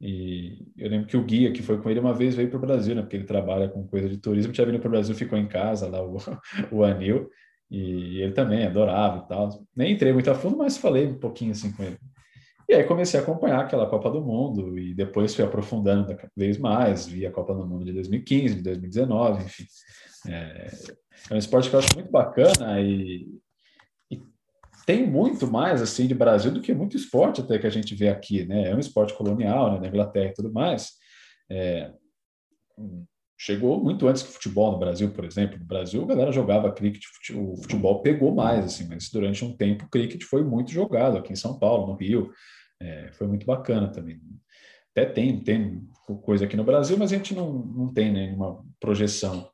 e 0.00 0.66
eu 0.76 0.90
lembro 0.90 1.06
que 1.06 1.16
o 1.16 1.24
guia 1.24 1.52
que 1.52 1.62
foi 1.62 1.80
com 1.80 1.88
ele 1.88 2.00
uma 2.00 2.14
vez 2.14 2.34
veio 2.34 2.48
para 2.48 2.58
o 2.58 2.60
Brasil, 2.60 2.94
né? 2.94 3.02
Porque 3.02 3.16
ele 3.16 3.24
trabalha 3.24 3.68
com 3.68 3.86
coisa 3.86 4.08
de 4.08 4.18
turismo, 4.18 4.52
tinha 4.52 4.66
vindo 4.66 4.78
para 4.78 4.88
o 4.88 4.90
Brasil, 4.90 5.14
ficou 5.14 5.38
em 5.38 5.46
casa 5.46 5.88
lá, 5.88 6.02
o, 6.02 6.16
o 6.70 6.84
Anil, 6.84 7.30
e 7.70 8.20
ele 8.20 8.32
também 8.32 8.66
adorava 8.66 9.24
e 9.24 9.28
tal. 9.28 9.66
Nem 9.74 9.92
entrei 9.92 10.12
muito 10.12 10.30
a 10.30 10.34
fundo, 10.34 10.56
mas 10.56 10.76
falei 10.76 11.06
um 11.06 11.18
pouquinho 11.18 11.52
assim 11.52 11.72
com 11.72 11.82
ele. 11.82 11.98
E 12.68 12.74
aí 12.74 12.84
comecei 12.84 13.20
a 13.20 13.22
acompanhar 13.22 13.60
aquela 13.60 13.86
Copa 13.86 14.10
do 14.10 14.22
Mundo, 14.22 14.78
e 14.78 14.94
depois 14.94 15.34
fui 15.34 15.44
aprofundando 15.44 16.14
cada 16.16 16.32
vez 16.36 16.58
mais, 16.58 17.06
vi 17.06 17.26
a 17.26 17.30
Copa 17.30 17.54
do 17.54 17.66
Mundo 17.66 17.84
de 17.84 17.92
2015, 17.92 18.56
de 18.56 18.62
2019, 18.62 19.44
enfim. 19.44 19.64
É, 20.26 20.70
é 21.30 21.34
um 21.34 21.38
esporte 21.38 21.68
que 21.68 21.76
eu 21.76 21.80
acho 21.80 21.94
muito 21.94 22.10
bacana 22.10 22.80
e, 22.80 23.28
tem 24.86 25.06
muito 25.06 25.50
mais 25.50 25.80
assim 25.80 26.06
de 26.06 26.14
Brasil 26.14 26.52
do 26.52 26.60
que 26.60 26.74
muito 26.74 26.96
esporte 26.96 27.40
até 27.40 27.58
que 27.58 27.66
a 27.66 27.70
gente 27.70 27.94
vê 27.94 28.08
aqui, 28.08 28.44
né? 28.44 28.70
É 28.70 28.74
um 28.74 28.78
esporte 28.78 29.14
colonial, 29.14 29.72
né, 29.72 29.80
na 29.80 29.88
Inglaterra 29.88 30.30
e 30.30 30.34
tudo 30.34 30.52
mais. 30.52 30.92
É, 31.50 31.92
chegou 33.38 33.82
muito 33.82 34.06
antes 34.06 34.22
que 34.22 34.32
futebol 34.32 34.72
no 34.72 34.78
Brasil, 34.78 35.10
por 35.10 35.24
exemplo. 35.24 35.58
No 35.58 35.64
Brasil, 35.64 36.02
a 36.02 36.06
galera 36.06 36.32
jogava 36.32 36.72
cricket, 36.72 37.02
o 37.34 37.56
futebol 37.56 38.02
pegou 38.02 38.34
mais, 38.34 38.64
assim, 38.64 38.86
mas 38.88 39.10
durante 39.10 39.44
um 39.44 39.56
tempo 39.56 39.84
o 39.84 39.90
cricket 39.90 40.22
foi 40.24 40.42
muito 40.42 40.70
jogado 40.70 41.18
aqui 41.18 41.32
em 41.32 41.36
São 41.36 41.58
Paulo, 41.58 41.86
no 41.86 41.94
Rio. 41.94 42.30
É, 42.80 43.10
foi 43.12 43.26
muito 43.26 43.46
bacana 43.46 43.88
também. 43.88 44.20
Até 44.90 45.06
tem, 45.06 45.40
tem 45.40 45.88
coisa 46.22 46.44
aqui 46.44 46.56
no 46.56 46.64
Brasil, 46.64 46.96
mas 46.96 47.12
a 47.12 47.16
gente 47.16 47.34
não, 47.34 47.52
não 47.52 47.92
tem 47.92 48.12
nenhuma 48.12 48.64
projeção. 48.78 49.48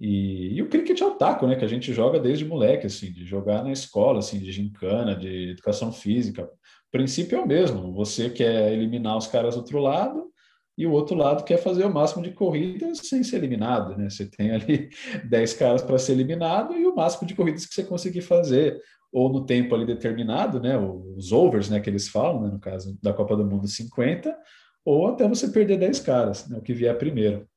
E, 0.00 0.54
e, 0.54 0.62
o 0.62 0.68
cricket 0.68 1.00
é 1.00 1.04
o 1.04 1.16
taco, 1.16 1.46
né? 1.46 1.56
Que 1.56 1.64
a 1.64 1.68
gente 1.68 1.92
joga 1.92 2.20
desde 2.20 2.44
moleque, 2.44 2.86
assim, 2.86 3.12
de 3.12 3.24
jogar 3.24 3.64
na 3.64 3.72
escola, 3.72 4.20
assim, 4.20 4.38
de 4.38 4.52
gincana, 4.52 5.16
de 5.16 5.50
educação 5.50 5.90
física. 5.90 6.44
O 6.44 6.90
princípio 6.90 7.36
é 7.36 7.40
o 7.40 7.46
mesmo. 7.46 7.92
Você 7.94 8.30
quer 8.30 8.72
eliminar 8.72 9.16
os 9.16 9.26
caras 9.26 9.54
do 9.54 9.60
outro 9.60 9.78
lado 9.78 10.28
e 10.76 10.86
o 10.86 10.92
outro 10.92 11.16
lado 11.16 11.42
quer 11.42 11.56
fazer 11.56 11.84
o 11.84 11.92
máximo 11.92 12.22
de 12.22 12.30
corridas 12.30 12.98
sem 12.98 13.24
ser 13.24 13.36
eliminado, 13.38 13.96
né? 13.96 14.08
Você 14.08 14.26
tem 14.26 14.52
ali 14.52 14.88
10 15.28 15.54
caras 15.54 15.82
para 15.82 15.98
ser 15.98 16.12
eliminado 16.12 16.74
e 16.74 16.86
o 16.86 16.94
máximo 16.94 17.26
de 17.26 17.34
corridas 17.34 17.66
que 17.66 17.74
você 17.74 17.82
conseguir 17.82 18.20
fazer, 18.20 18.80
ou 19.12 19.32
no 19.32 19.44
tempo 19.44 19.74
ali 19.74 19.84
determinado, 19.84 20.60
né? 20.60 20.78
Os 20.78 21.32
overs, 21.32 21.68
né? 21.68 21.80
Que 21.80 21.90
eles 21.90 22.08
falam, 22.08 22.42
né? 22.42 22.50
No 22.52 22.60
caso 22.60 22.96
da 23.02 23.12
Copa 23.12 23.36
do 23.36 23.44
Mundo 23.44 23.66
50, 23.66 24.36
ou 24.84 25.08
até 25.08 25.26
você 25.26 25.48
perder 25.48 25.78
10 25.78 25.98
caras, 26.00 26.48
né? 26.48 26.56
O 26.58 26.62
que 26.62 26.72
vier 26.72 26.96
primeiro. 26.96 27.48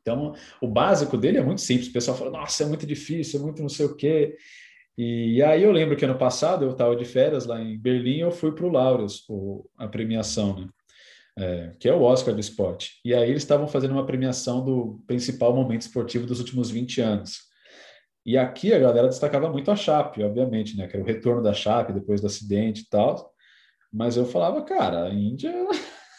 Então, 0.00 0.34
o 0.60 0.66
básico 0.66 1.16
dele 1.16 1.38
é 1.38 1.42
muito 1.42 1.60
simples. 1.60 1.88
O 1.88 1.92
pessoal 1.92 2.16
fala, 2.16 2.30
nossa, 2.30 2.62
é 2.62 2.66
muito 2.66 2.86
difícil, 2.86 3.40
é 3.40 3.42
muito 3.42 3.62
não 3.62 3.68
sei 3.68 3.86
o 3.86 3.94
quê. 3.94 4.36
E, 4.96 5.42
aí 5.42 5.62
eu 5.62 5.72
lembro 5.72 5.96
que 5.96 6.04
ano 6.04 6.18
passado 6.18 6.64
eu 6.64 6.72
estava 6.72 6.94
de 6.94 7.04
férias 7.04 7.46
lá 7.46 7.60
em 7.60 7.78
Berlim 7.78 8.18
eu 8.18 8.30
fui 8.30 8.52
para 8.52 8.66
o 8.66 8.70
Laureus, 8.70 9.24
a 9.78 9.88
premiação, 9.88 10.60
né? 10.60 10.68
É, 11.38 11.74
que 11.78 11.88
é 11.88 11.94
o 11.94 12.02
Oscar 12.02 12.34
do 12.34 12.40
esporte. 12.40 13.00
E 13.04 13.14
aí 13.14 13.30
eles 13.30 13.42
estavam 13.42 13.66
fazendo 13.66 13.92
uma 13.92 14.04
premiação 14.04 14.62
do 14.62 15.00
principal 15.06 15.54
momento 15.54 15.82
esportivo 15.82 16.26
dos 16.26 16.38
últimos 16.38 16.70
20 16.70 17.00
anos. 17.00 17.38
E 18.26 18.36
aqui 18.36 18.74
a 18.74 18.78
galera 18.78 19.08
destacava 19.08 19.48
muito 19.48 19.70
a 19.70 19.76
Chape, 19.76 20.22
obviamente, 20.22 20.76
né? 20.76 20.86
Que 20.86 20.96
era 20.96 21.02
o 21.02 21.06
retorno 21.06 21.42
da 21.42 21.54
Chape 21.54 21.94
depois 21.94 22.20
do 22.20 22.26
acidente 22.26 22.82
e 22.82 22.88
tal. 22.90 23.32
Mas 23.90 24.16
eu 24.16 24.26
falava, 24.26 24.62
cara, 24.62 25.04
a 25.04 25.14
Índia 25.14 25.52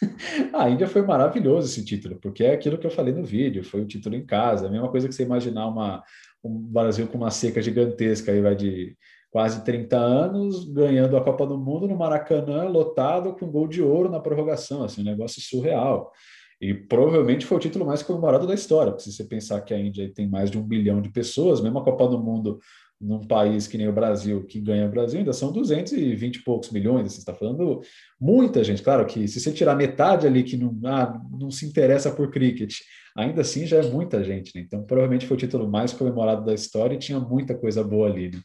a 0.54 0.70
Índia 0.70 0.88
foi 0.88 1.02
maravilhoso 1.02 1.68
esse 1.68 1.86
título, 1.86 2.18
porque 2.22 2.43
é 2.43 2.54
aquilo 2.54 2.78
que 2.78 2.88
eu 2.88 2.91
falei 2.91 3.14
no 3.14 3.24
vídeo, 3.24 3.64
foi 3.64 3.82
o 3.82 3.88
título 3.88 4.16
em 4.16 4.26
casa, 4.26 4.68
a 4.68 4.70
mesma 4.70 4.89
coisa 4.89 5.08
que 5.08 5.14
você 5.14 5.24
imaginar 5.24 5.68
uma, 5.68 6.04
um 6.43 6.58
Brasil 6.58 7.08
com 7.08 7.18
uma 7.18 7.32
seca 7.32 7.62
gigantesca, 7.62 8.32
aí 8.32 8.41
vai 8.41 8.56
de 8.56 8.97
quase 9.32 9.64
30 9.64 9.97
anos, 9.97 10.66
ganhando 10.66 11.16
a 11.16 11.24
Copa 11.24 11.45
do 11.47 11.58
Mundo 11.58 11.88
no 11.88 11.95
Maracanã, 11.95 12.64
lotado, 12.66 13.34
com 13.34 13.49
gol 13.49 13.68
de 13.68 13.82
ouro 13.82 14.10
na 14.10 14.20
prorrogação, 14.20 14.84
assim, 14.84 15.02
um 15.02 15.06
negócio 15.06 15.41
surreal. 15.41 16.12
E 16.60 16.74
provavelmente 16.74 17.45
foi 17.45 17.58
o 17.58 17.62
título 17.62 17.86
mais 17.86 18.04
comemorado 18.04 18.45
da 18.45 18.54
história, 18.54 18.91
porque 18.91 19.06
se 19.06 19.14
você 19.14 19.24
pensar 19.24 19.62
que 19.62 19.74
a 19.74 19.80
Índia 19.80 20.12
tem 20.14 20.28
mais 20.28 20.52
de 20.52 20.60
um 20.60 20.62
bilhão 20.62 21.02
de 21.02 21.10
pessoas, 21.10 21.62
mesmo 21.62 21.80
a 21.80 21.84
Copa 21.84 22.08
do 22.08 22.20
Mundo 22.20 22.60
num 23.02 23.20
país 23.26 23.68
que 23.68 23.78
nem 23.78 23.88
o 23.88 23.93
Brasil, 23.93 24.45
que 24.45 24.60
ganha 24.60 24.86
o 24.86 24.91
Brasil, 24.91 25.20
ainda 25.20 25.34
são 25.34 25.52
220 25.52 26.36
e 26.36 26.43
poucos 26.43 26.70
milhões. 26.70 27.14
Você 27.14 27.20
está 27.20 27.34
falando 27.34 27.82
muita 28.20 28.64
gente. 28.64 28.84
Claro 28.84 29.06
que 29.06 29.28
se 29.28 29.39
você 29.39 29.52
tirar 29.52 29.76
metade 29.76 30.28
ali 30.28 30.43
que 30.43 30.56
não, 30.56 30.78
ah, 30.86 31.20
não 31.39 31.49
se 31.49 31.66
interessa 31.66 32.12
por 32.12 32.30
cricket, 32.30 32.76
ainda 33.16 33.41
assim 33.41 33.66
já 33.66 33.78
é 33.78 33.84
muita 33.84 34.24
gente. 34.24 34.56
Né? 34.56 34.62
Então, 34.62 34.84
provavelmente 34.84 35.26
foi 35.26 35.36
o 35.36 35.39
título 35.39 35.68
mais 35.68 35.91
comemorado 35.91 36.45
da 36.45 36.54
história 36.54 36.95
e 36.95 36.99
tinha 36.99 37.20
muita 37.20 37.56
coisa 37.56 37.84
boa 37.84 38.08
ali. 38.08 38.30
Né? 38.30 38.39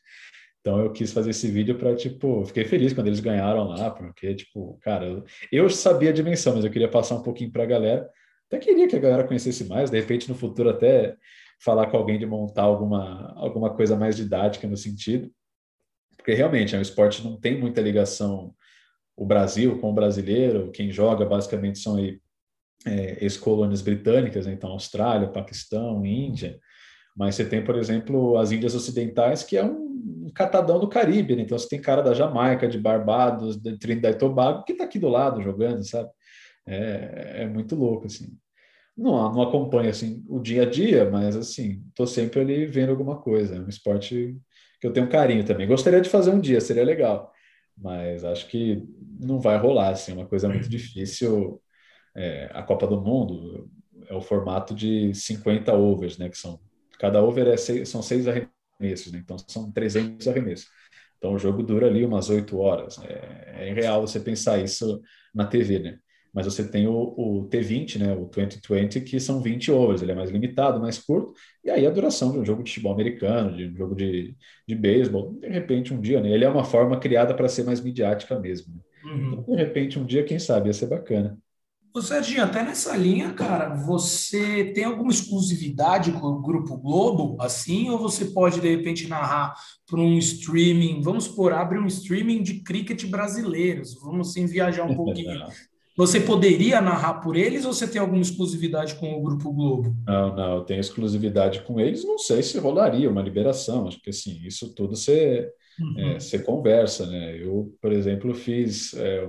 Então 0.67 0.81
eu 0.81 0.91
quis 0.91 1.13
fazer 1.13 1.31
esse 1.31 1.49
vídeo 1.49 1.77
para, 1.77 1.95
tipo, 1.95 2.45
fiquei 2.45 2.65
feliz 2.65 2.93
quando 2.93 3.07
eles 3.07 3.21
ganharam 3.21 3.69
lá, 3.69 3.89
porque, 3.89 4.35
tipo, 4.35 4.77
cara, 4.83 5.23
eu 5.53 5.71
sabia 5.71 6.11
a 6.11 6.13
dimensão, 6.13 6.57
mas 6.57 6.65
eu 6.65 6.71
queria 6.73 6.89
passar 6.89 7.15
um 7.15 7.23
pouquinho 7.23 7.53
para 7.53 7.63
a 7.63 7.67
galera. 7.67 8.11
Até 8.49 8.59
queria 8.59 8.89
que 8.89 8.97
a 8.97 8.99
galera 8.99 9.23
conhecesse 9.23 9.65
mais, 9.65 9.91
de 9.91 10.01
repente 10.01 10.29
no 10.29 10.35
futuro 10.35 10.69
até 10.69 11.15
falar 11.59 11.91
com 11.91 11.97
alguém 11.97 12.19
de 12.19 12.27
montar 12.27 12.63
alguma, 12.63 13.33
alguma 13.37 13.75
coisa 13.75 13.97
mais 13.97 14.17
didática 14.17 14.67
no 14.67 14.77
sentido. 14.77 15.31
Porque 16.17 16.35
realmente 16.35 16.75
é 16.75 16.79
um 16.79 16.83
esporte 16.83 17.25
não 17.25 17.39
tem 17.39 17.59
muita 17.59 17.81
ligação 17.81 18.55
o 19.17 19.25
Brasil 19.25 19.79
com 19.81 19.91
o 19.91 19.95
brasileiro, 19.95 20.71
quem 20.71 20.93
joga 20.93 21.25
basicamente 21.25 21.79
são 21.79 21.97
aí, 21.97 22.21
é, 22.85 23.25
ex-colônias 23.25 23.81
britânicas, 23.81 24.47
né? 24.47 24.53
então 24.53 24.71
Austrália, 24.71 25.29
Paquistão, 25.29 26.05
Índia, 26.05 26.61
mas 27.17 27.35
você 27.35 27.49
tem, 27.49 27.65
por 27.65 27.77
exemplo, 27.77 28.37
as 28.37 28.53
Índias 28.53 28.75
Ocidentais, 28.75 29.43
que 29.43 29.57
é 29.57 29.65
um 29.65 30.31
catadão 30.35 30.79
do 30.79 30.89
Caribe, 30.89 31.35
né? 31.35 31.43
então 31.43 31.59
você 31.59 31.69
tem 31.69 31.81
cara 31.81 32.03
da 32.03 32.13
Jamaica, 32.13 32.69
de 32.69 32.79
Barbados, 32.79 33.57
de 33.57 33.79
Trinidad 33.79 34.15
e 34.15 34.19
Tobago, 34.19 34.65
que 34.65 34.73
está 34.73 34.85
aqui 34.85 34.99
do 34.99 35.09
lado 35.09 35.41
jogando, 35.41 35.83
sabe? 35.83 36.11
É, 36.67 37.43
é 37.43 37.47
muito 37.47 37.75
louco, 37.75 38.07
assim. 38.07 38.37
Não, 38.97 39.33
não 39.33 39.43
acompanho, 39.43 39.91
assim, 39.91 40.25
o 40.29 40.41
dia 40.41 40.63
a 40.63 40.71
dia, 40.71 41.11
mas, 41.11 41.37
assim, 41.37 41.83
estou 41.89 42.07
sempre 42.07 42.41
ali 42.41 42.67
vendo 42.67 42.91
alguma 42.91 43.21
coisa. 43.21 43.57
É 43.57 43.61
um 43.61 43.69
esporte 43.69 44.37
que 44.81 44.87
eu 44.87 44.93
tenho 44.93 45.09
carinho 45.09 45.45
também. 45.45 45.67
Gostaria 45.67 46.01
de 46.01 46.09
fazer 46.09 46.31
um 46.31 46.41
dia, 46.41 46.61
seria 46.61 46.85
legal, 46.85 47.33
mas 47.77 48.25
acho 48.25 48.49
que 48.49 48.83
não 49.21 49.39
vai 49.41 49.59
rolar, 49.59 49.91
assim, 49.91 50.13
é 50.13 50.15
uma 50.15 50.27
coisa 50.27 50.49
muito 50.49 50.69
difícil. 50.69 51.61
É, 52.17 52.51
a 52.55 52.63
Copa 52.63 52.87
do 52.87 53.01
Mundo 53.01 53.71
é 54.09 54.15
o 54.15 54.23
formato 54.23 54.75
de 54.75 55.13
50 55.15 55.75
overs, 55.75 56.17
né, 56.19 56.29
que 56.31 56.39
são 56.39 56.59
Cada 56.99 57.23
over 57.23 57.47
é 57.49 57.57
seis, 57.57 57.89
são 57.89 58.03
seis 58.03 58.27
arremessos, 58.27 59.13
né? 59.13 59.19
então 59.23 59.37
são 59.47 59.71
300 59.71 60.27
arremessos. 60.29 60.69
Então 61.19 61.35
o 61.35 61.39
jogo 61.39 61.63
dura 61.63 61.87
ali 61.87 62.05
umas 62.05 62.29
oito 62.29 62.59
horas. 62.59 62.99
É, 62.99 63.69
é 63.69 63.73
real 63.73 64.07
você 64.07 64.21
pensar 64.21 64.59
isso 64.59 65.01
na 65.35 65.47
TV, 65.47 65.79
né? 65.79 65.99
Mas 66.37 66.45
você 66.45 66.63
tem 66.69 66.87
o, 66.87 67.15
o, 67.17 67.49
T20, 67.49 67.99
né? 67.99 68.13
O 68.13 68.27
2020, 68.27 69.01
que 69.01 69.19
são 69.19 69.41
20 69.41 69.73
overs. 69.73 70.03
Ele 70.03 70.13
é 70.13 70.15
mais 70.15 70.29
limitado, 70.29 70.79
mais 70.79 70.99
curto. 70.99 71.33
E 71.65 71.71
aí 71.71 71.87
a 71.87 71.91
duração 71.91 72.31
de 72.31 72.39
um 72.39 72.45
jogo 72.45 72.63
de 72.63 72.71
futebol 72.71 72.93
americano, 72.93 73.57
de 73.57 73.69
um 73.69 73.75
jogo 73.75 73.95
de, 73.95 74.37
de 74.69 74.75
beisebol, 74.75 75.33
de 75.41 75.49
repente 75.49 75.95
um 75.95 76.01
dia, 76.01 76.21
né? 76.21 76.31
Ele 76.31 76.45
é 76.45 76.49
uma 76.49 76.63
forma 76.63 77.01
criada 77.01 77.33
para 77.33 77.49
ser 77.49 77.65
mais 77.65 77.81
midiática 77.81 78.39
mesmo. 78.39 78.75
Né? 78.75 78.81
Uhum. 79.11 79.33
Então, 79.33 79.57
de 79.57 79.63
repente 79.63 79.99
um 79.99 80.05
dia, 80.05 80.25
quem 80.25 80.39
sabe, 80.39 80.69
ia 80.69 80.75
ser 80.75 80.89
bacana. 80.89 81.39
Ô, 81.95 82.03
Serginho, 82.03 82.45
até 82.45 82.63
nessa 82.63 82.95
linha, 82.95 83.33
cara, 83.33 83.75
você 83.75 84.65
tem 84.75 84.85
alguma 84.85 85.11
exclusividade 85.11 86.13
com 86.13 86.27
o 86.27 86.43
Grupo 86.43 86.77
Globo, 86.77 87.39
assim, 87.41 87.89
ou 87.89 87.99
você 87.99 88.27
pode, 88.27 88.61
de 88.61 88.69
repente, 88.69 89.09
narrar 89.09 89.55
para 89.87 89.99
um 89.99 90.19
streaming, 90.19 91.01
vamos 91.01 91.25
supor, 91.25 91.55
abre 91.55 91.79
um 91.79 91.87
streaming 91.87 92.43
de 92.43 92.63
cricket 92.63 93.07
brasileiros, 93.07 93.95
vamos 93.95 94.29
assim, 94.29 94.45
viajar 94.45 94.85
um 94.85 94.93
pouquinho. 94.95 95.47
Você 95.97 96.21
poderia 96.21 96.81
narrar 96.81 97.15
por 97.15 97.37
eles 97.37 97.65
ou 97.65 97.73
você 97.73 97.89
tem 97.89 97.99
alguma 97.99 98.21
exclusividade 98.21 98.97
com 98.97 99.15
o 99.15 99.23
Grupo 99.23 99.51
Globo? 99.51 99.97
Não, 100.07 100.37
não, 100.37 100.57
eu 100.57 100.61
tenho 100.63 100.79
exclusividade 100.79 101.63
com 101.63 101.81
eles, 101.81 102.05
não 102.05 102.19
sei 102.19 102.43
se 102.43 102.59
rolaria 102.59 103.09
uma 103.09 103.23
liberação, 103.23 103.89
acho 103.89 104.01
que 104.03 104.11
assim, 104.11 104.39
isso 104.45 104.75
tudo 104.75 104.95
você, 104.95 105.51
uhum. 105.81 105.95
é, 105.99 106.21
você 106.21 106.39
conversa, 106.39 107.07
né? 107.07 107.43
Eu, 107.43 107.75
por 107.81 107.93
exemplo, 107.93 108.35
fiz 108.35 108.93
é, 108.93 109.27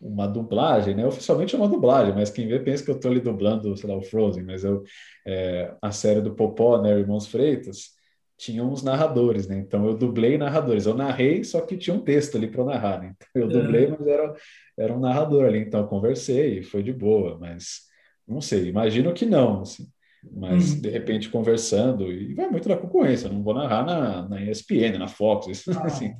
uma 0.00 0.28
dublagem, 0.28 0.94
né? 0.94 1.04
Oficialmente 1.04 1.56
é 1.56 1.58
uma 1.58 1.68
dublagem, 1.68 2.14
mas 2.14 2.30
quem 2.30 2.46
vê 2.46 2.60
pensa 2.60 2.84
que 2.84 2.90
eu 2.90 2.96
estou 2.96 3.10
ali 3.10 3.20
dublando, 3.20 3.76
sei 3.76 3.90
lá, 3.90 3.96
o 3.96 4.02
Frozen, 4.02 4.44
mas 4.44 4.62
eu, 4.62 4.84
é, 5.26 5.74
a 5.82 5.90
série 5.90 6.20
do 6.20 6.36
Popó, 6.36 6.80
né, 6.80 6.96
Irmãos 6.96 7.26
Freitas, 7.26 7.95
tinha 8.36 8.62
uns 8.62 8.82
narradores, 8.82 9.46
né? 9.46 9.58
Então 9.58 9.86
eu 9.86 9.96
dublei 9.96 10.36
narradores. 10.36 10.86
Eu 10.86 10.94
narrei, 10.94 11.42
só 11.42 11.60
que 11.60 11.76
tinha 11.76 11.94
um 11.94 12.00
texto 12.00 12.36
ali 12.36 12.48
para 12.48 12.64
narrar, 12.64 13.00
né? 13.00 13.14
Então 13.16 13.42
eu 13.42 13.48
dublei, 13.48 13.88
mas 13.88 14.06
era, 14.06 14.34
era 14.78 14.94
um 14.94 15.00
narrador 15.00 15.44
ali, 15.46 15.60
então 15.60 15.80
eu 15.80 15.86
conversei 15.86 16.58
e 16.58 16.62
foi 16.62 16.82
de 16.82 16.92
boa, 16.92 17.38
mas 17.38 17.86
não 18.26 18.40
sei, 18.40 18.68
imagino 18.68 19.14
que 19.14 19.24
não, 19.24 19.62
assim. 19.62 19.86
Mas 20.32 20.72
uhum. 20.72 20.80
de 20.80 20.88
repente 20.90 21.30
conversando, 21.30 22.10
e 22.10 22.34
vai 22.34 22.50
muito 22.50 22.68
da 22.68 22.76
concorrência, 22.76 23.28
não 23.28 23.42
vou 23.42 23.54
narrar 23.54 23.86
na, 23.86 24.28
na 24.28 24.42
ESPN, 24.42 24.98
na 24.98 25.06
Fox, 25.06 25.46
isso, 25.46 25.70
ah. 25.78 25.86
assim. 25.86 26.12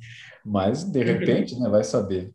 Mas 0.45 0.83
de 0.83 1.03
repente, 1.03 1.59
né, 1.59 1.69
vai 1.69 1.83
saber. 1.83 2.31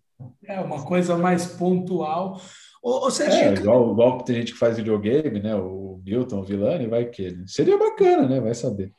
É 0.47 0.61
uma 0.61 0.85
coisa 0.85 1.16
mais 1.16 1.47
pontual. 1.47 2.41
Ou, 2.83 3.05
ou 3.05 3.11
seja, 3.11 3.33
é, 3.33 3.55
igual, 3.55 3.93
igual 3.93 4.22
tem 4.22 4.37
gente 4.37 4.53
que 4.53 4.59
faz 4.59 4.76
videogame, 4.76 5.41
né? 5.41 5.55
O 5.55 6.01
Milton, 6.05 6.41
o 6.41 6.45
Villani, 6.45 6.87
vai 6.87 7.07
que 7.07 7.22
ele. 7.22 7.49
Seria 7.49 7.78
bacana, 7.78 8.28
né? 8.28 8.41
Vai 8.41 8.55
saber. 8.55 8.93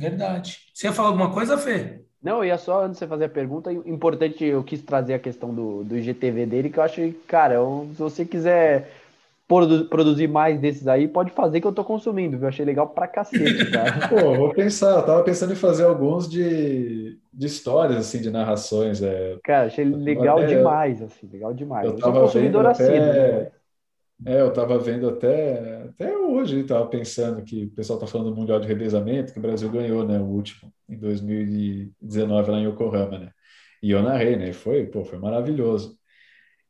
Verdade. 0.00 0.58
Você 0.72 0.86
ia 0.86 0.94
falar 0.94 1.08
alguma 1.08 1.30
coisa, 1.30 1.58
Fê? 1.58 2.00
Não, 2.22 2.42
ia 2.42 2.56
só, 2.56 2.84
antes 2.84 2.92
de 2.92 2.98
você 3.00 3.06
fazer 3.06 3.24
a 3.26 3.28
pergunta, 3.28 3.70
importante, 3.70 4.44
eu 4.44 4.64
quis 4.64 4.82
trazer 4.82 5.12
a 5.12 5.18
questão 5.18 5.54
do, 5.54 5.84
do 5.84 5.96
IGTV 5.98 6.46
dele, 6.46 6.70
que 6.70 6.78
eu 6.78 6.82
acho 6.82 6.96
que, 6.96 7.12
cara, 7.26 7.56
se 7.94 7.98
você 7.98 8.24
quiser 8.24 8.90
produzir 9.46 10.28
mais 10.28 10.60
desses 10.60 10.86
aí, 10.86 11.08
pode 11.08 11.32
fazer 11.32 11.60
que 11.60 11.66
eu 11.66 11.72
tô 11.72 11.84
consumindo, 11.84 12.38
viu? 12.38 12.48
Achei 12.48 12.64
legal 12.64 12.88
pra 12.88 13.08
cacete, 13.08 13.70
cara. 13.70 14.06
Pô, 14.08 14.34
vou 14.34 14.54
pensar, 14.54 14.96
eu 14.96 15.04
tava 15.04 15.22
pensando 15.22 15.52
em 15.52 15.56
fazer 15.56 15.84
alguns 15.84 16.28
de, 16.28 17.18
de 17.32 17.46
histórias, 17.46 17.98
assim, 17.98 18.22
de 18.22 18.30
narrações. 18.30 19.02
É... 19.02 19.38
Cara, 19.42 19.66
achei 19.66 19.84
legal 19.84 20.38
até, 20.38 20.46
demais, 20.46 21.02
assim, 21.02 21.28
legal 21.30 21.52
demais. 21.52 21.84
Eu, 21.86 21.92
eu 21.92 21.98
tava 21.98 22.26
vendo 22.26 22.60
até... 22.60 23.00
né? 23.00 23.50
É, 24.26 24.40
eu 24.40 24.52
tava 24.52 24.78
vendo 24.78 25.08
até, 25.08 25.82
até 25.84 26.16
hoje, 26.16 26.62
tava 26.64 26.86
pensando 26.88 27.42
que 27.42 27.64
o 27.64 27.70
pessoal 27.70 27.98
tá 27.98 28.06
falando 28.06 28.30
do 28.30 28.36
Mundial 28.36 28.60
de 28.60 28.68
Revezamento, 28.68 29.32
que 29.32 29.38
o 29.38 29.42
Brasil 29.42 29.70
ganhou, 29.70 30.06
né, 30.06 30.18
o 30.18 30.24
último, 30.24 30.72
em 30.88 30.98
2019 30.98 32.50
lá 32.50 32.58
em 32.58 32.66
Yokohama, 32.68 33.18
né? 33.18 33.30
E 33.82 33.90
eu 33.90 34.02
narrei, 34.02 34.36
né? 34.36 34.52
Foi, 34.52 34.86
pô, 34.86 35.04
foi 35.04 35.18
maravilhoso. 35.18 35.98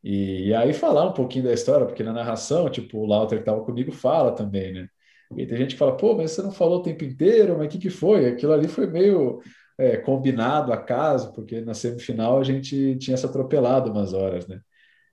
E, 0.03 0.49
e, 0.49 0.55
aí 0.55 0.73
falar 0.73 1.07
um 1.09 1.13
pouquinho 1.13 1.45
da 1.45 1.53
história, 1.53 1.87
porque 1.87 2.03
na 2.03 2.13
narração, 2.13 2.71
tipo, 2.71 2.99
o 2.99 3.07
Lauter 3.07 3.39
que 3.39 3.43
estava 3.43 3.65
comigo 3.65 3.93
fala 3.93 4.33
também, 4.35 4.73
né? 4.73 4.89
E 5.37 5.47
tem 5.47 5.59
gente 5.59 5.75
que 5.75 5.79
fala, 5.79 5.97
pô, 5.97 6.15
mas 6.17 6.33
você 6.33 6.43
não 6.43 6.53
falou 6.53 6.81
o 6.81 6.83
tempo 6.83 7.05
inteiro, 7.05 7.57
mas 7.59 7.67
o 7.69 7.71
que, 7.71 7.79
que 7.79 7.91
foi? 7.91 8.27
Aquilo 8.27 8.53
ali 8.53 8.69
foi 8.69 8.87
meio 8.87 9.41
é, 9.79 9.97
combinado, 9.97 10.73
acaso, 10.73 11.33
porque 11.35 11.61
na 11.61 11.75
semifinal 11.75 12.41
a 12.41 12.45
gente 12.45 12.97
tinha 12.99 13.17
se 13.17 13.27
atropelado 13.27 13.91
umas 13.91 14.13
horas, 14.15 14.47
né? 14.49 14.61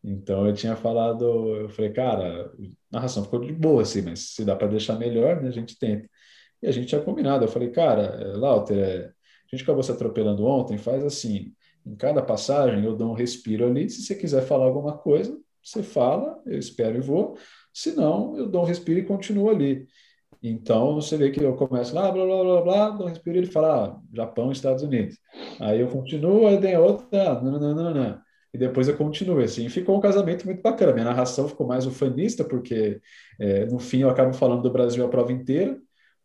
Então 0.04 0.46
eu 0.48 0.54
tinha 0.54 0.76
falado, 0.76 1.26
eu 1.56 1.70
falei, 1.70 1.92
cara, 1.92 2.46
a 2.46 2.96
narração 2.96 3.24
ficou 3.24 3.40
de 3.40 3.52
boa, 3.54 3.82
assim, 3.82 4.02
mas 4.02 4.20
se 4.36 4.46
dá 4.46 4.56
para 4.56 4.68
deixar 4.68 4.98
melhor, 4.98 5.42
né, 5.42 5.50
a 5.50 5.52
gente 5.52 5.78
tenta. 5.78 6.10
E 6.62 6.68
a 6.68 6.72
gente 6.72 6.88
tinha 6.88 7.02
combinado, 7.02 7.44
eu 7.46 7.50
falei, 7.50 7.70
cara, 7.70 8.36
Lauter, 8.38 8.78
é, 8.78 9.06
a 9.06 9.56
gente 9.56 9.64
acabou 9.64 9.84
se 9.84 9.92
atropelando 9.92 10.46
ontem, 10.46 10.78
faz 10.78 11.04
assim, 11.04 11.54
em 11.86 11.96
cada 11.96 12.22
passagem 12.22 12.84
eu 12.84 12.96
dou 12.96 13.12
um 13.12 13.14
respiro 13.14 13.66
ali. 13.66 13.90
Se 13.90 14.02
você 14.04 14.16
quiser 14.16 14.42
falar 14.44 14.66
alguma 14.66 14.98
coisa, 14.98 15.38
você 15.64 15.84
fala, 15.84 16.42
eu 16.46 16.58
espero 16.58 16.98
e 16.98 17.02
vou. 17.02 17.38
Se 17.74 17.94
não, 17.96 18.38
eu 18.38 18.48
dou 18.48 18.64
um 18.64 18.66
respiro 18.66 19.00
e 19.00 19.06
continuo 19.06 19.50
ali. 19.50 19.88
Então 20.42 20.96
você 20.96 21.18
vê 21.18 21.32
que 21.32 21.44
eu 21.44 21.56
começo 21.56 21.96
lá, 21.96 22.12
blá 22.12 22.26
blá 22.26 22.44
blá 22.44 22.62
blá, 22.62 22.90
dou 22.92 23.08
um 23.08 23.10
respiro 23.10 23.38
e 23.38 23.40
ele 23.40 23.52
fala 23.52 23.86
ah, 23.86 24.02
Japão, 24.14 24.52
Estados 24.52 24.84
Unidos. 24.84 25.18
Aí 25.60 25.82
eu 25.82 25.88
continuo, 25.88 26.48
aí 26.48 26.60
tem 26.60 26.78
outra, 26.78 27.32
ah, 27.32 28.22
e 28.58 28.60
depois 28.60 28.88
eu 28.88 28.98
continuo 28.98 29.40
assim. 29.40 29.70
Ficou 29.70 29.96
um 29.96 30.02
casamento 30.02 30.46
muito 30.46 30.62
bacana. 30.64 30.92
Minha 30.92 31.06
narração 31.06 31.48
ficou 31.48 31.68
mais 31.68 31.86
ufanista, 31.86 32.44
porque 32.44 33.00
é, 33.40 33.66
no 33.68 33.78
fim 33.80 34.00
eu 34.02 34.10
acabo 34.10 34.34
falando 34.34 34.64
do 34.64 34.72
Brasil 34.72 35.06
a 35.06 35.10
prova 35.10 35.32
inteira, 35.32 35.78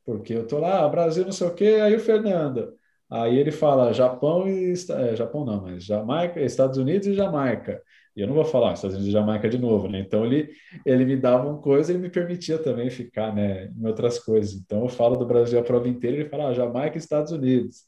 porque 0.04 0.32
eu 0.32 0.46
tô 0.46 0.58
lá, 0.58 0.82
ah, 0.84 0.88
Brasil 0.88 1.24
não 1.24 1.32
sei 1.32 1.46
o 1.46 1.54
quê, 1.54 1.78
aí 1.82 1.94
o 1.94 2.00
Fernando. 2.00 2.72
Aí 3.10 3.38
ele 3.38 3.52
fala 3.52 3.92
Japão 3.92 4.48
e 4.48 4.72
é, 4.72 5.14
Japão 5.14 5.44
não, 5.44 5.62
mas 5.62 5.84
Jamaica, 5.84 6.40
Estados 6.40 6.78
Unidos 6.78 7.06
e 7.06 7.14
Jamaica. 7.14 7.82
E 8.16 8.22
eu 8.22 8.26
não 8.26 8.34
vou 8.34 8.44
falar 8.44 8.72
Estados 8.72 8.96
Unidos 8.96 9.08
e 9.10 9.12
Jamaica 9.12 9.48
de 9.48 9.58
novo, 9.58 9.88
né? 9.88 10.00
Então 10.00 10.24
ele 10.24 10.50
ele 10.86 11.04
me 11.04 11.16
dava 11.16 11.48
uma 11.48 11.60
coisa 11.60 11.92
e 11.92 11.98
me 11.98 12.08
permitia 12.10 12.58
também 12.58 12.88
ficar, 12.90 13.34
né, 13.34 13.66
em 13.76 13.86
outras 13.86 14.18
coisas. 14.18 14.54
Então 14.54 14.82
eu 14.82 14.88
falo 14.88 15.16
do 15.16 15.26
Brasil 15.26 15.58
a 15.58 15.62
prova 15.62 15.88
inteira, 15.88 16.16
ele 16.16 16.28
fala 16.30 16.48
ah, 16.48 16.54
Jamaica 16.54 16.96
e 16.96 16.98
Estados 16.98 17.32
Unidos. 17.32 17.84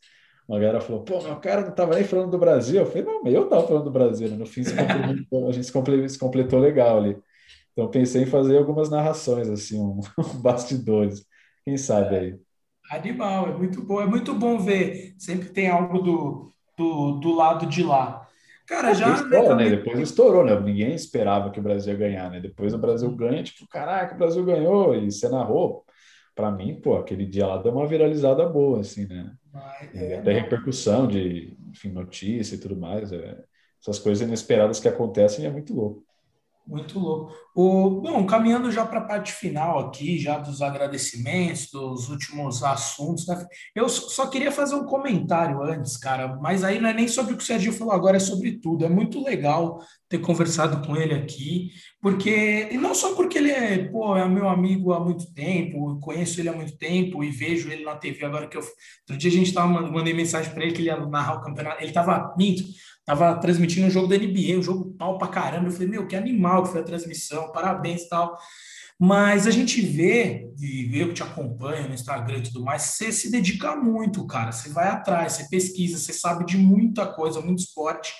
Uma 0.46 0.58
galera 0.58 0.80
falou, 0.80 1.02
pô, 1.02 1.22
meu 1.22 1.36
cara 1.36 1.62
não 1.62 1.70
estava 1.70 1.94
nem 1.94 2.04
falando 2.04 2.30
do 2.30 2.38
Brasil. 2.38 2.80
Eu 2.80 2.86
falei, 2.86 3.02
não, 3.02 3.22
mas 3.22 3.32
eu 3.32 3.44
estava 3.44 3.66
falando 3.66 3.84
do 3.84 3.90
Brasil. 3.90 4.28
Né? 4.28 4.36
No 4.36 4.46
fim, 4.46 4.62
a 4.62 5.52
gente 5.52 5.64
se 5.64 5.72
completou, 5.72 6.08
se 6.08 6.18
completou 6.18 6.58
legal 6.58 6.98
ali. 6.98 7.16
Então 7.72 7.90
pensei 7.90 8.22
em 8.22 8.26
fazer 8.26 8.58
algumas 8.58 8.90
narrações, 8.90 9.48
assim, 9.48 9.80
um, 9.80 10.00
um 10.18 10.40
bastidores. 10.40 11.24
Quem 11.64 11.76
sabe 11.76 12.16
aí. 12.16 12.38
Animal, 12.90 13.48
é 13.48 13.52
muito 13.56 13.82
bom, 13.82 14.00
é 14.00 14.06
muito 14.06 14.34
bom 14.34 14.58
ver. 14.58 15.14
Sempre 15.18 15.48
tem 15.48 15.68
algo 15.68 15.98
do, 15.98 16.52
do, 16.76 17.12
do 17.12 17.34
lado 17.34 17.66
de 17.66 17.82
lá. 17.82 18.28
Cara, 18.66 18.94
já. 18.94 19.14
Estoura, 19.14 19.56
né? 19.56 19.70
Depois 19.70 19.98
estourou, 19.98 20.44
né? 20.44 20.58
Ninguém 20.60 20.94
esperava 20.94 21.50
que 21.50 21.58
o 21.58 21.62
Brasil 21.62 21.92
ia 21.92 21.98
ganhar, 21.98 22.30
né? 22.30 22.40
Depois 22.40 22.72
o 22.72 22.78
Brasil 22.78 23.10
ganha, 23.14 23.42
tipo, 23.42 23.66
caraca, 23.68 24.14
o 24.14 24.18
Brasil 24.18 24.44
ganhou, 24.44 24.94
e 24.94 25.10
você 25.10 25.28
narrou. 25.28 25.84
Para 26.34 26.50
mim, 26.50 26.80
pô, 26.80 26.96
aquele 26.96 27.26
dia 27.26 27.46
lá 27.46 27.58
deu 27.58 27.72
uma 27.72 27.86
viralizada 27.86 28.46
boa, 28.48 28.80
assim, 28.80 29.06
né? 29.06 29.32
É, 29.92 30.16
até 30.18 30.32
repercussão 30.32 31.06
de, 31.06 31.56
enfim, 31.70 31.90
notícia 31.90 32.54
e 32.56 32.58
tudo 32.58 32.76
mais. 32.76 33.12
É, 33.12 33.44
essas 33.80 33.98
coisas 33.98 34.26
inesperadas 34.26 34.80
que 34.80 34.88
acontecem 34.88 35.46
é 35.46 35.50
muito 35.50 35.74
louco. 35.74 36.04
Muito 36.66 36.98
louco. 36.98 37.30
O, 37.54 38.00
bom, 38.00 38.24
caminhando 38.24 38.72
já 38.72 38.86
para 38.86 38.98
a 38.98 39.04
parte 39.04 39.32
final 39.32 39.78
aqui, 39.78 40.18
já 40.18 40.38
dos 40.38 40.62
agradecimentos, 40.62 41.70
dos 41.70 42.08
últimos 42.08 42.62
assuntos, 42.62 43.26
né? 43.26 43.46
Eu 43.74 43.86
só 43.86 44.28
queria 44.28 44.50
fazer 44.50 44.74
um 44.74 44.86
comentário 44.86 45.62
antes, 45.62 45.98
cara, 45.98 46.36
mas 46.40 46.64
aí 46.64 46.80
não 46.80 46.88
é 46.88 46.94
nem 46.94 47.06
sobre 47.06 47.34
o 47.34 47.36
que 47.36 47.42
o 47.42 47.46
Serginho 47.46 47.74
falou 47.74 47.92
agora, 47.92 48.16
é 48.16 48.20
sobre 48.20 48.52
tudo. 48.52 48.86
É 48.86 48.88
muito 48.88 49.22
legal 49.22 49.78
ter 50.08 50.18
conversado 50.18 50.86
com 50.86 50.96
ele 50.96 51.12
aqui, 51.12 51.70
porque, 52.00 52.68
e 52.72 52.78
não 52.78 52.94
só 52.94 53.14
porque 53.14 53.36
ele 53.36 53.50
é, 53.50 53.84
pô, 53.88 54.16
é 54.16 54.26
meu 54.26 54.48
amigo 54.48 54.94
há 54.94 55.00
muito 55.00 55.32
tempo, 55.34 56.00
conheço 56.00 56.40
ele 56.40 56.48
há 56.48 56.52
muito 56.54 56.78
tempo 56.78 57.22
e 57.22 57.30
vejo 57.30 57.70
ele 57.70 57.84
na 57.84 57.96
TV 57.96 58.24
agora 58.24 58.48
que 58.48 58.56
eu. 58.56 58.62
Outro 58.62 59.18
dia 59.18 59.30
a 59.30 59.34
gente 59.34 59.52
tava 59.52 59.68
mandando 59.68 60.14
mensagem 60.14 60.52
para 60.52 60.64
ele 60.64 60.72
que 60.72 60.80
ele 60.80 60.88
ia 60.88 61.06
narrar 61.06 61.34
o 61.34 61.42
campeonato, 61.42 61.82
ele 61.82 61.92
tava 61.92 62.34
minto 62.38 62.64
Tava 63.04 63.34
transmitindo 63.36 63.86
um 63.86 63.90
jogo 63.90 64.08
da 64.08 64.16
NBA, 64.16 64.58
um 64.58 64.62
jogo 64.62 64.94
pau 64.96 65.18
pra 65.18 65.28
caramba. 65.28 65.68
Eu 65.68 65.72
falei, 65.72 65.88
meu, 65.88 66.06
que 66.06 66.16
animal 66.16 66.62
que 66.62 66.70
foi 66.70 66.80
a 66.80 66.84
transmissão, 66.84 67.52
parabéns 67.52 68.02
e 68.02 68.08
tal. 68.08 68.38
Mas 68.98 69.46
a 69.46 69.50
gente 69.50 69.80
vê, 69.80 70.48
e 70.58 70.90
eu 70.98 71.08
que 71.08 71.14
te 71.14 71.22
acompanho 71.22 71.88
no 71.88 71.94
Instagram 71.94 72.38
e 72.38 72.42
tudo 72.42 72.62
mais, 72.62 72.82
você 72.82 73.12
se 73.12 73.30
dedica 73.30 73.74
muito, 73.76 74.26
cara. 74.26 74.52
Você 74.52 74.70
vai 74.70 74.88
atrás, 74.88 75.32
você 75.32 75.48
pesquisa, 75.48 75.98
você 75.98 76.12
sabe 76.12 76.46
de 76.46 76.56
muita 76.56 77.06
coisa, 77.06 77.40
muito 77.40 77.58
esporte. 77.58 78.12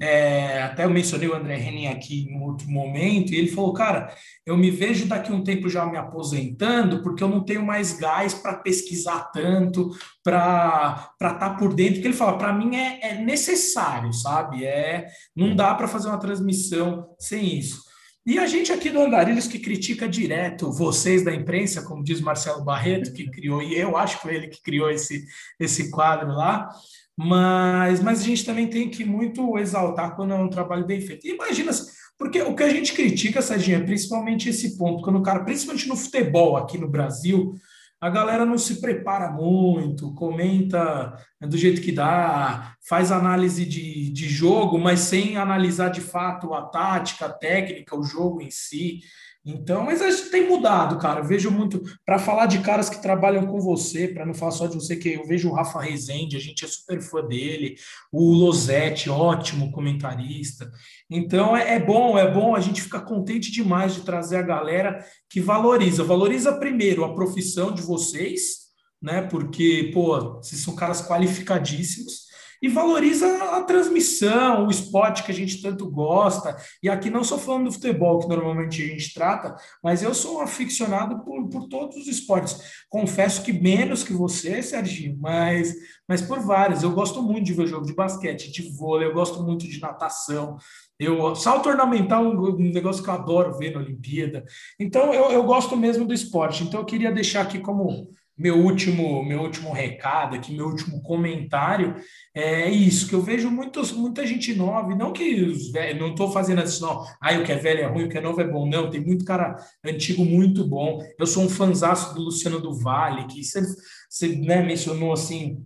É, 0.00 0.62
até 0.62 0.84
eu 0.84 0.90
mencionei 0.90 1.28
o 1.28 1.36
André 1.36 1.56
Henning 1.56 1.86
aqui 1.86 2.26
em 2.28 2.42
outro 2.42 2.68
momento, 2.68 3.32
e 3.32 3.36
ele 3.36 3.48
falou: 3.48 3.72
Cara, 3.72 4.12
eu 4.44 4.56
me 4.56 4.70
vejo 4.70 5.06
daqui 5.06 5.32
um 5.32 5.44
tempo 5.44 5.68
já 5.68 5.86
me 5.86 5.96
aposentando, 5.96 7.00
porque 7.00 7.22
eu 7.22 7.28
não 7.28 7.44
tenho 7.44 7.64
mais 7.64 7.92
gás 7.92 8.34
para 8.34 8.56
pesquisar 8.56 9.30
tanto, 9.32 9.90
para 10.22 11.12
estar 11.14 11.38
tá 11.38 11.50
por 11.54 11.72
dentro. 11.74 11.94
Porque 11.94 12.08
ele 12.08 12.16
fala: 12.16 12.36
Para 12.36 12.52
mim 12.52 12.74
é, 12.74 12.98
é, 13.02 13.14
necessário, 13.20 14.12
sabe? 14.12 14.64
É, 14.64 15.06
não 15.34 15.54
dá 15.54 15.74
para 15.74 15.86
fazer 15.86 16.08
uma 16.08 16.18
transmissão 16.18 17.14
sem 17.18 17.56
isso. 17.56 17.84
E 18.26 18.38
a 18.38 18.46
gente 18.46 18.72
aqui 18.72 18.88
do 18.88 19.00
Andarilhos 19.00 19.46
que 19.46 19.58
critica 19.58 20.08
direto 20.08 20.72
vocês 20.72 21.22
da 21.22 21.32
imprensa, 21.32 21.82
como 21.82 22.02
diz 22.02 22.22
Marcelo 22.22 22.64
Barreto, 22.64 23.12
que 23.12 23.30
criou, 23.30 23.62
e 23.62 23.78
eu 23.78 23.98
acho 23.98 24.16
que 24.16 24.22
foi 24.22 24.34
ele 24.34 24.48
que 24.48 24.62
criou 24.62 24.90
esse, 24.90 25.24
esse 25.60 25.90
quadro 25.90 26.28
lá. 26.28 26.70
Mas, 27.16 28.02
mas 28.02 28.20
a 28.20 28.24
gente 28.24 28.44
também 28.44 28.68
tem 28.68 28.90
que 28.90 29.04
muito 29.04 29.56
exaltar 29.58 30.16
quando 30.16 30.32
é 30.32 30.36
um 30.36 30.50
trabalho 30.50 30.84
bem 30.84 31.00
feito. 31.00 31.26
Imagina, 31.26 31.70
porque 32.18 32.42
o 32.42 32.54
que 32.54 32.62
a 32.62 32.68
gente 32.68 32.92
critica, 32.92 33.42
Serginho, 33.42 33.78
é 33.78 33.84
principalmente 33.84 34.48
esse 34.48 34.76
ponto, 34.76 35.02
quando 35.02 35.18
o 35.18 35.22
cara, 35.22 35.44
principalmente 35.44 35.88
no 35.88 35.96
futebol 35.96 36.56
aqui 36.56 36.76
no 36.76 36.88
Brasil, 36.88 37.54
a 38.00 38.10
galera 38.10 38.44
não 38.44 38.58
se 38.58 38.80
prepara 38.80 39.30
muito, 39.30 40.12
comenta 40.14 41.16
do 41.40 41.56
jeito 41.56 41.80
que 41.80 41.90
dá, 41.90 42.74
faz 42.86 43.10
análise 43.10 43.64
de, 43.64 44.10
de 44.10 44.28
jogo, 44.28 44.78
mas 44.78 45.00
sem 45.00 45.36
analisar 45.36 45.88
de 45.88 46.02
fato 46.02 46.52
a 46.52 46.62
tática, 46.62 47.26
a 47.26 47.32
técnica, 47.32 47.96
o 47.96 48.02
jogo 48.02 48.42
em 48.42 48.50
si. 48.50 49.00
Então, 49.46 49.84
mas 49.84 50.00
acho 50.00 50.24
que 50.24 50.30
tem 50.30 50.48
mudado, 50.48 50.98
cara. 50.98 51.20
Eu 51.20 51.24
vejo 51.24 51.50
muito. 51.50 51.82
Para 52.04 52.18
falar 52.18 52.46
de 52.46 52.60
caras 52.60 52.88
que 52.88 53.02
trabalham 53.02 53.46
com 53.46 53.60
você, 53.60 54.08
para 54.08 54.24
não 54.24 54.32
falar 54.32 54.52
só 54.52 54.66
de 54.66 54.74
você, 54.74 54.96
que 54.96 55.10
eu 55.10 55.26
vejo 55.26 55.50
o 55.50 55.52
Rafa 55.52 55.82
Rezende, 55.82 56.36
a 56.36 56.40
gente 56.40 56.64
é 56.64 56.68
super 56.68 57.02
fã 57.02 57.22
dele, 57.22 57.76
o 58.10 58.32
Losetti, 58.32 59.10
ótimo 59.10 59.70
comentarista. 59.70 60.70
Então, 61.10 61.54
é, 61.54 61.74
é 61.74 61.78
bom, 61.78 62.16
é 62.16 62.30
bom, 62.30 62.56
a 62.56 62.60
gente 62.60 62.80
fica 62.80 63.00
contente 63.00 63.52
demais 63.52 63.94
de 63.94 64.00
trazer 64.00 64.38
a 64.38 64.42
galera 64.42 65.04
que 65.28 65.40
valoriza. 65.40 66.02
Valoriza 66.02 66.58
primeiro 66.58 67.04
a 67.04 67.14
profissão 67.14 67.70
de 67.70 67.82
vocês, 67.82 68.64
né? 69.02 69.20
Porque, 69.20 69.90
pô, 69.92 70.38
vocês 70.42 70.62
são 70.62 70.74
caras 70.74 71.06
qualificadíssimos 71.06 72.24
e 72.64 72.68
valoriza 72.68 73.26
a 73.56 73.62
transmissão, 73.62 74.66
o 74.66 74.70
esporte 74.70 75.22
que 75.22 75.30
a 75.30 75.34
gente 75.34 75.60
tanto 75.60 75.86
gosta. 75.90 76.56
E 76.82 76.88
aqui 76.88 77.10
não 77.10 77.22
sou 77.22 77.36
falando 77.36 77.64
do 77.64 77.72
futebol, 77.72 78.20
que 78.20 78.26
normalmente 78.26 78.82
a 78.82 78.86
gente 78.86 79.12
trata, 79.12 79.54
mas 79.82 80.02
eu 80.02 80.14
sou 80.14 80.38
um 80.38 80.40
aficionado 80.40 81.22
por, 81.22 81.46
por 81.50 81.68
todos 81.68 81.94
os 81.98 82.06
esportes. 82.06 82.58
Confesso 82.88 83.42
que 83.42 83.52
menos 83.52 84.02
que 84.02 84.14
você, 84.14 84.62
Serginho, 84.62 85.14
mas, 85.20 85.74
mas 86.08 86.22
por 86.22 86.40
vários. 86.40 86.82
Eu 86.82 86.92
gosto 86.92 87.22
muito 87.22 87.44
de 87.44 87.52
ver 87.52 87.66
jogo 87.66 87.84
de 87.84 87.94
basquete, 87.94 88.50
de 88.50 88.74
vôlei, 88.74 89.08
eu 89.08 89.12
gosto 89.12 89.42
muito 89.42 89.68
de 89.68 89.78
natação. 89.78 90.56
Eu, 90.98 91.36
salto 91.36 91.68
ornamental 91.68 92.24
é 92.24 92.28
um 92.30 92.72
negócio 92.72 93.04
que 93.04 93.10
eu 93.10 93.14
adoro 93.14 93.58
ver 93.58 93.74
na 93.74 93.80
Olimpíada. 93.80 94.42
Então, 94.80 95.12
eu, 95.12 95.30
eu 95.32 95.44
gosto 95.44 95.76
mesmo 95.76 96.06
do 96.06 96.14
esporte. 96.14 96.64
Então, 96.64 96.80
eu 96.80 96.86
queria 96.86 97.12
deixar 97.12 97.42
aqui 97.42 97.58
como 97.58 98.08
meu 98.36 98.58
último, 98.58 99.24
meu 99.24 99.40
último 99.40 99.72
recado 99.72 100.34
aqui, 100.34 100.54
meu 100.54 100.66
último 100.66 101.00
comentário 101.02 101.94
é 102.34 102.68
isso, 102.68 103.08
que 103.08 103.14
eu 103.14 103.22
vejo 103.22 103.50
muitos, 103.50 103.92
muita 103.92 104.26
gente 104.26 104.52
nova, 104.54 104.94
não 104.94 105.12
que 105.12 105.42
os 105.42 105.70
velhos, 105.70 106.00
não 106.00 106.10
estou 106.10 106.32
fazendo 106.32 106.60
assim, 106.60 106.82
não, 106.82 107.04
ah, 107.20 107.32
o 107.38 107.44
que 107.44 107.52
é 107.52 107.56
velho 107.56 107.80
é 107.80 107.86
ruim, 107.86 108.04
o 108.04 108.08
que 108.08 108.18
é 108.18 108.20
novo 108.20 108.40
é 108.40 108.46
bom, 108.46 108.68
não, 108.68 108.90
tem 108.90 109.00
muito 109.00 109.24
cara 109.24 109.56
antigo 109.84 110.24
muito 110.24 110.66
bom. 110.66 111.00
Eu 111.18 111.26
sou 111.26 111.44
um 111.44 111.48
fanzaço 111.48 112.14
do 112.14 112.22
Luciano 112.22 112.60
do 112.60 112.74
Vale, 112.74 113.26
que 113.26 113.44
você, 113.44 113.62
você 114.08 114.28
né, 114.36 114.62
mencionou 114.62 115.12
assim, 115.12 115.64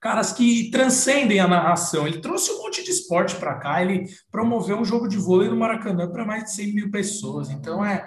caras 0.00 0.32
que 0.32 0.68
transcendem 0.70 1.38
a 1.38 1.46
narração. 1.46 2.06
Ele 2.06 2.18
trouxe 2.18 2.50
um 2.50 2.58
monte 2.58 2.82
de 2.84 2.90
esporte 2.90 3.36
para 3.36 3.54
cá, 3.54 3.82
ele 3.82 4.04
promoveu 4.30 4.76
um 4.76 4.84
jogo 4.84 5.08
de 5.08 5.16
vôlei 5.16 5.48
no 5.48 5.56
Maracanã 5.56 6.10
para 6.10 6.24
mais 6.24 6.44
de 6.44 6.52
100 6.52 6.74
mil 6.74 6.90
pessoas. 6.90 7.50
Então, 7.50 7.84
é, 7.84 8.04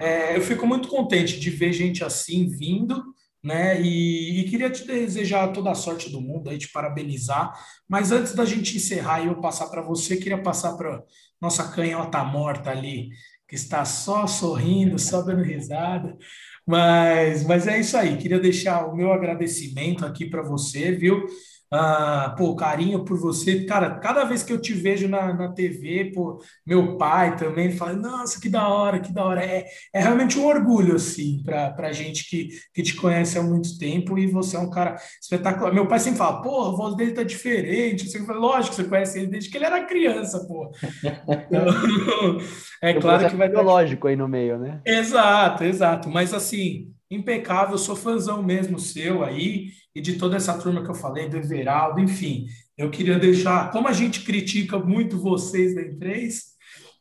é, 0.00 0.36
eu 0.36 0.42
fico 0.42 0.66
muito 0.66 0.88
contente 0.88 1.38
de 1.40 1.50
ver 1.50 1.72
gente 1.72 2.04
assim 2.04 2.48
vindo 2.48 3.02
né? 3.46 3.80
E, 3.80 4.40
e, 4.40 4.44
queria 4.50 4.68
te 4.68 4.84
desejar 4.84 5.52
toda 5.52 5.70
a 5.70 5.74
sorte 5.74 6.10
do 6.10 6.20
mundo, 6.20 6.50
aí 6.50 6.58
te 6.58 6.68
parabenizar. 6.72 7.54
Mas 7.88 8.10
antes 8.10 8.34
da 8.34 8.44
gente 8.44 8.76
encerrar 8.76 9.20
e 9.22 9.28
eu 9.28 9.40
passar 9.40 9.68
para 9.68 9.80
você, 9.82 10.16
queria 10.16 10.42
passar 10.42 10.76
para 10.76 11.00
nossa 11.40 11.70
canhota 11.70 12.24
morta 12.24 12.70
ali, 12.70 13.08
que 13.46 13.54
está 13.54 13.84
só 13.84 14.26
sorrindo, 14.26 14.98
só 14.98 15.22
dando 15.22 15.44
risada. 15.44 16.18
Mas, 16.66 17.44
mas 17.44 17.68
é 17.68 17.78
isso 17.78 17.96
aí. 17.96 18.16
Queria 18.16 18.40
deixar 18.40 18.84
o 18.86 18.96
meu 18.96 19.12
agradecimento 19.12 20.04
aqui 20.04 20.26
para 20.28 20.42
você, 20.42 20.90
viu? 20.90 21.24
Ah, 21.70 22.34
pô, 22.38 22.54
carinho 22.54 23.04
por 23.04 23.18
você. 23.18 23.64
Cara, 23.64 23.98
cada 23.98 24.24
vez 24.24 24.42
que 24.42 24.52
eu 24.52 24.60
te 24.60 24.72
vejo 24.72 25.08
na, 25.08 25.32
na 25.34 25.52
TV, 25.52 26.12
pô, 26.14 26.40
meu 26.64 26.96
pai 26.96 27.36
também 27.36 27.72
fala, 27.72 27.94
nossa, 27.94 28.40
que 28.40 28.48
da 28.48 28.68
hora, 28.68 29.00
que 29.00 29.12
da 29.12 29.24
hora. 29.24 29.44
É, 29.44 29.66
é 29.92 30.00
realmente 30.00 30.38
um 30.38 30.46
orgulho, 30.46 30.94
assim, 30.94 31.42
para 31.44 31.74
a 31.78 31.92
gente 31.92 32.28
que, 32.28 32.48
que 32.72 32.82
te 32.82 32.94
conhece 32.94 33.38
há 33.38 33.42
muito 33.42 33.78
tempo 33.78 34.16
e 34.18 34.26
você 34.26 34.56
é 34.56 34.60
um 34.60 34.70
cara 34.70 34.96
espetacular. 35.20 35.72
Meu 35.72 35.88
pai 35.88 35.98
sempre 35.98 36.18
fala, 36.18 36.40
pô, 36.40 36.66
a 36.66 36.76
voz 36.76 36.96
dele 36.96 37.12
tá 37.12 37.24
diferente. 37.24 38.08
Você 38.08 38.24
fala, 38.24 38.38
lógico 38.38 38.76
que 38.76 38.82
você 38.82 38.88
conhece 38.88 39.18
ele 39.18 39.28
desde 39.28 39.50
que 39.50 39.56
ele 39.56 39.66
era 39.66 39.84
criança, 39.84 40.46
pô. 40.46 40.70
Então, 41.28 41.66
é 42.82 42.94
claro 42.94 43.28
que 43.28 43.36
vai. 43.36 43.48
Biológico 43.48 44.08
aí 44.08 44.16
no 44.16 44.28
meio, 44.28 44.58
né? 44.58 44.80
Exato, 44.84 45.64
exato. 45.64 46.08
Mas 46.08 46.34
assim 46.34 46.92
impecável, 47.10 47.78
sou 47.78 47.94
fãzão 47.94 48.42
mesmo 48.42 48.78
seu 48.78 49.22
aí 49.22 49.68
e 49.96 50.00
de 50.02 50.18
toda 50.18 50.36
essa 50.36 50.52
turma 50.58 50.84
que 50.84 50.90
eu 50.90 50.94
falei, 50.94 51.26
do 51.26 51.38
Everaldo, 51.38 52.00
enfim. 52.00 52.46
Eu 52.76 52.90
queria 52.90 53.18
deixar, 53.18 53.70
como 53.70 53.88
a 53.88 53.92
gente 53.92 54.20
critica 54.20 54.78
muito 54.78 55.18
vocês 55.18 55.74
da 55.74 55.80
empresa, 55.80 56.42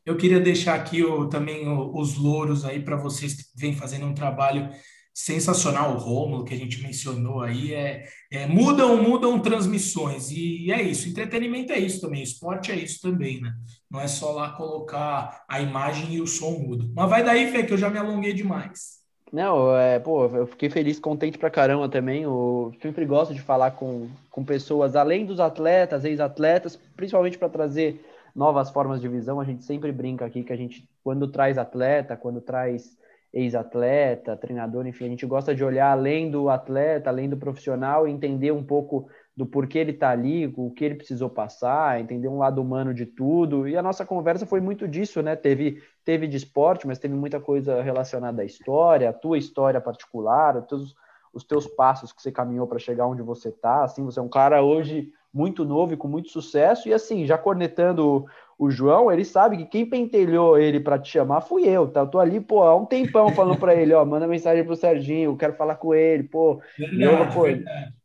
eu 0.05 0.15
queria 0.15 0.39
deixar 0.39 0.75
aqui 0.75 1.03
o, 1.03 1.27
também 1.27 1.67
o, 1.67 1.93
os 1.93 2.15
louros 2.15 2.63
aí 2.63 2.81
para 2.81 2.95
vocês 2.95 3.33
que 3.33 3.43
vêm 3.53 3.75
fazendo 3.75 4.05
um 4.05 4.13
trabalho 4.13 4.69
sensacional, 5.13 5.93
o 5.93 5.97
Rômulo, 5.97 6.45
que 6.45 6.53
a 6.53 6.57
gente 6.57 6.81
mencionou 6.81 7.41
aí, 7.41 7.73
é, 7.73 8.05
é, 8.31 8.47
mudam, 8.47 9.01
mudam 9.03 9.39
transmissões, 9.39 10.31
e 10.31 10.71
é 10.71 10.81
isso, 10.81 11.09
entretenimento 11.09 11.73
é 11.73 11.79
isso 11.79 11.99
também, 11.99 12.23
esporte 12.23 12.71
é 12.71 12.75
isso 12.75 13.01
também, 13.01 13.41
né? 13.41 13.53
Não 13.91 13.99
é 13.99 14.07
só 14.07 14.31
lá 14.31 14.51
colocar 14.51 15.43
a 15.49 15.59
imagem 15.59 16.13
e 16.13 16.21
o 16.21 16.27
som 16.27 16.51
mudo. 16.59 16.91
Mas 16.95 17.09
vai 17.09 17.23
daí, 17.23 17.51
Fê, 17.51 17.63
que 17.63 17.73
eu 17.73 17.77
já 17.77 17.89
me 17.89 17.97
alonguei 17.97 18.31
demais. 18.31 19.04
Não, 19.35 19.75
é, 19.75 19.99
pô, 19.99 20.27
eu 20.27 20.47
fiquei 20.47 20.69
feliz, 20.69 20.97
contente 20.97 21.37
pra 21.37 21.49
caramba 21.49 21.89
também. 21.89 22.23
Eu 22.23 22.73
sempre 22.81 23.05
gosto 23.05 23.33
de 23.33 23.41
falar 23.41 23.71
com, 23.71 24.07
com 24.31 24.45
pessoas 24.45 24.95
além 24.95 25.25
dos 25.25 25.41
atletas, 25.41 26.05
ex-atletas, 26.05 26.77
principalmente 26.95 27.37
para 27.37 27.49
trazer 27.49 28.01
novas 28.33 28.69
formas 28.69 29.01
de 29.01 29.09
visão. 29.09 29.41
A 29.41 29.43
gente 29.43 29.65
sempre 29.65 29.91
brinca 29.91 30.25
aqui 30.25 30.41
que 30.41 30.53
a 30.53 30.55
gente, 30.55 30.87
quando 31.03 31.27
traz 31.27 31.57
atleta, 31.57 32.15
quando 32.15 32.39
traz 32.39 32.97
ex-atleta, 33.35 34.37
treinador, 34.37 34.87
enfim, 34.87 35.05
a 35.05 35.09
gente 35.09 35.25
gosta 35.25 35.53
de 35.53 35.61
olhar 35.61 35.91
além 35.91 36.31
do 36.31 36.49
atleta, 36.49 37.09
além 37.09 37.27
do 37.27 37.35
profissional, 37.35 38.07
entender 38.07 38.53
um 38.53 38.63
pouco 38.63 39.09
do 39.35 39.45
porquê 39.45 39.79
ele 39.79 39.91
está 39.91 40.09
ali, 40.09 40.47
o 40.55 40.71
que 40.71 40.85
ele 40.85 40.95
precisou 40.95 41.29
passar, 41.29 41.99
entender 41.99 42.29
um 42.29 42.37
lado 42.37 42.61
humano 42.61 42.93
de 42.93 43.05
tudo. 43.05 43.67
E 43.67 43.75
a 43.75 43.81
nossa 43.81 44.05
conversa 44.05 44.45
foi 44.45 44.61
muito 44.61 44.87
disso, 44.87 45.21
né? 45.21 45.35
Teve, 45.35 45.83
teve 46.05 46.27
de 46.27 46.37
esporte, 46.37 46.87
mas 46.87 46.97
teve 46.97 47.13
muita 47.13 47.37
coisa 47.37 47.81
relacionada 47.81 48.41
à 48.41 48.45
história, 48.45 49.09
a 49.09 49.13
tua 49.13 49.37
história 49.37 49.81
particular, 49.81 50.55
os 50.55 50.65
teus, 50.65 50.95
os 51.33 51.43
teus 51.43 51.67
passos 51.67 52.13
que 52.13 52.21
você 52.21 52.31
caminhou 52.31 52.65
para 52.65 52.79
chegar 52.79 53.05
onde 53.05 53.21
você 53.21 53.49
está. 53.49 53.83
Assim, 53.83 54.05
você 54.05 54.17
é 54.17 54.23
um 54.23 54.29
cara 54.29 54.63
hoje 54.63 55.11
muito 55.35 55.65
novo 55.65 55.93
e 55.93 55.97
com 55.97 56.07
muito 56.07 56.29
sucesso. 56.29 56.87
E 56.87 56.93
assim, 56.93 57.25
já 57.25 57.37
cornetando 57.37 58.25
o 58.57 58.71
João, 58.71 59.11
ele 59.11 59.25
sabe 59.25 59.57
que 59.57 59.65
quem 59.65 59.85
pentelhou 59.85 60.57
ele 60.57 60.79
para 60.79 60.97
te 60.97 61.11
chamar 61.11 61.41
fui 61.41 61.67
eu, 61.67 61.89
tá? 61.89 61.99
Eu 61.99 62.07
tô 62.07 62.19
ali, 62.19 62.39
pô, 62.39 62.63
há 62.63 62.73
um 62.73 62.85
tempão 62.85 63.27
falando 63.27 63.59
para 63.59 63.75
ele, 63.75 63.93
ó, 63.93 64.05
manda 64.05 64.25
mensagem 64.25 64.63
pro 64.63 64.77
Serginho, 64.77 65.35
quero 65.35 65.51
falar 65.55 65.75
com 65.75 65.93
ele, 65.93 66.23
pô. 66.23 66.61
Verdade, 66.77 67.03
eu, 67.03 67.33
pô, 67.33 67.43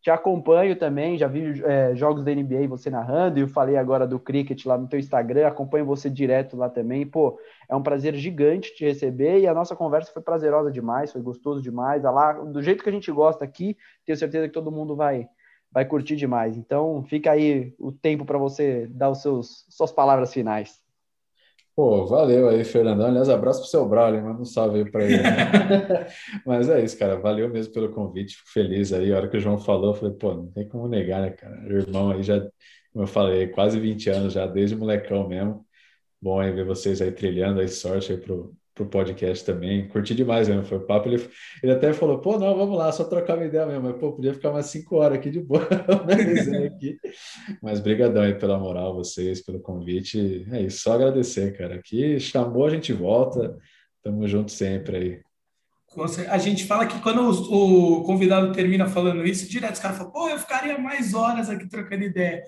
te 0.02 0.10
acompanho 0.10 0.74
também, 0.74 1.16
já 1.16 1.28
vi 1.28 1.62
é, 1.64 1.94
jogos 1.94 2.24
da 2.24 2.34
NBA 2.34 2.66
você 2.66 2.90
narrando, 2.90 3.38
e 3.38 3.42
eu 3.42 3.46
falei 3.46 3.76
agora 3.76 4.08
do 4.08 4.18
cricket 4.18 4.66
lá 4.66 4.76
no 4.76 4.88
teu 4.88 4.98
Instagram, 4.98 5.46
acompanho 5.46 5.86
você 5.86 6.10
direto 6.10 6.56
lá 6.56 6.68
também, 6.68 7.06
pô, 7.06 7.38
é 7.68 7.76
um 7.76 7.82
prazer 7.82 8.16
gigante 8.16 8.74
te 8.74 8.84
receber, 8.84 9.38
e 9.38 9.46
a 9.46 9.54
nossa 9.54 9.76
conversa 9.76 10.12
foi 10.12 10.20
prazerosa 10.20 10.72
demais, 10.72 11.12
foi 11.12 11.22
gostoso 11.22 11.62
demais, 11.62 12.02
lá, 12.02 12.32
do 12.32 12.60
jeito 12.60 12.82
que 12.82 12.88
a 12.90 12.92
gente 12.92 13.12
gosta 13.12 13.44
aqui, 13.44 13.76
tenho 14.04 14.18
certeza 14.18 14.48
que 14.48 14.54
todo 14.54 14.72
mundo 14.72 14.96
vai 14.96 15.28
vai 15.72 15.84
curtir 15.84 16.16
demais. 16.16 16.56
Então, 16.56 17.04
fica 17.04 17.32
aí 17.32 17.74
o 17.78 17.92
tempo 17.92 18.24
para 18.24 18.38
você 18.38 18.86
dar 18.88 19.10
os 19.10 19.22
seus 19.22 19.64
suas 19.68 19.92
palavras 19.92 20.32
finais. 20.32 20.80
Pô, 21.74 22.04
valeu 22.04 22.48
aí, 22.48 22.62
Fernandão. 22.64 23.06
Aliás, 23.06 23.28
abraço 23.30 23.60
pro 23.60 23.68
seu 23.70 23.88
Braulio, 23.88 24.22
manda 24.22 24.42
um 24.42 24.44
salve 24.44 24.80
aí 24.80 24.90
para 24.90 25.04
ele. 25.04 25.22
Né? 25.22 26.06
Mas 26.44 26.68
é 26.68 26.84
isso, 26.84 26.98
cara. 26.98 27.16
Valeu 27.18 27.48
mesmo 27.48 27.72
pelo 27.72 27.90
convite. 27.90 28.36
Fico 28.36 28.50
feliz 28.50 28.92
aí. 28.92 29.12
A 29.12 29.16
hora 29.16 29.28
que 29.28 29.36
o 29.36 29.40
João 29.40 29.56
falou, 29.58 29.90
eu 29.90 29.94
falei, 29.94 30.14
pô, 30.14 30.34
não 30.34 30.50
tem 30.50 30.68
como 30.68 30.88
negar, 30.88 31.22
né, 31.22 31.30
cara? 31.30 31.56
O 31.62 31.72
irmão 31.72 32.10
aí 32.10 32.22
já, 32.22 32.38
como 32.92 33.04
eu 33.04 33.06
falei, 33.06 33.48
quase 33.48 33.80
20 33.80 34.10
anos 34.10 34.34
já, 34.34 34.46
desde 34.46 34.76
molecão 34.76 35.26
mesmo. 35.26 35.64
Bom 36.20 36.40
aí 36.40 36.52
ver 36.52 36.66
vocês 36.66 37.00
aí 37.00 37.12
trilhando 37.12 37.60
aí 37.60 37.68
sorte 37.68 38.12
aí 38.12 38.18
pro, 38.18 38.54
pro 38.80 38.86
podcast 38.88 39.44
também. 39.44 39.86
Curti 39.88 40.14
demais 40.14 40.48
mesmo, 40.48 40.64
foi 40.64 40.80
papo. 40.80 41.08
Ele, 41.08 41.28
ele 41.62 41.72
até 41.72 41.92
falou, 41.92 42.18
pô, 42.18 42.38
não, 42.38 42.56
vamos 42.56 42.76
lá, 42.78 42.90
só 42.90 43.04
trocar 43.04 43.36
uma 43.36 43.44
ideia 43.44 43.66
mesmo. 43.66 43.82
Mas, 43.82 43.96
pô, 43.96 44.12
podia 44.12 44.32
ficar 44.32 44.50
umas 44.50 44.66
cinco 44.66 44.96
horas 44.96 45.18
aqui 45.18 45.30
de 45.30 45.40
boa, 45.40 45.66
aqui. 46.66 46.98
Mas 47.62 47.80
brigadão 47.80 48.22
aí 48.22 48.34
pela 48.34 48.58
moral, 48.58 48.94
vocês, 48.94 49.42
pelo 49.42 49.60
convite. 49.60 50.46
É 50.50 50.62
isso, 50.62 50.80
só 50.80 50.94
agradecer, 50.94 51.56
cara. 51.56 51.74
Aqui 51.74 52.18
chamou, 52.18 52.66
a 52.66 52.70
gente 52.70 52.92
volta. 52.92 53.56
Tamo 54.02 54.26
junto 54.26 54.50
sempre 54.50 54.96
aí. 54.96 55.20
A 56.28 56.38
gente 56.38 56.64
fala 56.64 56.86
que 56.86 57.00
quando 57.02 57.20
o, 57.20 57.98
o 57.98 58.04
convidado 58.04 58.52
termina 58.52 58.86
falando 58.86 59.26
isso, 59.26 59.50
direto 59.50 59.74
os 59.74 59.80
caras 59.80 59.98
falam, 59.98 60.12
pô, 60.12 60.28
eu 60.28 60.38
ficaria 60.38 60.78
mais 60.78 61.12
horas 61.14 61.50
aqui 61.50 61.68
trocando 61.68 62.04
ideia. 62.04 62.42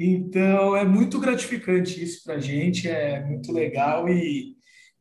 Então, 0.00 0.74
é 0.76 0.84
muito 0.84 1.20
gratificante 1.20 2.02
isso 2.02 2.24
para 2.24 2.34
a 2.34 2.40
gente, 2.40 2.88
é 2.88 3.22
muito 3.24 3.52
legal 3.52 4.08
e 4.08 4.55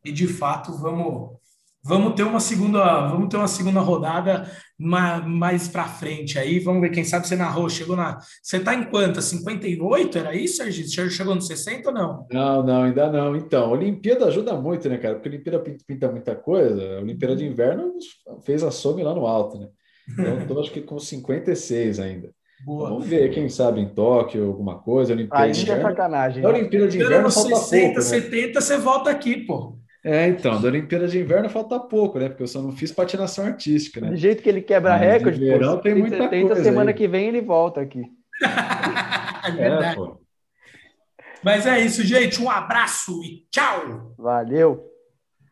e 0.06 0.11
de 0.11 0.27
fato 0.27 0.72
vamos 0.77 1.36
vamos 1.84 2.15
ter 2.15 2.23
uma 2.23 2.40
segunda 2.40 3.07
vamos 3.07 3.30
ter 3.30 3.38
uma 3.38 3.48
segunda 3.48 3.80
rodada 3.80 4.49
mais 4.77 5.68
para 5.68 5.86
frente 5.86 6.40
aí 6.40 6.60
vamos 6.60 6.82
ver 6.82 6.90
quem 6.90 7.03
sabe 7.03 7.27
você 7.27 7.36
narrou 7.36 7.69
chegou 7.69 7.95
na 7.95 8.19
você 8.41 8.57
está 8.57 8.73
em 8.73 8.86
quanta 8.86 9.22
58 9.22 10.18
era 10.18 10.36
isso 10.36 10.57
Serginho? 10.57 10.88
você 10.88 11.10
chegou 11.10 11.36
no 11.36 11.41
60 11.41 11.90
ou 11.90 11.94
não 11.94 12.27
não 12.32 12.64
não 12.64 12.84
ainda 12.84 13.11
não 13.11 13.36
então 13.36 13.65
a 13.65 13.69
Olimpíada 13.69 14.26
ajuda 14.26 14.53
muito 14.56 14.88
né 14.90 14.98
cara 14.98 15.15
porque 15.15 15.30
a 15.30 15.32
Olimpíada 15.32 15.64
pinta 15.88 16.11
muita 16.11 16.36
coisa 16.36 16.98
a 16.98 17.02
Olimpíada 17.02 17.36
de 17.36 17.45
Inverno 17.45 17.94
fez 18.44 18.64
a 18.64 18.72
some 18.72 19.03
lá 19.03 19.14
no 19.14 19.26
alto 19.26 19.60
né 19.60 19.68
então 20.10 20.40
estou 20.40 20.60
acho 20.60 20.72
que 20.72 20.82
com 20.82 20.99
56 20.99 21.99
ainda 21.99 22.30
Boa. 22.64 22.90
Vamos 22.90 23.06
ver, 23.06 23.30
quem 23.32 23.48
sabe 23.48 23.80
em 23.80 23.88
Tóquio, 23.88 24.48
alguma 24.48 24.80
coisa. 24.80 25.14
Olimpíada 25.14 25.44
Ainda 25.44 25.57
de 25.57 25.69
é 25.69 25.82
sacanagem. 25.82 26.44
A 26.44 26.48
Olimpíada 26.48 26.88
de 26.88 26.98
Inverno 26.98 27.30
falta 27.30 27.56
60, 27.57 27.84
pouco, 27.84 27.95
né? 27.95 28.02
70, 28.02 28.61
você 28.61 28.77
volta 28.77 29.10
aqui, 29.11 29.38
pô. 29.45 29.77
É, 30.06 30.27
então, 30.27 30.61
da 30.61 30.68
Olimpíada 30.68 31.07
de 31.07 31.19
Inverno 31.19 31.49
falta 31.49 31.80
pouco, 31.80 32.19
né? 32.19 32.30
Porque 32.30 32.44
eu 32.44 32.48
só 32.48 32.61
não 32.61 32.72
fiz 32.72 32.91
patinação 32.91 33.44
artística, 33.44 33.99
né? 33.99 34.11
Do 34.11 34.15
jeito 34.15 34.44
que 34.44 34.48
ele 34.48 34.61
quebra 34.61 34.95
recorde, 34.95 35.40
de 35.40 35.45
verão 35.45 35.77
pô, 35.77 35.82
tem 35.82 35.95
muita 35.95 36.18
70, 36.19 36.48
coisa 36.48 36.64
semana 36.64 36.91
aí. 36.91 36.94
que 36.95 37.07
vem 37.07 37.27
ele 37.27 37.41
volta 37.41 37.82
aqui. 37.82 38.03
é 39.48 39.52
verdade. 39.52 39.99
É, 39.99 40.11
Mas 41.44 41.65
é 41.65 41.80
isso, 41.80 42.03
gente. 42.03 42.40
Um 42.40 42.52
abraço 42.52 43.19
e 43.23 43.48
tchau! 43.49 44.14
Valeu! 44.15 44.94